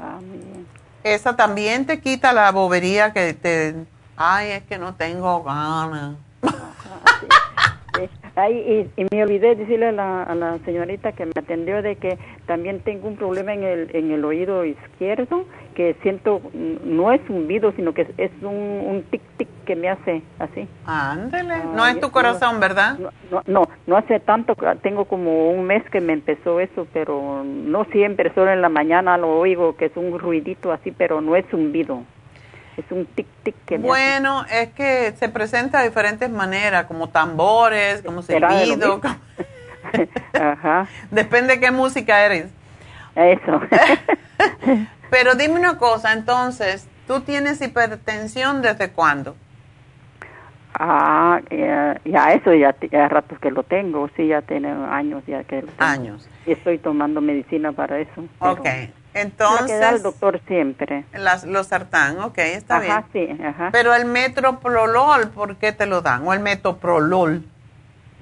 Ah, 0.00 0.18
muy 0.18 0.38
bien. 0.38 0.66
Esa 1.04 1.36
también 1.36 1.84
te 1.84 2.00
quita 2.00 2.32
la 2.32 2.50
bobería 2.50 3.12
que 3.12 3.34
te... 3.34 3.74
Ay, 4.16 4.52
es 4.52 4.62
que 4.62 4.78
no 4.78 4.94
tengo 4.94 5.42
ganas. 5.42 6.14
Sí. 6.40 7.26
Ay, 8.38 8.86
y, 8.96 9.00
y 9.00 9.06
me 9.10 9.22
olvidé 9.22 9.54
decirle 9.54 9.86
a 9.86 9.92
la, 9.92 10.22
a 10.22 10.34
la 10.34 10.58
señorita 10.66 11.12
que 11.12 11.24
me 11.24 11.32
atendió 11.34 11.80
de 11.80 11.96
que 11.96 12.18
también 12.44 12.80
tengo 12.80 13.08
un 13.08 13.16
problema 13.16 13.54
en 13.54 13.64
el, 13.64 13.90
en 13.96 14.10
el 14.10 14.22
oído 14.26 14.62
izquierdo, 14.66 15.46
que 15.74 15.96
siento, 16.02 16.42
no 16.84 17.12
es 17.12 17.20
zumbido, 17.26 17.72
sino 17.72 17.94
que 17.94 18.02
es, 18.02 18.08
es 18.18 18.30
un, 18.42 18.48
un 18.54 19.04
tic-tic 19.10 19.48
que 19.64 19.74
me 19.74 19.88
hace 19.88 20.22
así. 20.38 20.68
Ándele. 20.84 21.54
Ah, 21.54 21.72
no 21.74 21.86
es 21.86 21.98
tu 21.98 22.10
corazón, 22.10 22.60
¿verdad? 22.60 22.98
No, 22.98 23.10
no, 23.30 23.42
no, 23.46 23.68
no 23.86 23.96
hace 23.96 24.20
tanto, 24.20 24.54
tengo 24.82 25.06
como 25.06 25.50
un 25.50 25.64
mes 25.64 25.82
que 25.90 26.02
me 26.02 26.12
empezó 26.12 26.60
eso, 26.60 26.86
pero 26.92 27.42
no 27.42 27.84
siempre, 27.86 28.34
solo 28.34 28.52
en 28.52 28.60
la 28.60 28.68
mañana 28.68 29.16
lo 29.16 29.30
oigo, 29.38 29.76
que 29.76 29.86
es 29.86 29.96
un 29.96 30.18
ruidito 30.18 30.72
así, 30.72 30.90
pero 30.90 31.22
no 31.22 31.36
es 31.36 31.46
zumbido. 31.50 32.02
Es 32.76 32.84
un 32.90 33.06
tic-tic 33.06 33.54
que 33.64 33.78
me 33.78 33.84
hace. 33.84 33.86
Bueno, 33.88 34.44
es 34.50 34.68
que 34.74 35.12
se 35.18 35.28
presenta 35.28 35.80
de 35.80 35.88
diferentes 35.88 36.28
maneras, 36.30 36.84
como 36.86 37.08
tambores, 37.08 38.02
como 38.02 38.22
¿Será 38.22 38.54
de 38.54 38.66
lo 38.66 38.74
silbido. 38.74 39.00
como- 39.00 39.16
Ajá, 40.34 40.86
Depende 41.10 41.54
de 41.54 41.60
qué 41.60 41.70
música 41.70 42.24
eres. 42.24 42.46
eso. 43.14 43.60
Pero 45.10 45.34
dime 45.36 45.54
una 45.58 45.78
cosa, 45.78 46.12
entonces, 46.12 46.86
¿tú 47.06 47.20
tienes 47.20 47.60
hipertensión 47.62 48.60
desde 48.62 48.90
cuándo? 48.90 49.36
Ah, 50.78 51.40
ya, 51.50 51.98
ya 52.04 52.32
eso 52.34 52.52
ya, 52.52 52.74
ya 52.92 53.08
ratos 53.08 53.38
que 53.38 53.50
lo 53.50 53.62
tengo, 53.62 54.10
sí, 54.16 54.26
ya 54.26 54.42
tiene 54.42 54.68
años 54.90 55.22
ya 55.26 55.42
que 55.44 55.62
lo 55.62 55.68
tengo. 55.68 55.82
Años. 55.90 56.28
Y 56.44 56.52
estoy 56.52 56.76
tomando 56.78 57.20
medicina 57.22 57.72
para 57.72 57.98
eso. 57.98 58.24
pero 58.38 58.56
La 59.16 59.66
que 59.66 59.72
da 59.78 59.88
el 59.90 59.96
entonces, 59.96 60.02
doctor 60.02 60.40
siempre. 60.46 61.04
las, 61.14 61.44
los 61.44 61.68
sartán, 61.68 62.20
ok, 62.20 62.38
está 62.38 62.76
Ajá, 62.76 63.04
bien. 63.12 63.36
sí, 63.38 63.42
ajá. 63.42 63.70
Pero 63.72 63.94
el 63.94 64.04
metroprolol, 64.04 65.30
¿por 65.30 65.56
qué 65.56 65.72
te 65.72 65.86
lo 65.86 66.02
dan? 66.02 66.26
O 66.26 66.32
el 66.32 66.40
metoprolol. 66.40 67.44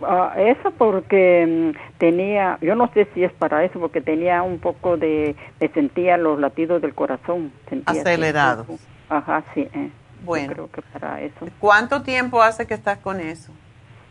Ah, 0.03 0.35
eso 0.37 0.71
porque 0.73 1.73
mm, 1.75 1.99
tenía, 1.99 2.59
yo 2.61 2.75
no 2.75 2.91
sé 2.93 3.09
si 3.15 3.25
es 3.25 3.33
para 3.33 3.65
eso, 3.65 3.79
porque 3.81 4.01
tenía 4.01 4.43
un 4.43 4.59
poco 4.59 4.97
de, 4.97 5.35
me 5.61 5.69
sentía 5.69 6.17
los 6.17 6.39
latidos 6.39 6.83
del 6.83 6.95
corazón. 6.95 7.53
Acelerados. 7.87 8.67
Ajá, 9.09 9.43
sí. 9.55 9.61
eh. 9.73 9.91
Yo 10.21 10.27
Bueno. 10.27 10.53
creo 10.53 10.71
que 10.71 10.83
para 10.83 11.21
eso. 11.21 11.47
¿Cuánto 11.61 12.03
tiempo 12.03 12.43
hace 12.43 12.67
que 12.67 12.75
estás 12.75 12.99
con 12.99 13.21
eso? 13.21 13.53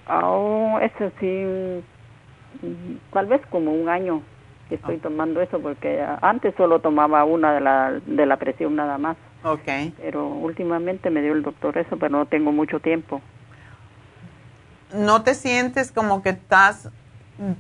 Ah, 0.08 0.80
eso 0.82 1.12
sí, 1.20 1.84
mm, 2.62 2.96
tal 3.12 3.26
vez 3.28 3.42
como 3.50 3.72
un 3.74 3.90
año 3.90 4.22
que 4.74 4.78
estoy 4.78 4.98
tomando 4.98 5.40
eso, 5.40 5.60
porque 5.60 6.04
antes 6.22 6.56
solo 6.56 6.80
tomaba 6.80 7.24
una 7.26 7.54
de 7.54 7.62
la, 7.62 8.00
de 8.06 8.26
la 8.26 8.38
presión 8.38 8.76
nada 8.76 8.98
más. 8.98 9.18
Ok. 9.44 9.94
Pero 10.02 10.28
últimamente 10.28 11.12
me 11.12 11.22
dio 11.22 11.34
el 11.34 11.44
doctor 11.44 11.78
eso, 11.78 11.98
pero 11.98 12.10
no 12.10 12.26
tengo 12.26 12.52
mucho 12.52 12.80
tiempo. 12.80 13.22
¿No 14.96 15.22
te 15.22 15.36
sientes 15.36 15.92
como 15.92 16.24
que 16.24 16.30
estás 16.30 16.90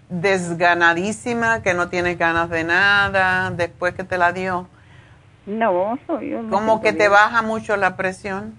desganadísima, 0.09 1.61
que 1.61 1.75
no 1.75 1.89
tienes 1.89 2.17
ganas 2.17 2.49
de 2.49 2.63
nada 2.63 3.51
después 3.51 3.93
que 3.93 4.03
te 4.03 4.17
la 4.17 4.31
dio? 4.31 4.67
No, 5.45 5.99
soy 6.07 6.31
yo. 6.31 6.49
Como 6.49 6.81
que 6.81 6.93
te 6.93 7.09
baja 7.09 7.43
mucho 7.43 7.77
la 7.77 7.95
presión. 7.95 8.55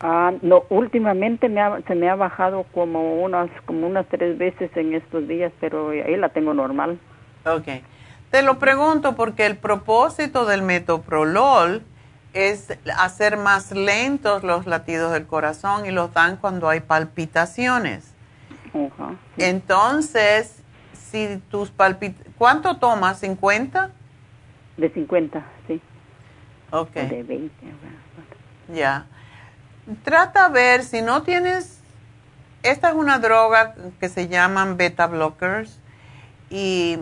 Ah, 0.00 0.32
no, 0.42 0.64
últimamente 0.68 1.48
me 1.48 1.60
ha- 1.60 1.80
se 1.86 1.94
me 1.94 2.10
ha 2.10 2.14
bajado 2.16 2.64
como 2.74 3.22
unas 3.22 3.48
como 3.64 3.86
unas 3.86 4.06
tres 4.08 4.36
veces 4.36 4.70
en 4.76 4.94
estos 4.94 5.26
días, 5.26 5.52
pero 5.60 5.90
ahí 5.90 6.16
la 6.16 6.28
tengo 6.28 6.52
normal. 6.52 6.98
Ok. 7.46 7.66
Te 8.30 8.42
lo 8.42 8.58
pregunto 8.58 9.16
porque 9.16 9.46
el 9.46 9.56
propósito 9.56 10.44
del 10.44 10.62
metoprolol 10.62 11.82
es 12.34 12.76
hacer 12.98 13.38
más 13.38 13.72
lentos 13.72 14.42
los 14.44 14.66
latidos 14.66 15.12
del 15.12 15.26
corazón 15.26 15.86
y 15.86 15.90
los 15.90 16.12
dan 16.12 16.36
cuando 16.36 16.68
hay 16.68 16.80
palpitaciones. 16.80 18.12
Entonces, 19.38 20.62
si 20.92 21.40
tus 21.50 21.70
palpitaciones... 21.70 22.34
¿Cuánto 22.36 22.76
tomas? 22.76 23.22
¿50? 23.22 23.88
De 24.76 24.90
50, 24.90 25.42
sí. 25.66 25.80
Ok. 26.70 26.92
De 26.92 27.22
20. 27.22 27.54
ajá. 27.66 28.74
Ya. 28.74 29.06
Trata 30.04 30.46
a 30.46 30.48
ver 30.48 30.82
si 30.82 31.02
no 31.02 31.22
tienes. 31.22 31.80
Esta 32.62 32.88
es 32.88 32.94
una 32.94 33.18
droga 33.18 33.74
que 34.00 34.08
se 34.08 34.28
llaman 34.28 34.76
beta 34.76 35.06
blockers 35.06 35.78
y 36.50 36.98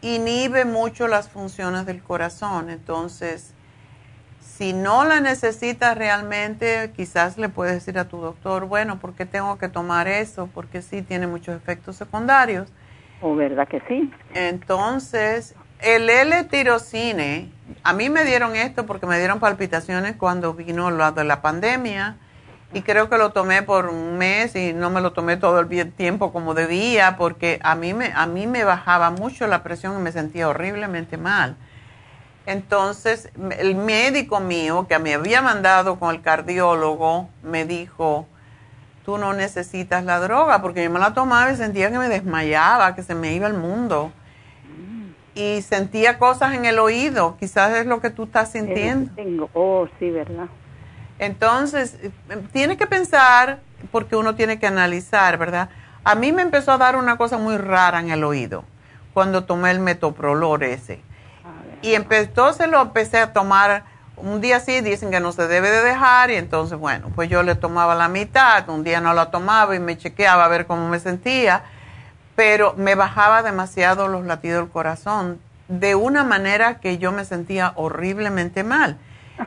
inhibe 0.00 0.64
mucho 0.64 1.08
las 1.08 1.28
funciones 1.28 1.84
del 1.84 2.02
corazón. 2.02 2.70
Entonces, 2.70 3.52
si 4.40 4.72
no 4.72 5.04
la 5.04 5.20
necesitas 5.20 5.96
realmente, 5.96 6.92
quizás 6.96 7.36
le 7.38 7.48
puedes 7.48 7.74
decir 7.74 7.98
a 7.98 8.08
tu 8.08 8.18
doctor, 8.18 8.64
bueno, 8.64 8.98
¿por 8.98 9.14
qué 9.14 9.26
tengo 9.26 9.58
que 9.58 9.68
tomar 9.68 10.08
eso? 10.08 10.48
Porque 10.52 10.82
sí 10.82 11.02
tiene 11.02 11.26
muchos 11.26 11.54
efectos 11.56 11.96
secundarios. 11.96 12.68
¿O 13.20 13.34
verdad 13.34 13.68
que 13.68 13.80
sí? 13.88 14.10
Entonces, 14.34 15.54
el 15.80 16.08
L-tirocine, 16.08 17.52
a 17.82 17.92
mí 17.92 18.10
me 18.10 18.24
dieron 18.24 18.56
esto 18.56 18.86
porque 18.86 19.06
me 19.06 19.18
dieron 19.18 19.40
palpitaciones 19.40 20.16
cuando 20.16 20.54
vino 20.54 20.90
la 20.90 21.12
de 21.12 21.24
la 21.24 21.42
pandemia 21.42 22.16
y 22.72 22.82
creo 22.82 23.08
que 23.08 23.16
lo 23.16 23.30
tomé 23.30 23.62
por 23.62 23.86
un 23.86 24.18
mes 24.18 24.54
y 24.54 24.72
no 24.72 24.90
me 24.90 25.00
lo 25.00 25.12
tomé 25.12 25.36
todo 25.36 25.60
el 25.60 25.92
tiempo 25.92 26.32
como 26.32 26.54
debía 26.54 27.16
porque 27.16 27.58
a 27.62 27.74
mí 27.74 27.94
me 27.94 28.12
a 28.14 28.26
mí 28.26 28.46
me 28.46 28.64
bajaba 28.64 29.10
mucho 29.10 29.46
la 29.46 29.62
presión 29.62 29.98
y 29.98 30.02
me 30.02 30.12
sentía 30.12 30.48
horriblemente 30.48 31.16
mal. 31.16 31.56
Entonces, 32.48 33.28
el 33.58 33.74
médico 33.74 34.40
mío 34.40 34.86
que 34.88 34.98
me 34.98 35.12
había 35.12 35.42
mandado 35.42 35.98
con 35.98 36.14
el 36.14 36.22
cardiólogo 36.22 37.28
me 37.42 37.66
dijo, 37.66 38.26
tú 39.04 39.18
no 39.18 39.34
necesitas 39.34 40.02
la 40.04 40.18
droga, 40.18 40.62
porque 40.62 40.82
yo 40.82 40.90
me 40.90 40.98
la 40.98 41.12
tomaba 41.12 41.52
y 41.52 41.56
sentía 41.56 41.90
que 41.90 41.98
me 41.98 42.08
desmayaba, 42.08 42.94
que 42.94 43.02
se 43.02 43.14
me 43.14 43.34
iba 43.34 43.46
el 43.46 43.52
mundo. 43.52 44.12
Y 45.38 45.62
sentía 45.62 46.18
cosas 46.18 46.52
en 46.54 46.64
el 46.64 46.80
oído, 46.80 47.36
quizás 47.38 47.72
es 47.76 47.86
lo 47.86 48.00
que 48.00 48.10
tú 48.10 48.24
estás 48.24 48.50
sintiendo. 48.50 49.12
Tengo. 49.14 49.48
Oh, 49.54 49.86
sí, 50.00 50.10
verdad. 50.10 50.46
Entonces, 51.20 51.96
eh, 52.02 52.10
tiene 52.52 52.76
que 52.76 52.88
pensar, 52.88 53.60
porque 53.92 54.16
uno 54.16 54.34
tiene 54.34 54.58
que 54.58 54.66
analizar, 54.66 55.38
¿verdad? 55.38 55.68
A 56.02 56.16
mí 56.16 56.32
me 56.32 56.42
empezó 56.42 56.72
a 56.72 56.78
dar 56.78 56.96
una 56.96 57.16
cosa 57.16 57.38
muy 57.38 57.56
rara 57.56 58.00
en 58.00 58.10
el 58.10 58.24
oído 58.24 58.64
cuando 59.14 59.44
tomé 59.44 59.70
el 59.70 59.78
metoprolol 59.78 60.60
ese. 60.64 61.02
Y 61.82 61.92
empe- 61.94 62.18
entonces 62.18 62.68
lo 62.68 62.80
empecé 62.82 63.18
a 63.18 63.32
tomar 63.32 63.84
un 64.16 64.40
día 64.40 64.58
sí, 64.58 64.80
dicen 64.80 65.12
que 65.12 65.20
no 65.20 65.30
se 65.30 65.46
debe 65.46 65.70
de 65.70 65.82
dejar, 65.84 66.32
y 66.32 66.34
entonces, 66.34 66.76
bueno, 66.76 67.12
pues 67.14 67.28
yo 67.28 67.44
le 67.44 67.54
tomaba 67.54 67.94
la 67.94 68.08
mitad, 68.08 68.68
un 68.68 68.82
día 68.82 69.00
no 69.00 69.14
la 69.14 69.30
tomaba 69.30 69.76
y 69.76 69.78
me 69.78 69.96
chequeaba 69.96 70.44
a 70.46 70.48
ver 70.48 70.66
cómo 70.66 70.88
me 70.88 70.98
sentía, 70.98 71.62
pero 72.38 72.72
me 72.76 72.94
bajaba 72.94 73.42
demasiado 73.42 74.06
los 74.06 74.24
latidos 74.24 74.60
del 74.60 74.70
corazón, 74.70 75.40
de 75.66 75.96
una 75.96 76.22
manera 76.22 76.78
que 76.78 76.96
yo 76.96 77.10
me 77.10 77.24
sentía 77.24 77.72
horriblemente 77.74 78.62
mal. 78.62 78.96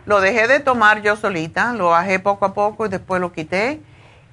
Lo 0.06 0.20
dejé 0.20 0.50
de 0.50 0.60
tomar 0.60 1.02
yo 1.02 1.16
solita, 1.16 1.72
lo 1.72 1.92
bajé 1.92 2.20
poco 2.20 2.44
a 2.44 2.54
poco 2.54 2.86
y 2.86 2.90
después 2.90 3.22
lo 3.22 3.32
quité 3.32 3.80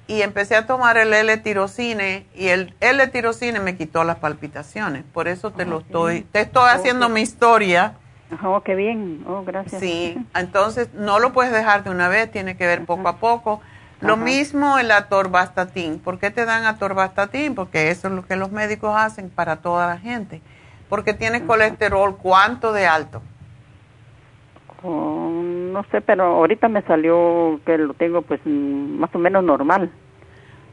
y 0.07 0.23
empecé 0.23 0.57
a 0.57 0.67
tomar 0.67 0.97
el 0.97 1.13
L-tirocine 1.13 2.25
y 2.35 2.49
el 2.49 2.75
L-tirocine 2.81 3.61
me 3.61 3.77
quitó 3.77 4.03
las 4.03 4.17
palpitaciones. 4.17 5.05
Por 5.05 5.29
eso 5.29 5.51
te 5.51 5.65
lo 5.65 5.79
estoy, 5.79 6.23
te 6.23 6.41
estoy 6.41 6.69
haciendo 6.69 7.07
mi 7.07 7.21
historia. 7.21 7.93
Oh, 8.43 8.59
qué 8.59 8.75
bien. 8.75 9.23
Oh, 9.25 9.41
gracias. 9.45 9.79
Sí, 9.79 10.17
entonces 10.35 10.93
no 10.93 11.19
lo 11.19 11.31
puedes 11.31 11.53
dejar 11.53 11.85
de 11.85 11.91
una 11.91 12.09
vez, 12.09 12.29
tiene 12.29 12.57
que 12.57 12.67
ver 12.67 12.83
poco 12.83 13.07
a 13.07 13.19
poco. 13.19 13.61
Lo 14.01 14.13
Ajá. 14.13 14.23
mismo 14.23 14.77
el 14.77 14.91
atorvastatin. 14.91 15.99
¿Por 15.99 16.19
qué 16.19 16.31
te 16.31 16.45
dan 16.45 16.65
atorvastatin? 16.65 17.53
Porque 17.53 17.89
eso 17.89 18.07
es 18.07 18.13
lo 18.13 18.25
que 18.25 18.35
los 18.35 18.51
médicos 18.51 18.95
hacen 18.95 19.29
para 19.29 19.57
toda 19.57 19.87
la 19.87 19.97
gente. 19.97 20.41
Porque 20.87 21.13
tienes 21.13 21.41
colesterol, 21.43 22.17
¿cuánto 22.17 22.71
de 22.71 22.87
alto? 22.87 23.21
Oh, 24.81 25.29
no 25.29 25.83
sé, 25.91 25.99
pero 26.01 26.23
ahorita 26.37 26.69
me 26.69 26.81
salió 26.83 27.59
que 27.65 27.77
lo 27.77 27.93
tengo 27.93 28.21
pues 28.21 28.39
más 28.45 29.13
o 29.13 29.19
menos 29.19 29.43
normal. 29.43 29.91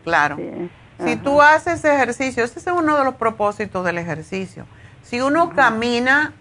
Claro. 0.05 0.36
Sí. 0.36 0.70
Si 0.98 1.16
tú 1.16 1.43
haces 1.43 1.85
ejercicio, 1.85 2.44
ese 2.44 2.59
es 2.59 2.66
uno 2.69 2.97
de 2.97 3.05
los 3.05 3.16
propósitos 3.16 3.85
del 3.85 3.98
ejercicio. 3.98 4.65
Si 5.03 5.20
uno 5.20 5.51
camina, 5.51 6.32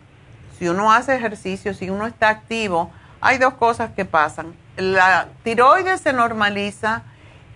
si 0.58 0.70
uno 0.70 0.94
hace 0.94 1.16
ejercicio, 1.16 1.74
si 1.74 1.90
uno 1.90 2.06
está 2.06 2.30
activo, 2.30 2.92
hay 3.20 3.38
dos 3.38 3.56
cosas 3.56 3.92
que 3.92 4.06
pasan. 4.06 4.54
La 4.78 5.28
tiroides 5.44 6.02
se 6.02 6.14
normaliza 6.14 7.04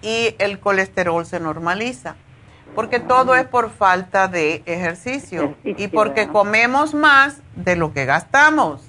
y 0.01 0.35
el 0.39 0.59
colesterol 0.59 1.25
se 1.25 1.39
normaliza. 1.39 2.15
Porque 2.75 2.99
todo 2.99 3.35
es 3.35 3.45
por 3.47 3.71
falta 3.71 4.27
de 4.27 4.61
ejercicio 4.65 5.55
y 5.63 5.87
porque 5.87 6.27
comemos 6.29 6.93
más 6.93 7.37
de 7.55 7.75
lo 7.75 7.93
que 7.93 8.05
gastamos. 8.05 8.81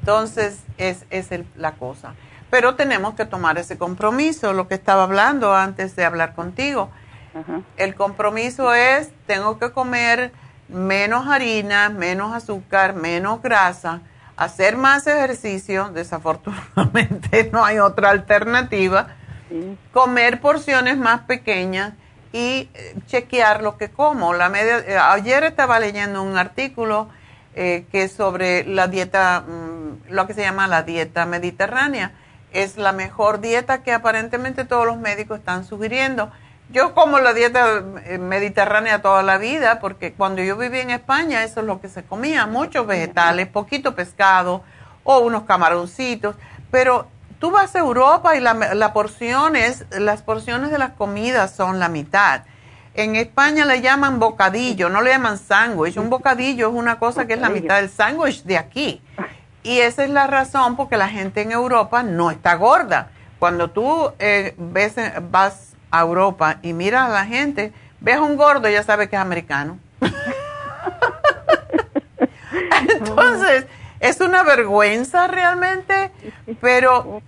Entonces, 0.00 0.60
es, 0.78 1.04
es 1.10 1.30
el- 1.32 1.46
la 1.56 1.72
cosa. 1.72 2.14
pero 2.50 2.74
tenemos 2.74 3.14
que 3.14 3.24
tomar 3.26 3.58
ese 3.58 3.78
compromiso, 3.78 4.52
lo 4.52 4.66
que 4.66 4.74
estaba 4.74 5.04
hablando 5.04 5.54
antes 5.54 5.94
de 5.94 6.04
hablar 6.04 6.34
contigo. 6.34 6.90
El 7.76 7.94
compromiso 7.94 8.74
es, 8.74 9.10
tengo 9.26 9.60
que 9.60 9.70
comer 9.70 10.32
menos 10.68 11.28
harina, 11.28 11.90
menos 11.90 12.34
azúcar, 12.34 12.94
menos 12.94 13.40
grasa, 13.40 14.00
hacer 14.40 14.78
más 14.78 15.06
ejercicio, 15.06 15.90
desafortunadamente 15.90 17.50
no 17.52 17.62
hay 17.62 17.78
otra 17.78 18.08
alternativa, 18.08 19.08
comer 19.92 20.40
porciones 20.40 20.96
más 20.96 21.20
pequeñas 21.22 21.92
y 22.32 22.70
eh, 22.72 22.94
chequear 23.06 23.62
lo 23.62 23.76
que 23.76 23.90
como. 23.90 24.32
La 24.32 24.48
media, 24.48 24.78
eh, 24.78 24.96
ayer 24.96 25.44
estaba 25.44 25.78
leyendo 25.78 26.22
un 26.22 26.38
artículo 26.38 27.08
eh, 27.54 27.84
que 27.92 28.04
es 28.04 28.12
sobre 28.12 28.64
la 28.64 28.88
dieta, 28.88 29.42
mm, 29.42 30.10
lo 30.10 30.26
que 30.26 30.32
se 30.32 30.40
llama 30.40 30.66
la 30.68 30.84
dieta 30.84 31.26
mediterránea. 31.26 32.12
Es 32.52 32.78
la 32.78 32.92
mejor 32.92 33.42
dieta 33.42 33.82
que 33.82 33.92
aparentemente 33.92 34.64
todos 34.64 34.86
los 34.86 34.96
médicos 34.96 35.40
están 35.40 35.66
sugiriendo. 35.66 36.32
Yo 36.72 36.94
como 36.94 37.18
la 37.18 37.34
dieta 37.34 37.82
mediterránea 38.18 39.02
toda 39.02 39.22
la 39.22 39.38
vida 39.38 39.80
porque 39.80 40.12
cuando 40.12 40.42
yo 40.42 40.56
viví 40.56 40.78
en 40.80 40.90
España 40.90 41.42
eso 41.42 41.60
es 41.60 41.66
lo 41.66 41.80
que 41.80 41.88
se 41.88 42.04
comía, 42.04 42.46
muchos 42.46 42.86
vegetales, 42.86 43.48
poquito 43.48 43.94
pescado 43.94 44.62
o 45.02 45.18
unos 45.18 45.44
camaroncitos, 45.44 46.36
pero 46.70 47.08
Tú 47.40 47.50
vas 47.50 47.74
a 47.74 47.78
Europa 47.78 48.36
y 48.36 48.40
la, 48.40 48.92
porciones, 48.92 49.86
las 49.90 50.20
porciones 50.20 50.70
de 50.70 50.76
las 50.76 50.90
comidas 50.90 51.56
son 51.56 51.78
la 51.78 51.88
mitad. 51.88 52.42
En 52.92 53.16
España 53.16 53.64
le 53.64 53.80
llaman 53.80 54.18
bocadillo, 54.18 54.90
no 54.90 55.00
le 55.00 55.10
llaman 55.10 55.38
sándwich. 55.38 55.96
Un 55.96 56.10
bocadillo 56.10 56.68
es 56.68 56.74
una 56.74 56.98
cosa 56.98 57.26
que 57.26 57.32
es 57.32 57.40
la 57.40 57.48
mitad 57.48 57.76
del 57.76 57.88
sándwich 57.88 58.42
de 58.44 58.58
aquí. 58.58 59.02
Y 59.62 59.78
esa 59.78 60.04
es 60.04 60.10
la 60.10 60.26
razón 60.26 60.76
porque 60.76 60.98
la 60.98 61.08
gente 61.08 61.40
en 61.40 61.52
Europa 61.52 62.02
no 62.02 62.30
está 62.30 62.56
gorda. 62.56 63.08
Cuando 63.38 63.70
tú 63.70 64.12
eh, 64.18 64.54
ves, 64.58 64.96
vas 65.30 65.69
a 65.90 66.00
Europa 66.00 66.58
y 66.62 66.72
miras 66.72 67.08
a 67.08 67.12
la 67.12 67.26
gente, 67.26 67.72
ves 68.00 68.16
a 68.16 68.22
un 68.22 68.36
gordo, 68.36 68.68
ya 68.68 68.82
sabes 68.82 69.08
que 69.08 69.16
es 69.16 69.22
americano. 69.22 69.78
Entonces, 72.88 73.66
es 74.00 74.20
una 74.20 74.42
vergüenza 74.42 75.26
realmente, 75.26 76.10
pero 76.60 77.22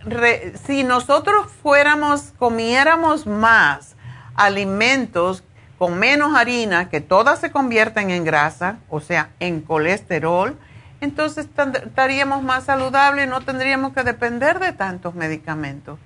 si 0.64 0.84
nosotros 0.84 1.52
fuéramos, 1.62 2.32
comiéramos 2.38 3.26
más 3.26 3.94
alimentos 4.34 5.44
con 5.78 5.98
menos 5.98 6.34
harina, 6.34 6.88
que 6.88 7.00
todas 7.00 7.40
se 7.40 7.50
convierten 7.50 8.10
en 8.10 8.24
grasa, 8.24 8.78
o 8.88 9.00
sea, 9.00 9.30
en 9.40 9.60
colesterol, 9.60 10.56
entonces 11.00 11.48
estaríamos 11.84 12.42
más 12.42 12.64
saludables 12.64 13.26
y 13.26 13.28
no 13.28 13.40
tendríamos 13.40 13.92
que 13.92 14.04
depender 14.04 14.60
de 14.60 14.72
tantos 14.72 15.14
medicamentos. 15.14 15.98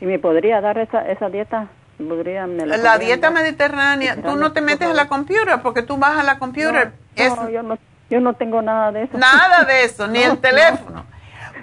¿Y 0.00 0.06
me 0.06 0.18
podría 0.18 0.60
dar 0.60 0.78
esa, 0.78 1.00
esa 1.10 1.28
dieta? 1.28 1.68
La, 1.98 2.98
dieta 2.98 3.30
mediterránea, 3.30 4.16
tú 4.22 4.36
no 4.36 4.52
te 4.52 4.60
metes 4.60 4.88
a 4.88 4.94
la 4.94 5.08
computadora 5.08 5.62
porque 5.62 5.82
tú 5.82 5.96
vas 5.96 6.18
a 6.18 6.22
la 6.22 6.38
computadora. 6.38 6.92
No, 7.16 7.50
yo 7.50 7.62
no 7.62 7.78
yo 8.08 8.20
no 8.20 8.34
tengo 8.34 8.62
nada 8.62 8.92
de 8.92 9.04
eso. 9.04 9.18
Nada 9.18 9.64
de 9.64 9.84
eso, 9.84 10.06
ni 10.08 10.22
el 10.22 10.38
teléfono. 10.38 11.04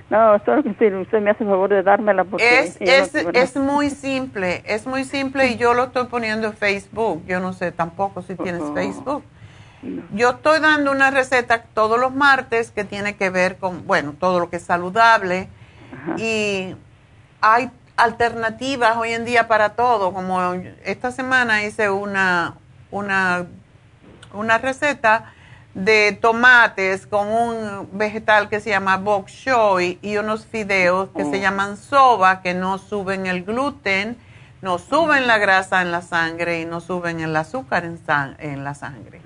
No, 0.10 0.38
solo 0.45 0.61
que 0.61 0.73
si 0.77 0.93
usted 0.93 1.22
me 1.22 1.31
hace 1.31 1.43
el 1.43 1.49
favor 1.49 1.69
de 1.69 1.81
dármela 1.81 2.23
porque... 2.23 2.60
Es, 2.60 2.77
es, 2.80 3.15
es 3.15 3.55
muy 3.55 3.89
simple, 3.89 4.61
es 4.65 4.85
muy 4.85 5.05
simple 5.05 5.47
y 5.47 5.57
yo 5.57 5.73
lo 5.73 5.85
estoy 5.85 6.05
poniendo 6.05 6.47
en 6.47 6.53
Facebook. 6.53 7.23
Yo 7.26 7.39
no 7.39 7.53
sé 7.53 7.72
tampoco 7.72 8.22
si 8.22 8.35
tienes 8.35 8.61
oh. 8.61 8.73
Facebook. 8.73 9.23
Yo 10.14 10.31
estoy 10.31 10.60
dando 10.60 10.91
una 10.91 11.10
receta 11.10 11.64
todos 11.64 11.99
los 11.99 12.14
martes 12.14 12.72
que 12.72 12.84
tiene 12.84 13.15
que 13.15 13.30
ver 13.30 13.57
con, 13.57 13.88
bueno, 13.88 14.14
todo 14.18 14.39
lo 14.39 14.49
que 14.49 14.57
es 14.57 14.64
saludable. 14.64 15.49
Y 16.18 16.76
hay 17.41 17.72
alternativas 17.98 18.98
hoy 18.98 19.14
en 19.14 19.26
día 19.26 19.48
para 19.48 19.70
todo. 19.70 20.14
Como 20.14 20.53
esta 20.84 21.11
semana 21.11 21.64
hice 21.64 21.90
una, 21.90 22.56
una, 22.91 23.45
una 24.34 24.57
receta 24.57 25.34
de 25.74 26.18
tomates 26.22 27.07
con 27.07 27.28
un 27.30 27.90
vegetal 27.94 28.48
que 28.48 28.60
se 28.60 28.70
llama 28.70 28.98
bok 28.98 29.28
choy 29.28 29.98
y 30.02 30.18
unos 30.18 30.45
fideos 30.45 31.10
que 31.15 31.24
se 31.24 31.38
oh. 31.38 31.41
llaman 31.41 31.78
soba 31.78 32.41
que 32.41 32.53
no 32.53 32.78
suben 32.78 33.26
el 33.26 33.44
gluten, 33.44 34.18
no 34.61 34.78
suben 34.78 35.26
la 35.26 35.40
grasa 35.40 35.82
en 35.82 35.91
la 35.91 36.02
sangre 36.02 36.61
y 36.61 36.65
no 36.65 36.80
suben 36.80 37.20
el 37.20 37.36
azúcar 37.36 37.86
en, 37.86 37.99
en 38.38 38.64
la 38.64 38.76
sangre. 38.76 39.22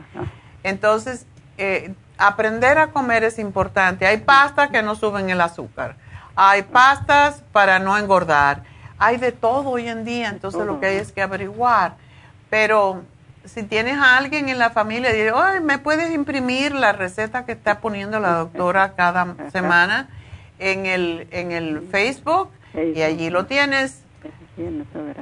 Entonces, 0.64 1.26
eh, 1.57 1.94
aprender 2.18 2.77
a 2.77 2.88
comer 2.88 3.23
es 3.23 3.39
importante. 3.39 4.07
Hay 4.07 4.18
pastas 4.18 4.69
que 4.69 4.81
no 4.81 4.95
suben 4.95 5.30
el 5.30 5.41
azúcar. 5.41 5.95
Hay 6.39 6.61
pastas 6.61 7.43
para 7.51 7.80
no 7.80 7.97
engordar. 7.97 8.61
Hay 8.99 9.18
de 9.18 9.31
todo 9.31 9.72
hoy 9.72 9.88
en 9.88 10.05
día, 10.05 10.30
entonces 10.30 10.68
lo 10.68 10.80
que 10.80 10.85
hay 10.85 10.97
es 10.97 11.11
que 11.11 11.23
averiguar. 11.23 11.95
Pero 12.51 13.01
si 13.43 13.64
tienes 13.64 13.97
a 13.97 14.18
alguien 14.18 14.47
en 14.47 14.59
la 14.59 14.69
familia, 14.69 15.09
¿me 15.64 15.80
puedes 15.80 16.14
imprimir 16.14 16.76
la 16.76 16.91
receta 16.91 17.43
que 17.45 17.53
está 17.53 17.80
poniendo 17.80 18.19
la 18.19 18.34
doctora 18.34 18.93
cada 18.95 19.35
semana 19.51 20.09
en 20.59 20.85
el, 20.85 21.27
en 21.31 21.51
el 21.51 21.81
Facebook? 21.89 22.51
Y 22.76 23.01
allí 23.01 23.31
lo 23.31 23.47
tienes. 23.47 24.03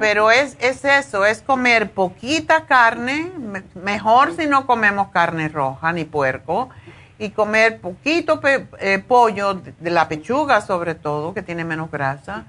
Pero 0.01 0.31
es, 0.31 0.57
es 0.59 0.83
eso, 0.83 1.25
es 1.25 1.41
comer 1.41 1.91
poquita 1.91 2.65
carne, 2.65 3.31
mejor 3.73 4.35
si 4.35 4.47
no 4.47 4.67
comemos 4.67 5.09
carne 5.09 5.47
roja 5.47 5.93
ni 5.93 6.03
puerco, 6.03 6.69
y 7.17 7.29
comer 7.29 7.79
poquito 7.79 8.39
eh, 8.43 9.03
pollo, 9.07 9.55
de 9.55 9.89
la 9.89 10.07
pechuga 10.07 10.61
sobre 10.61 10.95
todo, 10.95 11.33
que 11.33 11.41
tiene 11.41 11.63
menos 11.63 11.89
grasa, 11.91 12.45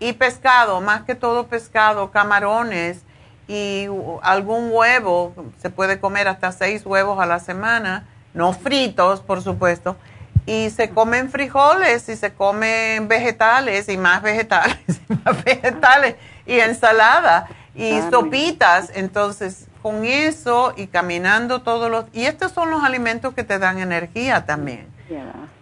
y 0.00 0.12
pescado, 0.12 0.80
más 0.80 1.02
que 1.02 1.14
todo 1.14 1.46
pescado, 1.46 2.10
camarones, 2.10 3.02
y 3.48 3.86
algún 4.22 4.70
huevo, 4.70 5.34
se 5.60 5.70
puede 5.70 5.98
comer 5.98 6.28
hasta 6.28 6.52
seis 6.52 6.84
huevos 6.84 7.18
a 7.18 7.26
la 7.26 7.38
semana, 7.38 8.06
no 8.34 8.52
fritos, 8.52 9.20
por 9.20 9.42
supuesto, 9.42 9.96
y 10.44 10.70
se 10.70 10.90
comen 10.90 11.30
frijoles 11.30 12.08
y 12.08 12.16
se 12.16 12.32
comen 12.32 13.08
vegetales 13.08 13.88
y 13.88 13.96
más 13.96 14.22
vegetales 14.22 14.78
y 15.08 15.14
más 15.14 15.44
vegetales 15.44 16.16
y 16.46 16.60
ensalada 16.60 17.48
y 17.74 18.00
sopitas, 18.10 18.90
entonces 18.94 19.67
con 19.82 20.04
eso 20.04 20.72
y 20.76 20.86
caminando 20.88 21.62
todos 21.62 21.90
los... 21.90 22.06
Y 22.12 22.24
estos 22.24 22.52
son 22.52 22.70
los 22.70 22.82
alimentos 22.82 23.34
que 23.34 23.44
te 23.44 23.58
dan 23.58 23.78
energía 23.78 24.44
también. 24.44 24.86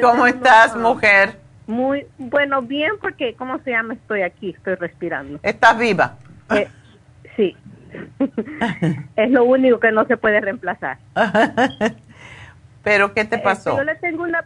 ¿Cómo 0.00 0.26
estás, 0.26 0.74
mujer? 0.76 1.38
Muy 1.66 2.06
bueno, 2.16 2.62
bien, 2.62 2.92
porque, 3.02 3.34
¿cómo 3.34 3.58
se 3.58 3.72
llama? 3.72 3.92
Estoy 3.94 4.22
aquí, 4.22 4.54
estoy 4.56 4.76
respirando. 4.76 5.40
¿Estás 5.42 5.76
viva? 5.78 6.16
Eh, 6.54 6.68
sí. 7.36 7.54
es 9.16 9.30
lo 9.30 9.44
único 9.44 9.80
que 9.80 9.92
no 9.92 10.06
se 10.06 10.16
puede 10.16 10.40
reemplazar. 10.40 10.98
Pero 12.82 13.12
¿qué 13.12 13.24
te 13.24 13.36
eh, 13.36 13.42
pasó? 13.42 13.76
yo 13.76 13.84
le 13.84 13.94
tengo 13.96 14.22
una 14.22 14.44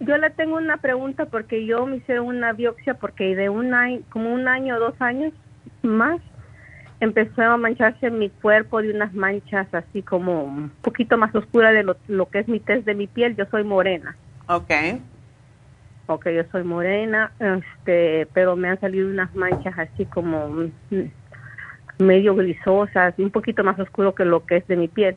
yo 0.00 0.16
le 0.16 0.30
tengo 0.30 0.56
una 0.56 0.78
pregunta 0.78 1.26
porque 1.26 1.64
yo 1.64 1.86
me 1.86 1.96
hicieron 1.96 2.26
una 2.26 2.52
biopsia 2.52 2.94
porque 2.94 3.36
de 3.36 3.48
un 3.48 3.72
año, 3.72 4.00
como 4.10 4.32
un 4.32 4.48
año 4.48 4.76
o 4.76 4.80
dos 4.80 4.94
años 5.00 5.32
más, 5.82 6.20
empezó 7.00 7.42
a 7.42 7.56
mancharse 7.56 8.10
mi 8.10 8.28
cuerpo 8.28 8.82
de 8.82 8.90
unas 8.90 9.14
manchas 9.14 9.68
así 9.72 10.02
como 10.02 10.44
un 10.44 10.70
poquito 10.82 11.16
más 11.16 11.34
oscura 11.34 11.72
de 11.72 11.84
lo, 11.84 11.96
lo 12.08 12.28
que 12.28 12.40
es 12.40 12.48
mi 12.48 12.58
test 12.58 12.84
de 12.84 12.94
mi 12.94 13.06
piel. 13.06 13.36
Yo 13.36 13.44
soy 13.46 13.62
morena. 13.62 14.16
Ok. 14.48 14.70
Ok, 16.06 16.28
yo 16.30 16.42
soy 16.50 16.64
morena, 16.64 17.32
este, 17.38 18.26
pero 18.34 18.56
me 18.56 18.68
han 18.68 18.80
salido 18.80 19.08
unas 19.08 19.34
manchas 19.34 19.78
así 19.78 20.04
como 20.04 20.48
mm, 20.48 21.10
medio 21.98 22.34
grisosas, 22.34 23.14
un 23.18 23.30
poquito 23.30 23.64
más 23.64 23.78
oscuro 23.78 24.14
que 24.14 24.24
lo 24.24 24.44
que 24.44 24.56
es 24.56 24.66
de 24.66 24.76
mi 24.76 24.88
piel. 24.88 25.16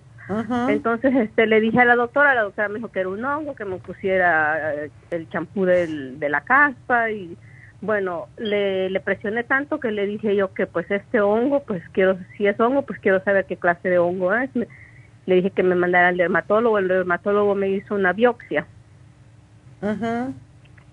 Entonces 0.70 1.14
este, 1.16 1.46
le 1.46 1.60
dije 1.62 1.80
a 1.80 1.86
la 1.86 1.96
doctora, 1.96 2.34
la 2.34 2.44
doctora 2.44 2.68
me 2.70 2.76
dijo 2.76 2.92
que 2.92 3.02
era 3.02 3.10
un 3.10 3.24
hongo, 3.24 3.56
que 3.56 3.66
me 3.66 3.78
pusiera 3.78 4.74
eh, 4.74 4.90
el 5.12 5.30
champú 5.30 5.66
de 5.66 6.28
la 6.30 6.42
caspa 6.42 7.12
y 7.12 7.38
bueno, 7.82 8.28
le, 8.38 8.90
le 8.90 9.00
presioné 9.00 9.44
tanto 9.44 9.80
que 9.80 9.92
le 9.92 10.08
dije 10.08 10.36
yo 10.36 10.54
que 10.54 10.66
pues 10.66 10.90
este 10.90 11.22
hongo, 11.22 11.64
pues 11.64 11.84
quiero, 11.92 12.18
si 12.36 12.48
es 12.48 12.60
hongo, 12.60 12.82
pues 12.82 13.00
quiero 13.00 13.24
saber 13.24 13.46
qué 13.46 13.58
clase 13.58 13.90
de 13.90 14.00
hongo 14.00 14.34
es. 14.34 14.50
Le 14.56 15.36
dije 15.36 15.52
que 15.52 15.64
me 15.64 15.76
mandara 15.76 16.10
al 16.10 16.18
dermatólogo, 16.18 16.80
el 16.80 16.88
dermatólogo 16.88 17.56
me 17.56 17.70
hizo 17.70 17.96
una 17.96 18.14
biopsia. 18.14 18.66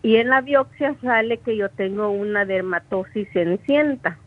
Y 0.03 0.17
en 0.17 0.29
la 0.29 0.41
biopsia 0.41 0.95
sale 1.01 1.39
que 1.39 1.57
yo 1.57 1.69
tengo 1.71 2.11
una 2.11 2.45
dermatosis 2.45 3.29
cenicienta. 3.33 4.19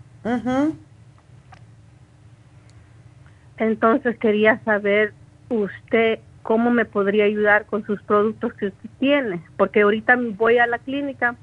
Entonces 3.58 4.18
quería 4.18 4.60
saber 4.64 5.14
usted 5.50 6.20
cómo 6.44 6.70
me 6.70 6.86
podría 6.86 7.26
ayudar 7.26 7.66
con 7.66 7.86
sus 7.86 8.02
productos 8.04 8.54
que 8.54 8.68
usted 8.68 8.90
tiene, 9.00 9.42
porque 9.58 9.82
ahorita 9.82 10.18
voy 10.38 10.58
a 10.58 10.68
la 10.68 10.80
clínica 10.80 11.36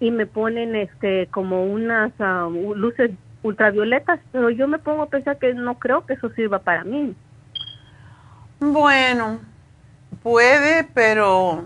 y 0.00 0.10
me 0.10 0.26
ponen 0.26 0.74
este 0.74 1.28
como 1.30 1.64
unas 1.64 2.12
ah, 2.18 2.48
luces 2.50 3.10
ultravioletas, 3.42 4.20
pero 4.32 4.50
yo 4.50 4.66
me 4.68 4.78
pongo 4.78 5.02
a 5.02 5.08
pensar 5.10 5.38
que 5.38 5.52
no 5.52 5.78
creo 5.78 6.06
que 6.06 6.14
eso 6.14 6.30
sirva 6.30 6.60
para 6.60 6.82
mí. 6.84 7.14
Bueno, 8.58 9.40
puede, 10.22 10.84
pero 10.94 11.64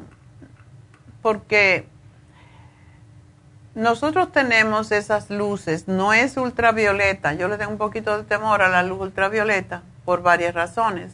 porque 1.22 1.86
nosotros 3.78 4.32
tenemos 4.32 4.90
esas 4.90 5.30
luces, 5.30 5.86
no 5.86 6.12
es 6.12 6.36
ultravioleta. 6.36 7.34
Yo 7.34 7.46
le 7.46 7.56
tengo 7.58 7.70
un 7.70 7.78
poquito 7.78 8.16
de 8.18 8.24
temor 8.24 8.60
a 8.60 8.68
la 8.68 8.82
luz 8.82 9.00
ultravioleta 9.00 9.82
por 10.04 10.22
varias 10.22 10.52
razones. 10.52 11.12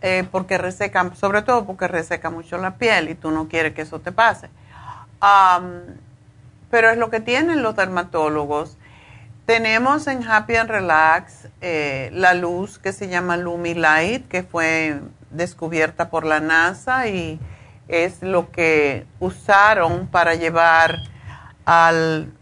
Eh, 0.00 0.26
porque 0.30 0.56
reseca, 0.56 1.12
sobre 1.14 1.42
todo 1.42 1.66
porque 1.66 1.86
reseca 1.86 2.30
mucho 2.30 2.56
la 2.56 2.76
piel 2.76 3.10
y 3.10 3.14
tú 3.14 3.30
no 3.30 3.48
quieres 3.48 3.74
que 3.74 3.82
eso 3.82 4.00
te 4.00 4.12
pase. 4.12 4.48
Pero 6.70 6.90
es 6.90 6.96
lo 6.96 7.10
que 7.10 7.20
tienen 7.20 7.62
los 7.62 7.76
dermatólogos. 7.76 8.78
Tenemos 9.44 10.06
en 10.06 10.26
Happy 10.26 10.56
and 10.56 10.70
Relax 10.70 11.48
eh, 11.60 12.08
la 12.14 12.32
luz 12.32 12.78
que 12.78 12.94
se 12.94 13.08
llama 13.08 13.36
Lumi 13.36 13.74
Light, 13.74 14.26
que 14.28 14.42
fue 14.42 15.00
descubierta 15.30 16.08
por 16.08 16.24
la 16.24 16.40
NASA 16.40 17.08
y 17.08 17.38
es 17.88 18.22
lo 18.22 18.50
que 18.50 19.06
usaron 19.20 20.06
para 20.06 20.34
llevar 20.34 21.13
al, 21.64 22.32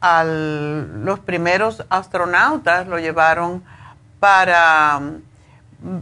al- 0.00 1.04
los 1.04 1.20
primeros 1.20 1.84
astronautas, 1.90 2.86
lo 2.86 2.98
llevaron 2.98 3.62
para 4.20 5.00
mm, 5.00 5.98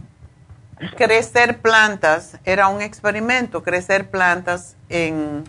crecer 0.97 1.59
plantas. 1.61 2.37
Era 2.45 2.67
un 2.67 2.81
experimento, 2.81 3.63
crecer 3.63 4.09
plantas 4.09 4.75
en, 4.89 5.43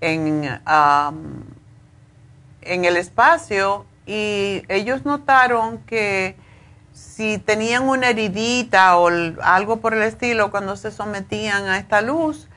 en, 0.00 0.60
am, 0.64 1.44
en 2.62 2.84
el 2.84 2.96
espacio 2.96 3.86
y 4.06 4.62
ellos 4.68 5.04
notaron 5.04 5.78
que 5.78 6.36
si 6.92 7.38
tenían 7.38 7.88
una 7.88 8.08
heridita 8.08 8.96
o 8.96 9.10
algo 9.42 9.78
por 9.78 9.94
el 9.94 10.02
estilo 10.02 10.50
cuando 10.50 10.76
se 10.76 10.90
sometían 10.90 11.66
a 11.66 11.78
esta 11.78 12.00
luz, 12.00 12.48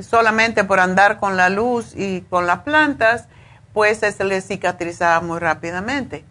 solamente 0.00 0.62
por 0.64 0.78
andar 0.78 1.18
con 1.18 1.36
la 1.36 1.48
luz 1.48 1.94
y 1.96 2.20
con 2.22 2.46
las 2.46 2.60
plantas, 2.60 3.26
pues 3.72 3.98
se 3.98 4.24
les 4.24 4.46
cicatrizaba 4.46 5.20
muy 5.20 5.38
rápidamente. 5.38 6.24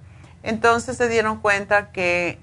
Entonces 0.43 0.97
se 0.97 1.07
dieron 1.09 1.39
cuenta 1.39 1.91
que 1.91 2.39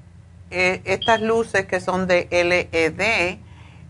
eh, 0.50 0.82
estas 0.84 1.20
luces 1.20 1.66
que 1.66 1.80
son 1.80 2.06
de 2.06 2.28
LED 2.30 3.38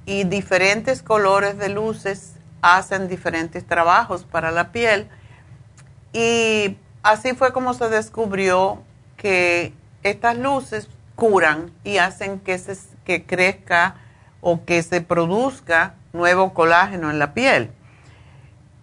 y 0.06 0.24
diferentes 0.24 1.02
colores 1.02 1.58
de 1.58 1.68
luces 1.68 2.34
hacen 2.62 3.08
diferentes 3.08 3.66
trabajos 3.66 4.24
para 4.24 4.50
la 4.50 4.72
piel. 4.72 5.08
Y 6.12 6.76
así 7.02 7.34
fue 7.34 7.52
como 7.52 7.74
se 7.74 7.88
descubrió 7.88 8.82
que 9.16 9.72
estas 10.02 10.38
luces 10.38 10.88
curan 11.14 11.72
y 11.84 11.98
hacen 11.98 12.38
que, 12.40 12.58
se, 12.58 12.76
que 13.04 13.24
crezca 13.24 13.96
o 14.40 14.64
que 14.64 14.82
se 14.82 15.00
produzca 15.00 15.94
nuevo 16.12 16.54
colágeno 16.54 17.10
en 17.10 17.18
la 17.18 17.34
piel. 17.34 17.70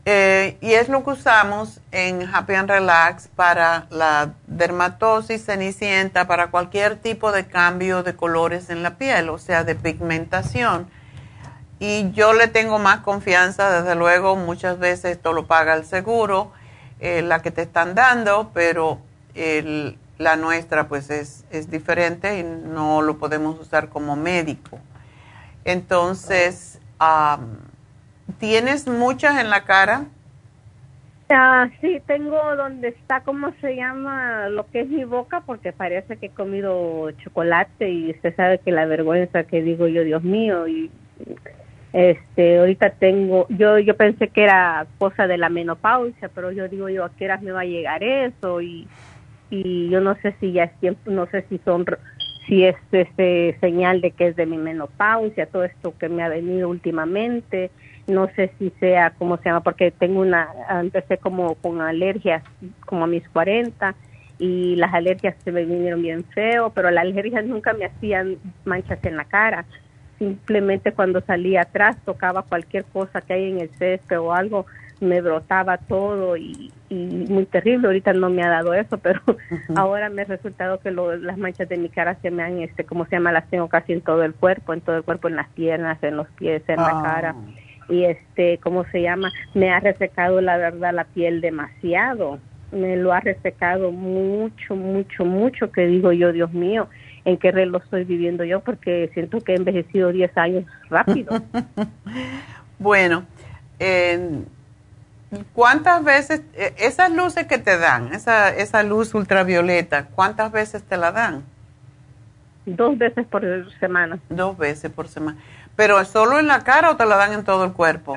Eh, 0.05 0.57
y 0.59 0.73
es 0.73 0.89
lo 0.89 1.03
que 1.03 1.11
usamos 1.11 1.79
en 1.91 2.23
Happy 2.23 2.55
and 2.55 2.69
Relax 2.69 3.29
para 3.29 3.87
la 3.89 4.33
dermatosis 4.47 5.45
cenicienta, 5.45 6.27
para 6.27 6.51
cualquier 6.51 6.97
tipo 6.97 7.31
de 7.31 7.45
cambio 7.45 8.03
de 8.03 8.13
colores 8.15 8.69
en 8.69 8.83
la 8.83 8.97
piel, 8.97 9.29
o 9.29 9.37
sea, 9.37 9.63
de 9.63 9.75
pigmentación. 9.75 10.89
Y 11.79 12.11
yo 12.11 12.33
le 12.33 12.47
tengo 12.47 12.79
más 12.79 12.99
confianza, 12.99 13.81
desde 13.81 13.95
luego, 13.95 14.35
muchas 14.35 14.77
veces 14.77 15.17
esto 15.17 15.31
lo 15.31 15.47
paga 15.47 15.73
el 15.73 15.85
seguro, 15.85 16.51
eh, 16.99 17.21
la 17.21 17.41
que 17.41 17.51
te 17.51 17.61
están 17.61 17.95
dando, 17.95 18.51
pero 18.53 18.99
la 20.17 20.35
nuestra 20.35 20.87
pues 20.87 21.09
es, 21.09 21.43
es 21.49 21.71
diferente 21.71 22.39
y 22.39 22.43
no 22.43 23.01
lo 23.01 23.17
podemos 23.17 23.59
usar 23.59 23.89
como 23.89 24.15
médico. 24.15 24.79
Entonces, 25.65 26.79
am, 26.99 27.57
¿tienes 28.39 28.87
muchas 28.87 29.39
en 29.39 29.49
la 29.49 29.63
cara? 29.65 30.05
Ah, 31.29 31.69
sí, 31.81 32.01
tengo 32.05 32.37
donde 32.55 32.89
está, 32.89 33.21
¿cómo 33.21 33.53
se 33.59 33.75
llama? 33.75 34.49
Lo 34.49 34.69
que 34.69 34.81
es 34.81 34.87
mi 34.87 35.03
boca, 35.03 35.41
porque 35.45 35.71
parece 35.71 36.17
que 36.17 36.27
he 36.27 36.29
comido 36.29 37.09
chocolate 37.23 37.89
y 37.89 38.11
usted 38.11 38.35
sabe 38.35 38.59
que 38.59 38.71
la 38.71 38.85
vergüenza 38.85 39.43
que 39.43 39.63
digo 39.63 39.87
yo, 39.87 40.03
Dios 40.03 40.23
mío, 40.23 40.67
y 40.67 40.91
este, 41.93 42.59
ahorita 42.59 42.91
tengo, 42.91 43.47
yo 43.49 43.79
yo 43.79 43.95
pensé 43.95 44.27
que 44.27 44.43
era 44.43 44.85
cosa 44.97 45.25
de 45.25 45.37
la 45.37 45.49
menopausia, 45.49 46.29
pero 46.29 46.51
yo 46.51 46.67
digo 46.67 46.89
yo, 46.89 47.05
¿a 47.05 47.11
qué 47.15 47.25
horas 47.25 47.41
me 47.41 47.51
va 47.51 47.61
a 47.61 47.65
llegar 47.65 48.03
eso? 48.03 48.61
Y, 48.61 48.87
y 49.49 49.89
yo 49.89 50.01
no 50.01 50.15
sé 50.15 50.35
si 50.39 50.51
ya 50.51 50.65
es 50.65 50.79
tiempo, 50.79 51.09
no 51.09 51.27
sé 51.27 51.45
si 51.49 51.59
son, 51.59 51.85
si 52.47 52.65
es 52.65 52.75
este 52.91 53.57
señal 53.61 54.01
de 54.01 54.11
que 54.11 54.27
es 54.27 54.35
de 54.35 54.45
mi 54.45 54.57
menopausia, 54.57 55.45
todo 55.45 55.63
esto 55.63 55.95
que 55.97 56.09
me 56.09 56.23
ha 56.23 56.29
venido 56.29 56.67
últimamente, 56.69 57.71
no 58.07 58.27
sé 58.35 58.51
si 58.59 58.69
sea, 58.79 59.11
¿cómo 59.17 59.37
se 59.37 59.45
llama? 59.45 59.61
Porque 59.61 59.91
tengo 59.91 60.21
una, 60.21 60.49
empecé 60.81 61.17
como 61.17 61.55
con 61.55 61.81
alergias 61.81 62.43
como 62.85 63.05
a 63.05 63.07
mis 63.07 63.27
40 63.29 63.95
y 64.39 64.75
las 64.75 64.93
alergias 64.93 65.35
se 65.43 65.51
me 65.51 65.63
vinieron 65.63 66.01
bien 66.01 66.23
feo, 66.25 66.71
pero 66.71 66.91
las 66.91 67.03
alergias 67.03 67.45
nunca 67.45 67.73
me 67.73 67.85
hacían 67.85 68.37
manchas 68.65 68.99
en 69.03 69.15
la 69.17 69.25
cara. 69.25 69.65
Simplemente 70.19 70.91
cuando 70.91 71.21
salía 71.21 71.61
atrás 71.61 71.97
tocaba 72.05 72.43
cualquier 72.43 72.85
cosa 72.85 73.21
que 73.21 73.33
hay 73.33 73.51
en 73.51 73.59
el 73.61 73.69
césped 73.77 74.19
o 74.19 74.33
algo, 74.33 74.65
me 74.99 75.19
brotaba 75.21 75.77
todo 75.77 76.37
y, 76.37 76.71
y 76.89 76.95
muy 76.95 77.45
terrible. 77.45 77.87
Ahorita 77.87 78.13
no 78.13 78.29
me 78.29 78.41
ha 78.43 78.49
dado 78.49 78.73
eso, 78.73 78.97
pero 78.97 79.19
ahora 79.75 80.09
me 80.09 80.21
ha 80.21 80.25
resultado 80.25 80.79
que 80.79 80.91
lo- 80.91 81.17
las 81.17 81.37
manchas 81.37 81.67
de 81.67 81.77
mi 81.77 81.89
cara 81.89 82.15
se 82.21 82.31
me 82.31 82.43
han, 82.43 82.59
este, 82.61 82.85
¿cómo 82.85 83.05
se 83.05 83.15
llama? 83.17 83.31
Las 83.33 83.49
tengo 83.49 83.67
casi 83.67 83.91
en 83.93 84.01
todo 84.01 84.23
el 84.23 84.33
cuerpo, 84.33 84.73
en 84.73 84.81
todo 84.81 84.95
el 84.97 85.03
cuerpo, 85.03 85.27
en 85.27 85.35
las 85.35 85.49
piernas, 85.49 86.01
en 86.03 86.15
los 86.17 86.27
pies, 86.31 86.63
en 86.67 86.77
la 86.77 86.87
Ah. 86.99 87.01
cara 87.03 87.35
y 87.89 88.05
este, 88.05 88.57
¿cómo 88.59 88.85
se 88.91 89.01
llama? 89.01 89.31
Me 89.53 89.71
ha 89.71 89.79
resecado 89.79 90.41
la 90.41 90.57
verdad 90.57 90.93
la 90.93 91.03
piel 91.05 91.41
demasiado. 91.41 92.39
Me 92.71 92.97
lo 92.97 93.13
ha 93.13 93.19
resecado 93.19 93.91
mucho, 93.91 94.75
mucho, 94.75 95.25
mucho 95.25 95.71
que 95.71 95.85
digo 95.85 96.11
yo, 96.11 96.31
Dios 96.31 96.51
mío, 96.53 96.87
¿en 97.23 97.37
qué 97.37 97.51
reloj 97.51 97.83
estoy 97.83 98.03
viviendo 98.03 98.43
yo? 98.43 98.61
Porque 98.61 99.11
siento 99.13 99.41
que 99.41 99.53
he 99.53 99.55
envejecido 99.57 100.11
10 100.11 100.35
años 100.37 100.65
rápido. 100.89 101.33
Bueno, 102.79 103.23
en- 103.79 104.45
¿cuántas 105.53 106.03
veces, 106.03 106.41
eh, 106.55 106.73
esas 106.77 107.11
luces 107.11 107.45
que 107.47 107.57
te 107.57 107.77
dan, 107.77 108.13
esa, 108.13 108.49
esa 108.49 108.83
luz 108.83 109.13
ultravioleta, 109.13 110.07
cuántas 110.07 110.51
veces 110.51 110.83
te 110.83 110.97
la 110.97 111.11
dan? 111.11 111.43
Dos 112.65 112.97
veces 112.97 113.25
por 113.27 113.43
semana. 113.79 114.19
Dos 114.29 114.57
veces 114.57 114.91
por 114.91 115.07
semana. 115.07 115.37
¿Pero 115.75 115.99
es 115.99 116.07
solo 116.07 116.39
en 116.39 116.47
la 116.47 116.63
cara 116.63 116.91
o 116.91 116.97
te 116.97 117.05
la 117.05 117.15
dan 117.15 117.33
en 117.33 117.43
todo 117.43 117.65
el 117.65 117.73
cuerpo? 117.73 118.15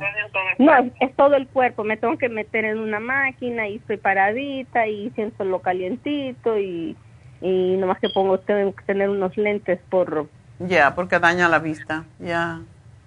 No, 0.58 0.72
es 1.00 1.14
todo 1.16 1.36
el 1.36 1.48
cuerpo. 1.48 1.84
Me 1.84 1.96
tengo 1.96 2.18
que 2.18 2.28
meter 2.28 2.66
en 2.66 2.78
una 2.78 3.00
máquina 3.00 3.66
y 3.66 3.76
estoy 3.76 3.96
paradita 3.96 4.86
y 4.86 5.10
siento 5.10 5.44
lo 5.44 5.60
calientito 5.60 6.58
y, 6.58 6.96
y 7.40 7.76
nomás 7.78 7.98
que 7.98 8.10
pongo, 8.10 8.38
tengo 8.38 8.74
que 8.74 8.84
tener 8.84 9.08
unos 9.08 9.36
lentes 9.36 9.80
por... 9.88 10.28
Ya, 10.58 10.94
porque 10.94 11.18
daña 11.18 11.48
la 11.48 11.58
vista. 11.58 12.04
Ya. 12.18 12.60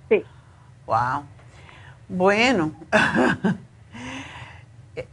Sí. 0.09 0.23
Wow. 0.87 1.23
Bueno. 2.07 2.73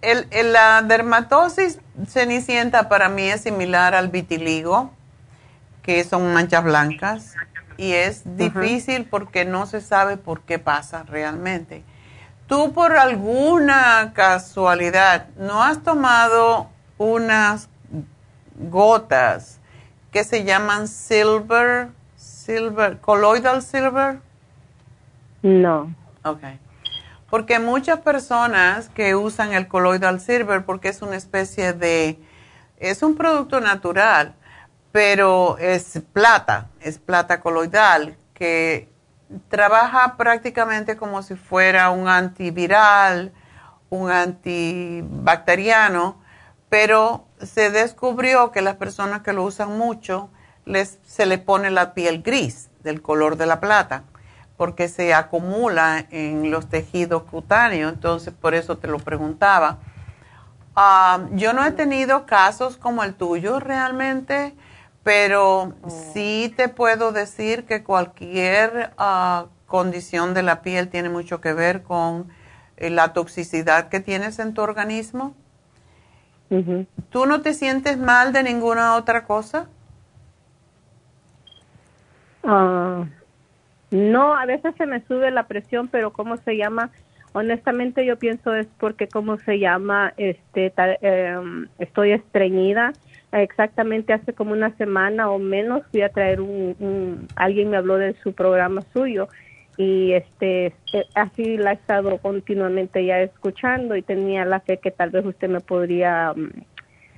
el, 0.02 0.52
la 0.52 0.82
dermatosis 0.82 1.80
cenicienta 2.06 2.88
para 2.88 3.08
mí 3.08 3.28
es 3.28 3.42
similar 3.42 3.94
al 3.94 4.08
vitiligo, 4.08 4.90
que 5.82 6.02
son 6.04 6.32
manchas 6.32 6.64
blancas, 6.64 7.36
y 7.77 7.93
es 7.93 8.36
difícil 8.36 9.05
porque 9.05 9.44
no 9.44 9.66
se 9.66 9.81
sabe 9.81 10.16
por 10.16 10.40
qué 10.43 10.59
pasa 10.59 11.03
realmente. 11.05 11.85
¿Tú 12.47 12.73
por 12.73 12.97
alguna 12.97 14.12
casualidad 14.15 15.28
no 15.36 15.62
has 15.62 15.82
tomado 15.82 16.69
unas 16.97 17.69
gotas 18.70 19.59
que 20.12 20.24
se 20.24 20.44
llaman 20.44 20.89
silver, 20.89 21.89
silver, 22.16 22.98
colloidal 23.01 23.62
silver? 23.62 24.20
No. 25.43 25.93
Ok. 26.24 26.43
Porque 27.28 27.59
muchas 27.59 28.01
personas 28.01 28.89
que 28.90 29.16
usan 29.16 29.53
el 29.53 29.66
colloidal 29.66 30.20
silver, 30.20 30.65
porque 30.65 30.89
es 30.89 31.03
una 31.03 31.16
especie 31.16 31.73
de, 31.73 32.19
es 32.78 33.03
un 33.03 33.16
producto 33.16 33.61
natural, 33.61 34.35
pero 34.97 35.59
es 35.59 36.01
plata, 36.14 36.70
es 36.81 36.98
plata 36.98 37.43
coloidal, 37.43 38.16
que 38.32 38.89
trabaja 39.51 40.16
prácticamente 40.16 40.97
como 40.97 41.23
si 41.23 41.35
fuera 41.35 41.90
un 41.90 42.09
antiviral, 42.09 43.35
un 43.90 44.10
antibacteriano, 44.10 46.18
pero 46.70 47.27
se 47.43 47.70
descubrió 47.70 48.52
que 48.52 48.62
las 48.62 48.77
personas 48.77 49.20
que 49.20 49.35
lo 49.35 49.44
usan 49.44 49.77
mucho 49.77 50.31
les, 50.64 50.98
se 51.05 51.27
le 51.27 51.36
pone 51.36 51.70
la 51.70 51.93
piel 51.93 52.23
gris 52.23 52.70
del 52.82 53.02
color 53.02 53.36
de 53.36 53.44
la 53.44 53.60
plata 53.60 54.05
porque 54.56 54.89
se 54.89 55.12
acumula 55.12 56.06
en 56.09 56.51
los 56.51 56.70
tejidos 56.70 57.24
cutáneos, 57.24 57.93
entonces 57.93 58.32
por 58.32 58.55
eso 58.55 58.78
te 58.78 58.89
lo 58.89 58.98
preguntaba. 58.98 59.77
Ah, 60.74 61.27
yo 61.32 61.52
no 61.52 61.66
he 61.66 61.73
tenido 61.73 62.24
casos 62.24 62.78
como 62.78 63.05
el 63.05 63.12
tuyo 63.12 63.60
realmente, 63.60 64.56
pero 65.06 65.72
sí 65.86 66.52
te 66.56 66.68
puedo 66.68 67.12
decir 67.12 67.64
que 67.64 67.84
cualquier 67.84 68.90
ah, 68.98 69.46
condición 69.66 70.34
de 70.34 70.42
la 70.42 70.62
piel 70.62 70.88
tiene 70.88 71.08
mucho 71.08 71.40
que 71.40 71.52
ver 71.52 71.84
con 71.84 72.26
eh, 72.76 72.90
la 72.90 73.12
toxicidad 73.12 73.88
que 73.88 74.00
tienes 74.00 74.40
en 74.40 74.52
tu 74.52 74.62
organismo. 74.62 75.36
¿Tú 77.10 77.24
no 77.26 77.40
te 77.40 77.54
sientes 77.54 77.98
mal 77.98 78.32
de 78.32 78.42
ninguna 78.42 78.96
otra 78.96 79.26
cosa? 79.26 79.68
Ah, 82.42 83.04
no, 83.92 84.34
a 84.34 84.44
veces 84.44 84.74
se 84.76 84.86
me 84.86 85.02
sube 85.06 85.30
la 85.30 85.46
presión, 85.46 85.86
pero 85.86 86.12
¿cómo 86.12 86.36
se 86.38 86.56
llama? 86.56 86.90
Honestamente 87.32 88.04
yo 88.04 88.18
pienso 88.18 88.56
es 88.56 88.66
porque 88.80 89.06
¿cómo 89.06 89.36
se 89.36 89.60
llama? 89.60 90.14
Este, 90.16 90.72
em, 91.00 91.68
estoy 91.78 92.10
estreñida. 92.10 92.92
Exactamente 93.42 94.12
hace 94.12 94.32
como 94.32 94.52
una 94.52 94.74
semana 94.76 95.30
o 95.30 95.38
menos 95.38 95.82
fui 95.90 96.00
a 96.00 96.08
traer 96.08 96.40
un, 96.40 97.28
alguien 97.36 97.70
me 97.70 97.76
habló 97.76 97.98
de 97.98 98.14
su 98.22 98.32
programa 98.32 98.82
suyo 98.94 99.28
y 99.76 100.12
este 100.12 100.66
eh, 100.94 101.04
así 101.14 101.58
la 101.58 101.72
he 101.72 101.74
estado 101.74 102.16
continuamente 102.18 103.04
ya 103.04 103.20
escuchando 103.20 103.94
y 103.94 104.00
tenía 104.00 104.46
la 104.46 104.60
fe 104.60 104.78
que 104.78 104.90
tal 104.90 105.10
vez 105.10 105.26
usted 105.26 105.50
me 105.50 105.60
podría 105.60 106.32
mm, 106.34 106.50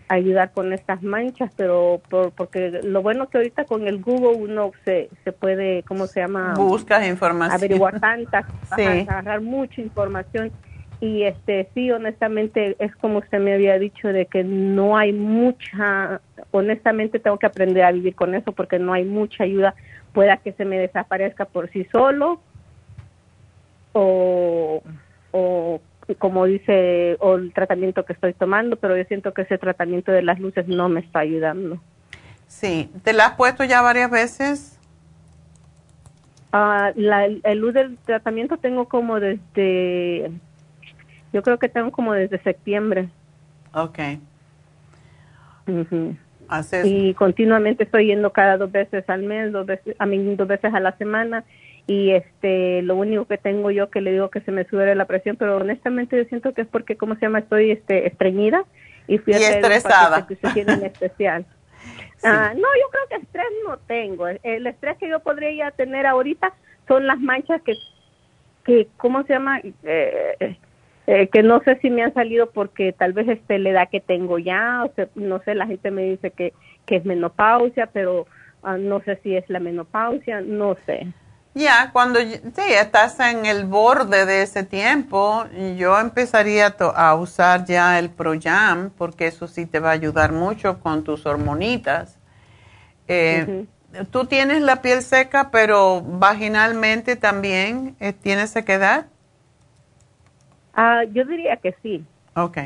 ayudar 0.09 0.53
con 0.53 0.73
estas 0.73 1.03
manchas, 1.03 1.53
pero 1.57 2.01
por, 2.09 2.33
porque 2.33 2.81
lo 2.83 3.03
bueno 3.03 3.29
que 3.29 3.39
ahorita 3.39 3.65
con 3.65 3.87
el 3.87 4.01
Google 4.01 4.43
uno 4.43 4.73
se, 4.85 5.11
se 5.23 5.33
puede, 5.33 5.85
¿cómo 5.85 6.07
se 6.07 6.21
llama? 6.21 6.55
Buscas 6.57 7.07
información. 7.07 7.55
Averiguar 7.55 8.01
tantas, 8.01 8.45
agarrar 8.71 9.41
mucha 9.41 9.81
información. 9.81 10.51
Y 11.01 11.23
este 11.23 11.69
sí, 11.75 11.91
honestamente, 11.93 12.77
es 12.81 12.95
como 12.97 13.19
usted 13.19 13.39
me 13.39 13.55
había 13.55 13.79
dicho 13.79 14.09
de 14.09 14.27
que 14.27 14.43
no 14.43 14.97
hay 14.97 15.13
mucha, 15.13 16.21
honestamente 16.51 17.21
tengo 17.21 17.39
que 17.39 17.47
aprender 17.47 17.85
a 17.85 17.93
vivir 17.93 18.15
con 18.17 18.35
eso 18.35 18.53
porque 18.53 18.79
no 18.79 18.93
hay 18.93 19.05
mucha 19.05 19.45
ayuda. 19.45 19.75
Pueda 20.13 20.39
que 20.39 20.53
se 20.53 20.65
me 20.65 20.79
desaparezca 20.79 21.45
por 21.45 21.71
sí 21.71 21.87
solo 21.93 22.41
o, 23.93 24.83
o 25.31 25.81
como 26.19 26.47
dice, 26.47 27.17
o 27.21 27.37
el 27.37 27.53
tratamiento 27.53 28.05
que 28.05 28.15
estoy 28.15 28.33
tomando, 28.33 28.77
pero 28.77 28.97
yo 28.97 29.05
siento 29.05 29.35
que 29.35 29.43
ese 29.43 29.59
tratamiento 29.59 30.11
de 30.11 30.23
las 30.23 30.41
luces 30.41 30.67
no 30.67 30.89
me 30.89 31.01
está 31.01 31.21
ayudando. 31.21 31.81
Sí, 32.47 32.91
¿te 33.05 33.13
la 33.13 33.27
has 33.27 33.37
puesto 33.37 33.63
ya 33.65 33.83
varias 33.83 34.11
veces? 34.11 34.79
Ah, 36.51 36.93
la, 36.97 37.27
el 37.27 37.59
luz 37.59 37.75
del 37.75 37.99
tratamiento 37.99 38.57
tengo 38.57 38.89
como 38.89 39.21
desde, 39.21 40.31
yo 41.33 41.43
creo 41.43 41.59
que 41.59 41.69
tengo 41.69 41.93
como 41.93 42.13
desde 42.13 42.39
septiembre. 42.43 43.09
Ok. 43.75 43.99
Y 46.85 47.15
continuamente 47.15 47.85
estoy 47.85 48.07
yendo 48.07 48.33
cada 48.33 48.57
dos 48.57 48.73
veces 48.73 49.09
al 49.09 49.23
mes, 49.23 49.53
dos 49.53 49.67
veces, 49.67 49.95
a 49.99 50.07
mí 50.07 50.35
dos 50.35 50.49
veces 50.49 50.73
a 50.73 50.81
la 50.81 50.97
semana. 50.97 51.45
Y 51.87 52.11
este 52.11 52.83
lo 52.83 52.97
único 52.97 53.27
que 53.27 53.39
tengo 53.39 53.71
yo 53.71 53.91
que 53.91 54.01
le 54.01 54.13
digo 54.13 54.31
que 54.31 54.41
se 54.41 54.53
me 54.53 54.65
sube 54.65 54.95
la 54.95 55.07
presión 55.07 55.37
pero 55.37 55.57
honestamente 55.57 56.19
yo 56.19 56.25
siento 56.25 56.53
que 56.53 56.63
es 56.63 56.69
porque 56.69 56.99
cómo 56.99 57.15
se 57.15 57.23
llama 57.23 57.39
estoy 57.39 57.71
este 57.71 58.07
estreñida 58.07 58.65
y 59.07 59.17
fui 59.17 59.33
a 59.33 59.39
estresada. 59.39 60.27
que 60.27 60.37
se 60.37 60.49
tiene 60.53 60.75
en 60.75 60.85
especial. 60.85 61.47
Ah, 62.25 62.53
no 62.53 62.63
yo 62.63 62.89
creo 62.91 63.09
que 63.09 63.25
estrés 63.25 63.47
no 63.65 63.79
tengo. 63.79 64.27
El 64.27 64.67
estrés 64.67 64.99
que 64.99 65.09
yo 65.09 65.21
podría 65.21 65.71
tener 65.71 66.05
ahorita 66.05 66.53
son 66.89 67.07
las 67.07 67.21
manchas 67.21 67.63
que 67.63 67.75
que 68.65 68.89
cómo 68.97 69.23
se 69.23 69.35
llama 69.35 69.61
eh, 69.85 70.59
eh, 71.11 71.29
que 71.29 71.43
no 71.43 71.63
sé 71.63 71.79
si 71.81 71.89
me 71.89 72.03
han 72.03 72.13
salido 72.13 72.51
porque 72.51 72.93
tal 72.93 73.15
vez 73.15 73.27
este 73.29 73.59
la 73.59 73.71
edad 73.71 73.89
que 73.91 74.01
tengo 74.01 74.39
ya 74.39 74.85
o 74.85 74.95
sea, 74.95 75.09
no 75.15 75.41
sé 75.43 75.55
la 75.55 75.67
gente 75.67 75.91
me 75.91 76.03
dice 76.03 76.31
que 76.33 76.53
que 76.85 76.97
es 76.97 77.07
menopausia 77.07 77.87
pero 77.87 78.27
ah, 78.63 78.77
no 78.77 79.01
sé 79.01 79.19
si 79.23 79.35
es 79.35 79.49
la 79.49 79.59
menopausia 79.59 80.43
no 80.43 80.77
sé 80.85 81.07
ya, 81.55 81.91
cuando 81.93 82.21
sí, 82.21 82.63
estás 82.69 83.19
en 83.19 83.47
el 83.47 83.65
borde 83.65 84.27
de 84.27 84.43
ese 84.43 84.63
tiempo, 84.63 85.45
yo 85.77 85.99
empezaría 85.99 86.77
a 86.95 87.15
usar 87.17 87.65
ya 87.65 87.99
el 87.99 88.11
Proyam, 88.11 88.91
porque 88.91 89.27
eso 89.27 89.49
sí 89.49 89.67
te 89.67 89.81
va 89.81 89.89
a 89.89 89.93
ayudar 89.93 90.31
mucho 90.31 90.79
con 90.79 91.03
tus 91.03 91.27
hormonitas. 91.27 92.17
Eh, 93.09 93.67
¿Tú 94.13 94.27
tienes 94.27 94.63
la 94.63 94.83
piel 94.83 95.03
seca, 95.03 95.51
pero 95.51 96.01
vaginalmente 96.01 97.17
también 97.17 97.97
eh, 97.99 98.13
tienes 98.13 98.51
sequedad? 98.51 99.07
Ah, 100.81 101.03
yo 101.13 101.25
diría 101.25 101.57
que 101.57 101.75
sí. 101.83 102.05
Ok. 102.37 102.59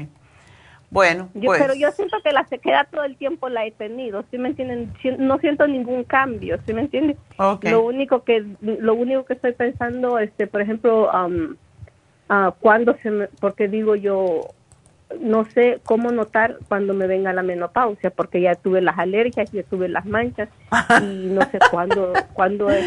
Bueno, 0.91 1.31
pues. 1.43 1.63
Pero 1.63 1.73
yo 1.73 1.91
siento 1.93 2.19
que 2.23 2.31
la 2.31 2.47
sequedad 2.47 2.87
todo 2.91 3.05
el 3.05 3.17
tiempo 3.17 3.49
la 3.49 3.65
he 3.65 3.71
tenido, 3.71 4.23
¿sí 4.31 4.37
me 4.37 4.51
entienden? 4.51 4.93
No 5.19 5.39
siento 5.39 5.67
ningún 5.67 6.05
cambio, 6.05 6.59
¿sí 6.67 6.75
me 6.75 6.83
entienden? 6.83 7.17
Lo 7.39 7.83
único 7.83 8.23
que 8.23 8.45
lo 8.61 8.93
único 8.93 9.25
que 9.25 9.33
estoy 9.33 9.53
pensando, 9.53 10.19
este, 10.19 10.47
por 10.47 10.61
ejemplo, 10.61 11.11
um, 11.11 11.57
uh, 12.29 12.53
cuando 12.61 12.95
se 13.03 13.11
me, 13.11 13.29
porque 13.41 13.69
digo 13.69 13.95
yo, 13.97 14.51
no 15.19 15.47
sé 15.47 15.81
cómo 15.83 16.13
notar 16.13 16.59
cuando 16.69 16.93
me 16.93 17.07
venga 17.07 17.33
la 17.33 17.43
menopausia, 17.43 18.11
porque 18.11 18.43
ya 18.43 18.57
tuve 18.57 18.83
las 18.83 18.99
alergias, 18.99 19.51
ya 19.53 19.63
tuve 19.63 19.89
las 19.89 20.05
manchas 20.05 20.51
y 21.01 21.29
no 21.31 21.41
sé 21.51 21.59
cuándo, 21.71 22.13
cuándo 22.35 22.69
es. 22.69 22.85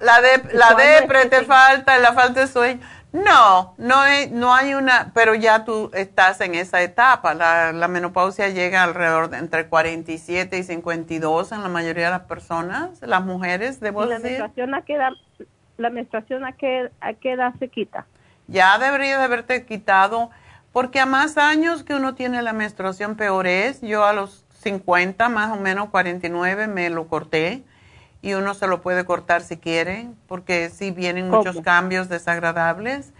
La 0.00 0.22
de 0.22 0.54
la 0.54 0.74
depre 0.74 1.26
te 1.26 1.44
falta, 1.44 1.98
la 1.98 2.14
falta 2.14 2.40
de 2.40 2.46
sueño. 2.46 2.80
No, 3.12 3.74
no 3.78 3.96
hay, 3.96 4.28
no 4.30 4.54
hay 4.54 4.74
una, 4.74 5.12
pero 5.14 5.34
ya 5.34 5.64
tú 5.64 5.90
estás 5.94 6.40
en 6.42 6.54
esa 6.54 6.82
etapa. 6.82 7.32
La, 7.34 7.72
la 7.72 7.88
menopausia 7.88 8.50
llega 8.50 8.82
alrededor 8.82 9.30
de 9.30 9.38
entre 9.38 9.66
47 9.66 10.58
y 10.58 10.62
52 10.62 11.52
en 11.52 11.62
la 11.62 11.68
mayoría 11.68 12.06
de 12.06 12.10
las 12.10 12.22
personas, 12.22 13.00
las 13.00 13.24
mujeres, 13.24 13.80
debo 13.80 14.04
la 14.04 14.18
decir. 14.18 14.38
Menstruación 14.38 14.74
a 14.74 14.82
qué 14.82 14.94
edad, 14.94 15.12
¿La 15.78 15.90
menstruación 15.90 16.44
a 16.44 16.52
qué, 16.52 16.90
a 17.00 17.14
qué 17.14 17.32
edad 17.32 17.54
se 17.58 17.68
quita? 17.68 18.04
Ya 18.46 18.78
debería 18.78 19.16
de 19.16 19.24
haberte 19.24 19.64
quitado, 19.64 20.30
porque 20.72 21.00
a 21.00 21.06
más 21.06 21.38
años 21.38 21.84
que 21.84 21.94
uno 21.94 22.14
tiene 22.14 22.42
la 22.42 22.52
menstruación 22.52 23.16
peor 23.16 23.46
es. 23.46 23.80
Yo 23.80 24.04
a 24.04 24.12
los 24.12 24.44
50, 24.60 25.28
más 25.28 25.56
o 25.56 25.60
menos 25.60 25.88
49, 25.90 26.66
me 26.66 26.90
lo 26.90 27.06
corté 27.06 27.62
y 28.20 28.34
uno 28.34 28.54
se 28.54 28.66
lo 28.66 28.80
puede 28.80 29.04
cortar 29.04 29.42
si 29.42 29.56
quiere, 29.56 30.08
porque 30.26 30.70
sí 30.70 30.90
vienen 30.90 31.30
muchos 31.30 31.60
cambios 31.60 32.08
desagradables. 32.08 33.12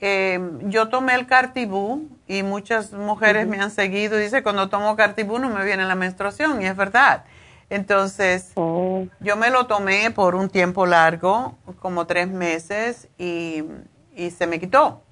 Eh, 0.00 0.40
yo 0.64 0.88
tomé 0.88 1.14
el 1.14 1.26
Cartibú 1.26 2.08
y 2.26 2.42
muchas 2.42 2.92
mujeres 2.92 3.46
me 3.46 3.60
han 3.60 3.70
seguido 3.70 4.18
y 4.18 4.24
dice, 4.24 4.42
cuando 4.42 4.68
tomo 4.68 4.96
Cartibú 4.96 5.38
no 5.38 5.48
me 5.48 5.64
viene 5.64 5.84
la 5.84 5.94
menstruación 5.94 6.60
y 6.60 6.66
es 6.66 6.76
verdad. 6.76 7.24
Entonces, 7.70 8.50
oh. 8.56 9.06
yo 9.20 9.36
me 9.36 9.50
lo 9.50 9.66
tomé 9.66 10.10
por 10.10 10.34
un 10.34 10.50
tiempo 10.50 10.86
largo, 10.86 11.56
como 11.78 12.06
tres 12.06 12.28
meses, 12.28 13.08
y, 13.16 13.62
y 14.14 14.30
se 14.30 14.46
me 14.46 14.58
quitó. 14.60 15.02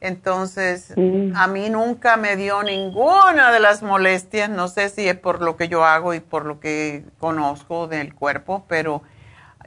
Entonces, 0.00 0.94
a 1.34 1.46
mí 1.48 1.70
nunca 1.70 2.16
me 2.16 2.36
dio 2.36 2.62
ninguna 2.62 3.50
de 3.50 3.58
las 3.58 3.82
molestias, 3.82 4.48
no 4.48 4.68
sé 4.68 4.90
si 4.90 5.08
es 5.08 5.16
por 5.16 5.42
lo 5.42 5.56
que 5.56 5.68
yo 5.68 5.84
hago 5.84 6.14
y 6.14 6.20
por 6.20 6.46
lo 6.46 6.60
que 6.60 7.02
conozco 7.18 7.88
del 7.88 8.14
cuerpo, 8.14 8.64
pero 8.68 9.02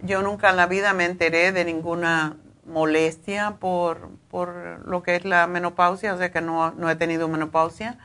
yo 0.03 0.21
nunca 0.21 0.51
en 0.51 0.55
la 0.55 0.67
vida 0.67 0.93
me 0.93 1.03
enteré 1.03 1.51
de 1.51 1.65
ninguna 1.65 2.37
molestia 2.65 3.55
por, 3.59 4.09
por 4.29 4.87
lo 4.87 5.03
que 5.03 5.15
es 5.15 5.25
la 5.25 5.47
menopausia, 5.47 6.13
o 6.13 6.17
sea 6.17 6.31
que 6.31 6.41
no, 6.41 6.71
no 6.71 6.89
he 6.89 6.95
tenido 6.95 7.27
menopausia, 7.27 7.97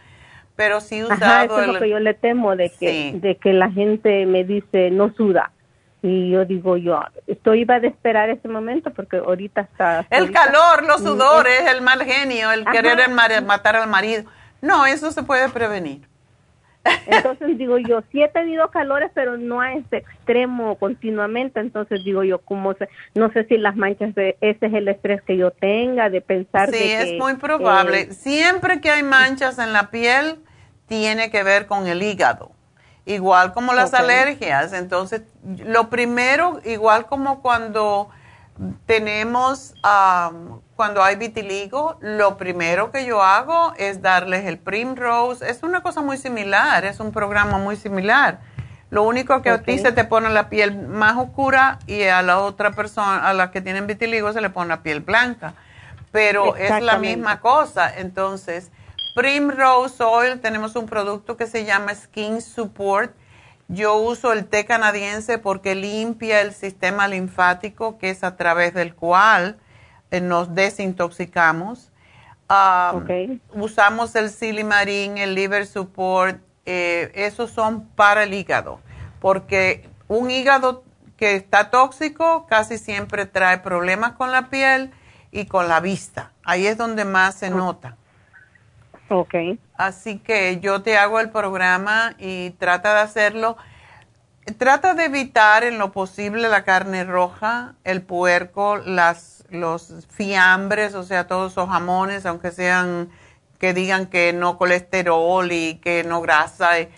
pero 0.57 0.81
sí 0.81 0.99
he 0.99 1.05
usado 1.05 1.25
Ajá, 1.25 1.45
eso 1.45 1.61
es 1.61 1.69
lo 1.69 1.79
que 1.79 1.91
yo 1.91 2.01
le 2.01 2.15
temo, 2.15 2.57
de 2.57 2.71
que, 2.71 3.13
de 3.21 3.37
que 3.37 3.53
la 3.53 3.71
gente 3.71 4.27
me 4.27 4.43
dice 4.43 4.91
no 4.91 5.15
suda. 5.15 5.53
Y 6.09 6.31
yo 6.31 6.45
digo, 6.45 6.77
yo 6.77 7.01
estoy 7.27 7.63
iba 7.63 7.75
a 7.75 7.79
esperar 7.79 8.31
ese 8.31 8.47
momento 8.47 8.93
porque 8.93 9.17
ahorita 9.17 9.63
está... 9.63 10.07
El 10.11 10.31
calor, 10.31 10.87
los 10.87 11.03
sudores, 11.03 11.63
el 11.69 11.83
mal 11.83 12.05
genio, 12.05 12.53
el 12.53 12.65
querer 12.65 13.11
matar 13.11 13.75
al 13.75 13.89
marido. 13.89 14.23
No, 14.63 14.87
eso 14.87 15.11
se 15.11 15.25
puede 15.25 15.49
prevenir. 15.49 16.07
Entonces 17.07 17.59
digo 17.59 17.79
yo, 17.79 18.05
sí 18.13 18.23
he 18.23 18.29
tenido 18.29 18.71
calores, 18.71 19.11
pero 19.15 19.37
no 19.37 19.61
a 19.61 19.73
ese 19.73 19.97
extremo 19.97 20.79
continuamente. 20.79 21.59
Entonces 21.59 22.05
digo 22.05 22.23
yo, 22.23 22.39
como 22.39 22.77
no 23.17 23.33
sé 23.33 23.43
si 23.47 23.59
las 23.59 23.75
manchas 23.75 24.15
de 24.15 24.37
ese 24.41 24.67
es 24.67 24.75
el 24.75 24.87
estrés 24.87 25.23
que 25.23 25.37
yo 25.37 25.51
tenga 25.51 26.09
de 26.09 26.21
pensar. 26.21 26.71
Sí, 26.71 26.93
es 26.93 27.19
muy 27.19 27.35
probable. 27.35 28.03
Eh, 28.03 28.13
Siempre 28.13 28.81
que 28.81 28.91
hay 28.91 29.03
manchas 29.03 29.59
en 29.59 29.73
la 29.73 29.91
piel, 29.91 30.39
tiene 30.87 31.33
que 31.33 31.43
ver 31.43 31.67
con 31.67 31.89
el 31.89 32.01
hígado 32.01 32.56
igual 33.07 33.55
como 33.55 33.73
las 33.73 33.95
alergias. 33.95 34.73
Entonces, 34.75 35.23
lo 35.45 35.89
primero, 35.89 36.61
igual 36.65 37.07
como 37.07 37.41
cuando 37.41 38.11
tenemos, 38.85 39.75
cuando 40.75 41.03
hay 41.03 41.17
vitiligo, 41.17 41.97
lo 42.01 42.37
primero 42.37 42.91
que 42.91 43.07
yo 43.07 43.23
hago 43.23 43.73
es 43.79 44.03
darles 44.03 44.45
el 44.47 44.59
Primrose. 44.59 45.49
Es 45.49 45.63
una 45.63 45.83
cosa 45.83 46.03
muy 46.03 46.19
similar, 46.19 46.85
es 46.85 47.01
un 47.01 47.13
programa 47.13 47.59
muy 47.59 47.77
similar. 47.77 48.41
Lo 48.91 49.03
único 49.03 49.43
que 49.43 49.51
a 49.51 49.63
ti 49.63 49.79
se 49.79 49.93
te 49.93 50.05
pone 50.05 50.31
la 50.31 50.49
piel 50.49 50.77
más 50.77 51.17
oscura 51.17 51.79
y 51.87 52.05
a 52.05 52.23
la 52.23 52.39
otra 52.39 52.73
persona, 52.73 53.29
a 53.29 53.35
la 53.35 53.51
que 53.51 53.61
tienen 53.61 53.87
vitiligo, 53.87 54.33
se 54.33 54.41
le 54.41 54.51
pone 54.51 54.69
la 54.69 54.83
piel 54.83 55.01
blanca. 55.01 55.55
Pero 56.13 56.57
es 56.57 56.83
la 56.83 56.99
misma 56.99 57.41
cosa. 57.41 57.93
Entonces, 57.95 58.71
Primrose 59.17 60.05
Oil, 60.05 60.41
tenemos 60.41 60.77
un 60.77 60.85
producto 60.85 61.39
que 61.39 61.47
se 61.47 61.65
llama 61.65 61.95
Skin 61.95 62.43
Support. 62.43 63.15
Yo 63.67 63.97
uso 63.97 64.35
el 64.35 64.45
té 64.45 64.67
canadiense 64.67 65.39
porque 65.39 65.75
limpia 65.75 66.43
el 66.43 66.53
sistema 66.53 67.09
linfático, 67.09 67.97
que 67.97 68.11
es 68.11 68.23
a 68.23 68.37
través 68.37 68.75
del 68.75 68.95
cual 68.95 69.57
eh, 70.11 70.21
nos 70.21 70.55
desintoxicamos. 70.55 71.91
Usamos 73.55 74.15
el 74.17 74.29
silimarín, 74.29 75.17
el 75.17 75.35
liver 75.35 75.67
support, 75.67 76.39
eh, 76.67 77.11
esos 77.15 77.51
son 77.51 77.87
para 77.87 78.25
el 78.25 78.35
hígado, 78.35 78.81
porque 79.23 79.89
un 80.09 80.31
hígado 80.31 80.85
que 81.17 81.37
está 81.37 81.71
tóxico 81.71 82.47
casi 82.51 82.77
siempre 82.77 83.25
trae 83.25 83.57
problemas 83.61 84.13
con 84.13 84.31
la 84.31 84.51
piel 84.51 84.93
y 85.31 85.47
con 85.47 85.69
la 85.69 85.81
vista. 85.81 86.33
Ahí 86.45 86.67
es 86.67 86.77
donde 86.77 87.07
más 87.07 87.37
se 87.37 87.49
nota. 87.49 87.97
Ok. 89.09 89.35
Así 89.77 90.19
que 90.19 90.59
yo 90.61 90.83
te 90.83 90.97
hago 90.97 91.21
el 91.21 91.31
programa 91.31 92.15
y 92.19 92.51
trata 92.51 92.95
de 92.95 93.01
hacerlo. 93.01 93.57
Trata 94.59 94.95
de 94.95 95.07
evitar 95.07 95.65
en 95.65 95.79
lo 95.79 95.93
posible 95.93 96.49
la 96.49 96.65
carne 96.65 97.05
roja, 97.05 97.75
el 97.85 98.03
puerco, 98.03 98.77
las, 98.77 99.45
los 99.51 100.07
fiambres, 100.09 100.95
o 100.95 101.03
sea, 101.03 101.27
todos 101.27 101.53
esos 101.53 101.69
jamones, 101.69 102.27
aunque 102.27 102.53
sean 102.53 103.11
que 103.59 103.75
digan 103.75 104.07
que 104.07 104.33
no 104.33 104.59
colesterol 104.59 105.51
y 105.51 105.77
que 105.77 106.05
no 106.05 106.21
grasa. 106.21 106.79
Eh, 106.79 106.89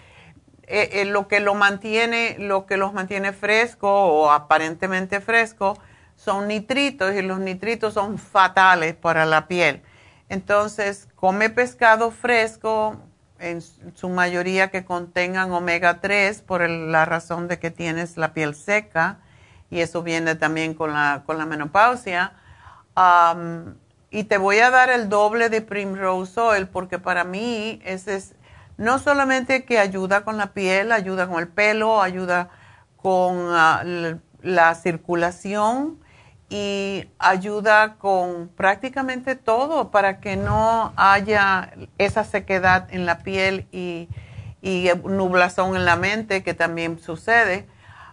eh, 0.66 1.04
lo 1.06 1.28
que 1.28 1.40
lo 1.40 1.54
mantiene, 1.54 2.36
lo 2.38 2.66
que 2.66 2.76
los 2.76 2.92
mantiene 2.92 3.32
fresco 3.32 3.90
o 3.90 4.30
aparentemente 4.30 5.20
fresco 5.20 5.78
son 6.16 6.48
nitritos 6.48 7.14
y 7.14 7.22
los 7.22 7.38
nitritos 7.38 7.94
son 7.94 8.18
fatales 8.18 8.94
para 8.94 9.24
la 9.24 9.48
piel. 9.48 9.82
Entonces, 10.28 11.08
come 11.14 11.50
pescado 11.50 12.10
fresco, 12.10 12.96
en 13.38 13.62
su 13.62 14.08
mayoría 14.08 14.70
que 14.70 14.84
contengan 14.84 15.52
omega 15.52 16.00
3 16.00 16.42
por 16.42 16.68
la 16.68 17.04
razón 17.04 17.48
de 17.48 17.58
que 17.58 17.70
tienes 17.70 18.16
la 18.16 18.32
piel 18.32 18.54
seca 18.54 19.18
y 19.70 19.80
eso 19.80 20.02
viene 20.02 20.34
también 20.34 20.74
con 20.74 20.92
la, 20.92 21.22
con 21.26 21.38
la 21.38 21.46
menopausia. 21.46 22.32
y 24.10 24.24
te 24.24 24.38
voy 24.38 24.58
a 24.58 24.70
dar 24.70 24.90
el 24.90 25.08
doble 25.08 25.50
de 25.50 25.60
Primrose 25.60 26.40
Oil 26.40 26.66
porque 26.68 26.98
para 26.98 27.24
mí 27.24 27.80
ese 27.84 28.16
es 28.16 28.34
no 28.76 28.98
solamente 28.98 29.64
que 29.64 29.78
ayuda 29.78 30.24
con 30.24 30.36
la 30.36 30.52
piel, 30.52 30.92
ayuda 30.92 31.28
con 31.28 31.40
el 31.40 31.48
pelo, 31.48 32.00
ayuda 32.00 32.48
con 32.96 33.48
ah, 33.50 33.82
la 34.42 34.74
circulación, 34.76 35.98
y 36.48 37.08
ayuda 37.18 37.96
con 37.96 38.48
prácticamente 38.48 39.36
todo 39.36 39.90
para 39.90 40.20
que 40.20 40.36
no 40.36 40.92
haya 40.96 41.72
esa 41.98 42.24
sequedad 42.24 42.88
en 42.90 43.04
la 43.04 43.18
piel 43.18 43.66
y, 43.70 44.08
y 44.62 44.88
nublazón 45.04 45.76
en 45.76 45.84
la 45.84 45.96
mente 45.96 46.42
que 46.42 46.54
también 46.54 46.98
sucede. 46.98 47.68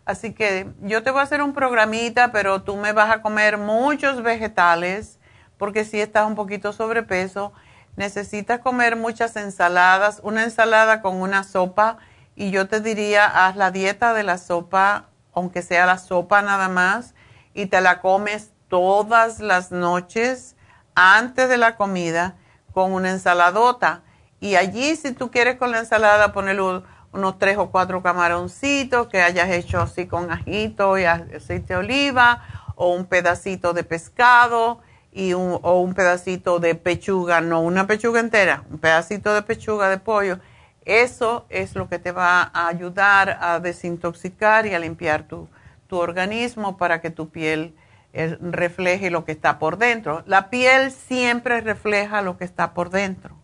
Así 0.06 0.34
que 0.34 0.68
yo 0.82 1.02
te 1.02 1.12
voy 1.12 1.22
a 1.22 1.24
hacer 1.24 1.42
un 1.42 1.54
programita, 1.54 2.32
pero 2.32 2.62
tú 2.62 2.76
me 2.76 2.92
vas 2.92 3.10
a 3.10 3.22
comer 3.22 3.58
muchos 3.58 4.22
vegetales 4.22 5.18
porque 5.58 5.86
si 5.86 6.02
estás 6.02 6.28
un 6.28 6.36
poquito 6.36 6.74
sobrepeso, 6.74 7.54
necesitas 7.96 8.60
comer 8.60 8.98
muchas 8.98 9.36
ensaladas, 9.38 10.20
una 10.24 10.44
ensalada 10.44 11.02
con 11.02 11.22
una 11.22 11.44
sopa 11.44 11.98
y 12.36 12.52
yo 12.52 12.68
te 12.68 12.82
diría, 12.82 13.26
haz 13.26 13.56
la 13.56 13.72
dieta 13.72 14.14
de 14.14 14.24
la 14.24 14.38
sopa, 14.38 15.06
aunque 15.34 15.62
sea 15.62 15.86
la 15.86 15.98
sopa 15.98 16.42
nada 16.42 16.68
más 16.68 17.15
y 17.56 17.66
te 17.68 17.82
la 17.82 18.02
comes 18.02 18.52
todas 18.68 19.40
las 19.40 19.72
noches 19.72 20.56
antes 20.94 21.50
de 21.50 21.58
la 21.58 21.78
comida 21.78 22.36
con 22.74 22.92
una 22.92 23.10
ensaladota. 23.10 24.04
Y 24.40 24.56
allí, 24.58 24.96
si 24.98 25.14
tú 25.14 25.32
quieres 25.32 25.56
con 25.56 25.72
la 25.72 25.80
ensalada, 25.80 26.34
ponerle 26.34 26.84
unos 27.14 27.40
tres 27.40 27.58
o 27.58 27.72
cuatro 27.72 28.04
camaroncitos 28.04 29.08
que 29.08 29.22
hayas 29.22 29.50
hecho 29.50 29.80
así 29.80 30.06
con 30.06 30.30
ajito 30.30 30.98
y 31.00 31.06
aceite 31.06 31.74
de 31.74 31.78
oliva, 31.78 32.44
o 32.76 32.94
un 32.94 33.06
pedacito 33.06 33.72
de 33.72 33.86
pescado 33.86 34.82
y 35.14 35.32
o 35.32 35.80
un 35.80 35.94
pedacito 35.94 36.60
de 36.60 36.76
pechuga, 36.76 37.40
no 37.40 37.62
una 37.62 37.88
pechuga 37.88 38.20
entera, 38.20 38.66
un 38.70 38.80
pedacito 38.80 39.34
de 39.34 39.42
pechuga 39.42 39.90
de 39.90 39.98
pollo. 39.98 40.40
Eso 40.84 41.46
es 41.50 41.74
lo 41.74 41.88
que 41.88 42.00
te 42.00 42.12
va 42.12 42.52
a 42.54 42.68
ayudar 42.68 43.40
a 43.42 43.62
desintoxicar 43.62 44.66
y 44.66 44.76
a 44.76 44.80
limpiar 44.80 45.24
tu, 45.24 45.48
tu 45.88 45.98
organismo 45.98 46.78
para 46.78 47.02
que 47.02 47.10
tu 47.10 47.30
piel 47.30 47.76
eh, 48.14 48.38
refleje 48.40 49.12
lo 49.12 49.26
que 49.26 49.34
está 49.34 49.60
por 49.60 49.78
dentro. 49.78 50.24
La 50.26 50.50
piel 50.50 50.92
siempre 50.92 51.62
refleja 51.62 52.22
lo 52.22 52.38
que 52.38 52.46
está 52.46 52.74
por 52.74 52.90
dentro. 52.90 53.36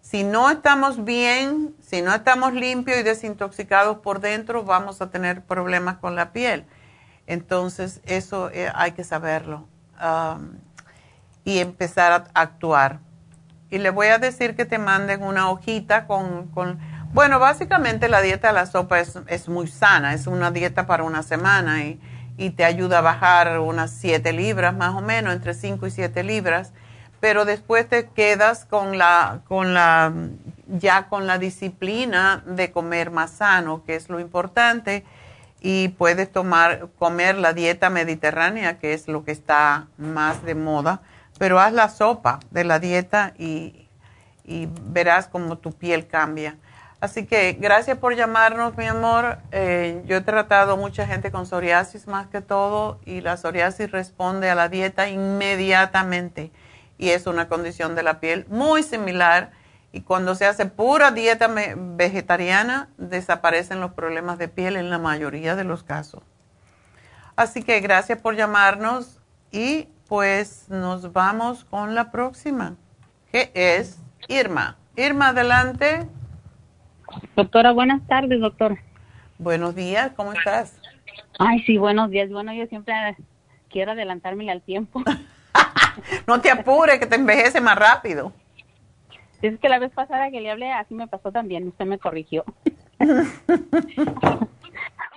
Si 0.00 0.24
no 0.24 0.50
estamos 0.50 1.04
bien, 1.04 1.74
si 1.80 2.02
no 2.02 2.14
estamos 2.14 2.52
limpios 2.52 2.98
y 2.98 3.02
desintoxicados 3.02 3.98
por 3.98 4.20
dentro, 4.20 4.64
vamos 4.64 5.00
a 5.00 5.10
tener 5.10 5.42
problemas 5.42 5.96
con 5.98 6.16
la 6.16 6.32
piel. 6.32 6.64
Entonces, 7.26 8.00
eso 8.04 8.50
eh, 8.50 8.70
hay 8.74 8.92
que 8.92 9.04
saberlo 9.04 9.66
um, 10.00 10.58
y 11.44 11.58
empezar 11.58 12.12
a 12.12 12.40
actuar. 12.40 13.00
Y 13.70 13.78
le 13.78 13.90
voy 13.90 14.08
a 14.08 14.18
decir 14.18 14.54
que 14.54 14.64
te 14.64 14.78
manden 14.78 15.22
una 15.22 15.50
hojita 15.50 16.06
con 16.06 16.48
bueno, 17.12 17.38
básicamente 17.38 18.08
la 18.08 18.22
dieta 18.22 18.48
de 18.48 18.54
la 18.54 18.66
sopa 18.66 18.98
es, 19.00 19.48
muy 19.48 19.66
sana, 19.66 20.14
es 20.14 20.26
una 20.26 20.50
dieta 20.50 20.86
para 20.86 21.02
una 21.02 21.22
semana 21.22 21.84
y, 21.84 22.00
te 22.56 22.64
ayuda 22.64 22.98
a 22.98 23.02
bajar 23.02 23.60
unas 23.60 23.92
7 23.92 24.32
libras 24.32 24.74
más 24.74 24.96
o 24.96 25.00
menos, 25.00 25.32
entre 25.32 25.54
5 25.54 25.86
y 25.86 25.90
7 25.92 26.24
libras, 26.24 26.72
pero 27.20 27.44
después 27.44 27.88
te 27.88 28.08
quedas 28.08 28.64
con 28.64 28.98
la, 28.98 29.42
con 29.46 29.74
la, 29.74 30.12
ya 30.66 31.06
con 31.08 31.28
la 31.28 31.38
disciplina 31.38 32.42
de 32.44 32.72
comer 32.72 33.12
más 33.12 33.30
sano, 33.30 33.84
que 33.84 33.94
es 33.94 34.08
lo 34.08 34.18
importante, 34.18 35.04
y 35.60 35.88
puedes 35.90 36.32
tomar, 36.32 36.88
comer 36.98 37.36
la 37.36 37.52
dieta 37.52 37.90
mediterránea, 37.90 38.80
que 38.80 38.92
es 38.92 39.06
lo 39.06 39.24
que 39.24 39.30
está 39.30 39.86
más 39.98 40.42
de 40.42 40.56
moda, 40.56 41.02
pero 41.38 41.60
haz 41.60 41.72
la 41.72 41.90
sopa 41.90 42.40
de 42.50 42.64
la 42.64 42.80
dieta 42.80 43.34
y, 43.38 43.88
y 44.44 44.68
verás 44.86 45.28
cómo 45.28 45.58
tu 45.58 45.70
piel 45.72 46.08
cambia. 46.08 46.56
Así 47.02 47.26
que 47.26 47.54
gracias 47.54 47.98
por 47.98 48.14
llamarnos, 48.14 48.76
mi 48.76 48.86
amor. 48.86 49.38
Eh, 49.50 50.04
yo 50.06 50.18
he 50.18 50.20
tratado 50.20 50.76
mucha 50.76 51.04
gente 51.04 51.32
con 51.32 51.46
psoriasis 51.46 52.06
más 52.06 52.28
que 52.28 52.40
todo 52.40 53.00
y 53.04 53.22
la 53.22 53.36
psoriasis 53.36 53.90
responde 53.90 54.48
a 54.48 54.54
la 54.54 54.68
dieta 54.68 55.08
inmediatamente 55.08 56.52
y 56.98 57.08
es 57.08 57.26
una 57.26 57.48
condición 57.48 57.96
de 57.96 58.04
la 58.04 58.20
piel 58.20 58.46
muy 58.48 58.84
similar 58.84 59.50
y 59.90 60.02
cuando 60.02 60.36
se 60.36 60.46
hace 60.46 60.66
pura 60.66 61.10
dieta 61.10 61.50
vegetariana 61.76 62.88
desaparecen 62.98 63.80
los 63.80 63.94
problemas 63.94 64.38
de 64.38 64.46
piel 64.46 64.76
en 64.76 64.88
la 64.88 65.00
mayoría 65.00 65.56
de 65.56 65.64
los 65.64 65.82
casos. 65.82 66.22
Así 67.34 67.64
que 67.64 67.80
gracias 67.80 68.20
por 68.20 68.36
llamarnos 68.36 69.18
y 69.50 69.88
pues 70.06 70.66
nos 70.68 71.12
vamos 71.12 71.64
con 71.64 71.96
la 71.96 72.12
próxima, 72.12 72.76
que 73.32 73.50
es 73.54 73.98
Irma. 74.28 74.76
Irma, 74.94 75.30
adelante. 75.30 76.06
Doctora, 77.36 77.72
buenas 77.72 78.06
tardes, 78.06 78.40
doctor. 78.40 78.78
Buenos 79.38 79.74
días, 79.74 80.12
¿cómo 80.16 80.32
estás? 80.32 80.78
Ay, 81.38 81.60
sí, 81.64 81.78
buenos 81.78 82.10
días. 82.10 82.30
Bueno, 82.30 82.52
yo 82.52 82.66
siempre 82.66 82.94
quiero 83.70 83.92
adelantarme 83.92 84.50
al 84.50 84.62
tiempo. 84.62 85.02
no 86.26 86.40
te 86.40 86.50
apures, 86.50 86.98
que 86.98 87.06
te 87.06 87.16
envejece 87.16 87.60
más 87.60 87.76
rápido. 87.76 88.32
Es 89.40 89.58
que 89.58 89.68
la 89.68 89.78
vez 89.78 89.90
pasada 89.92 90.30
que 90.30 90.40
le 90.40 90.50
hablé, 90.50 90.70
así 90.72 90.94
me 90.94 91.08
pasó 91.08 91.32
también, 91.32 91.66
usted 91.68 91.84
me 91.84 91.98
corrigió. 91.98 92.44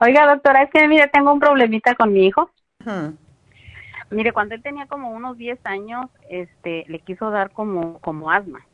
Oiga, 0.01 0.27
doctora, 0.27 0.63
es 0.63 0.71
que 0.71 0.87
mire, 0.87 1.07
tengo 1.07 1.31
un 1.31 1.39
problemita 1.39 1.95
con 1.95 2.11
mi 2.11 2.25
hijo. 2.25 2.49
Mire, 4.09 4.33
cuando 4.33 4.55
él 4.55 4.63
tenía 4.63 4.87
como 4.87 5.11
unos 5.11 5.37
10 5.37 5.59
años, 5.65 6.07
este, 6.29 6.85
le 6.87 6.99
quiso 6.99 7.29
dar 7.29 7.51
como, 7.51 7.99
como 7.99 8.31
asma. 8.31 8.65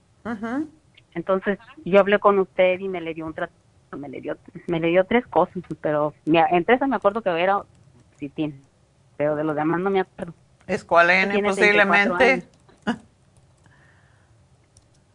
Entonces, 1.14 1.60
yo 1.86 2.00
hablé 2.00 2.20
con 2.20 2.40
usted 2.40 2.80
y 2.80 2.88
me 2.88 3.02
le 3.02 3.14
dio 3.14 3.26
un 3.26 3.34
tratamiento, 3.34 3.98
me 3.98 4.10
le 4.10 4.22
dio, 4.22 4.38
me 4.68 4.80
le 4.80 4.88
dio 4.88 5.04
tres 5.06 5.28
cosas, 5.28 5.64
pero 5.82 6.14
entre 6.26 6.76
esas 6.76 6.88
me 6.88 6.96
acuerdo 6.96 7.22
que 7.22 7.30
era 7.30 7.64
tiene 8.30 8.56
pero 9.18 9.36
de 9.36 9.44
los 9.44 9.56
demás 9.56 9.80
no 9.80 9.92
me 9.92 10.00
acuerdo. 10.00 10.34
Escualene 10.66 11.44
posiblemente. 11.44 12.44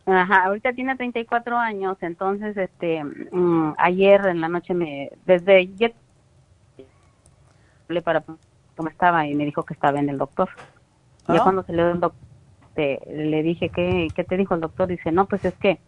Ajá, 0.06 0.44
ahorita 0.44 0.73
tiene 0.73 0.94
34 0.94 1.59
años, 1.59 1.97
entonces, 2.01 2.56
este, 2.56 3.02
mm, 3.02 3.74
ayer 3.77 4.24
en 4.27 4.40
la 4.40 4.48
noche 4.48 4.74
me, 4.74 5.10
desde 5.24 5.68
le 7.89 8.02
para 8.02 8.23
cómo 8.77 8.89
estaba 8.89 9.27
y 9.27 9.35
me 9.35 9.44
dijo 9.44 9.64
que 9.64 9.74
estaba 9.74 9.98
en 9.98 10.09
el 10.09 10.18
doctor. 10.18 10.51
Y 11.28 11.36
oh. 11.36 11.43
cuando 11.43 11.64
se 11.64 11.73
le 11.73 11.82
doctor, 11.82 12.12
le 12.77 13.43
dije, 13.43 13.70
¿qué, 13.70 14.09
¿qué 14.15 14.24
te 14.24 14.36
dijo 14.36 14.55
el 14.55 14.61
doctor? 14.61 14.89
Dice, 14.89 15.12
no, 15.12 15.27
pues 15.27 15.44
es 15.44 15.55
que, 15.55 15.78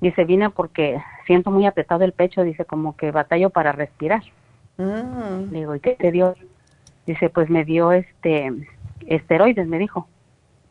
dice, 0.00 0.24
vine 0.24 0.50
porque 0.50 1.00
siento 1.26 1.50
muy 1.50 1.66
apretado 1.66 2.04
el 2.04 2.12
pecho, 2.12 2.42
dice, 2.42 2.64
como 2.64 2.96
que 2.96 3.10
batallo 3.10 3.50
para 3.50 3.72
respirar. 3.72 4.22
Mm. 4.76 5.52
Le 5.52 5.58
digo, 5.58 5.74
¿y 5.74 5.80
qué 5.80 5.94
te 5.94 6.10
dio? 6.10 6.34
Dice, 7.06 7.30
pues 7.30 7.50
me 7.50 7.64
dio 7.64 7.92
este, 7.92 8.52
esteroides, 9.06 9.66
me 9.66 9.78
dijo. 9.78 10.08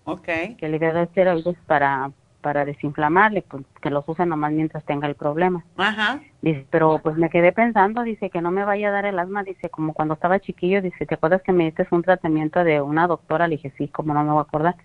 Ok. 0.06 0.28
Que 0.58 0.70
le 0.70 0.80
dio 0.80 0.98
esteroides 0.98 1.58
para, 1.68 2.12
para 2.42 2.66
desinflamarle, 2.66 3.44
pues 3.44 3.64
que 3.82 3.90
los 3.90 4.08
use 4.08 4.26
nomás 4.26 4.52
mientras 4.52 4.84
tenga 4.84 5.08
el 5.08 5.16
problema. 5.16 5.64
Ajá. 5.78 6.20
Dice, 6.42 6.66
pero 6.70 7.00
pues 7.02 7.16
me 7.18 7.30
quedé 7.30 7.52
pensando, 7.52 8.04
dice 8.04 8.30
que 8.30 8.42
no 8.42 8.52
me 8.52 8.66
vaya 8.66 8.90
a 8.90 8.92
dar 8.92 9.06
el 9.06 9.20
asma, 9.20 9.44
dice, 9.44 9.70
como 9.70 9.94
cuando 9.94 10.16
estaba 10.16 10.40
chiquillo, 10.40 10.82
dice, 10.82 11.06
¿te 11.06 11.16
acuerdas 11.16 11.42
que 11.44 11.54
me 11.54 11.66
diste 11.66 11.88
un 11.92 12.02
tratamiento 12.02 12.64
de 12.64 12.82
una 12.82 13.08
doctora? 13.08 13.48
Le 13.48 13.56
dije, 13.56 13.74
sí, 13.78 13.88
como 13.88 14.14
no 14.14 14.24
me 14.24 14.32
voy 14.32 14.40
a 14.40 14.44
acordar. 14.44 14.76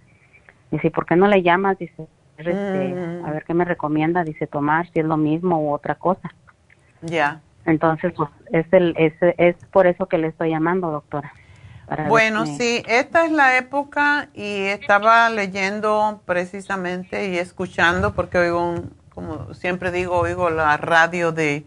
Dice, 0.71 0.91
¿por 0.91 1.07
qué 1.07 1.17
no 1.17 1.29
le 1.29 1.43
llamas? 1.43 1.79
Dice, 1.79 2.07
este, 2.39 2.95
mm. 2.95 3.25
a 3.25 3.31
ver 3.31 3.45
qué 3.45 3.55
me 3.55 3.65
recomienda, 3.65 4.25
dice, 4.25 4.47
tomar, 4.47 4.91
si 4.93 5.01
es 5.01 5.07
lo 5.07 5.17
mismo 5.17 5.61
u 5.61 5.73
otra 5.73 5.95
cosa. 5.95 6.33
Ya. 7.03 7.41
Entonces, 7.65 8.13
pues 8.17 8.31
es, 8.53 8.67
el, 8.73 8.95
es, 8.97 9.15
es 9.39 9.57
por 9.73 9.87
eso 9.87 10.07
que 10.07 10.19
le 10.19 10.29
estoy 10.29 10.51
llamando, 10.51 10.91
doctora. 10.91 11.33
Bueno, 12.09 12.47
sí, 12.47 12.83
esta 12.89 13.27
es 13.27 13.33
la 13.33 13.59
época 13.59 14.29
y 14.35 14.65
estaba 14.65 15.31
leyendo 15.31 16.21
precisamente 16.25 17.29
y 17.29 17.39
escuchando, 17.39 18.13
porque 18.13 18.39
oigo, 18.39 18.75
como 19.15 19.55
siempre 19.55 19.93
digo, 19.93 20.19
oigo 20.19 20.51
la 20.51 20.77
radio 20.79 21.31
de 21.31 21.65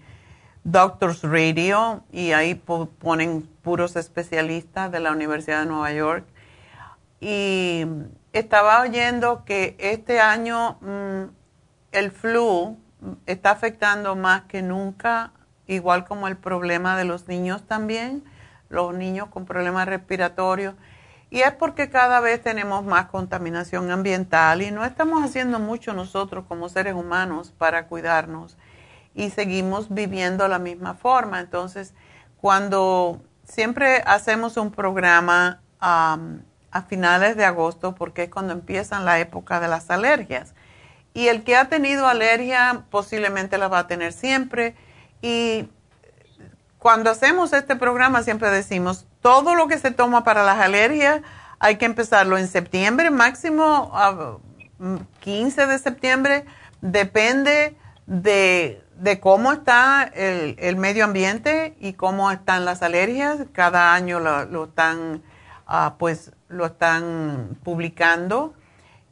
Doctors 0.65 1.23
Radio 1.23 2.03
y 2.11 2.33
ahí 2.33 2.55
ponen 2.55 3.47
puros 3.61 3.95
especialistas 3.95 4.91
de 4.91 4.99
la 4.99 5.11
Universidad 5.11 5.61
de 5.61 5.67
Nueva 5.67 5.93
York. 5.93 6.25
Y 7.21 7.85
estaba 8.33 8.81
oyendo 8.81 9.43
que 9.45 9.75
este 9.79 10.19
año 10.19 10.77
mm, 10.81 11.23
el 11.91 12.11
flu 12.11 12.77
está 13.25 13.51
afectando 13.51 14.15
más 14.15 14.43
que 14.43 14.61
nunca, 14.61 15.33
igual 15.67 16.05
como 16.05 16.27
el 16.27 16.37
problema 16.37 16.97
de 16.97 17.05
los 17.05 17.27
niños 17.27 17.65
también 17.65 18.23
los 18.69 18.93
niños 18.93 19.27
con 19.29 19.45
problemas 19.45 19.87
respiratorios. 19.87 20.75
Y 21.31 21.41
es 21.41 21.51
porque 21.51 21.89
cada 21.89 22.21
vez 22.21 22.41
tenemos 22.41 22.85
más 22.85 23.07
contaminación 23.07 23.91
ambiental 23.91 24.61
y 24.61 24.71
no 24.71 24.85
estamos 24.85 25.23
haciendo 25.23 25.59
mucho 25.59 25.93
nosotros 25.93 26.45
como 26.47 26.69
seres 26.69 26.95
humanos 26.95 27.53
para 27.55 27.87
cuidarnos 27.87 28.57
y 29.13 29.29
seguimos 29.29 29.93
viviendo 29.93 30.47
la 30.47 30.57
misma 30.57 30.95
forma. 30.95 31.39
Entonces, 31.39 31.93
cuando 32.37 33.21
siempre 33.43 34.01
hacemos 34.07 34.57
un 34.57 34.71
programa 34.71 35.61
a 36.71 36.83
finales 36.83 37.35
de 37.35 37.45
agosto, 37.45 37.95
porque 37.95 38.23
es 38.23 38.29
cuando 38.29 38.53
empiezan 38.53 39.05
la 39.05 39.19
época 39.19 39.59
de 39.59 39.67
las 39.67 39.89
alergias. 39.89 40.53
Y 41.13 41.27
el 41.27 41.43
que 41.43 41.55
ha 41.55 41.69
tenido 41.69 42.07
alergia 42.07 42.83
posiblemente 42.89 43.57
la 43.57 43.67
va 43.67 43.79
a 43.79 43.87
tener 43.87 44.13
siempre. 44.13 44.75
Y 45.21 45.67
cuando 46.77 47.09
hacemos 47.09 47.51
este 47.53 47.75
programa 47.75 48.23
siempre 48.23 48.49
decimos, 48.49 49.05
todo 49.21 49.55
lo 49.55 49.67
que 49.67 49.77
se 49.77 49.91
toma 49.91 50.23
para 50.23 50.43
las 50.43 50.59
alergias 50.59 51.21
hay 51.59 51.75
que 51.75 51.85
empezarlo 51.85 52.37
en 52.37 52.47
septiembre, 52.47 53.11
máximo 53.11 53.91
a 53.93 54.37
15 55.19 55.67
de 55.67 55.77
septiembre, 55.77 56.45
depende 56.81 57.75
de, 58.05 58.81
cómo 59.19 59.51
está 59.51 60.03
el, 60.03 60.75
medio 60.77 61.03
ambiente 61.03 61.75
y 61.79 61.93
cómo 61.93 62.31
están 62.31 62.65
las 62.65 62.81
alergias. 62.81 63.39
Cada 63.51 63.93
año 63.93 64.19
lo, 64.19 64.65
están, 64.65 65.21
ah, 65.67 65.95
pues, 65.99 66.31
lo 66.49 66.65
están 66.65 67.57
publicando. 67.63 68.53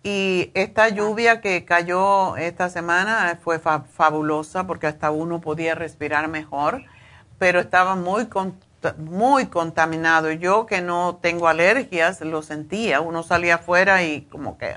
Y 0.03 0.51
esta 0.53 0.89
lluvia 0.89 1.41
que 1.41 1.65
cayó 1.65 2.37
esta 2.37 2.69
semana 2.69 3.39
fue 3.41 3.59
fabulosa 3.59 4.67
porque 4.67 4.87
hasta 4.87 5.11
uno 5.11 5.41
podía 5.41 5.75
respirar 5.75 6.27
mejor 6.27 6.83
pero 7.37 7.59
estaba 7.59 7.95
muy, 7.95 8.27
muy 8.97 9.47
contaminado. 9.47 10.31
Yo 10.31 10.65
que 10.65 10.81
no 10.81 11.19
tengo 11.21 11.47
alergias, 11.47 12.21
lo 12.21 12.41
sentía. 12.41 13.01
Uno 13.01 13.23
salía 13.23 13.55
afuera 13.55 14.03
y 14.03 14.21
como 14.23 14.57
que... 14.57 14.73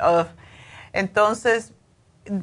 Entonces, 0.93 1.73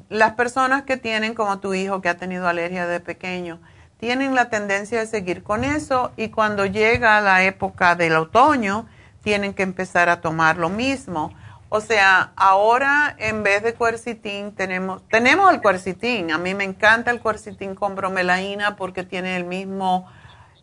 las 0.09 0.33
personas 0.33 0.83
que 0.83 0.97
tienen, 0.97 1.33
como 1.33 1.59
tu 1.59 1.73
hijo 1.73 2.01
que 2.01 2.09
ha 2.09 2.17
tenido 2.17 2.47
alergia 2.47 2.87
de 2.87 2.99
pequeño, 2.99 3.59
tienen 3.99 4.35
la 4.35 4.49
tendencia 4.49 4.99
de 4.99 5.07
seguir 5.07 5.43
con 5.43 5.63
eso 5.63 6.11
y 6.17 6.29
cuando 6.29 6.65
llega 6.65 7.19
la 7.21 7.43
época 7.43 7.95
del 7.95 8.15
otoño, 8.15 8.87
tienen 9.27 9.53
que 9.53 9.63
empezar 9.63 10.07
a 10.07 10.21
tomar 10.21 10.55
lo 10.55 10.69
mismo. 10.69 11.33
O 11.67 11.81
sea, 11.81 12.31
ahora 12.37 13.13
en 13.19 13.43
vez 13.43 13.61
de 13.61 13.73
cuercitín 13.73 14.53
tenemos, 14.53 15.05
tenemos 15.09 15.51
el 15.51 15.61
cuercitín. 15.61 16.31
A 16.31 16.37
mí 16.37 16.53
me 16.53 16.63
encanta 16.63 17.11
el 17.11 17.19
cuercitín 17.19 17.75
con 17.75 17.93
bromelaína 17.93 18.77
porque 18.77 19.03
tiene 19.03 19.35
el 19.35 19.43
mismo, 19.43 20.09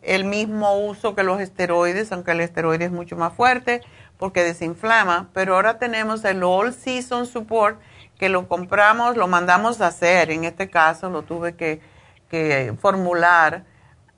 el 0.01 0.23
mismo 0.25 0.79
uso 0.79 1.13
que 1.13 1.21
los 1.21 1.39
esteroides, 1.39 2.11
aunque 2.11 2.31
el 2.31 2.41
esteroide 2.41 2.85
es 2.85 2.91
mucho 2.91 3.15
más 3.15 3.33
fuerte 3.33 3.81
porque 4.17 4.41
desinflama. 4.41 5.29
Pero 5.31 5.53
ahora 5.53 5.77
tenemos 5.77 6.25
el 6.25 6.41
All 6.41 6.73
Season 6.73 7.27
Support 7.27 7.79
que 8.17 8.29
lo 8.29 8.47
compramos, 8.47 9.15
lo 9.15 9.27
mandamos 9.27 9.79
a 9.79 9.87
hacer. 9.89 10.31
En 10.31 10.43
este 10.43 10.71
caso 10.71 11.11
lo 11.11 11.21
tuve 11.21 11.55
que, 11.55 11.81
que 12.29 12.73
formular 12.81 13.63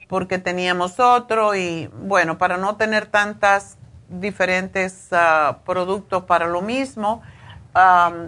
porque 0.07 0.38
teníamos 0.38 1.02
otro 1.02 1.53
y 1.53 1.90
bueno, 1.94 2.38
para 2.38 2.56
no 2.56 2.78
tener 2.78 3.07
tantas 3.07 3.78
diferentes 4.10 5.10
ah, 5.12 5.60
productos 5.66 6.24
para 6.24 6.48
lo 6.48 6.62
mismo. 6.62 7.22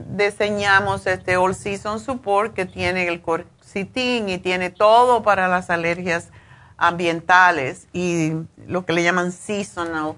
diseñamos 0.10 1.08
este 1.08 1.38
All 1.38 1.56
Season 1.56 2.00
Support 2.00 2.54
que 2.54 2.66
tiene 2.66 3.08
el 3.08 3.22
corcitín 3.22 4.30
y 4.30 4.38
tiene 4.38 4.70
todo 4.70 5.24
para 5.24 5.48
las 5.48 5.70
alergias 5.70 6.30
ambientales 6.78 7.88
y 7.94 8.34
lo 8.68 8.86
que 8.86 8.94
le 8.94 9.04
llaman 9.04 9.32
seasonal, 9.32 10.16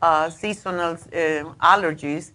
uh, 0.00 0.30
seasonal 0.30 0.98
eh, 1.10 1.44
allergies. 1.58 2.32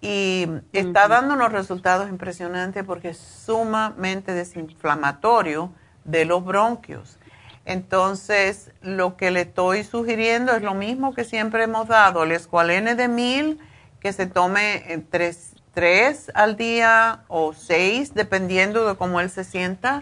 Y 0.00 0.46
está 0.72 1.08
dando 1.08 1.34
unos 1.34 1.50
resultados 1.50 2.08
impresionantes 2.08 2.84
porque 2.84 3.08
es 3.08 3.18
sumamente 3.18 4.32
desinflamatorio 4.32 5.72
de 6.04 6.24
los 6.24 6.44
bronquios. 6.44 7.17
Entonces, 7.68 8.70
lo 8.80 9.18
que 9.18 9.30
le 9.30 9.42
estoy 9.42 9.84
sugiriendo 9.84 10.52
es 10.56 10.62
lo 10.62 10.72
mismo 10.72 11.12
que 11.12 11.24
siempre 11.24 11.64
hemos 11.64 11.86
dado, 11.86 12.22
el 12.22 12.32
escualene 12.32 12.94
de 12.94 13.08
mil, 13.08 13.60
que 14.00 14.14
se 14.14 14.24
tome 14.24 15.04
tres, 15.10 15.52
tres 15.74 16.32
al 16.34 16.56
día 16.56 17.24
o 17.28 17.52
seis, 17.52 18.14
dependiendo 18.14 18.88
de 18.88 18.96
cómo 18.96 19.20
él 19.20 19.28
se 19.28 19.44
sienta. 19.44 20.00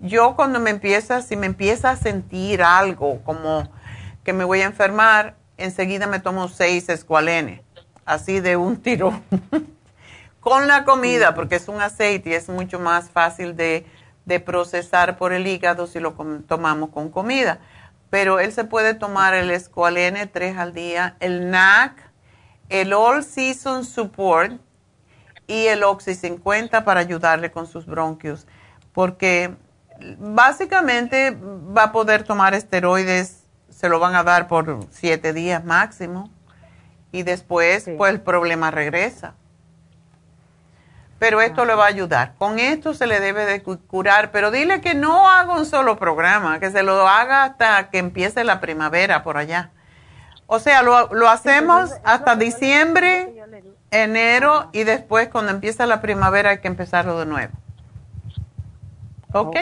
Yo 0.00 0.36
cuando 0.36 0.58
me 0.58 0.70
empieza, 0.70 1.20
si 1.20 1.36
me 1.36 1.44
empieza 1.44 1.90
a 1.90 1.96
sentir 1.96 2.62
algo 2.62 3.22
como 3.24 3.70
que 4.24 4.32
me 4.32 4.44
voy 4.44 4.62
a 4.62 4.64
enfermar, 4.64 5.36
enseguida 5.58 6.06
me 6.06 6.18
tomo 6.18 6.48
seis 6.48 6.88
escualenes, 6.88 7.60
así 8.06 8.40
de 8.40 8.56
un 8.56 8.76
tiro. 8.82 9.20
Con 10.40 10.66
la 10.66 10.86
comida, 10.86 11.34
porque 11.34 11.56
es 11.56 11.68
un 11.68 11.82
aceite 11.82 12.30
y 12.30 12.32
es 12.32 12.48
mucho 12.48 12.80
más 12.80 13.10
fácil 13.10 13.54
de 13.54 13.84
de 14.26 14.40
procesar 14.40 15.16
por 15.16 15.32
el 15.32 15.46
hígado 15.46 15.86
si 15.86 16.00
lo 16.00 16.12
tomamos 16.46 16.90
con 16.90 17.10
comida. 17.10 17.60
Pero 18.10 18.38
él 18.38 18.52
se 18.52 18.64
puede 18.64 18.94
tomar 18.94 19.34
el 19.34 19.50
Esqualene 19.50 20.26
3 20.26 20.58
al 20.58 20.74
día, 20.74 21.16
el 21.20 21.50
NAC, 21.50 21.92
el 22.68 22.92
All 22.92 23.24
Season 23.24 23.84
Support 23.84 24.60
y 25.46 25.66
el 25.66 25.84
Oxy 25.84 26.14
50 26.14 26.84
para 26.84 27.00
ayudarle 27.00 27.50
con 27.50 27.66
sus 27.66 27.86
bronquios. 27.86 28.46
Porque 28.92 29.54
básicamente 30.18 31.30
va 31.76 31.84
a 31.84 31.92
poder 31.92 32.24
tomar 32.24 32.54
esteroides, 32.54 33.44
se 33.70 33.88
lo 33.88 33.98
van 34.00 34.14
a 34.14 34.24
dar 34.24 34.48
por 34.48 34.80
siete 34.90 35.32
días 35.32 35.64
máximo. 35.64 36.30
y 37.12 37.22
después 37.22 37.88
pues 37.96 38.12
el 38.12 38.20
problema 38.20 38.70
regresa. 38.70 39.34
Pero 41.18 41.40
esto 41.40 41.64
le 41.64 41.74
va 41.74 41.84
a 41.84 41.88
ayudar. 41.88 42.34
Con 42.38 42.58
esto 42.58 42.92
se 42.92 43.06
le 43.06 43.20
debe 43.20 43.46
de 43.46 43.62
curar, 43.62 44.30
pero 44.32 44.50
dile 44.50 44.80
que 44.80 44.94
no 44.94 45.28
haga 45.28 45.54
un 45.54 45.64
solo 45.64 45.96
programa, 45.96 46.60
que 46.60 46.70
se 46.70 46.82
lo 46.82 47.08
haga 47.08 47.44
hasta 47.44 47.88
que 47.88 47.98
empiece 47.98 48.44
la 48.44 48.60
primavera 48.60 49.22
por 49.22 49.38
allá. 49.38 49.70
O 50.46 50.58
sea, 50.58 50.82
lo, 50.82 51.08
lo 51.14 51.28
hacemos 51.28 51.92
hasta 52.04 52.36
diciembre, 52.36 53.32
enero 53.90 54.68
y 54.72 54.84
después 54.84 55.28
cuando 55.28 55.52
empieza 55.52 55.86
la 55.86 56.00
primavera 56.00 56.50
hay 56.50 56.58
que 56.58 56.68
empezarlo 56.68 57.18
de 57.18 57.26
nuevo. 57.26 57.52
¿Ok? 59.32 59.56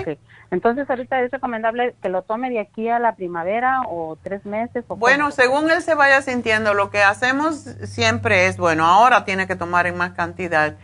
Entonces, 0.50 0.88
ahorita 0.88 1.20
es 1.22 1.32
recomendable 1.32 1.96
que 2.00 2.08
lo 2.08 2.22
tome 2.22 2.48
de 2.48 2.60
aquí 2.60 2.88
a 2.88 3.00
la 3.00 3.16
primavera 3.16 3.82
o 3.88 4.16
tres 4.22 4.44
meses. 4.46 4.84
O 4.86 4.94
bueno, 4.94 5.32
según 5.32 5.68
él 5.68 5.82
se 5.82 5.94
vaya 5.94 6.22
sintiendo, 6.22 6.74
lo 6.74 6.90
que 6.90 7.02
hacemos 7.02 7.56
siempre 7.82 8.46
es, 8.46 8.56
bueno, 8.56 8.86
ahora 8.86 9.24
tiene 9.24 9.48
que 9.48 9.56
tomar 9.56 9.88
en 9.88 9.96
más 9.96 10.12
cantidad. 10.12 10.74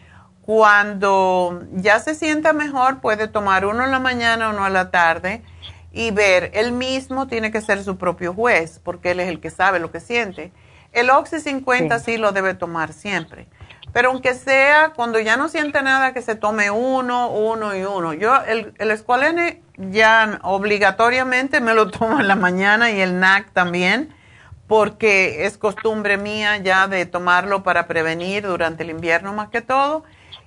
Cuando 0.50 1.62
ya 1.74 2.00
se 2.00 2.16
sienta 2.16 2.52
mejor, 2.52 3.00
puede 3.00 3.28
tomar 3.28 3.64
uno 3.64 3.84
en 3.84 3.92
la 3.92 4.00
mañana, 4.00 4.50
uno 4.50 4.66
en 4.66 4.72
la 4.72 4.90
tarde 4.90 5.44
y 5.92 6.10
ver, 6.10 6.50
él 6.54 6.72
mismo 6.72 7.28
tiene 7.28 7.52
que 7.52 7.60
ser 7.60 7.84
su 7.84 7.98
propio 7.98 8.34
juez, 8.34 8.80
porque 8.82 9.12
él 9.12 9.20
es 9.20 9.28
el 9.28 9.38
que 9.38 9.50
sabe 9.50 9.78
lo 9.78 9.92
que 9.92 10.00
siente. 10.00 10.50
El 10.90 11.08
Oxy 11.10 11.38
50 11.38 11.96
sí, 12.00 12.04
sí 12.04 12.18
lo 12.18 12.32
debe 12.32 12.54
tomar 12.54 12.92
siempre. 12.92 13.46
Pero 13.92 14.10
aunque 14.10 14.34
sea, 14.34 14.92
cuando 14.96 15.20
ya 15.20 15.36
no 15.36 15.48
siente 15.48 15.82
nada, 15.82 16.12
que 16.12 16.20
se 16.20 16.34
tome 16.34 16.68
uno, 16.72 17.30
uno 17.30 17.76
y 17.76 17.84
uno. 17.84 18.12
Yo, 18.12 18.34
el, 18.42 18.74
el 18.78 18.90
escualene 18.90 19.62
ya 19.76 20.40
obligatoriamente 20.42 21.60
me 21.60 21.74
lo 21.74 21.90
tomo 21.92 22.18
en 22.18 22.26
la 22.26 22.34
mañana 22.34 22.90
y 22.90 23.00
el 23.00 23.20
NAC 23.20 23.52
también, 23.52 24.12
porque 24.66 25.46
es 25.46 25.56
costumbre 25.58 26.16
mía 26.16 26.56
ya 26.56 26.88
de 26.88 27.06
tomarlo 27.06 27.62
para 27.62 27.86
prevenir 27.86 28.48
durante 28.48 28.82
el 28.82 28.90
invierno 28.90 29.32
más 29.32 29.48
que 29.50 29.60
todo. 29.60 30.02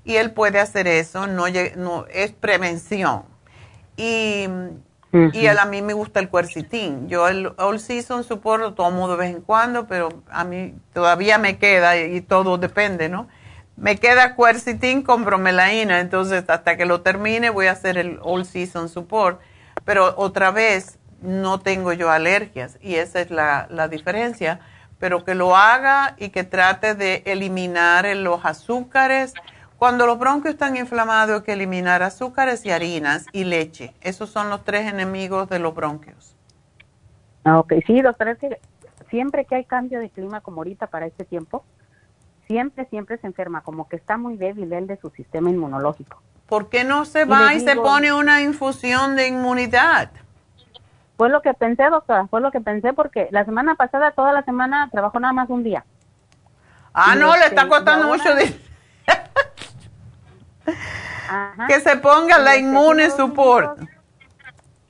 Y 0.06 0.18
él 0.18 0.32
puede 0.32 0.60
hacer 0.60 0.88
eso, 0.88 1.28
no, 1.28 1.46
no 1.78 2.06
es 2.08 2.32
prevención. 2.32 3.24
Y, 3.96 4.48
y 5.32 5.46
a 5.46 5.66
mí 5.66 5.82
me 5.82 5.94
gusta 5.94 6.20
el 6.20 6.30
cuercitín. 6.30 7.08
Yo 7.08 7.28
el 7.28 7.54
All 7.58 7.80
Season 7.80 8.24
Support 8.24 8.62
lo 8.62 8.74
tomo 8.74 9.08
de 9.08 9.16
vez 9.16 9.36
en 9.36 9.42
cuando, 9.42 9.86
pero 9.88 10.10
a 10.30 10.44
mí 10.44 10.74
todavía 10.92 11.38
me 11.38 11.58
queda 11.58 11.98
y, 11.98 12.22
todo 12.22 12.58
depende, 12.58 13.10
¿no? 13.10 13.28
Me 13.76 13.98
queda 13.98 14.36
cuercitín 14.36 15.04
con 15.04 15.24
bromelaína, 15.24 16.00
entonces 16.00 16.44
hasta 16.48 16.78
que 16.78 16.86
lo 16.86 17.02
termine 17.02 17.50
voy 17.50 17.68
a 17.68 17.72
hacer 17.72 17.98
el 17.98 18.20
All 18.24 18.46
Season 18.46 18.90
Support. 18.90 19.40
Pero 19.86 20.16
otra 20.18 20.52
vez, 20.52 20.98
no 21.22 21.60
tengo 21.60 21.94
yo 21.94 22.10
alergias 22.10 22.78
y 22.82 22.96
esa 22.96 23.22
es 23.22 23.30
la, 23.30 23.68
la 23.70 23.88
diferencia. 23.88 24.60
Pero 25.00 25.26
que 25.26 25.36
lo 25.36 25.56
haga 25.56 26.16
y 26.18 26.30
que 26.30 26.44
trate 26.44 26.96
de 26.96 27.24
eliminar 27.26 28.06
los 28.16 28.46
azúcares, 28.46 29.34
cuando 29.84 30.07
los 30.07 30.18
bronquios 30.18 30.53
están 30.53 30.77
inflamados 30.77 31.41
hay 31.41 31.41
que 31.41 31.51
eliminar 31.51 32.03
azúcares 32.03 32.65
y 32.65 32.72
harinas 32.72 33.26
y 33.34 33.43
leche. 33.43 33.93
Esos 33.99 34.30
son 34.30 34.49
los 34.49 34.64
tres 34.64 34.89
enemigos 34.89 35.49
de 35.49 35.60
los 35.60 35.76
bronquios. 35.76 36.38
Ah, 37.43 37.60
ok, 37.60 37.73
sí, 37.85 38.01
doctora, 38.01 38.31
es 38.31 38.38
que 38.38 38.61
siempre 39.10 39.43
que 39.43 39.55
hay 39.55 39.65
cambio 39.65 39.99
de 39.99 40.10
clima 40.10 40.39
como 40.39 40.61
ahorita 40.61 40.88
para 40.88 41.05
este 41.05 41.26
tiempo, 41.26 41.65
siempre, 42.47 42.85
siempre 42.85 43.18
se 43.18 43.27
enferma, 43.27 43.60
como 43.60 43.89
que 43.89 43.97
está 43.97 44.15
muy 44.15 44.38
débil 44.38 44.72
él 44.72 44.88
de 44.88 44.95
su 44.95 45.10
sistema 45.10 45.49
inmunológico. 45.49 46.22
¿Por 46.47 46.69
qué 46.69 46.85
no 46.85 47.03
se 47.03 47.26
va 47.26 47.53
y, 47.53 47.60
se 47.60 47.76
pone 47.76 48.14
una 48.14 48.41
infusión 48.41 49.18
de 49.18 49.27
inmunidad? 49.27 50.11
Fue 51.18 51.27
lo 51.27 51.41
que 51.41 51.53
pensé, 51.53 51.89
doctora, 51.89 52.27
fue 52.27 52.39
lo 52.39 52.51
que 52.51 52.61
pensé 52.61 52.93
porque 52.93 53.27
la 53.31 53.43
semana 53.43 53.76
pasada, 53.76 54.11
toda 54.11 54.31
la 54.31 54.43
semana, 54.43 54.88
trabajó 54.93 55.19
nada 55.19 55.34
más 55.34 55.49
un 55.49 55.61
día. 55.61 55.84
Ah, 56.93 57.18
no, 57.18 57.35
le 57.35 57.47
está 57.47 57.64
este, 57.64 57.68
costando 57.68 58.07
mucho 58.07 58.34
dinero 58.34 58.64
que 61.68 61.80
se 61.80 61.98
ponga 61.98 62.38
la 62.38 62.57
inmune 62.57 63.10
support. 63.10 63.80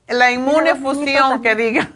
La 0.08 0.30
inmune 0.30 0.74
fusión 0.74 1.40
que 1.42 1.54
diga. 1.54 1.90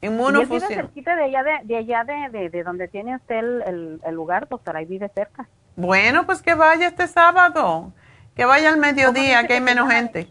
Inmunofusión. 0.00 0.68
vive 0.68 0.82
cerquita 0.82 1.14
de 1.14 1.24
allá, 1.24 1.44
de, 1.62 1.76
allá 1.76 2.04
de, 2.04 2.50
de, 2.50 2.62
donde 2.64 2.88
tiene 2.88 3.14
usted 3.14 3.36
el, 3.38 4.00
el, 4.04 4.14
lugar, 4.14 4.48
doctora, 4.48 4.80
ahí 4.80 4.84
vive 4.84 5.08
cerca. 5.14 5.48
Bueno, 5.76 6.26
pues 6.26 6.42
que 6.42 6.54
vaya 6.54 6.88
este 6.88 7.06
sábado, 7.06 7.92
que 8.34 8.44
vaya 8.44 8.70
al 8.70 8.78
mediodía, 8.78 9.46
que 9.46 9.54
hay 9.54 9.60
menos 9.60 9.88
gente. 9.90 10.28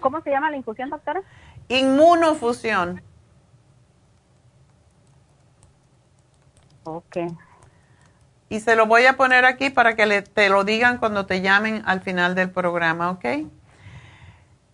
¿Cómo 0.00 0.20
se 0.20 0.30
llama 0.30 0.50
la 0.50 0.58
infusión, 0.58 0.90
doctora? 0.90 1.22
Inmunofusión. 1.68 3.02
Ok. 6.84 7.16
Y 8.48 8.60
se 8.60 8.76
lo 8.76 8.86
voy 8.86 9.06
a 9.06 9.16
poner 9.16 9.44
aquí 9.44 9.70
para 9.70 9.96
que 9.96 10.06
le, 10.06 10.22
te 10.22 10.48
lo 10.48 10.64
digan 10.64 10.98
cuando 10.98 11.26
te 11.26 11.40
llamen 11.40 11.82
al 11.86 12.00
final 12.00 12.34
del 12.34 12.50
programa, 12.50 13.10
¿ok? 13.10 13.24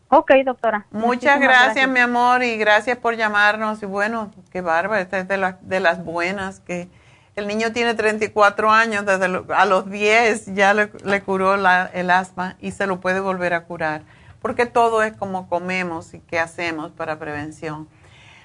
Ok, 0.09 0.31
doctora. 0.45 0.87
Muchas 0.91 1.41
gracias, 1.41 1.89
mi 1.89 2.01
amor, 2.01 2.43
y 2.43 2.59
gracias 2.59 2.99
por 2.99 3.17
llamarnos. 3.17 3.83
Y 3.83 3.87
bueno, 3.87 4.31
qué 4.51 4.61
bárbaro, 4.61 5.01
esta 5.01 5.19
es 5.19 5.27
de, 5.27 5.55
de 5.63 5.81
las 5.81 6.05
buenas, 6.05 6.61
que 6.61 6.91
el 7.35 7.47
niño 7.47 7.73
tiene 7.73 7.95
34 7.95 8.71
años, 8.71 9.07
desde 9.07 9.43
a 9.55 9.65
los 9.65 9.91
10 9.91 10.55
ya 10.55 10.75
le, 10.75 10.91
le 11.03 11.23
curó 11.23 11.57
la, 11.57 11.89
el 11.95 12.11
asma 12.11 12.57
y 12.61 12.73
se 12.73 12.87
lo 12.87 13.01
puede 13.01 13.21
volver 13.21 13.55
a 13.55 13.65
curar, 13.65 14.03
porque 14.43 14.67
todo 14.67 15.03
es 15.03 15.15
como 15.15 15.49
comemos 15.49 16.13
y 16.13 16.21
qué 16.21 16.39
hacemos 16.39 16.91
para 16.91 17.19
prevención. 17.19 17.89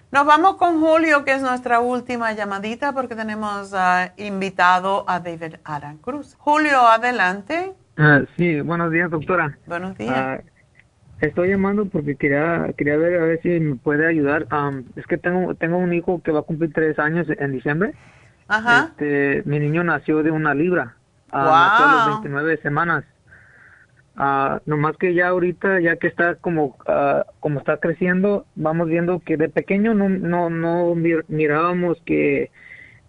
Nos 0.09 0.25
vamos 0.25 0.55
con 0.55 0.79
Julio, 0.79 1.25
que 1.25 1.33
es 1.33 1.41
nuestra 1.41 1.81
última 1.81 2.31
llamadita, 2.31 2.93
porque 2.93 3.13
tenemos 3.13 3.73
uh, 3.73 4.09
invitado 4.15 5.03
a 5.05 5.19
David 5.19 5.55
Aran 5.65 5.97
Cruz. 5.97 6.35
Julio, 6.39 6.79
adelante. 6.79 7.73
Uh, 7.97 8.25
sí, 8.37 8.61
buenos 8.61 8.89
días, 8.89 9.11
doctora. 9.11 9.57
Buenos 9.65 9.97
días. 9.97 10.15
Ah, 10.15 10.39
estoy 11.19 11.49
llamando 11.49 11.87
porque 11.87 12.15
quería 12.15 12.71
quería 12.77 12.95
ver 12.95 13.21
a 13.21 13.25
ver 13.25 13.41
si 13.41 13.59
me 13.59 13.75
puede 13.75 14.07
ayudar. 14.07 14.47
es 14.95 15.05
que 15.07 15.17
tengo 15.17 15.55
tengo 15.55 15.77
un 15.77 15.91
hijo 15.93 16.21
que 16.23 16.31
va 16.31 16.39
a 16.39 16.43
cumplir 16.43 16.71
tres 16.71 16.97
años 16.99 17.27
en 17.29 17.51
diciembre. 17.51 17.93
Ajá. 18.47 18.91
Este, 18.91 19.43
mi 19.45 19.59
niño 19.59 19.83
nació 19.83 20.23
de 20.23 20.31
una 20.31 20.53
libra. 20.53 20.95
Wow. 21.33 21.43
Nació 21.43 21.85
a 21.85 21.95
las 21.95 22.07
29 22.21 22.57
semanas. 22.61 23.03
Uh, 24.17 24.59
nomás 24.65 24.97
que 24.97 25.13
ya 25.13 25.27
ahorita, 25.27 25.79
ya 25.79 25.97
que 25.97 26.07
está 26.07 26.33
como, 26.35 26.75
uh, 26.87 27.21
como 27.39 27.59
está 27.59 27.77
creciendo, 27.77 28.47
vamos 28.55 28.87
viendo 28.87 29.19
que 29.19 29.37
de 29.37 29.47
pequeño 29.47 29.93
no, 29.93 30.09
no, 30.09 30.49
no 30.49 30.95
mirábamos 31.27 32.01
que, 32.03 32.49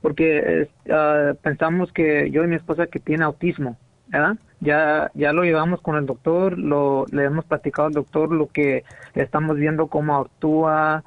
porque 0.03 0.69
uh, 0.87 1.35
pensamos 1.37 1.93
que 1.93 2.31
yo 2.31 2.45
y 2.45 2.49
mi 2.49 2.57
esposa 2.57 2.89
que 2.89 3.01
tiene 3.01 3.25
autismo, 3.25 3.79
¿verdad? 4.09 4.37
Ya, 4.61 5.11
ya 5.15 5.33
lo 5.33 5.45
llevamos 5.45 5.81
con 5.81 5.97
el 5.97 6.05
doctor, 6.05 6.59
lo, 6.59 7.07
le 7.11 7.25
hemos 7.25 7.47
platicado 7.47 7.89
al 7.89 7.95
doctor 7.95 8.31
lo 8.31 8.49
que 8.49 8.85
estamos 9.15 9.57
viendo 9.57 9.87
cómo 9.87 10.19
actúa, 10.19 11.05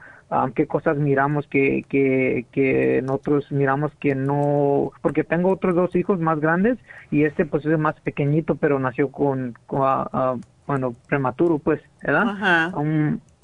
qué 0.55 0.65
cosas 0.65 0.97
miramos 0.97 1.45
que, 1.47 1.83
que, 1.89 2.45
que 2.51 3.01
nosotros 3.03 3.51
miramos 3.51 3.91
que 3.99 4.15
no, 4.15 4.91
porque 5.01 5.23
tengo 5.23 5.49
otros 5.51 5.75
dos 5.75 5.95
hijos 5.95 6.19
más 6.19 6.39
grandes 6.39 6.77
y 7.09 7.25
este 7.25 7.45
pues 7.45 7.65
es 7.65 7.77
más 7.77 7.99
pequeñito, 7.99 8.55
pero 8.55 8.79
nació 8.79 9.11
con, 9.11 9.55
bueno, 10.67 10.95
prematuro 11.07 11.59
pues, 11.59 11.81
¿verdad? 12.01 12.71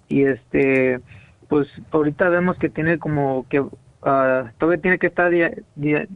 y 0.07 0.23
este, 0.23 1.01
pues 1.49 1.67
ahorita 1.91 2.29
vemos 2.29 2.57
que 2.57 2.69
tiene 2.69 2.97
como 2.99 3.45
que 3.49 3.59
uh, 3.59 3.71
todavía 4.57 4.81
tiene 4.81 4.97
que 4.97 5.07
estar, 5.07 5.31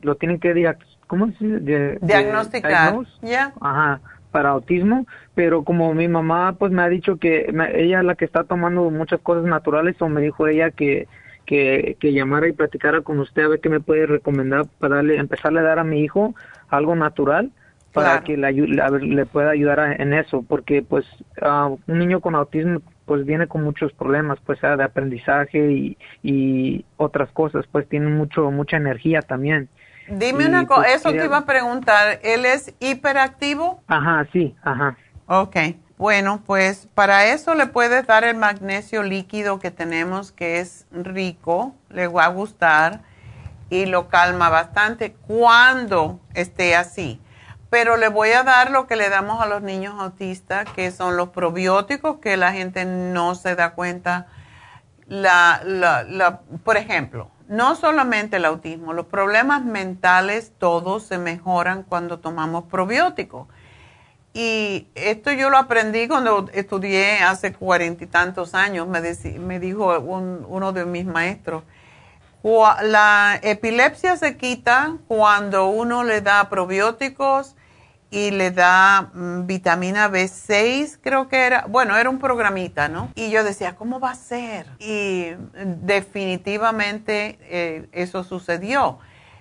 lo 0.01 0.15
tienen 0.15 0.39
que, 0.39 0.75
¿cómo 1.07 1.31
se 1.33 1.59
diagnosticar. 2.01 2.95
Ya. 3.21 3.53
Ajá 3.59 3.99
para 4.31 4.49
autismo, 4.49 5.05
pero 5.35 5.63
como 5.63 5.93
mi 5.93 6.07
mamá 6.07 6.55
pues 6.57 6.71
me 6.71 6.81
ha 6.81 6.89
dicho 6.89 7.17
que 7.17 7.53
ella 7.73 7.99
es 7.99 8.05
la 8.05 8.15
que 8.15 8.25
está 8.25 8.43
tomando 8.43 8.89
muchas 8.89 9.19
cosas 9.21 9.43
naturales 9.43 10.01
o 10.01 10.09
me 10.09 10.21
dijo 10.21 10.47
ella 10.47 10.71
que, 10.71 11.07
que, 11.45 11.97
que 11.99 12.13
llamara 12.13 12.47
y 12.47 12.53
platicara 12.53 13.01
con 13.01 13.19
usted 13.19 13.43
a 13.43 13.49
ver 13.49 13.59
qué 13.59 13.69
me 13.69 13.79
puede 13.79 14.05
recomendar 14.05 14.65
para 14.79 14.97
darle, 14.97 15.17
empezarle 15.17 15.59
a 15.59 15.63
dar 15.63 15.79
a 15.79 15.83
mi 15.83 16.01
hijo 16.01 16.33
algo 16.69 16.95
natural 16.95 17.51
para 17.93 18.23
que 18.23 18.37
le, 18.37 18.51
le 18.53 19.25
pueda 19.25 19.51
ayudar 19.51 19.99
en 19.99 20.13
eso, 20.13 20.45
porque 20.47 20.81
pues 20.81 21.05
un 21.87 21.99
niño 21.99 22.21
con 22.21 22.35
autismo 22.35 22.81
pues 23.05 23.25
viene 23.25 23.47
con 23.47 23.63
muchos 23.63 23.91
problemas, 23.91 24.39
pues 24.45 24.59
sea 24.59 24.77
de 24.77 24.85
aprendizaje 24.85 25.71
y, 25.71 25.97
y 26.23 26.85
otras 26.95 27.29
cosas, 27.31 27.65
pues 27.69 27.87
tiene 27.89 28.07
mucho 28.07 28.49
mucha 28.51 28.77
energía 28.77 29.21
también. 29.21 29.67
Dime 30.11 30.45
una 30.45 30.67
cosa, 30.67 30.81
pues, 30.81 30.95
eso 30.95 31.11
te 31.11 31.23
iba 31.23 31.37
a 31.37 31.45
preguntar, 31.45 32.19
¿él 32.23 32.45
es 32.45 32.73
hiperactivo? 32.79 33.81
Ajá, 33.87 34.27
sí, 34.33 34.55
ajá. 34.61 34.97
Ok, 35.27 35.55
bueno, 35.97 36.41
pues 36.45 36.89
para 36.93 37.27
eso 37.27 37.55
le 37.55 37.67
puedes 37.67 38.05
dar 38.07 38.23
el 38.25 38.35
magnesio 38.35 39.03
líquido 39.03 39.59
que 39.59 39.71
tenemos, 39.71 40.31
que 40.31 40.59
es 40.59 40.85
rico, 40.91 41.73
le 41.89 42.07
va 42.07 42.25
a 42.25 42.27
gustar 42.29 43.01
y 43.69 43.85
lo 43.85 44.09
calma 44.09 44.49
bastante 44.49 45.13
cuando 45.13 46.19
esté 46.33 46.75
así. 46.75 47.21
Pero 47.69 47.95
le 47.95 48.09
voy 48.09 48.31
a 48.31 48.43
dar 48.43 48.69
lo 48.69 48.87
que 48.87 48.97
le 48.97 49.09
damos 49.09 49.41
a 49.41 49.45
los 49.45 49.61
niños 49.61 49.95
autistas, 49.97 50.65
que 50.75 50.91
son 50.91 51.15
los 51.15 51.29
probióticos, 51.29 52.17
que 52.19 52.35
la 52.35 52.51
gente 52.51 52.83
no 52.83 53.33
se 53.35 53.55
da 53.55 53.71
cuenta. 53.71 54.27
La, 55.07 55.61
la, 55.63 56.03
la, 56.03 56.41
por 56.65 56.75
ejemplo, 56.75 57.31
no 57.51 57.75
solamente 57.75 58.37
el 58.37 58.45
autismo, 58.45 58.93
los 58.93 59.07
problemas 59.07 59.65
mentales 59.65 60.53
todos 60.57 61.03
se 61.03 61.17
mejoran 61.17 61.83
cuando 61.83 62.19
tomamos 62.19 62.63
probióticos. 62.63 63.49
Y 64.33 64.87
esto 64.95 65.33
yo 65.33 65.49
lo 65.49 65.57
aprendí 65.57 66.07
cuando 66.07 66.47
estudié 66.53 67.19
hace 67.19 67.51
cuarenta 67.51 68.05
y 68.05 68.07
tantos 68.07 68.55
años, 68.55 68.87
me, 68.87 69.01
me 69.39 69.59
dijo 69.59 69.99
uno 69.99 70.71
de 70.71 70.85
mis 70.85 71.05
maestros. 71.05 71.63
La 72.41 73.37
epilepsia 73.43 74.15
se 74.15 74.37
quita 74.37 74.95
cuando 75.09 75.67
uno 75.67 76.05
le 76.05 76.21
da 76.21 76.47
probióticos 76.47 77.57
y 78.11 78.31
le 78.31 78.51
da 78.51 79.09
mm, 79.13 79.47
vitamina 79.47 80.09
B6, 80.09 80.99
creo 81.01 81.29
que 81.29 81.45
era, 81.45 81.65
bueno, 81.67 81.97
era 81.97 82.09
un 82.09 82.19
programita, 82.19 82.89
¿no? 82.89 83.09
Y 83.15 83.31
yo 83.31 83.45
decía, 83.45 83.75
¿cómo 83.75 84.01
va 84.01 84.11
a 84.11 84.15
ser? 84.15 84.67
Y 84.79 85.27
definitivamente 85.55 87.39
eh, 87.43 87.87
eso 87.93 88.25
sucedió. 88.25 88.99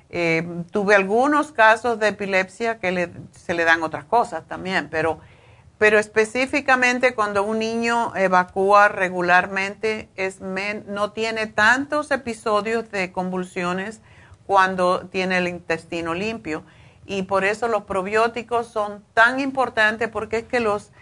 Eh, 0.09 0.47
tuve 0.71 0.95
algunos 0.95 1.51
casos 1.51 1.99
de 1.99 2.09
epilepsia 2.09 2.79
que 2.79 3.11
se 3.33 3.55
le 3.55 3.65
dan 3.65 3.83
otras 3.83 4.05
cosas 4.05 4.45
también, 4.47 4.89
pero, 4.89 5.19
pero 5.79 5.99
específicamente 5.99 7.15
cuando 7.15 7.43
un 7.43 7.59
niño 7.59 8.15
evacúa 8.15 8.89
regularmente 8.89 10.09
es 10.15 10.41
no 10.41 11.11
tiene 11.11 11.47
tantos 11.47 12.11
episodios 12.13 12.91
de 12.91 13.11
convulsiones 13.11 14.01
cuando 14.47 15.07
tiene 15.09 15.39
el 15.39 15.49
intestino 15.49 16.15
limpio 16.15 16.65
y 17.11 17.23
por 17.25 17.45
eso 17.45 17.67
los 17.67 17.83
probióticos 17.83 18.69
son 18.69 19.03
tan 19.15 19.41
importantes 19.41 20.09
porque 20.09 20.39
es 20.39 20.45
que 20.45 20.61
los 20.61 20.93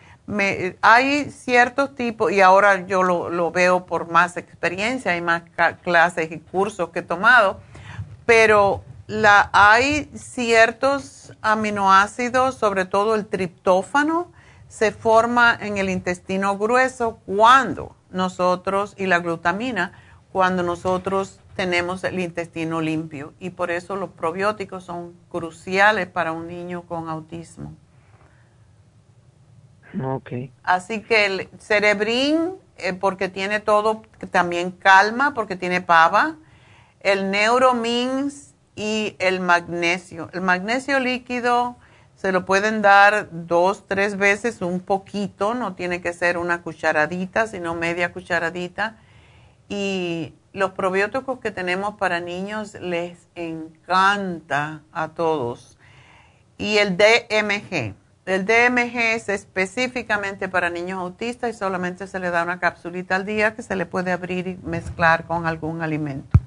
hay 0.83 1.31
ciertos 1.31 1.95
tipos, 1.95 2.33
y 2.33 2.43
ahora 2.43 2.87
yo 2.87 3.03
lo, 3.03 3.51
veo 3.51 3.87
por 3.87 4.11
más 4.11 4.37
experiencia, 4.37 5.13
hay 5.13 5.23
más 5.23 5.43
clases 5.83 6.31
y 6.31 6.39
cursos 6.39 6.91
que 6.91 6.99
he 6.99 7.03
tomado, 7.03 7.61
pero 8.27 8.83
la, 9.07 9.49
hay 9.55 10.11
ciertos 10.15 11.33
aminoácidos, 11.41 12.57
sobre 12.57 12.85
todo 12.85 13.15
el 13.15 13.27
triptófano, 13.27 14.31
se 14.69 14.93
forma 14.93 15.57
en 15.59 15.79
el 15.79 15.89
intestino 15.89 16.59
grueso 16.59 17.21
cuando 17.25 17.97
nosotros, 18.11 18.95
y 18.99 19.07
la 19.07 19.21
glutamina, 19.21 19.93
cuando 20.31 20.63
nosotros 20.63 21.41
tenemos 21.59 22.05
el 22.05 22.21
intestino 22.21 22.81
limpio 22.81 23.35
y 23.41 23.51
por 23.51 23.73
eso 23.73 23.97
los 23.97 24.11
probióticos 24.11 24.85
son 24.85 25.15
cruciales 25.29 26.07
para 26.07 26.31
un 26.31 26.47
niño 26.47 26.83
con 26.83 27.09
autismo. 27.09 27.75
Ok. 30.01 30.31
Así 30.63 31.03
que 31.03 31.27
el 31.27 31.49
cerebrín, 31.59 32.53
eh, 32.77 32.93
porque 32.93 33.29
tiene 33.29 33.59
todo, 33.59 34.03
también 34.31 34.71
calma, 34.71 35.35
porque 35.35 35.57
tiene 35.57 35.81
pava, 35.81 36.37
el 37.01 37.33
neuromins 37.33 38.55
y 38.77 39.17
el 39.19 39.41
magnesio. 39.41 40.31
El 40.33 40.43
magnesio 40.43 41.01
líquido 41.01 41.75
se 42.15 42.31
lo 42.31 42.47
pueden 42.47 42.83
dar 42.83 43.31
dos, 43.33 43.85
tres 43.89 44.17
veces, 44.17 44.63
un 44.63 44.79
poquito, 44.79 45.55
no 45.55 45.75
tiene 45.75 46.01
que 46.01 46.13
ser 46.13 46.39
una 46.39 46.63
cucharadita, 46.63 47.49
sino 47.49 47.75
media 47.75 48.13
cucharadita. 48.13 48.97
Y 49.69 50.35
los 50.53 50.73
probióticos 50.73 51.39
que 51.41 51.51
tenemos 51.51 51.95
para 51.95 52.21
niños 52.21 52.75
les 52.81 53.29
encanta 53.35 54.83
a 54.93 55.09
todos. 55.09 55.79
Y 56.57 56.79
el 56.79 56.97
DMG. 56.97 57.95
El 58.27 58.45
DMG 58.45 59.15
es 59.15 59.29
específicamente 59.29 60.49
para 60.49 60.69
niños 60.69 60.99
autistas 60.99 61.51
y 61.51 61.55
solamente 61.55 62.07
se 62.07 62.19
le 62.19 62.31
da 62.31 62.43
una 62.43 62.61
capsulita 62.61 63.17
al 63.17 63.25
día 63.25 63.55
que 63.55 63.63
se 63.63 63.75
le 63.75 63.87
puede 63.87 64.13
abrir 64.13 64.47
y 64.47 64.59
mezclar 64.63 65.25
con 65.25 65.47
algún 65.47 65.81
alimento. 65.81 66.39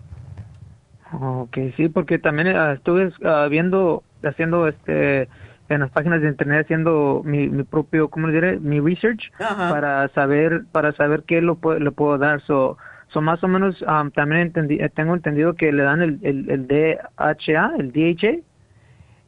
Ok, 1.12 1.58
sí, 1.76 1.90
porque 1.90 2.20
también 2.20 2.50
ah, 2.50 2.74
estuve 2.74 3.08
uh, 3.08 3.50
viendo, 3.50 4.04
haciendo 4.24 4.68
este 4.68 5.28
en 5.70 5.80
las 5.80 5.92
páginas 5.92 6.22
de 6.22 6.28
internet 6.28 6.66
haciendo 6.66 7.22
mi, 7.24 7.48
mi 7.48 7.64
propio, 7.64 8.10
¿cómo 8.10 8.28
le 8.28 8.34
diré? 8.34 8.60
Mi 8.60 8.80
research 8.80 9.32
para 9.38 10.08
saber 10.10 10.66
para 10.72 10.92
saber 10.94 11.24
qué 11.24 11.42
lo 11.42 11.58
le 11.80 11.92
puedo 11.92 12.18
dar. 12.18 12.42
So, 12.42 12.78
So, 13.14 13.20
más 13.20 13.44
o 13.44 13.48
menos 13.48 13.84
también 14.16 14.54
eh, 14.56 14.90
tengo 14.90 15.14
entendido 15.14 15.56
que 15.56 15.72
le 15.72 15.84
dan 15.84 16.02
el, 16.02 16.20
el, 16.22 16.50
el 16.50 16.68
DHA, 16.68 17.74
el 17.78 17.92
DHA. 17.92 18.40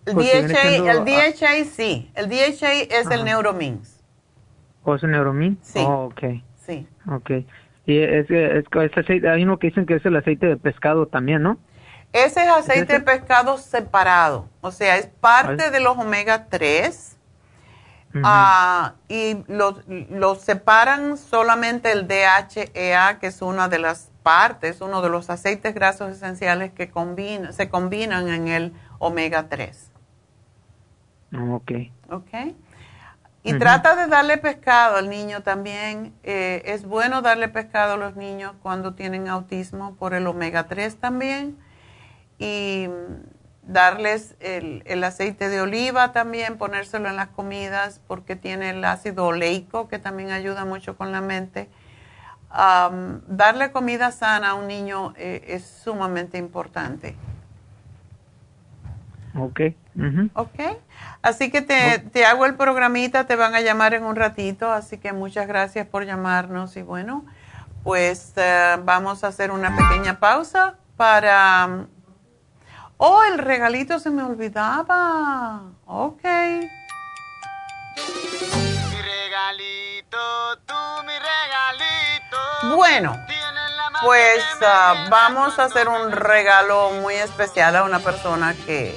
El 0.06 0.16
DHA, 0.16 0.92
el 0.92 1.06
DHA 1.06 1.66
sí. 1.66 2.10
El 2.16 2.30
DHA 2.30 2.72
es 2.74 3.12
el 3.12 3.26
Neuromins. 3.26 4.02
¿O 4.84 4.96
es 4.96 5.04
el 5.04 5.12
Neuromins? 5.12 5.60
Sí. 5.62 5.80
Oh, 5.80 6.06
ok. 6.06 6.24
Sí. 6.66 6.88
Ok. 7.10 7.32
Y 7.86 7.98
es, 8.00 8.30
es, 8.30 8.66
es, 8.72 8.98
aceite, 8.98 9.28
hay 9.30 9.44
uno 9.44 9.60
que 9.60 9.68
dicen 9.68 9.86
que 9.86 9.96
es 9.96 10.06
el 10.06 10.16
aceite 10.16 10.46
de 10.46 10.56
pescado 10.56 11.08
también, 11.08 11.44
¿no? 11.44 11.58
Ese 12.14 12.44
es 12.44 12.50
aceite 12.50 12.94
de 12.94 13.00
pescado 13.02 13.58
separado. 13.58 14.48
O 14.62 14.72
sea, 14.72 14.98
es 14.98 15.08
parte 15.08 15.72
de 15.72 15.80
los 15.82 15.98
omega 15.98 16.46
3 16.46 17.13
Ah, 18.24 18.94
y 19.08 19.44
los 19.48 20.42
separan 20.42 21.18
solamente 21.18 21.92
el 21.92 22.08
DHEA, 22.08 23.20
que 23.20 23.28
es 23.28 23.42
una 23.42 23.70
de 23.70 23.80
las 23.80 24.12
partes, 24.22 24.82
uno 24.82 25.02
de 25.02 25.10
los 25.10 25.30
aceites 25.30 25.74
grasos 25.74 26.12
esenciales 26.12 26.72
que 26.72 26.92
se 27.52 27.70
combinan 27.70 28.28
en 28.30 28.48
el 28.48 28.74
omega 29.00 29.50
3. 29.50 29.92
Ok. 31.52 31.72
Ok. 32.10 32.30
Y 33.46 33.58
trata 33.60 33.98
de 33.98 34.08
darle 34.08 34.38
pescado 34.38 34.96
al 34.98 35.10
niño 35.10 35.42
también. 35.44 36.14
Eh, 36.24 36.62
es 36.66 36.86
bueno 36.86 37.22
darle 37.22 37.50
pescado 37.50 37.94
a 37.94 37.98
los 37.98 38.16
niños 38.16 38.54
cuando 38.62 38.94
tienen 38.94 39.28
autismo 39.28 39.96
por 39.96 40.14
el 40.14 40.28
omega 40.28 40.68
3 40.68 40.96
también. 40.98 41.58
Y 42.40 42.88
darles 43.66 44.36
el, 44.40 45.04
aceite 45.04 45.50
de 45.50 45.62
oliva 45.62 46.12
también, 46.12 46.58
ponérselo 46.58 47.10
en 47.10 47.16
las 47.16 47.30
comidas 47.30 48.02
porque 48.08 48.36
tiene 48.36 48.72
el 48.72 48.84
ácido 48.84 49.26
oleico 49.26 49.88
que 49.88 50.00
también 50.00 50.32
ayuda 50.32 50.66
mucho 50.66 50.98
con 50.98 51.12
la 51.12 51.22
mente. 51.22 51.70
darle 52.52 53.72
comida 53.72 54.12
sana 54.12 54.52
a 54.52 54.54
un 54.56 54.68
niño 54.68 55.14
eh, 55.18 55.46
es 55.48 55.66
sumamente 55.66 56.38
importante. 56.38 57.16
Ok. 59.36 59.62
Ok. 60.34 60.60
Así 61.22 61.50
que 61.50 61.62
te, 61.62 62.00
te, 62.00 62.26
hago 62.26 62.46
el 62.46 62.56
programita, 62.56 63.26
te 63.26 63.36
van 63.36 63.56
a 63.56 63.62
llamar 63.62 63.94
en 63.94 64.04
un 64.04 64.16
ratito, 64.16 64.72
así 64.72 64.98
que 64.98 65.14
muchas 65.14 65.48
gracias 65.48 65.88
por 65.88 66.06
llamarnos 66.06 66.78
y 66.78 66.82
bueno, 66.82 67.26
pues 67.84 68.34
eh, 68.36 68.78
vamos 68.84 69.24
a 69.24 69.28
hacer 69.28 69.52
una 69.52 69.76
pequeña 69.76 70.20
pausa 70.20 70.76
para 70.98 71.88
Oh, 72.98 73.24
el 73.24 73.38
regalito 73.38 74.00
se 74.00 74.10
me 74.10 74.24
olvidaba. 74.24 75.62
Ok. 75.86 76.24
Mi 76.24 76.62
regalito, 79.02 80.58
tú 80.66 80.74
mi 81.06 81.14
regalito. 81.14 82.76
Bueno, 82.76 83.18
pues 84.04 84.44
ah, 84.62 85.08
vamos 85.10 85.60
a 85.60 85.66
hacer 85.66 85.88
un 85.88 86.12
regalo 86.12 86.92
muy 87.02 87.16
especial 87.16 87.76
a 87.76 87.84
una 87.84 88.00
persona 88.00 88.56
que 88.66 88.96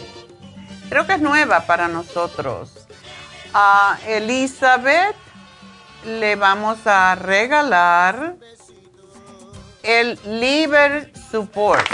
creo 0.89 1.07
que 1.07 1.15
es 1.15 1.21
nueva 1.21 1.61
para 1.63 1.89
nosotros. 1.89 2.87
A 3.55 3.99
Elizabeth 4.07 5.17
le 6.05 6.37
vamos 6.37 6.87
a 6.87 7.15
regalar 7.15 8.35
el 9.83 10.19
Liver 10.25 11.13
Support 11.31 11.87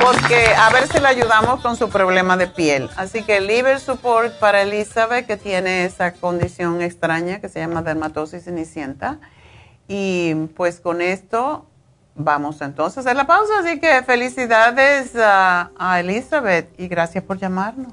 porque 0.00 0.46
a 0.56 0.70
ver 0.70 0.88
si 0.88 0.98
le 0.98 1.08
ayudamos 1.08 1.60
con 1.60 1.76
su 1.76 1.88
problema 1.88 2.36
de 2.36 2.46
piel. 2.46 2.90
Así 2.96 3.22
que 3.22 3.40
Liver 3.40 3.80
Support 3.80 4.38
para 4.38 4.62
Elizabeth, 4.62 5.26
que 5.26 5.36
tiene 5.36 5.84
esa 5.84 6.12
condición 6.12 6.82
extraña 6.82 7.40
que 7.40 7.48
se 7.48 7.60
llama 7.60 7.82
dermatosis 7.82 8.44
cenicienta. 8.44 9.18
Y 9.88 10.34
pues 10.56 10.80
con 10.80 11.00
esto 11.00 11.66
vamos 12.14 12.60
entonces 12.60 12.98
a 12.98 13.00
hacer 13.00 13.16
la 13.16 13.26
pausa. 13.26 13.52
Así 13.60 13.80
que 13.80 14.02
felicidades 14.02 15.16
a, 15.16 15.70
a 15.78 16.00
Elizabeth 16.00 16.68
y 16.78 16.88
gracias 16.88 17.24
por 17.24 17.38
llamarnos. 17.38 17.92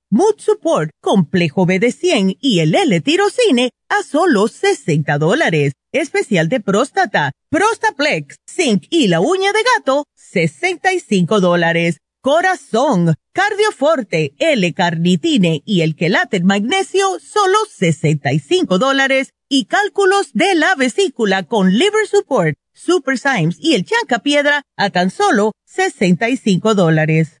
mood 0.11 0.35
support, 0.37 0.91
complejo 1.01 1.65
B 1.65 1.79
de 1.79 1.91
100 1.91 2.37
y 2.39 2.59
el 2.59 2.75
L-tirocine 2.75 3.71
a 3.89 4.03
solo 4.03 4.47
60 4.47 5.17
dólares. 5.17 5.73
Especial 5.93 6.47
de 6.49 6.59
próstata, 6.59 7.31
Prostaplex, 7.49 8.35
zinc 8.47 8.83
y 8.89 9.07
la 9.07 9.19
uña 9.21 9.51
de 9.51 9.59
gato, 9.77 10.05
65 10.15 11.39
dólares. 11.39 11.97
Corazón, 12.21 13.15
Cardioforte, 13.33 14.33
L-carnitine 14.37 15.63
y 15.65 15.81
el 15.81 15.95
quelate 15.95 16.41
magnesio, 16.41 17.19
solo 17.19 17.57
65 17.69 18.77
dólares. 18.77 19.29
Y 19.49 19.65
cálculos 19.65 20.31
de 20.33 20.55
la 20.55 20.75
vesícula 20.75 21.43
con 21.43 21.71
liver 21.71 22.07
support, 22.07 22.55
super 22.73 23.17
Symes 23.17 23.57
y 23.59 23.75
el 23.75 23.85
piedra 24.23 24.63
a 24.77 24.89
tan 24.89 25.09
solo 25.09 25.53
65 25.65 26.75
dólares. 26.75 27.40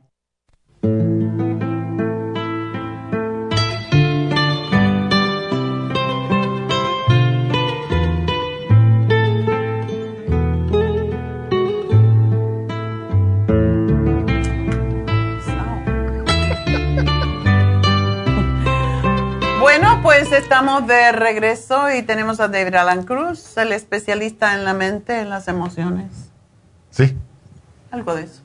Pues 20.11 20.33
estamos 20.33 20.87
de 20.87 21.13
regreso 21.13 21.89
y 21.89 22.01
tenemos 22.01 22.41
a 22.41 22.49
David 22.49 22.75
Alan 22.75 23.03
Cruz, 23.03 23.55
el 23.55 23.71
especialista 23.71 24.53
en 24.55 24.65
la 24.65 24.73
mente, 24.73 25.21
en 25.21 25.29
las 25.29 25.47
emociones. 25.47 26.31
Sí. 26.89 27.17
Algo 27.91 28.15
de 28.15 28.23
eso. 28.23 28.41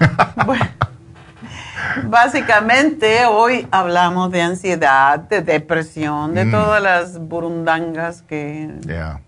bueno, 0.46 0.64
básicamente 2.06 3.26
hoy 3.26 3.68
hablamos 3.70 4.30
de 4.30 4.40
ansiedad, 4.40 5.18
de 5.18 5.42
depresión, 5.42 6.32
de 6.32 6.46
mm. 6.46 6.50
todas 6.50 6.82
las 6.82 7.18
burundangas 7.18 8.22
que 8.22 8.70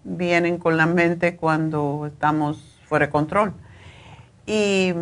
vienen 0.05 0.57
con 0.57 0.79
la 0.79 0.87
mente 0.87 1.37
cuando 1.37 2.07
estamos 2.07 2.79
fuera 2.89 3.05
de 3.05 3.13
control. 3.13 3.53
Y 4.47 4.95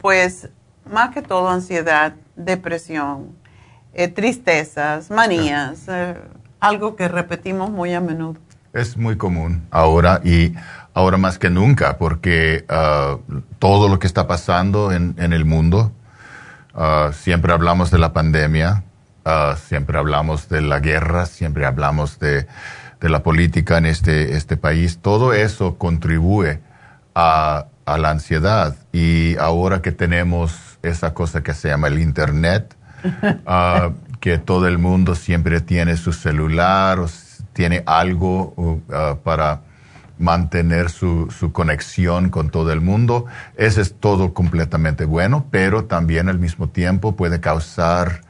pues 0.00 0.50
más 0.88 1.10
que 1.10 1.20
todo 1.20 1.48
ansiedad, 1.48 2.14
depresión 2.36 3.39
eh, 3.94 4.08
tristezas, 4.08 5.10
manías, 5.10 5.88
eh, 5.88 6.14
algo 6.60 6.96
que 6.96 7.08
repetimos 7.08 7.70
muy 7.70 7.94
a 7.94 8.00
menudo. 8.00 8.36
Es 8.72 8.96
muy 8.96 9.16
común 9.16 9.66
ahora 9.70 10.20
y 10.22 10.54
ahora 10.94 11.16
más 11.16 11.38
que 11.38 11.50
nunca 11.50 11.98
porque 11.98 12.64
ah, 12.68 13.16
todo 13.58 13.88
lo 13.88 13.98
que 13.98 14.06
está 14.06 14.26
pasando 14.26 14.92
en, 14.92 15.14
el 15.18 15.44
mundo, 15.44 15.92
ah, 16.74 17.10
siempre 17.12 17.52
hablamos 17.52 17.90
de 17.90 17.98
la 17.98 18.12
pandemia, 18.12 18.84
ah, 19.24 19.56
siempre 19.60 19.98
hablamos 19.98 20.48
de 20.48 20.60
la 20.60 20.78
guerra, 20.78 21.26
siempre 21.26 21.66
hablamos 21.66 22.20
de, 22.20 22.46
de, 23.00 23.08
la 23.08 23.24
política 23.24 23.78
en 23.78 23.86
este, 23.86 24.36
este 24.36 24.56
país, 24.56 24.98
todo 25.02 25.32
eso 25.32 25.76
contribuye 25.76 26.60
a, 27.16 27.66
a 27.86 27.98
la 27.98 28.10
ansiedad 28.10 28.76
y 28.92 29.36
ahora 29.38 29.82
que 29.82 29.90
tenemos 29.90 30.78
esa 30.82 31.12
cosa 31.12 31.42
que 31.42 31.54
se 31.54 31.68
llama 31.68 31.88
el 31.88 31.98
Internet, 31.98 32.76
Ah, 33.46 33.90
que 34.20 34.38
todo 34.38 34.66
el 34.66 34.78
mundo 34.78 35.14
siempre 35.14 35.60
tiene 35.60 35.96
su 35.96 36.12
celular 36.12 36.98
o 36.98 37.06
tiene 37.52 37.82
algo 37.86 38.52
uh, 38.56 39.16
para 39.24 39.62
mantener 40.18 40.90
su, 40.90 41.28
conexión 41.52 42.28
con 42.28 42.50
todo 42.50 42.72
el 42.72 42.80
mundo. 42.80 43.24
Eso 43.56 43.80
es 43.80 43.94
todo 43.94 44.34
completamente 44.34 45.06
bueno, 45.06 45.46
pero 45.50 45.86
también 45.86 46.28
al 46.28 46.38
mismo 46.38 46.68
tiempo 46.68 47.16
puede 47.16 47.40
causar 47.40 48.20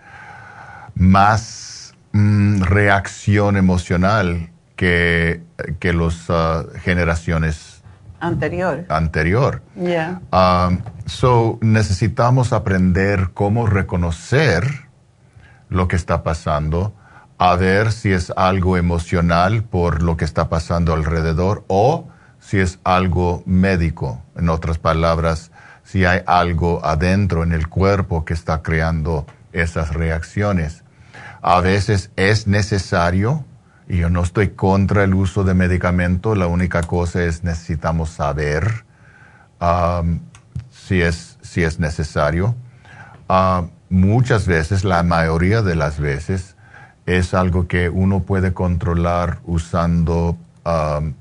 más 0.95 1.95
mm, 2.13 2.63
reacción 2.63 3.57
emocional 3.57 4.51
que, 4.77 5.43
que 5.81 5.93
las 5.93 6.31
uh, 6.31 6.69
generaciones 6.83 7.83
anterior. 8.21 8.85
Anterior. 8.89 9.63
Yeah. 9.75 10.21
Um, 10.33 10.79
so 11.11 11.59
necesitamos 11.61 12.53
aprender 12.53 13.31
cómo 13.35 13.67
reconocer 13.67 14.89
lo 15.69 15.89
que 15.89 15.97
está 15.97 16.23
pasando, 16.23 16.95
a 17.37 17.57
ver 17.57 17.91
si 17.91 18.13
es 18.13 18.33
algo 18.37 18.77
emocional 18.77 19.65
por 19.65 20.03
lo 20.03 20.17
que 20.17 20.25
está 20.25 20.49
pasando 20.49 20.95
alrededor 20.95 21.65
o 21.67 22.09
si 22.39 22.59
es 22.59 22.79
algo 22.85 23.43
médico. 23.45 24.23
En 24.37 24.49
otras 24.49 24.79
palabras, 24.79 25.51
si 25.83 26.05
hay 26.05 26.21
algo 26.27 26.85
adentro 26.85 27.43
en 27.43 27.53
el 27.53 27.69
cuerpo 27.69 28.25
que 28.25 28.35
está 28.35 28.63
creando 28.63 29.27
esas 29.53 29.93
reacciones. 29.93 30.85
A 31.43 31.61
veces 31.61 32.11
es 32.17 32.47
necesario 32.47 33.45
Y 33.89 33.97
yo 33.97 34.09
no 34.09 34.23
estoy 34.23 34.51
contra 34.51 35.03
el 35.03 35.15
uso 35.15 35.43
de 35.43 35.53
medicamento, 35.53 36.37
la 36.37 36.47
única 36.47 36.83
cosa 36.83 37.25
es 37.25 37.43
necesitamos 37.43 38.11
saber 38.11 38.85
um, 39.61 40.21
si, 40.91 41.03
es, 41.03 41.39
si 41.41 41.63
es 41.63 41.79
necesario. 41.79 42.57
Uh, 43.29 43.69
muchas 43.91 44.49
veces, 44.49 44.83
la 44.83 45.05
mayoría 45.05 45.63
de 45.63 45.77
las 45.77 46.01
veces, 46.01 46.57
es 47.07 47.33
algo 47.33 47.69
que 47.69 47.89
uno 47.89 48.25
puede 48.25 48.53
controlar 48.53 49.39
usando 49.45 50.37
um, 50.65 51.15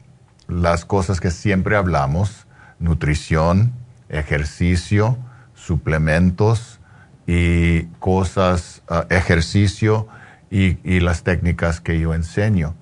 las 0.47 0.85
cosas 0.85 1.21
que 1.21 1.29
siempre 1.29 1.75
hablamos, 1.75 2.47
nutrición, 2.79 3.71
ejercicio, 4.09 5.19
suplementos 5.53 6.79
y 7.27 7.83
cosas, 7.99 8.81
uh, 8.89 9.05
ejercicio 9.13 10.07
y, 10.49 10.99
las 10.99 11.21
técnicas 11.21 11.79
que 11.79 11.99
yo 11.99 12.15
enseño. 12.15 12.73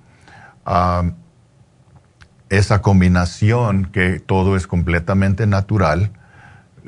Esa 2.48 2.80
combinación 2.80 3.84
que 3.92 4.20
todo 4.20 4.56
es 4.56 4.66
completamente 4.66 5.46
natural 5.46 6.12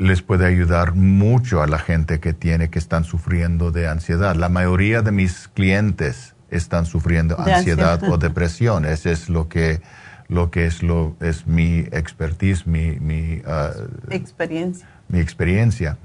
les 0.01 0.23
puede 0.23 0.47
ayudar 0.47 0.95
mucho 0.95 1.63
a 1.63 1.67
la 1.67 1.79
gente 1.79 2.21
que 2.21 2.33
tiene 2.33 2.71
que 2.71 2.79
están 2.79 3.05
sufriendo 3.05 3.71
de 3.71 3.87
ansiedad. 3.87 4.35
La 4.35 4.49
mayoría 4.49 5.03
de 5.03 5.13
mis 5.13 5.49
clientes 5.49 6.35
están 6.49 6.87
sufriendo 6.87 7.39
ansiedad, 7.39 8.03
o 8.05 8.17
depresión. 8.17 8.87
Ese 8.87 9.13
es 9.13 9.29
lo 9.29 9.49
que 9.49 9.83
lo 10.27 10.51
que 10.51 10.65
es 10.65 10.83
lo 10.83 11.17
es 11.21 11.47
mi 11.47 11.81
expertise, 11.93 12.67
mi, 12.67 12.99
mi 12.99 13.43
uh, 13.45 14.11
experiencia. 14.11 14.89
Mi 15.09 15.21
experiencia. 15.21 15.99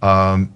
Um, 0.00 0.50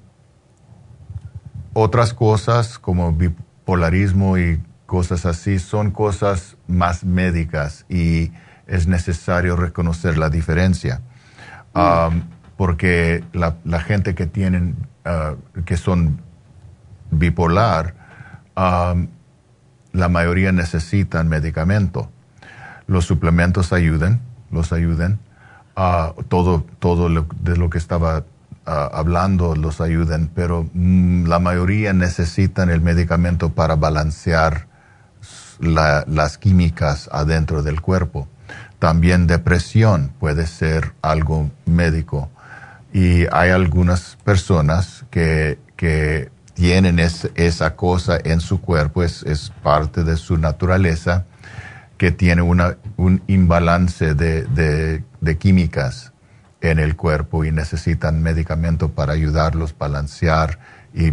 otras 1.72 2.14
cosas 2.14 2.78
como 2.78 3.12
bipolarismo 3.12 4.38
y 4.38 4.62
cosas 4.86 5.26
así 5.26 5.58
son 5.58 5.90
cosas 5.90 6.56
más 6.68 7.02
médicas 7.02 7.86
y 7.88 8.30
es 8.68 8.86
necesario 8.86 9.56
reconocer 9.56 10.16
la 10.16 10.30
diferencia. 10.30 11.00
Mm. 11.74 11.80
Um, 11.80 12.37
porque 12.58 13.22
la, 13.32 13.80
gente 13.80 14.16
que 14.16 14.26
tienen, 14.26 14.74
uh, 15.06 15.62
que 15.62 15.76
son 15.76 16.20
bipolar, 17.12 17.94
um, 18.56 19.06
la 19.92 20.08
mayoría 20.08 20.50
necesitan 20.50 21.28
medicamento. 21.28 22.10
Los 22.88 23.04
suplementos 23.04 23.72
ayudan, 23.72 24.20
los 24.50 24.72
ayudan. 24.72 25.20
Uh, 25.76 26.20
todo 26.24 26.66
todo 26.80 27.08
de 27.08 27.56
lo 27.56 27.70
que 27.70 27.78
estaba 27.78 28.24
hablando 28.66 29.54
los 29.54 29.80
ayudan, 29.80 30.28
pero 30.34 30.68
mm, 30.74 31.26
la 31.26 31.38
mayoría 31.38 31.92
necesitan 31.92 32.70
el 32.70 32.80
medicamento 32.80 33.50
para 33.50 33.76
balancear 33.76 34.66
las 35.60 36.38
químicas 36.38 37.08
adentro 37.12 37.62
del 37.62 37.80
cuerpo. 37.80 38.26
También 38.80 39.28
depresión 39.28 40.12
puede 40.18 40.46
ser 40.46 40.92
algo 41.02 41.50
médico 41.66 42.30
y 42.92 43.26
hay 43.32 43.50
algunas 43.50 44.16
personas 44.24 45.04
que, 45.10 45.58
que 45.76 46.30
tienen 46.54 46.98
esa 46.98 47.76
cosa 47.76 48.18
en 48.22 48.40
su 48.40 48.60
cuerpo, 48.60 49.02
es, 49.02 49.22
es, 49.22 49.52
parte 49.62 50.04
de 50.04 50.16
su 50.16 50.38
naturaleza, 50.38 51.24
que 51.96 52.10
tiene 52.10 52.42
una, 52.42 52.76
un 52.96 53.22
imbalance 53.26 54.14
de, 54.14 54.44
de, 54.44 55.04
de, 55.20 55.38
químicas 55.38 56.12
en 56.60 56.78
el 56.78 56.96
cuerpo 56.96 57.44
y 57.44 57.52
necesitan 57.52 58.22
medicamento 58.22 58.88
para 58.88 59.12
ayudarlos 59.12 59.72
a 59.72 59.78
balancear 59.78 60.58
y 60.94 61.12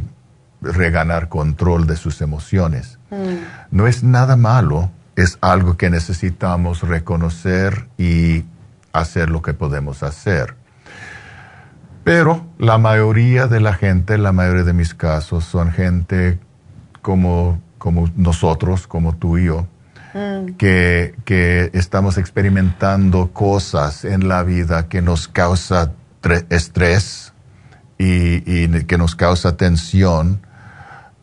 reganar 0.62 1.30
control 1.30 1.86
de 1.86 1.96
sus 1.96 2.22
emociones. 2.22 2.98
Mm. 3.12 3.36
No 3.72 3.88
es 3.88 4.04
nada 4.04 4.36
malo, 4.36 4.90
es 5.16 5.38
algo 5.42 5.78
que 5.78 5.90
necesitamos 5.90 6.82
reconocer 6.82 7.88
y 7.98 8.46
hacer 8.94 9.30
lo 9.30 9.42
que 9.42 9.54
podemos 9.54 10.04
hacer. 10.04 10.56
Pero 12.06 12.46
la 12.60 12.78
mayoría 12.78 13.48
de 13.48 13.60
la 13.60 13.74
gente, 13.74 14.20
la 14.20 14.32
mayoría 14.32 14.64
de 14.64 14.74
mis 14.74 14.94
casos, 14.94 15.44
son 15.44 15.72
gente 15.72 16.38
como, 17.02 17.60
como 17.80 18.08
nosotros, 18.16 18.86
como 18.86 19.16
tú 19.16 19.40
y 19.40 19.46
yo, 19.46 19.66
mm. 20.14 20.54
que, 20.56 21.16
que, 21.26 21.72
estamos 21.74 22.20
experimentando 22.20 23.32
cosas 23.34 24.06
en 24.06 24.28
la 24.28 24.44
vida 24.44 24.88
que 24.88 25.02
nos 25.02 25.28
causa 25.28 25.94
estrés 26.50 27.34
y, 27.98 28.44
y, 28.46 28.84
que 28.84 29.00
nos 29.00 29.16
causa 29.16 29.58
tensión 29.58 30.46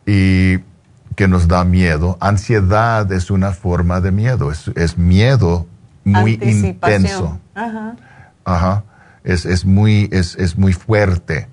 y 0.05 0.57
que 1.15 1.29
nos 1.29 1.47
da 1.47 1.63
miedo. 1.63 2.17
Ansiedad 2.19 3.09
es 3.13 3.31
una 3.31 3.53
forma 3.53 4.01
de 4.01 4.11
miedo, 4.11 4.51
es, 4.51 4.67
es 4.75 4.97
miedo 4.97 5.65
muy 6.03 6.37
intenso. 6.41 7.39
Ajá. 7.55 7.95
Ajá 8.43 8.83
es, 9.23 9.45
es 9.45 9.65
muy, 9.65 10.09
es, 10.11 10.35
es, 10.35 10.57
muy 10.57 10.73
fuerte. 10.73 11.47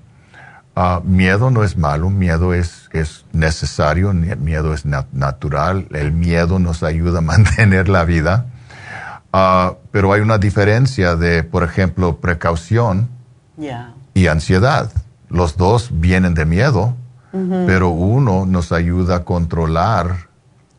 Uh, 0.76 1.04
miedo 1.04 1.50
no 1.50 1.64
es 1.64 1.76
malo, 1.76 2.10
miedo 2.10 2.54
es, 2.54 2.88
es 2.92 3.24
necesario, 3.32 4.12
miedo 4.12 4.72
es 4.72 4.84
natural, 4.86 5.86
el 5.92 6.12
miedo 6.12 6.58
nos 6.58 6.82
ayuda 6.82 7.18
a 7.18 7.22
mantener 7.22 7.88
la 7.88 8.04
vida. 8.04 8.46
Uh, 9.32 9.76
pero 9.92 10.12
hay 10.12 10.20
una 10.20 10.38
diferencia 10.38 11.14
de, 11.16 11.44
por 11.44 11.62
ejemplo, 11.62 12.16
precaución 12.16 13.08
y 14.14 14.26
ansiedad. 14.26 14.90
Los 15.28 15.56
dos 15.56 15.90
vienen 15.92 16.34
de 16.34 16.44
miedo, 16.44 16.96
pero 17.32 17.90
uno 17.90 18.44
nos 18.44 18.72
ayuda 18.72 19.16
a 19.16 19.24
controlar 19.24 20.28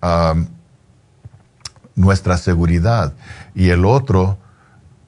um, 0.02 0.48
nuestra 1.96 2.38
seguridad 2.38 3.14
y 3.56 3.70
el 3.70 3.86
otro 3.86 4.38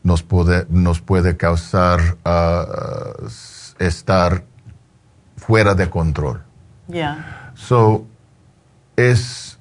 nos 0.04 0.22
puede, 0.22 0.66
nos 0.70 1.00
puede 1.00 1.38
causar 1.38 2.18
uh, 2.26 3.28
estar 3.80 4.44
fuera 5.38 5.74
de 5.76 5.90
control. 5.90 6.44
Yeah. 6.88 7.52
So, 7.56 8.06
es, 8.98 9.58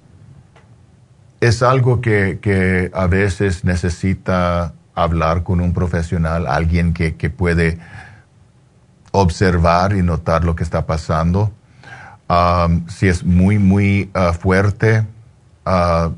es 1.40 1.62
algo 1.62 2.00
que, 2.00 2.40
que, 2.42 2.90
a 2.92 3.06
veces 3.06 3.64
necesita 3.64 4.74
hablar 4.94 5.44
con 5.44 5.60
un 5.60 5.72
profesional, 5.72 6.46
alguien 6.46 6.92
que, 6.92 7.14
que 7.14 7.30
puede 7.30 7.78
observar 9.12 9.94
y 9.94 10.02
notar 10.02 10.44
lo 10.44 10.56
que 10.56 10.64
está 10.64 10.86
pasando. 10.86 11.52
Um, 12.28 12.88
si 12.88 13.08
es 13.08 13.24
muy, 13.24 13.58
muy 13.58 14.10
uh, 14.14 14.32
fuerte, 14.32 15.06
uh, 15.66 16.12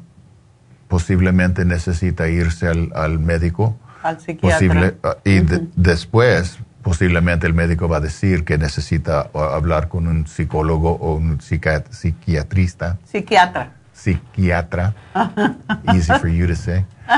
posiblemente 0.88 1.64
necesita 1.64 2.28
irse 2.28 2.68
al, 2.68 2.92
al 2.94 3.18
médico 3.18 3.76
al 4.04 4.20
psiquiatra. 4.20 4.94
Ah, 5.02 5.16
y 5.24 5.40
después, 5.74 6.58
posiblemente 6.82 7.46
el 7.46 7.54
médico 7.54 7.88
va 7.88 7.96
a 7.96 8.00
decir 8.00 8.44
que 8.44 8.58
necesita 8.58 9.30
hablar 9.32 9.88
con 9.88 10.06
un 10.06 10.26
psicólogo 10.26 10.92
o 10.92 11.14
un 11.14 11.40
psiquiatrista. 11.40 12.98
Psiquiatra. 13.04 13.72
Psiquiatra. 13.92 14.94
Easy 15.94 16.12
for 16.20 16.28
you 16.28 16.46
to 16.46 16.54
say. 16.54 16.84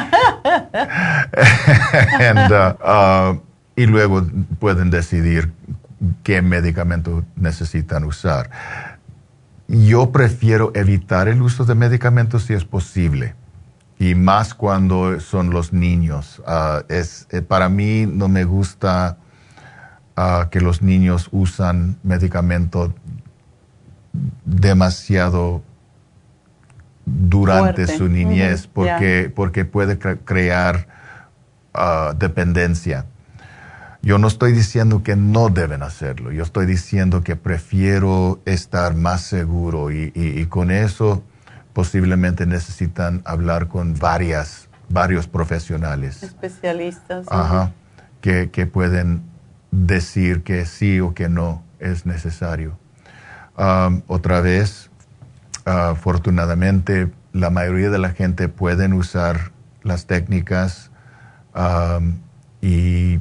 And, 2.21 2.53
uh, 2.53 2.77
uh, 2.83 3.41
y 3.75 3.87
luego 3.87 4.25
pueden 4.61 4.91
decidir 4.91 5.53
qué 6.23 6.43
medicamento 6.43 7.25
necesitan 7.35 8.05
usar. 8.05 8.51
Yo 9.67 10.13
prefiero 10.13 10.71
evitar 10.75 11.27
el 11.27 11.43
uso 11.43 11.65
de 11.65 11.75
medicamentos 11.75 12.45
si 12.45 12.55
es 12.55 12.65
posible 12.65 13.35
y 13.99 14.15
más 14.15 14.55
cuando 14.55 15.21
son 15.21 15.51
los 15.51 15.73
niños. 15.73 16.43
Ah, 16.47 16.83
es, 16.89 17.27
eh, 17.31 17.43
para 17.43 17.69
mí 17.69 18.07
no 18.07 18.29
me 18.29 18.45
gusta 18.45 19.19
ah, 20.17 20.49
que 20.51 20.61
los 20.61 20.83
niños 20.83 21.29
usan 21.33 21.97
medicamentos 22.03 22.91
demasiado 24.45 25.63
durante 27.05 27.87
su 27.87 28.09
niñez 28.09 28.67
porque, 28.67 29.33
porque 29.35 29.65
puede 29.65 29.99
crear 29.99 30.89
ah, 31.73 32.13
dependencia. 32.19 33.07
Yo 34.03 34.19
no 34.19 34.29
estoy 34.29 34.53
diciendo 34.53 35.03
que 35.03 35.17
no 35.17 35.49
deben 35.49 35.83
hacerlo, 35.83 36.31
yo 36.31 36.45
estoy 36.45 36.67
diciendo 36.67 37.25
que 37.25 37.35
prefiero 37.35 38.41
estar 38.45 38.95
más 38.95 39.23
seguro 39.23 39.91
y 39.91 40.47
con 40.47 40.71
eso 40.71 41.25
posiblemente 41.77 42.47
necesitan 42.47 43.21
hablar 43.27 43.69
con 43.69 43.99
varias, 43.99 44.67
varios 44.89 45.27
profesionales. 45.27 46.23
Especialistas. 46.23 47.27
Ajá, 47.29 47.73
que, 48.23 48.49
que, 48.51 48.65
pueden 48.65 49.21
decir 49.71 50.43
que 50.43 50.65
sí 50.65 51.01
o 51.01 51.13
que 51.13 51.29
no 51.29 51.63
es 51.79 52.07
necesario. 52.07 52.79
Um, 53.59 54.01
otra 54.07 54.41
vez, 54.41 54.89
afortunadamente, 55.67 57.13
la 57.35 57.51
mayoría 57.51 57.91
de 57.91 57.99
la 57.99 58.09
gente 58.09 58.49
pueden 58.49 58.95
usar 58.95 59.53
las 59.83 60.07
técnicas 60.07 60.91
um, 61.55 62.21
y 62.63 63.21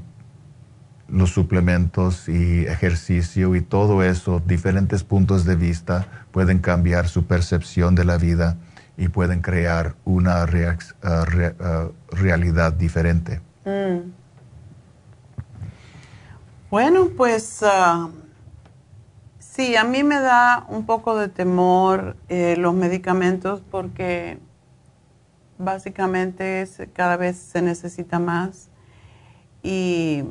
los 1.08 1.32
suplementos 1.32 2.28
y 2.28 2.66
ejercicio 2.66 3.56
y 3.56 3.62
todo 3.62 4.04
eso, 4.04 4.42
diferentes 4.46 5.04
puntos 5.04 5.46
de 5.46 5.56
vista 5.56 6.08
pueden 6.32 6.60
cambiar 6.60 7.08
su 7.08 7.26
percepción 7.26 7.96
de 7.96 8.06
la 8.06 8.18
vida 8.18 8.58
y 8.98 9.10
pueden 9.10 9.42
crear 9.42 9.96
una 10.06 10.44
uh, 10.44 10.48
uh, 10.48 12.16
realidad 12.16 12.74
diferente. 12.74 13.42
Mm. 13.66 14.12
Bueno, 16.72 17.10
pues 17.16 17.62
uh, 17.62 18.10
sí, 19.38 19.76
a 19.76 19.84
mí 19.84 20.04
me 20.04 20.20
da 20.20 20.66
un 20.70 20.86
poco 20.86 21.18
de 21.18 21.30
temor 21.30 22.18
eh, 22.30 22.56
los 22.58 22.74
medicamentos 22.74 23.62
porque 23.70 24.40
básicamente 25.58 26.68
cada 26.94 27.16
vez 27.16 27.38
se 27.38 27.62
necesita 27.62 28.20
más 28.20 28.70
y, 29.64 30.24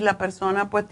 la 0.00 0.18
persona, 0.18 0.70
pues 0.70 0.86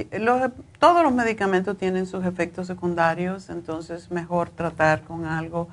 todos 0.78 1.02
los 1.02 1.12
medicamentos 1.12 1.76
tienen 1.78 2.06
sus 2.06 2.24
efectos 2.24 2.66
secundarios, 2.66 3.48
entonces 3.48 4.10
mejor 4.10 4.50
tratar 4.50 5.02
con 5.02 5.24
algo. 5.24 5.68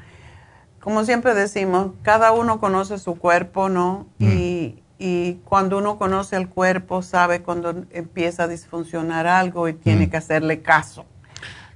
Como 0.80 1.04
siempre 1.04 1.34
decimos, 1.34 1.92
cada 2.02 2.32
uno 2.32 2.60
conoce 2.60 2.98
su 2.98 3.16
cuerpo, 3.16 3.68
¿no? 3.68 4.08
Mm. 4.20 4.26
Y, 4.32 4.84
y, 4.98 5.34
cuando 5.44 5.78
uno 5.78 5.98
conoce 5.98 6.38
el 6.38 6.48
cuerpo, 6.48 7.02
sabe 7.02 7.42
cuando 7.42 7.84
empieza 7.92 8.44
a 8.44 8.48
disfuncionar 8.48 9.28
algo 9.28 9.68
y 9.68 9.74
tiene 9.74 10.08
mm. 10.08 10.10
que 10.10 10.18
hacerle 10.18 10.62
caso. 10.62 11.06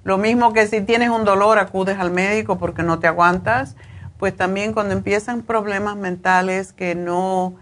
Lo 0.04 0.18
mismo 0.18 0.54
que 0.54 0.66
si 0.68 0.82
tienes 0.82 1.10
un 1.10 1.26
dolor, 1.26 1.60
acudes 1.60 2.00
al 2.00 2.12
médico 2.12 2.58
porque 2.58 2.82
no 2.82 3.00
te 3.00 3.08
aguantas 3.08 3.76
pues 4.22 4.38
también 4.38 4.72
cuando 4.72 4.94
empiezan 4.94 5.42
problemas 5.42 5.98
mentales 5.98 6.74
que 6.74 6.94
no, 6.94 7.56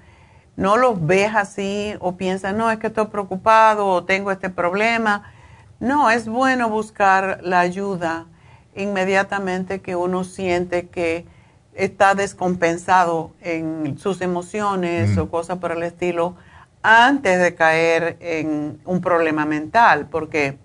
no 0.59 0.75
los 0.75 1.07
ves 1.07 1.33
así 1.35 1.95
o 2.01 2.17
piensas, 2.17 2.53
no, 2.53 2.69
es 2.69 2.79
que 2.79 2.87
estoy 2.87 3.07
preocupado 3.07 3.87
o 3.87 4.03
tengo 4.03 4.29
este 4.29 4.49
problema. 4.49 5.31
No, 5.79 6.11
es 6.11 6.27
bueno 6.27 6.69
buscar 6.69 7.39
la 7.41 7.61
ayuda 7.61 8.25
inmediatamente 8.75 9.79
que 9.79 9.95
uno 9.95 10.25
siente 10.25 10.89
que 10.89 11.25
está 11.75 12.13
descompensado 12.13 13.31
en 13.39 13.97
sus 13.97 14.19
emociones 14.19 15.17
o 15.17 15.29
cosas 15.29 15.59
por 15.59 15.71
el 15.71 15.81
estilo 15.81 16.35
antes 16.83 17.39
de 17.39 17.55
caer 17.55 18.17
en 18.19 18.81
un 18.83 18.99
problema 18.99 19.45
mental, 19.45 20.07
porque 20.11 20.57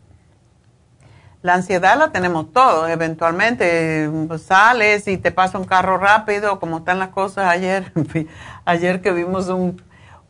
la 1.44 1.52
ansiedad 1.52 1.98
la 1.98 2.10
tenemos 2.10 2.54
todos, 2.54 2.88
eventualmente 2.88 4.08
pues, 4.28 4.40
sales 4.40 5.06
y 5.06 5.18
te 5.18 5.30
pasa 5.30 5.58
un 5.58 5.66
carro 5.66 5.98
rápido, 5.98 6.58
como 6.58 6.78
están 6.78 6.98
las 6.98 7.10
cosas. 7.10 7.48
Ayer, 7.48 7.92
ayer 8.64 9.02
que 9.02 9.12
vimos 9.12 9.52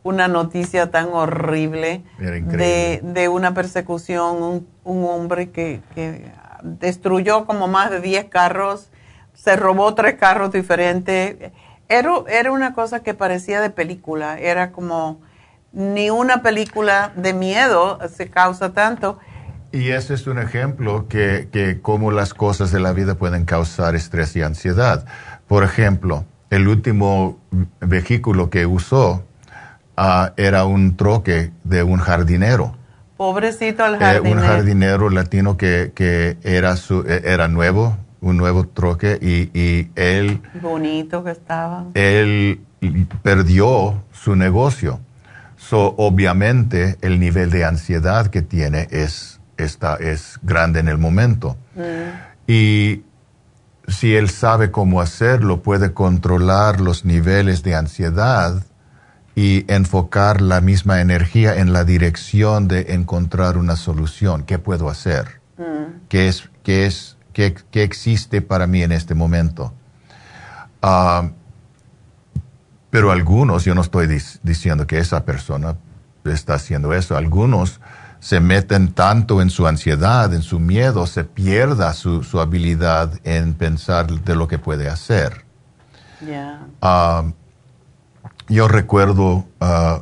una 0.03 0.27
noticia 0.27 0.91
tan 0.91 1.11
horrible 1.13 2.03
de, 2.19 3.29
una 3.31 3.55
persecución, 3.55 4.67
un, 4.83 5.05
hombre 5.05 5.51
que, 5.51 5.83
destruyó 6.65 7.47
como 7.47 7.69
más 7.69 7.93
de 7.93 8.01
10 8.01 8.25
carros, 8.25 8.91
se 9.35 9.55
robó 9.55 9.95
tres 9.95 10.15
carros 10.15 10.51
diferentes. 10.51 11.53
Era, 11.89 12.11
era 12.27 12.51
una 12.51 12.75
cosa 12.75 13.05
que 13.05 13.15
parecía 13.15 13.61
de 13.61 13.71
película, 13.71 14.37
era 14.41 14.73
como 14.73 15.21
ni 15.71 16.11
una 16.11 16.43
película 16.43 17.13
de 17.15 17.35
miedo 17.35 18.01
se 18.09 18.31
causa 18.31 18.73
tanto 18.73 19.21
y 19.75 19.91
ese 19.91 20.15
es 20.15 20.29
un 20.29 20.39
ejemplo 20.39 21.09
que, 21.09 21.49
que 21.51 21.81
cómo 21.83 22.13
las 22.13 22.33
cosas 22.33 22.71
de 22.71 22.79
la 22.79 22.93
vida 22.93 23.17
pueden 23.17 23.45
causar 23.45 23.97
estrés 23.97 24.37
y 24.37 24.43
ansiedad. 24.43 25.05
Por 25.49 25.65
ejemplo, 25.65 26.25
el 26.51 26.69
último 26.69 27.41
vehículo 27.81 28.51
que 28.51 28.67
usó 28.67 29.25
ah, 29.97 30.33
era 30.37 30.65
un 30.65 30.97
troque 30.97 31.51
de 31.65 31.83
un 31.83 31.99
jardinero. 31.99 32.77
Pobrecito 33.17 33.85
el 33.85 33.97
jardinero. 33.99 34.41
un 34.41 34.47
jardinero 34.47 35.11
latino 35.11 35.57
que, 35.57 35.91
que 35.93 36.37
era, 36.45 36.77
su, 36.77 37.05
e, 37.09 37.23
era 37.25 37.49
nuevo, 37.49 37.97
un 38.21 38.37
nuevo 38.37 38.69
troque, 38.69 39.19
y, 39.21 39.51
y 39.59 39.91
él... 39.97 40.41
Bonito 40.63 41.25
que 41.25 41.33
estaba. 41.33 41.87
Él 41.95 42.61
perdió 43.23 44.05
su 44.13 44.37
negocio. 44.37 45.01
So, 45.57 45.95
obviamente, 45.97 46.97
el 47.01 47.19
nivel 47.19 47.51
de 47.51 47.65
ansiedad 47.65 48.29
que 48.29 48.43
tiene 48.43 48.87
es 48.91 49.34
esta 49.57 49.97
es 49.97 50.39
grande 50.43 50.81
en 50.81 50.89
el 50.89 50.99
momento. 50.99 51.57
Mm. 51.75 52.51
Y 52.51 53.03
si 53.89 54.15
él 54.15 54.31
sabe 54.31 54.71
cómo 54.71 55.01
hacerlo, 55.01 55.63
puede 55.63 55.93
controlar 55.93 56.81
los 56.81 57.05
niveles 57.05 57.63
de 57.63 57.75
ansiedad 57.75 58.63
y 59.35 59.65
enfocar 59.73 60.41
la 60.41 60.61
misma 60.61 61.01
energía 61.01 61.57
en 61.57 61.73
la 61.73 61.85
dirección 61.85 62.69
de 62.69 62.95
encontrar 62.95 63.57
una 63.57 63.77
solución. 63.77 64.45
¿Qué 64.45 64.59
puedo 64.59 64.89
hacer? 64.89 65.41
Mm. 65.59 66.07
¿Qué, 66.09 66.29
es, 66.29 66.49
qué, 66.63 66.87
es, 66.87 67.17
qué, 67.33 67.55
qué, 67.71 67.83
existe 67.83 68.41
para 68.41 68.67
mí 68.67 68.83
en 68.83 68.93
este 68.93 69.15
momento? 69.15 69.75
Ah, 70.81 71.31
pero 72.91 73.11
algunos, 73.11 73.65
yo 73.65 73.75
no 73.75 73.81
estoy 73.81 74.07
diciendo 74.43 74.87
que 74.87 74.99
esa 74.99 75.25
persona 75.25 75.77
está 76.25 76.55
haciendo 76.55 76.95
eso, 76.95 77.17
algunos 77.17 77.81
se 78.25 78.41
meten 78.41 78.95
tanto 78.95 79.43
en 79.43 79.51
su 79.51 79.67
ansiedad, 79.67 80.33
en 80.33 80.41
su 80.41 80.59
miedo, 80.59 81.07
se 81.07 81.25
pierda 81.25 81.93
su, 81.93 82.23
habilidad 82.41 83.13
en 83.23 83.53
pensar 83.53 84.07
de 84.07 84.35
lo 84.35 84.49
que 84.49 84.59
puede 84.59 84.89
hacer. 84.89 85.45
Ah, 86.81 87.25
yo 88.49 88.67
recuerdo 88.67 89.45
ah, 89.61 90.01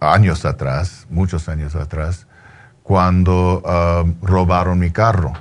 años 0.00 0.46
atrás, 0.46 1.06
muchos 1.10 1.50
años 1.50 1.74
atrás, 1.74 2.26
cuando 2.82 3.62
ah, 3.66 4.04
robaron 4.22 4.78
mi 4.78 4.90
carro. 4.90 5.34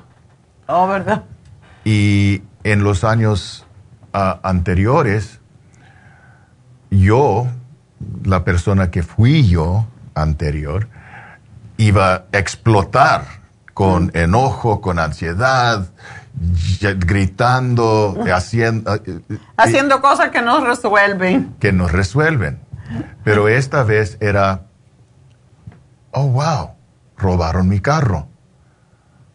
Oh, 0.67 0.85
¿verdad? 0.89 1.23
Y 1.85 2.43
en 2.65 2.83
los 2.83 3.05
años 3.05 3.65
anteriores, 4.11 5.39
yo, 6.91 7.47
la 8.25 8.43
persona 8.43 8.91
que 8.91 9.01
fui 9.01 9.47
yo 9.47 9.87
anterior, 10.13 10.89
iba 11.77 12.13
a 12.13 12.25
explotar 12.33 13.25
con 13.73 14.11
enojo, 14.13 14.81
con 14.81 14.99
ansiedad, 14.99 15.89
gritando, 16.97 18.15
haciendo... 18.33 18.95
Eh, 18.95 19.01
eh, 19.29 19.37
haciendo 19.57 20.01
cosas 20.01 20.29
que 20.29 20.41
no 20.41 20.63
resuelven. 20.65 21.55
Que 21.59 21.71
no 21.71 21.87
resuelven. 21.87 22.59
Pero 23.23 23.47
esta 23.47 23.83
vez 23.83 24.17
era, 24.19 24.63
oh, 26.11 26.27
wow, 26.27 26.71
robaron 27.17 27.67
mi 27.67 27.79
carro. 27.79 28.27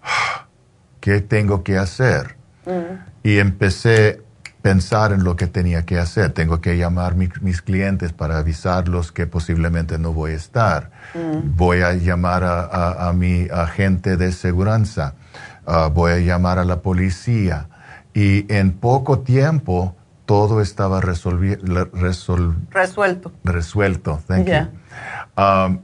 ¿Qué 1.00 1.20
tengo 1.20 1.64
que 1.64 1.78
hacer? 1.78 2.36
Mm. 2.66 3.08
Y 3.22 3.38
empecé 3.38 4.22
pensar 4.68 5.12
en 5.12 5.24
lo 5.24 5.34
que 5.34 5.46
tenía 5.46 5.86
que 5.86 5.98
hacer. 5.98 6.32
Tengo 6.32 6.60
que 6.60 6.76
llamar 6.76 7.12
a 7.12 7.40
mis 7.40 7.62
clientes 7.62 8.12
para 8.12 8.36
avisarlos 8.36 9.12
que 9.12 9.26
posiblemente 9.26 9.98
no 9.98 10.12
voy 10.12 10.32
a 10.32 10.34
estar. 10.34 10.90
Mm. 11.14 11.56
Voy 11.56 11.80
a 11.80 11.94
llamar 11.94 12.44
a, 12.44 13.10
mi 13.14 13.48
agente 13.50 14.18
de 14.18 14.30
seguridad. 14.30 15.14
Ah, 15.66 15.90
voy 15.92 16.12
a 16.12 16.18
llamar 16.18 16.58
a 16.58 16.66
la 16.66 16.82
policía. 16.82 17.68
Y 18.12 18.44
en 18.52 18.72
poco 18.72 19.20
tiempo 19.20 19.96
todo 20.26 20.60
estaba 20.60 21.00
resuelto. 21.00 21.94
Resuelto. 23.44 24.20
Thank 24.26 24.48
you. 24.48 24.68
Um, 25.42 25.78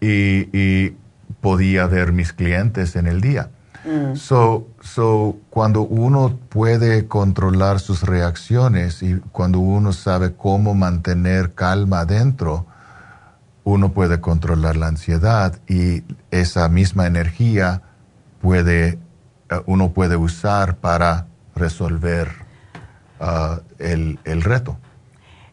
y, 0.00 0.48
y 0.58 0.96
podía 1.42 1.86
ver 1.86 2.12
mis 2.12 2.32
clientes 2.32 2.96
en 2.96 3.06
el 3.06 3.20
día. 3.20 3.50
Mm. 3.84 4.16
So, 4.16 4.68
so, 4.86 5.36
cuando 5.50 5.82
uno 5.82 6.38
puede 6.48 7.06
controlar 7.08 7.80
sus 7.80 8.02
reacciones 8.02 9.02
y 9.02 9.20
cuando 9.32 9.58
uno 9.58 9.92
sabe 9.92 10.34
cómo 10.34 10.74
mantener 10.74 11.54
calma 11.54 12.00
adentro, 12.00 12.66
uno 13.64 13.92
puede 13.92 14.20
controlar 14.20 14.76
la 14.76 14.86
ansiedad 14.86 15.58
y 15.68 16.04
esa 16.30 16.68
misma 16.68 17.06
energía 17.06 17.82
puede, 18.40 18.98
eh, 19.50 19.62
uno 19.66 19.90
puede 19.90 20.16
usar 20.16 20.76
para 20.76 21.26
resolver 21.54 22.30
uh, 23.20 23.60
el, 23.78 24.20
el 24.24 24.42
reto. 24.42 24.76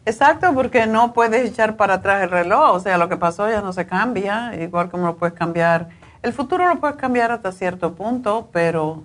Exacto, 0.06 0.52
porque 0.54 0.86
no 0.86 1.12
puedes 1.12 1.50
echar 1.50 1.76
para 1.76 1.94
atrás 1.94 2.22
el 2.22 2.30
reloj, 2.30 2.74
o 2.74 2.80
sea, 2.80 2.98
lo 2.98 3.08
que 3.08 3.16
pasó 3.16 3.48
ya 3.50 3.62
no 3.62 3.72
se 3.72 3.86
cambia, 3.86 4.54
igual 4.62 4.90
como 4.90 5.06
lo 5.06 5.16
puedes 5.16 5.34
cambiar 5.34 5.88
el 6.24 6.32
futuro 6.32 6.66
lo 6.66 6.80
puedes 6.80 6.96
cambiar 6.96 7.32
hasta 7.32 7.52
cierto 7.52 7.94
punto, 7.94 8.48
pero 8.50 9.02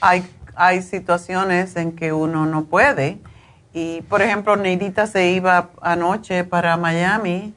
hay, 0.00 0.28
hay 0.54 0.82
situaciones 0.82 1.76
en 1.76 1.92
que 1.92 2.12
uno 2.12 2.46
no 2.46 2.64
puede. 2.64 3.18
Y, 3.72 4.02
por 4.02 4.22
ejemplo, 4.22 4.56
Neidita 4.56 5.06
se 5.06 5.30
iba 5.30 5.70
anoche 5.82 6.44
para 6.44 6.76
Miami, 6.76 7.54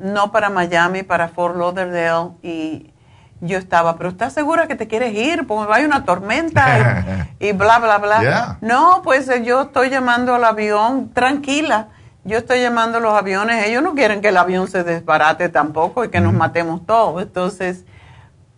no 0.00 0.32
para 0.32 0.50
Miami, 0.50 1.02
para 1.02 1.28
Fort 1.28 1.56
Lauderdale, 1.56 2.30
y 2.42 2.92
yo 3.40 3.58
estaba, 3.58 3.96
pero 3.98 4.08
¿estás 4.08 4.32
segura 4.32 4.66
que 4.66 4.74
te 4.74 4.88
quieres 4.88 5.14
ir? 5.14 5.46
Porque 5.46 5.72
hay 5.72 5.84
una 5.84 6.04
tormenta 6.04 7.26
y, 7.38 7.52
bla, 7.52 7.78
bla, 7.78 7.98
bla. 7.98 8.58
No, 8.62 9.02
pues 9.04 9.28
eh, 9.28 9.42
yo 9.44 9.62
estoy 9.62 9.90
llamando 9.90 10.34
al 10.34 10.44
avión 10.44 11.12
tranquila 11.12 11.88
yo 12.26 12.38
estoy 12.38 12.60
llamando 12.60 12.98
a 12.98 13.00
los 13.00 13.14
aviones, 13.14 13.64
ellos 13.66 13.84
no 13.84 13.94
quieren 13.94 14.20
que 14.20 14.28
el 14.28 14.36
avión 14.36 14.66
se 14.66 14.82
desbarate 14.82 15.48
tampoco 15.48 16.04
y 16.04 16.08
que 16.08 16.20
nos 16.20 16.32
matemos 16.32 16.84
todos. 16.84 17.22
Entonces, 17.22 17.84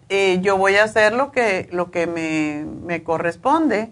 eh, 0.08 0.38
yo 0.40 0.56
voy 0.56 0.76
a 0.76 0.84
hacer 0.84 1.12
lo 1.12 1.32
que, 1.32 1.68
lo 1.72 1.90
que 1.90 2.06
me, 2.06 3.02
corresponde. 3.02 3.90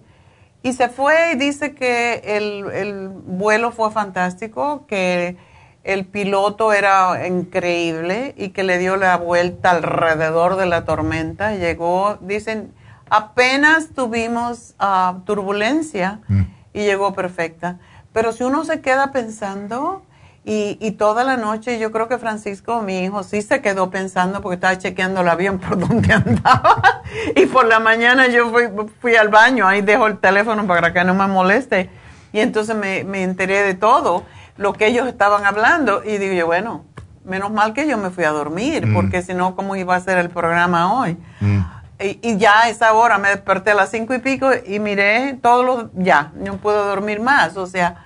Y 0.63 0.73
se 0.73 0.89
fue 0.89 1.33
y 1.33 1.37
dice 1.37 1.75
que 1.75 2.23
el, 2.25 2.71
el 2.73 3.09
vuelo 3.09 3.71
fue 3.71 3.91
fantástico, 3.91 4.87
que 4.87 5.37
el 5.85 6.05
piloto 6.05 6.73
era 6.73 7.29
increíble 7.29 8.35
y 8.37 8.49
que 8.49 8.65
le 8.65 8.79
dio 8.79 8.97
la 8.97 9.17
vuelta 9.17 9.71
alrededor 9.71 10.57
de 10.57 10.67
la 10.67 10.85
tormenta. 10.85 11.55
Llegó, 11.55 12.19
dicen, 12.21 12.73
apenas 13.09 13.91
tuvimos 13.95 14.75
ah, 14.79 15.21
turbulencia 15.25 16.21
mm. 16.27 16.43
y 16.75 16.81
llegó 16.81 17.15
perfecta. 17.15 17.79
Pero 18.13 18.33
si 18.33 18.43
uno 18.43 18.65
se 18.65 18.81
queda 18.81 19.13
pensando, 19.13 20.03
y, 20.47 20.79
y, 20.81 20.93
toda 20.93 21.25
la 21.25 21.37
noche 21.37 21.79
yo 21.79 21.91
creo 21.93 22.09
que 22.09 22.19
Francisco, 22.19 22.81
mi 22.81 23.01
hijo, 23.01 23.23
sí 23.25 23.43
se 23.43 23.61
quedó 23.61 23.91
pensando 23.91 24.41
porque 24.41 24.55
estaba 24.55 24.79
chequeando 24.79 25.21
el 25.21 25.29
avión 25.29 25.59
por 25.61 25.79
donde 25.79 26.13
andaba. 26.15 27.03
y 27.35 27.47
por 27.47 27.67
la 27.67 27.81
mañana 27.81 28.29
yo 28.29 28.51
fui, 28.51 28.65
fui, 29.01 29.17
al 29.17 29.29
baño, 29.29 29.67
ahí 29.67 29.83
dejo 29.83 30.07
el 30.07 30.19
teléfono 30.19 30.67
para 30.67 30.93
que 30.93 31.05
no 31.05 31.15
me 31.15 31.27
moleste. 31.27 31.91
Y 32.33 32.41
entonces 32.41 32.77
me, 32.77 33.05
me 33.05 33.23
enteré 33.23 33.63
de 33.63 33.75
todo 33.75 34.25
lo 34.57 34.73
que 34.73 34.87
ellos 34.87 35.07
estaban 35.07 35.45
hablando 35.45 36.03
y 36.05 36.19
digo 36.19 36.35
yo, 36.35 36.47
bueno, 36.47 36.85
menos 37.25 37.51
mal 37.51 37.75
que 37.75 37.87
yo 37.87 37.99
me 37.99 38.11
fui 38.11 38.25
a 38.25 38.31
dormir, 38.31 38.87
mm. 38.87 38.95
porque 38.95 39.23
si 39.23 39.35
no, 39.35 39.57
¿cómo 39.57 39.77
iba 39.77 39.95
a 39.95 40.01
ser 40.01 40.19
el 40.19 40.31
programa 40.31 41.01
hoy? 41.01 41.17
Mm. 41.41 41.59
Y, 41.99 42.37
ya 42.37 42.63
a 42.63 42.69
esa 42.69 42.93
hora 42.93 43.19
me 43.19 43.31
desperté 43.31 43.71
a 43.71 43.75
las 43.75 43.91
cinco 43.91 44.15
y 44.15 44.19
pico 44.19 44.51
y 44.67 44.79
miré 44.79 45.39
todos 45.43 45.65
los, 45.65 45.87
ya, 45.95 46.31
no 46.35 46.59
puedo 46.59 46.87
dormir 46.87 47.21
más, 47.21 47.57
o 47.57 47.67
sea, 47.67 48.06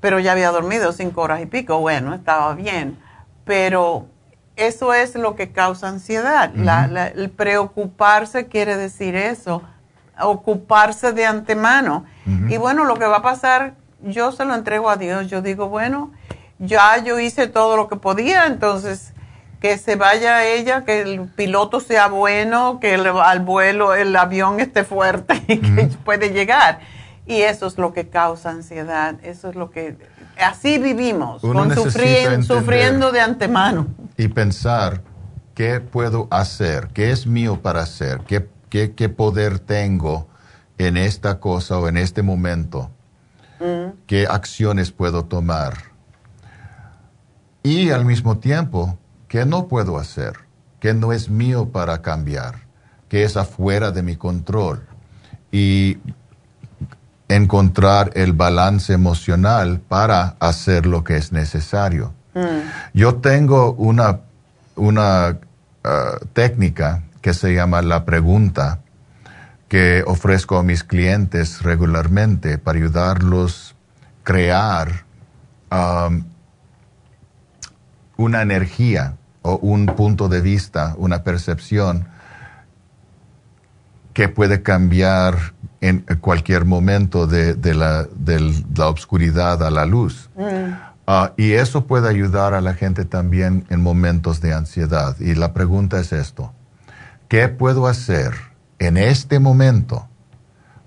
pero 0.00 0.18
ya 0.18 0.32
había 0.32 0.50
dormido 0.50 0.92
cinco 0.92 1.22
horas 1.22 1.40
y 1.42 1.46
pico, 1.46 1.78
bueno, 1.78 2.14
estaba 2.14 2.54
bien, 2.54 2.98
pero 3.44 4.06
eso 4.56 4.94
es 4.94 5.14
lo 5.14 5.36
que 5.36 5.52
causa 5.52 5.88
ansiedad, 5.88 6.52
el 7.14 7.30
preocuparse 7.30 8.46
quiere 8.46 8.76
decir 8.76 9.16
eso, 9.16 9.62
ocuparse 10.20 11.12
de 11.12 11.26
antemano. 11.26 12.04
Y 12.48 12.58
bueno, 12.58 12.84
lo 12.84 12.96
que 12.96 13.06
va 13.06 13.18
a 13.18 13.22
pasar 13.22 13.74
yo 14.02 14.32
se 14.32 14.44
lo 14.44 14.54
entrego 14.54 14.90
a 14.90 14.96
Dios. 14.96 15.28
Yo 15.28 15.42
digo, 15.42 15.68
bueno, 15.68 16.10
ya 16.58 17.02
yo 17.02 17.18
hice 17.18 17.46
todo 17.46 17.76
lo 17.76 17.88
que 17.88 17.96
podía, 17.96 18.46
entonces 18.46 19.12
que 19.60 19.76
se 19.76 19.96
vaya 19.96 20.46
ella, 20.46 20.86
que 20.86 21.02
el 21.02 21.28
piloto 21.28 21.80
sea 21.80 22.08
bueno, 22.08 22.80
que 22.80 22.94
el, 22.94 23.06
al 23.06 23.40
vuelo 23.40 23.94
el 23.94 24.16
avión 24.16 24.58
esté 24.58 24.84
fuerte 24.84 25.42
y 25.48 25.58
que 25.58 25.90
puede 26.02 26.30
llegar. 26.30 26.80
Y 27.30 27.42
eso 27.42 27.66
es 27.66 27.78
lo 27.78 27.92
que 27.92 28.08
causa 28.08 28.50
ansiedad, 28.50 29.14
eso 29.22 29.50
es 29.50 29.54
lo 29.54 29.70
que... 29.70 29.96
Así 30.36 30.78
vivimos, 30.78 31.42
con 31.42 31.74
sufriendo, 31.74 32.42
sufriendo 32.42 33.12
de 33.12 33.20
antemano. 33.20 33.86
Y 34.16 34.28
pensar, 34.28 35.02
¿qué 35.54 35.80
puedo 35.80 36.26
hacer? 36.30 36.88
¿Qué 36.88 37.10
es 37.10 37.26
mío 37.26 37.60
para 37.62 37.82
hacer? 37.82 38.22
¿Qué, 38.26 38.48
qué, 38.68 38.94
qué 38.94 39.08
poder 39.08 39.60
tengo 39.60 40.26
en 40.78 40.96
esta 40.96 41.38
cosa 41.38 41.78
o 41.78 41.88
en 41.88 41.96
este 41.96 42.22
momento? 42.22 42.90
qué 44.06 44.26
acciones 44.26 44.90
puedo 44.90 45.26
tomar 45.26 45.74
y 47.62 47.90
al 47.90 48.06
mismo 48.06 48.38
tiempo 48.38 48.98
qué 49.28 49.44
no 49.44 49.68
puedo 49.68 49.98
hacer, 49.98 50.32
qué 50.80 50.94
no 50.94 51.12
es 51.12 51.28
mío 51.28 51.68
para 51.68 52.00
cambiar, 52.00 52.66
qué 53.08 53.22
es 53.22 53.36
afuera 53.36 53.90
de 53.90 54.02
mi 54.02 54.16
control 54.16 54.86
y 55.52 55.98
encontrar 57.30 58.10
el 58.14 58.32
balance 58.32 58.92
emocional 58.92 59.80
para 59.80 60.36
hacer 60.40 60.86
lo 60.86 61.04
que 61.04 61.16
es 61.16 61.32
necesario. 61.32 62.12
Mm. 62.34 62.68
Yo 62.92 63.16
tengo 63.16 63.72
una, 63.72 64.20
una 64.76 65.38
uh, 65.84 66.26
técnica 66.32 67.02
que 67.20 67.32
se 67.32 67.54
llama 67.54 67.82
la 67.82 68.04
pregunta 68.04 68.80
que 69.68 70.02
ofrezco 70.06 70.58
a 70.58 70.64
mis 70.64 70.82
clientes 70.82 71.62
regularmente 71.62 72.58
para 72.58 72.78
ayudarlos 72.78 73.76
a 73.76 74.24
crear 74.24 75.04
um, 75.70 76.24
una 78.16 78.42
energía 78.42 79.14
o 79.42 79.56
un 79.56 79.86
punto 79.86 80.28
de 80.28 80.40
vista, 80.40 80.94
una 80.98 81.22
percepción 81.22 82.06
que 84.12 84.28
puede 84.28 84.62
cambiar 84.62 85.54
en 85.80 86.00
cualquier 86.20 86.64
momento 86.64 87.26
de, 87.26 87.74
la, 87.74 88.06
la, 88.76 88.86
obscuridad 88.88 89.62
a 89.62 89.70
la 89.70 89.86
luz. 89.86 90.28
Mm. 90.36 90.74
Ah, 91.06 91.32
y 91.36 91.52
eso 91.52 91.86
puede 91.86 92.08
ayudar 92.08 92.54
a 92.54 92.60
la 92.60 92.74
gente 92.74 93.04
también 93.04 93.64
en 93.70 93.82
momentos 93.82 94.40
de 94.40 94.52
ansiedad. 94.52 95.16
Y 95.18 95.34
la 95.34 95.52
pregunta 95.52 95.98
es 95.98 96.12
esto, 96.12 96.52
¿qué 97.28 97.48
puedo 97.48 97.86
hacer? 97.86 98.50
en 98.80 98.96
este 98.96 99.38
momento 99.38 100.08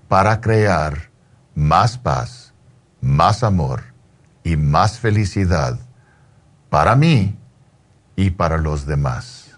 para 0.08 0.40
crear 0.40 1.10
más 1.54 1.96
paz, 1.96 2.52
más 3.00 3.42
amor 3.42 3.84
y 4.42 4.56
más 4.56 4.98
felicidad 4.98 5.78
para 6.68 6.96
mí 6.96 7.38
y 8.16 8.30
para 8.30 8.58
los 8.58 8.84
demás. 8.84 9.56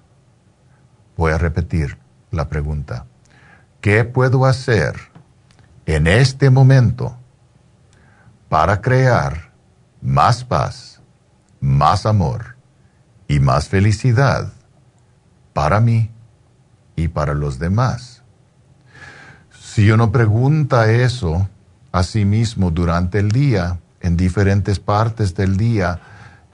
Voy 1.17 1.33
a 1.33 1.39
repetir 1.39 1.99
la 2.31 2.49
pregunta. 2.49 3.07
¿Qué 3.87 4.03
puedo 4.03 4.47
hacer 4.47 4.97
en 5.87 6.09
este 6.09 6.51
momento 6.51 7.17
para 8.49 8.81
crear 8.81 9.53
más 10.03 10.43
paz, 10.43 11.01
más 11.61 12.05
amor 12.05 12.57
y 13.29 13.39
más 13.39 13.69
felicidad 13.69 14.53
para 15.53 15.81
mí 15.81 16.11
y 16.97 17.07
para 17.07 17.33
los 17.33 17.61
demás? 17.61 18.25
Si 19.57 19.89
uno 19.93 20.11
pregunta 20.11 20.91
eso 20.91 21.49
a 21.93 22.03
sí 22.03 22.25
mismo 22.25 22.73
durante 22.73 23.21
el 23.21 23.31
día, 23.31 23.79
en 24.01 24.17
diferentes 24.17 24.81
partes 24.81 25.37
del 25.37 25.57
día, 25.57 26.01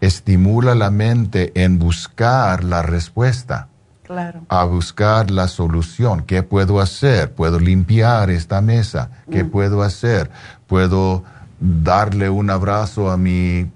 estimula 0.02 0.74
la 0.74 0.90
mente 0.90 1.50
en 1.54 1.78
buscar 1.78 2.62
la 2.62 2.82
respuesta. 2.82 3.68
Claro. 4.12 4.42
A 4.50 4.64
buscar 4.64 5.30
la 5.30 5.48
solución. 5.48 6.24
¿Qué 6.24 6.42
puedo 6.42 6.80
hacer? 6.80 7.32
¿Puedo 7.32 7.58
limpiar 7.58 8.28
esta 8.28 8.60
mesa? 8.60 9.08
¿Qué 9.30 9.42
mm. 9.42 9.50
puedo 9.50 9.82
hacer? 9.82 10.30
¿Puedo 10.66 11.24
darle 11.58 12.28
un 12.28 12.50
abrazo 12.50 13.10
a 13.10 13.16
mi, 13.16 13.70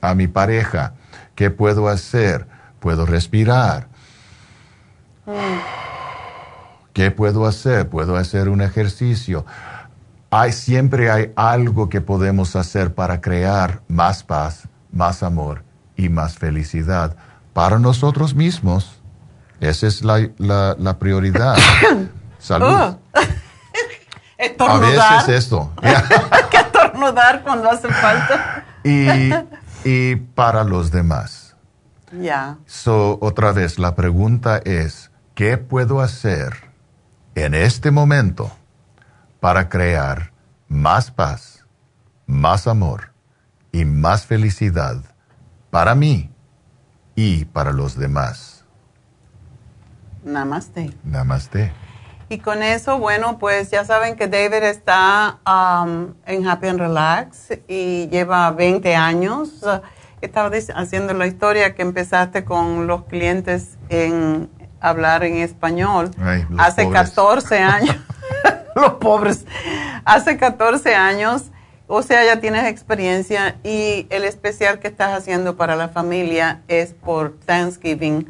a 0.00 0.14
mi 0.14 0.26
pareja? 0.26 0.94
¿Qué 1.34 1.50
puedo 1.50 1.88
hacer? 1.88 2.46
¿Puedo 2.80 3.04
respirar? 3.04 3.88
Mm. 5.26 5.32
¿Qué 6.94 7.10
puedo 7.10 7.44
hacer? 7.44 7.90
Puedo 7.90 8.16
hacer 8.16 8.48
un 8.48 8.62
ejercicio. 8.62 9.44
Hay, 10.30 10.52
siempre 10.52 11.10
hay 11.10 11.30
algo 11.36 11.90
que 11.90 12.00
podemos 12.00 12.56
hacer 12.56 12.94
para 12.94 13.20
crear 13.20 13.82
más 13.86 14.24
paz, 14.24 14.66
más 14.90 15.22
amor 15.22 15.62
y 15.94 16.08
más 16.08 16.38
felicidad 16.38 17.16
para 17.52 17.78
nosotros 17.78 18.34
mismos. 18.34 18.97
Esa 19.60 19.86
es 19.86 20.04
la, 20.04 20.28
la, 20.38 20.98
prioridad. 20.98 21.56
Salud. 22.38 22.66
Oh. 22.66 22.98
A 24.60 24.78
veces 24.78 25.28
esto. 25.44 25.72
Hay 25.82 25.94
que 26.50 26.56
estornudar 26.58 27.42
cuando 27.42 27.70
hace 27.70 27.88
falta. 27.88 28.64
y, 28.84 29.30
y 29.84 30.16
para 30.16 30.62
los 30.62 30.92
demás. 30.92 31.56
Ya. 32.12 32.56
So, 32.66 33.18
otra 33.20 33.52
vez, 33.52 33.78
la 33.78 33.94
pregunta 33.96 34.58
es, 34.64 35.10
¿qué 35.34 35.58
puedo 35.58 36.00
hacer 36.00 36.68
en 37.34 37.54
este 37.54 37.90
momento 37.90 38.50
para 39.40 39.68
crear 39.68 40.32
más 40.68 41.10
paz, 41.10 41.64
más 42.26 42.66
amor 42.66 43.12
y 43.72 43.84
más 43.84 44.26
felicidad 44.26 45.02
para 45.70 45.94
mí 45.94 46.30
y 47.14 47.44
para 47.46 47.72
los 47.72 47.96
demás. 47.96 48.57
Namaste. 50.24 50.90
Namaste. 51.04 51.72
Y 52.30 52.38
con 52.38 52.62
eso, 52.62 52.98
bueno, 52.98 53.38
pues 53.38 53.70
ya 53.70 53.84
saben 53.84 54.14
que 54.16 54.28
David 54.28 54.62
está 54.64 55.38
um, 55.46 56.14
en 56.26 56.46
Happy 56.46 56.68
and 56.68 56.78
Relax 56.78 57.48
y 57.66 58.06
lleva 58.08 58.50
20 58.50 58.94
años. 58.94 59.64
estaba 60.20 60.50
haciendo 60.74 61.14
la 61.14 61.26
historia 61.26 61.74
que 61.74 61.82
empezaste 61.82 62.44
con 62.44 62.86
los 62.86 63.04
clientes 63.04 63.78
en 63.88 64.50
hablar 64.80 65.24
en 65.24 65.36
español. 65.36 66.10
Hace 66.58 66.90
14 66.90 67.58
años, 67.60 67.96
los 68.74 68.94
pobres, 68.94 69.46
hace 70.04 70.36
14 70.36 70.94
años, 70.94 71.44
o 71.86 72.02
sea, 72.02 72.24
ya 72.24 72.40
tienes 72.40 72.66
experiencia 72.66 73.56
y 73.64 74.06
el 74.10 74.24
especial 74.24 74.78
que 74.78 74.88
estás 74.88 75.16
haciendo 75.16 75.56
para 75.56 75.76
la 75.76 75.88
familia 75.88 76.60
es 76.68 76.92
por 76.92 77.38
Thanksgiving, 77.46 78.28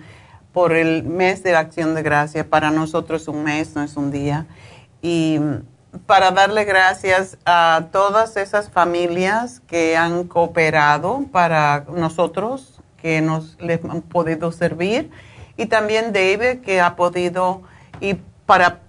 por 0.59 0.72
el 0.72 1.05
mes 1.05 1.44
de 1.44 1.52
la 1.52 1.60
acción 1.60 1.94
de 1.94 2.02
gracia. 2.02 2.51
Para 2.51 2.72
nosotros 2.72 3.28
un 3.28 3.44
mes, 3.44 3.76
no 3.76 3.82
es 3.85 3.97
un 3.97 4.10
día. 4.10 4.47
Y 5.01 5.39
para 6.06 6.32
darle 6.32 6.64
gracias 6.64 7.39
a 7.47 7.85
todas 7.93 8.36
esas 8.36 8.68
familias 8.68 9.62
que 9.68 9.97
han 9.97 10.24
cooperado 10.24 11.26
para 11.30 11.85
nosotros, 11.94 12.80
que 13.01 13.20
nos 13.20 13.56
les 13.60 13.85
han 13.85 14.02
podido 14.02 14.51
servir 14.51 15.12
y 15.56 15.66
también 15.66 16.12
David 16.12 16.62
que 16.62 16.80
ha 16.80 16.97
podido 16.97 17.62
y 18.01 18.14
para 18.44 18.80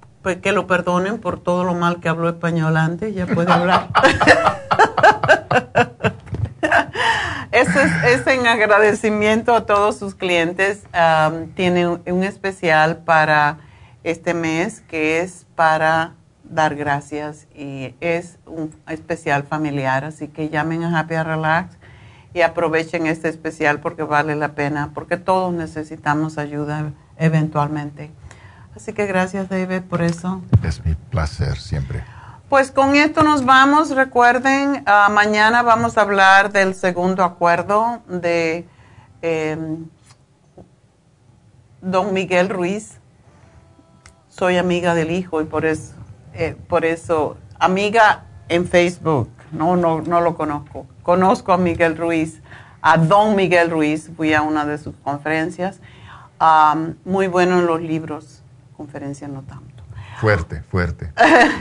que 0.41 0.51
lo 0.51 0.65
perdonen 0.65 1.19
por 1.19 1.39
todo 1.39 1.63
lo 1.63 1.75
mal 1.75 1.99
que 1.99 2.09
habló 2.09 2.29
español 2.29 2.77
antes, 2.77 3.13
ya 3.13 3.27
puede 3.27 3.53
hablar. 3.53 3.89
Eso 7.59 7.81
es, 7.81 8.25
en 8.25 8.47
agradecimiento 8.47 9.53
a 9.53 9.65
todos 9.65 9.97
sus 9.97 10.15
clientes. 10.15 10.83
tiene 11.55 11.87
un, 11.87 12.23
especial 12.23 12.99
para 12.99 13.57
este 14.05 14.33
mes 14.33 14.79
que 14.79 15.19
es 15.19 15.45
para 15.55 16.13
dar 16.45 16.75
gracias 16.75 17.47
y 17.53 17.95
es 17.99 18.37
un 18.45 18.73
especial 18.87 19.43
familiar, 19.43 20.05
así 20.05 20.29
que 20.29 20.47
llamen 20.47 20.85
a 20.85 20.99
Happy 20.99 21.17
Relax 21.17 21.75
y 22.33 22.41
aprovechen 22.41 23.07
este 23.07 23.27
especial 23.27 23.81
porque 23.81 24.03
vale 24.03 24.37
la 24.37 24.53
pena, 24.53 24.91
porque 24.93 25.17
todos 25.17 25.53
necesitamos 25.53 26.37
ayuda 26.37 26.93
eventualmente. 27.17 28.09
Así 28.73 28.93
que 28.93 29.05
gracias 29.05 29.49
David 29.49 29.81
por 29.81 30.01
eso. 30.01 30.41
Es 30.63 30.85
mi 30.85 30.95
placer 30.95 31.57
siempre. 31.57 32.03
Pues 32.49 32.71
con 32.71 32.95
esto 32.95 33.21
nos 33.21 33.45
vamos. 33.45 33.91
Recuerden, 33.91 34.81
ah, 34.87 35.07
mañana 35.11 35.61
vamos 35.61 35.99
a 35.99 36.01
hablar 36.01 36.51
del 36.51 36.73
segundo 36.73 37.23
acuerdo 37.23 38.01
de 38.07 38.67
em, 39.21 39.85
don 41.79 42.11
Miguel 42.11 42.49
Ruiz. 42.49 42.97
Soy 44.29 44.57
amiga 44.57 44.95
del 44.95 45.11
hijo 45.11 45.41
y 45.41 45.45
por 45.45 45.63
eso, 45.63 45.93
eh, 46.33 46.57
por 46.67 46.85
eso, 46.85 47.37
amiga 47.59 48.25
en 48.47 48.65
Facebook. 48.65 49.29
No, 49.51 49.75
no, 49.75 50.01
no 50.01 50.19
lo 50.19 50.35
conozco. 50.35 50.87
Conozco 51.03 51.53
a 51.53 51.57
Miguel 51.57 51.97
Ruiz, 51.97 52.41
a 52.81 52.97
don 52.97 53.35
Miguel 53.35 53.69
Ruiz. 53.69 54.09
Fui 54.17 54.33
a 54.33 54.41
una 54.41 54.65
de 54.65 54.79
sus 54.79 54.95
conferencias. 55.03 55.81
muy 57.05 57.27
bueno 57.27 57.59
en 57.59 57.67
los 57.67 57.79
libros, 57.79 58.41
conferencias 58.75 59.29
no 59.29 59.43
tanto. 59.43 59.68
Fuerte, 60.19 60.61
fuerte. 60.63 61.13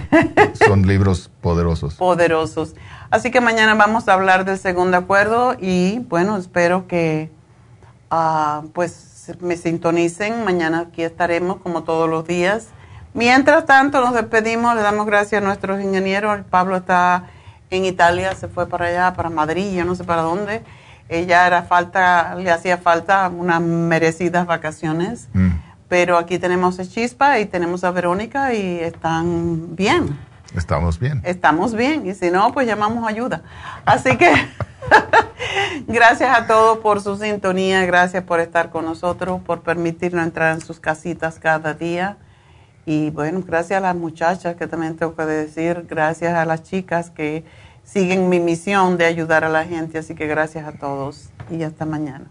Son 0.67 0.87
libros 0.87 1.31
poderosos. 1.41 1.95
Poderosos. 1.95 2.75
Así 3.09 3.31
que 3.31 3.41
mañana 3.41 3.75
vamos 3.75 4.09
a 4.09 4.15
hablar 4.15 4.45
del 4.45 4.59
segundo 4.59 4.97
acuerdo 4.97 5.55
y 5.61 6.01
bueno, 6.09 6.37
espero 6.37 6.89
que 6.89 7.31
ah, 8.11 8.63
pues 8.73 9.33
me 9.41 9.57
sintonicen. 9.57 10.45
Mañana 10.45 10.81
aquí 10.81 11.03
estaremos 11.03 11.59
como 11.59 11.85
todos 11.85 12.11
los 12.11 12.27
días. 12.27 12.69
Mientras 13.15 13.65
tanto, 13.65 14.01
nos 14.01 14.13
despedimos, 14.13 14.75
le 14.75 14.83
damos 14.83 15.07
gracias 15.07 15.41
a 15.41 15.45
nuestros 15.45 15.81
ingenieros. 15.81 16.41
Pablo 16.51 16.77
está 16.77 17.27
en 17.71 17.85
Italia, 17.85 18.35
se 18.35 18.49
fue 18.49 18.67
para 18.67 18.87
allá, 18.87 19.15
para 19.15 19.31
Madrid, 19.31 19.73
yo 19.77 19.85
no 19.85 19.95
sé 19.95 20.03
para 20.03 20.23
dónde. 20.23 20.63
Ella 21.09 21.47
era 21.47 21.63
falta, 21.63 22.35
le 22.35 22.51
hacía 22.51 22.77
falta 22.77 23.29
unas 23.29 23.61
merecidas 23.61 24.47
vacaciones. 24.47 25.29
Mm 25.33 25.58
pero 25.89 26.19
aquí 26.19 26.39
tenemos 26.39 26.79
a 26.79 26.87
Chispa 26.87 27.39
y 27.41 27.47
tenemos 27.47 27.85
a 27.85 27.91
Verónica 27.91 28.55
y 28.55 28.79
están 28.81 29.75
bien. 29.75 30.19
Estamos 30.55 30.99
bien. 30.99 31.21
Estamos 31.25 31.75
bien 31.75 32.07
y 32.07 32.15
si 32.15 32.31
no, 32.31 32.53
pues 32.53 32.67
llamamos 32.67 33.07
ayuda. 33.07 33.43
Así 33.85 34.17
que 34.17 34.33
gracias 35.87 36.37
a 36.37 36.47
todos 36.47 36.79
por 36.79 37.01
su 37.01 37.17
sintonía, 37.17 37.85
gracias 37.85 38.25
por 38.25 38.41
estar 38.41 38.71
con 38.71 38.85
nosotros, 38.85 39.41
por 39.43 39.63
permitirnos 39.63 40.25
entrar 40.25 40.55
en 40.55 40.61
sus 40.61 40.81
casitas 40.81 41.39
cada 41.39 41.75
día. 41.75 42.17
Y 42.87 43.11
bueno, 43.11 43.43
gracias 43.47 43.79
a 43.79 43.81
las 43.81 43.97
muchachas 43.97 44.57
que 44.57 44.67
también 44.67 44.97
tengo 44.97 45.15
que 45.15 45.25
decir, 45.25 45.87
gracias 45.89 46.35
a 46.35 46.47
las 46.47 46.63
chicas 46.63 47.11
que 47.11 47.45
siguen 47.85 48.31
mi 48.31 48.41
misión 48.41 48.97
de 48.97 49.05
ayudar 49.05 49.45
a 49.45 49.51
la 49.51 49.65
gente. 49.65 49.99
Así 49.99 50.15
que 50.15 50.27
gracias 50.27 50.67
a 50.67 50.73
todos 50.73 51.29
y 51.51 51.63
hasta 51.63 51.85
mañana. 51.85 52.31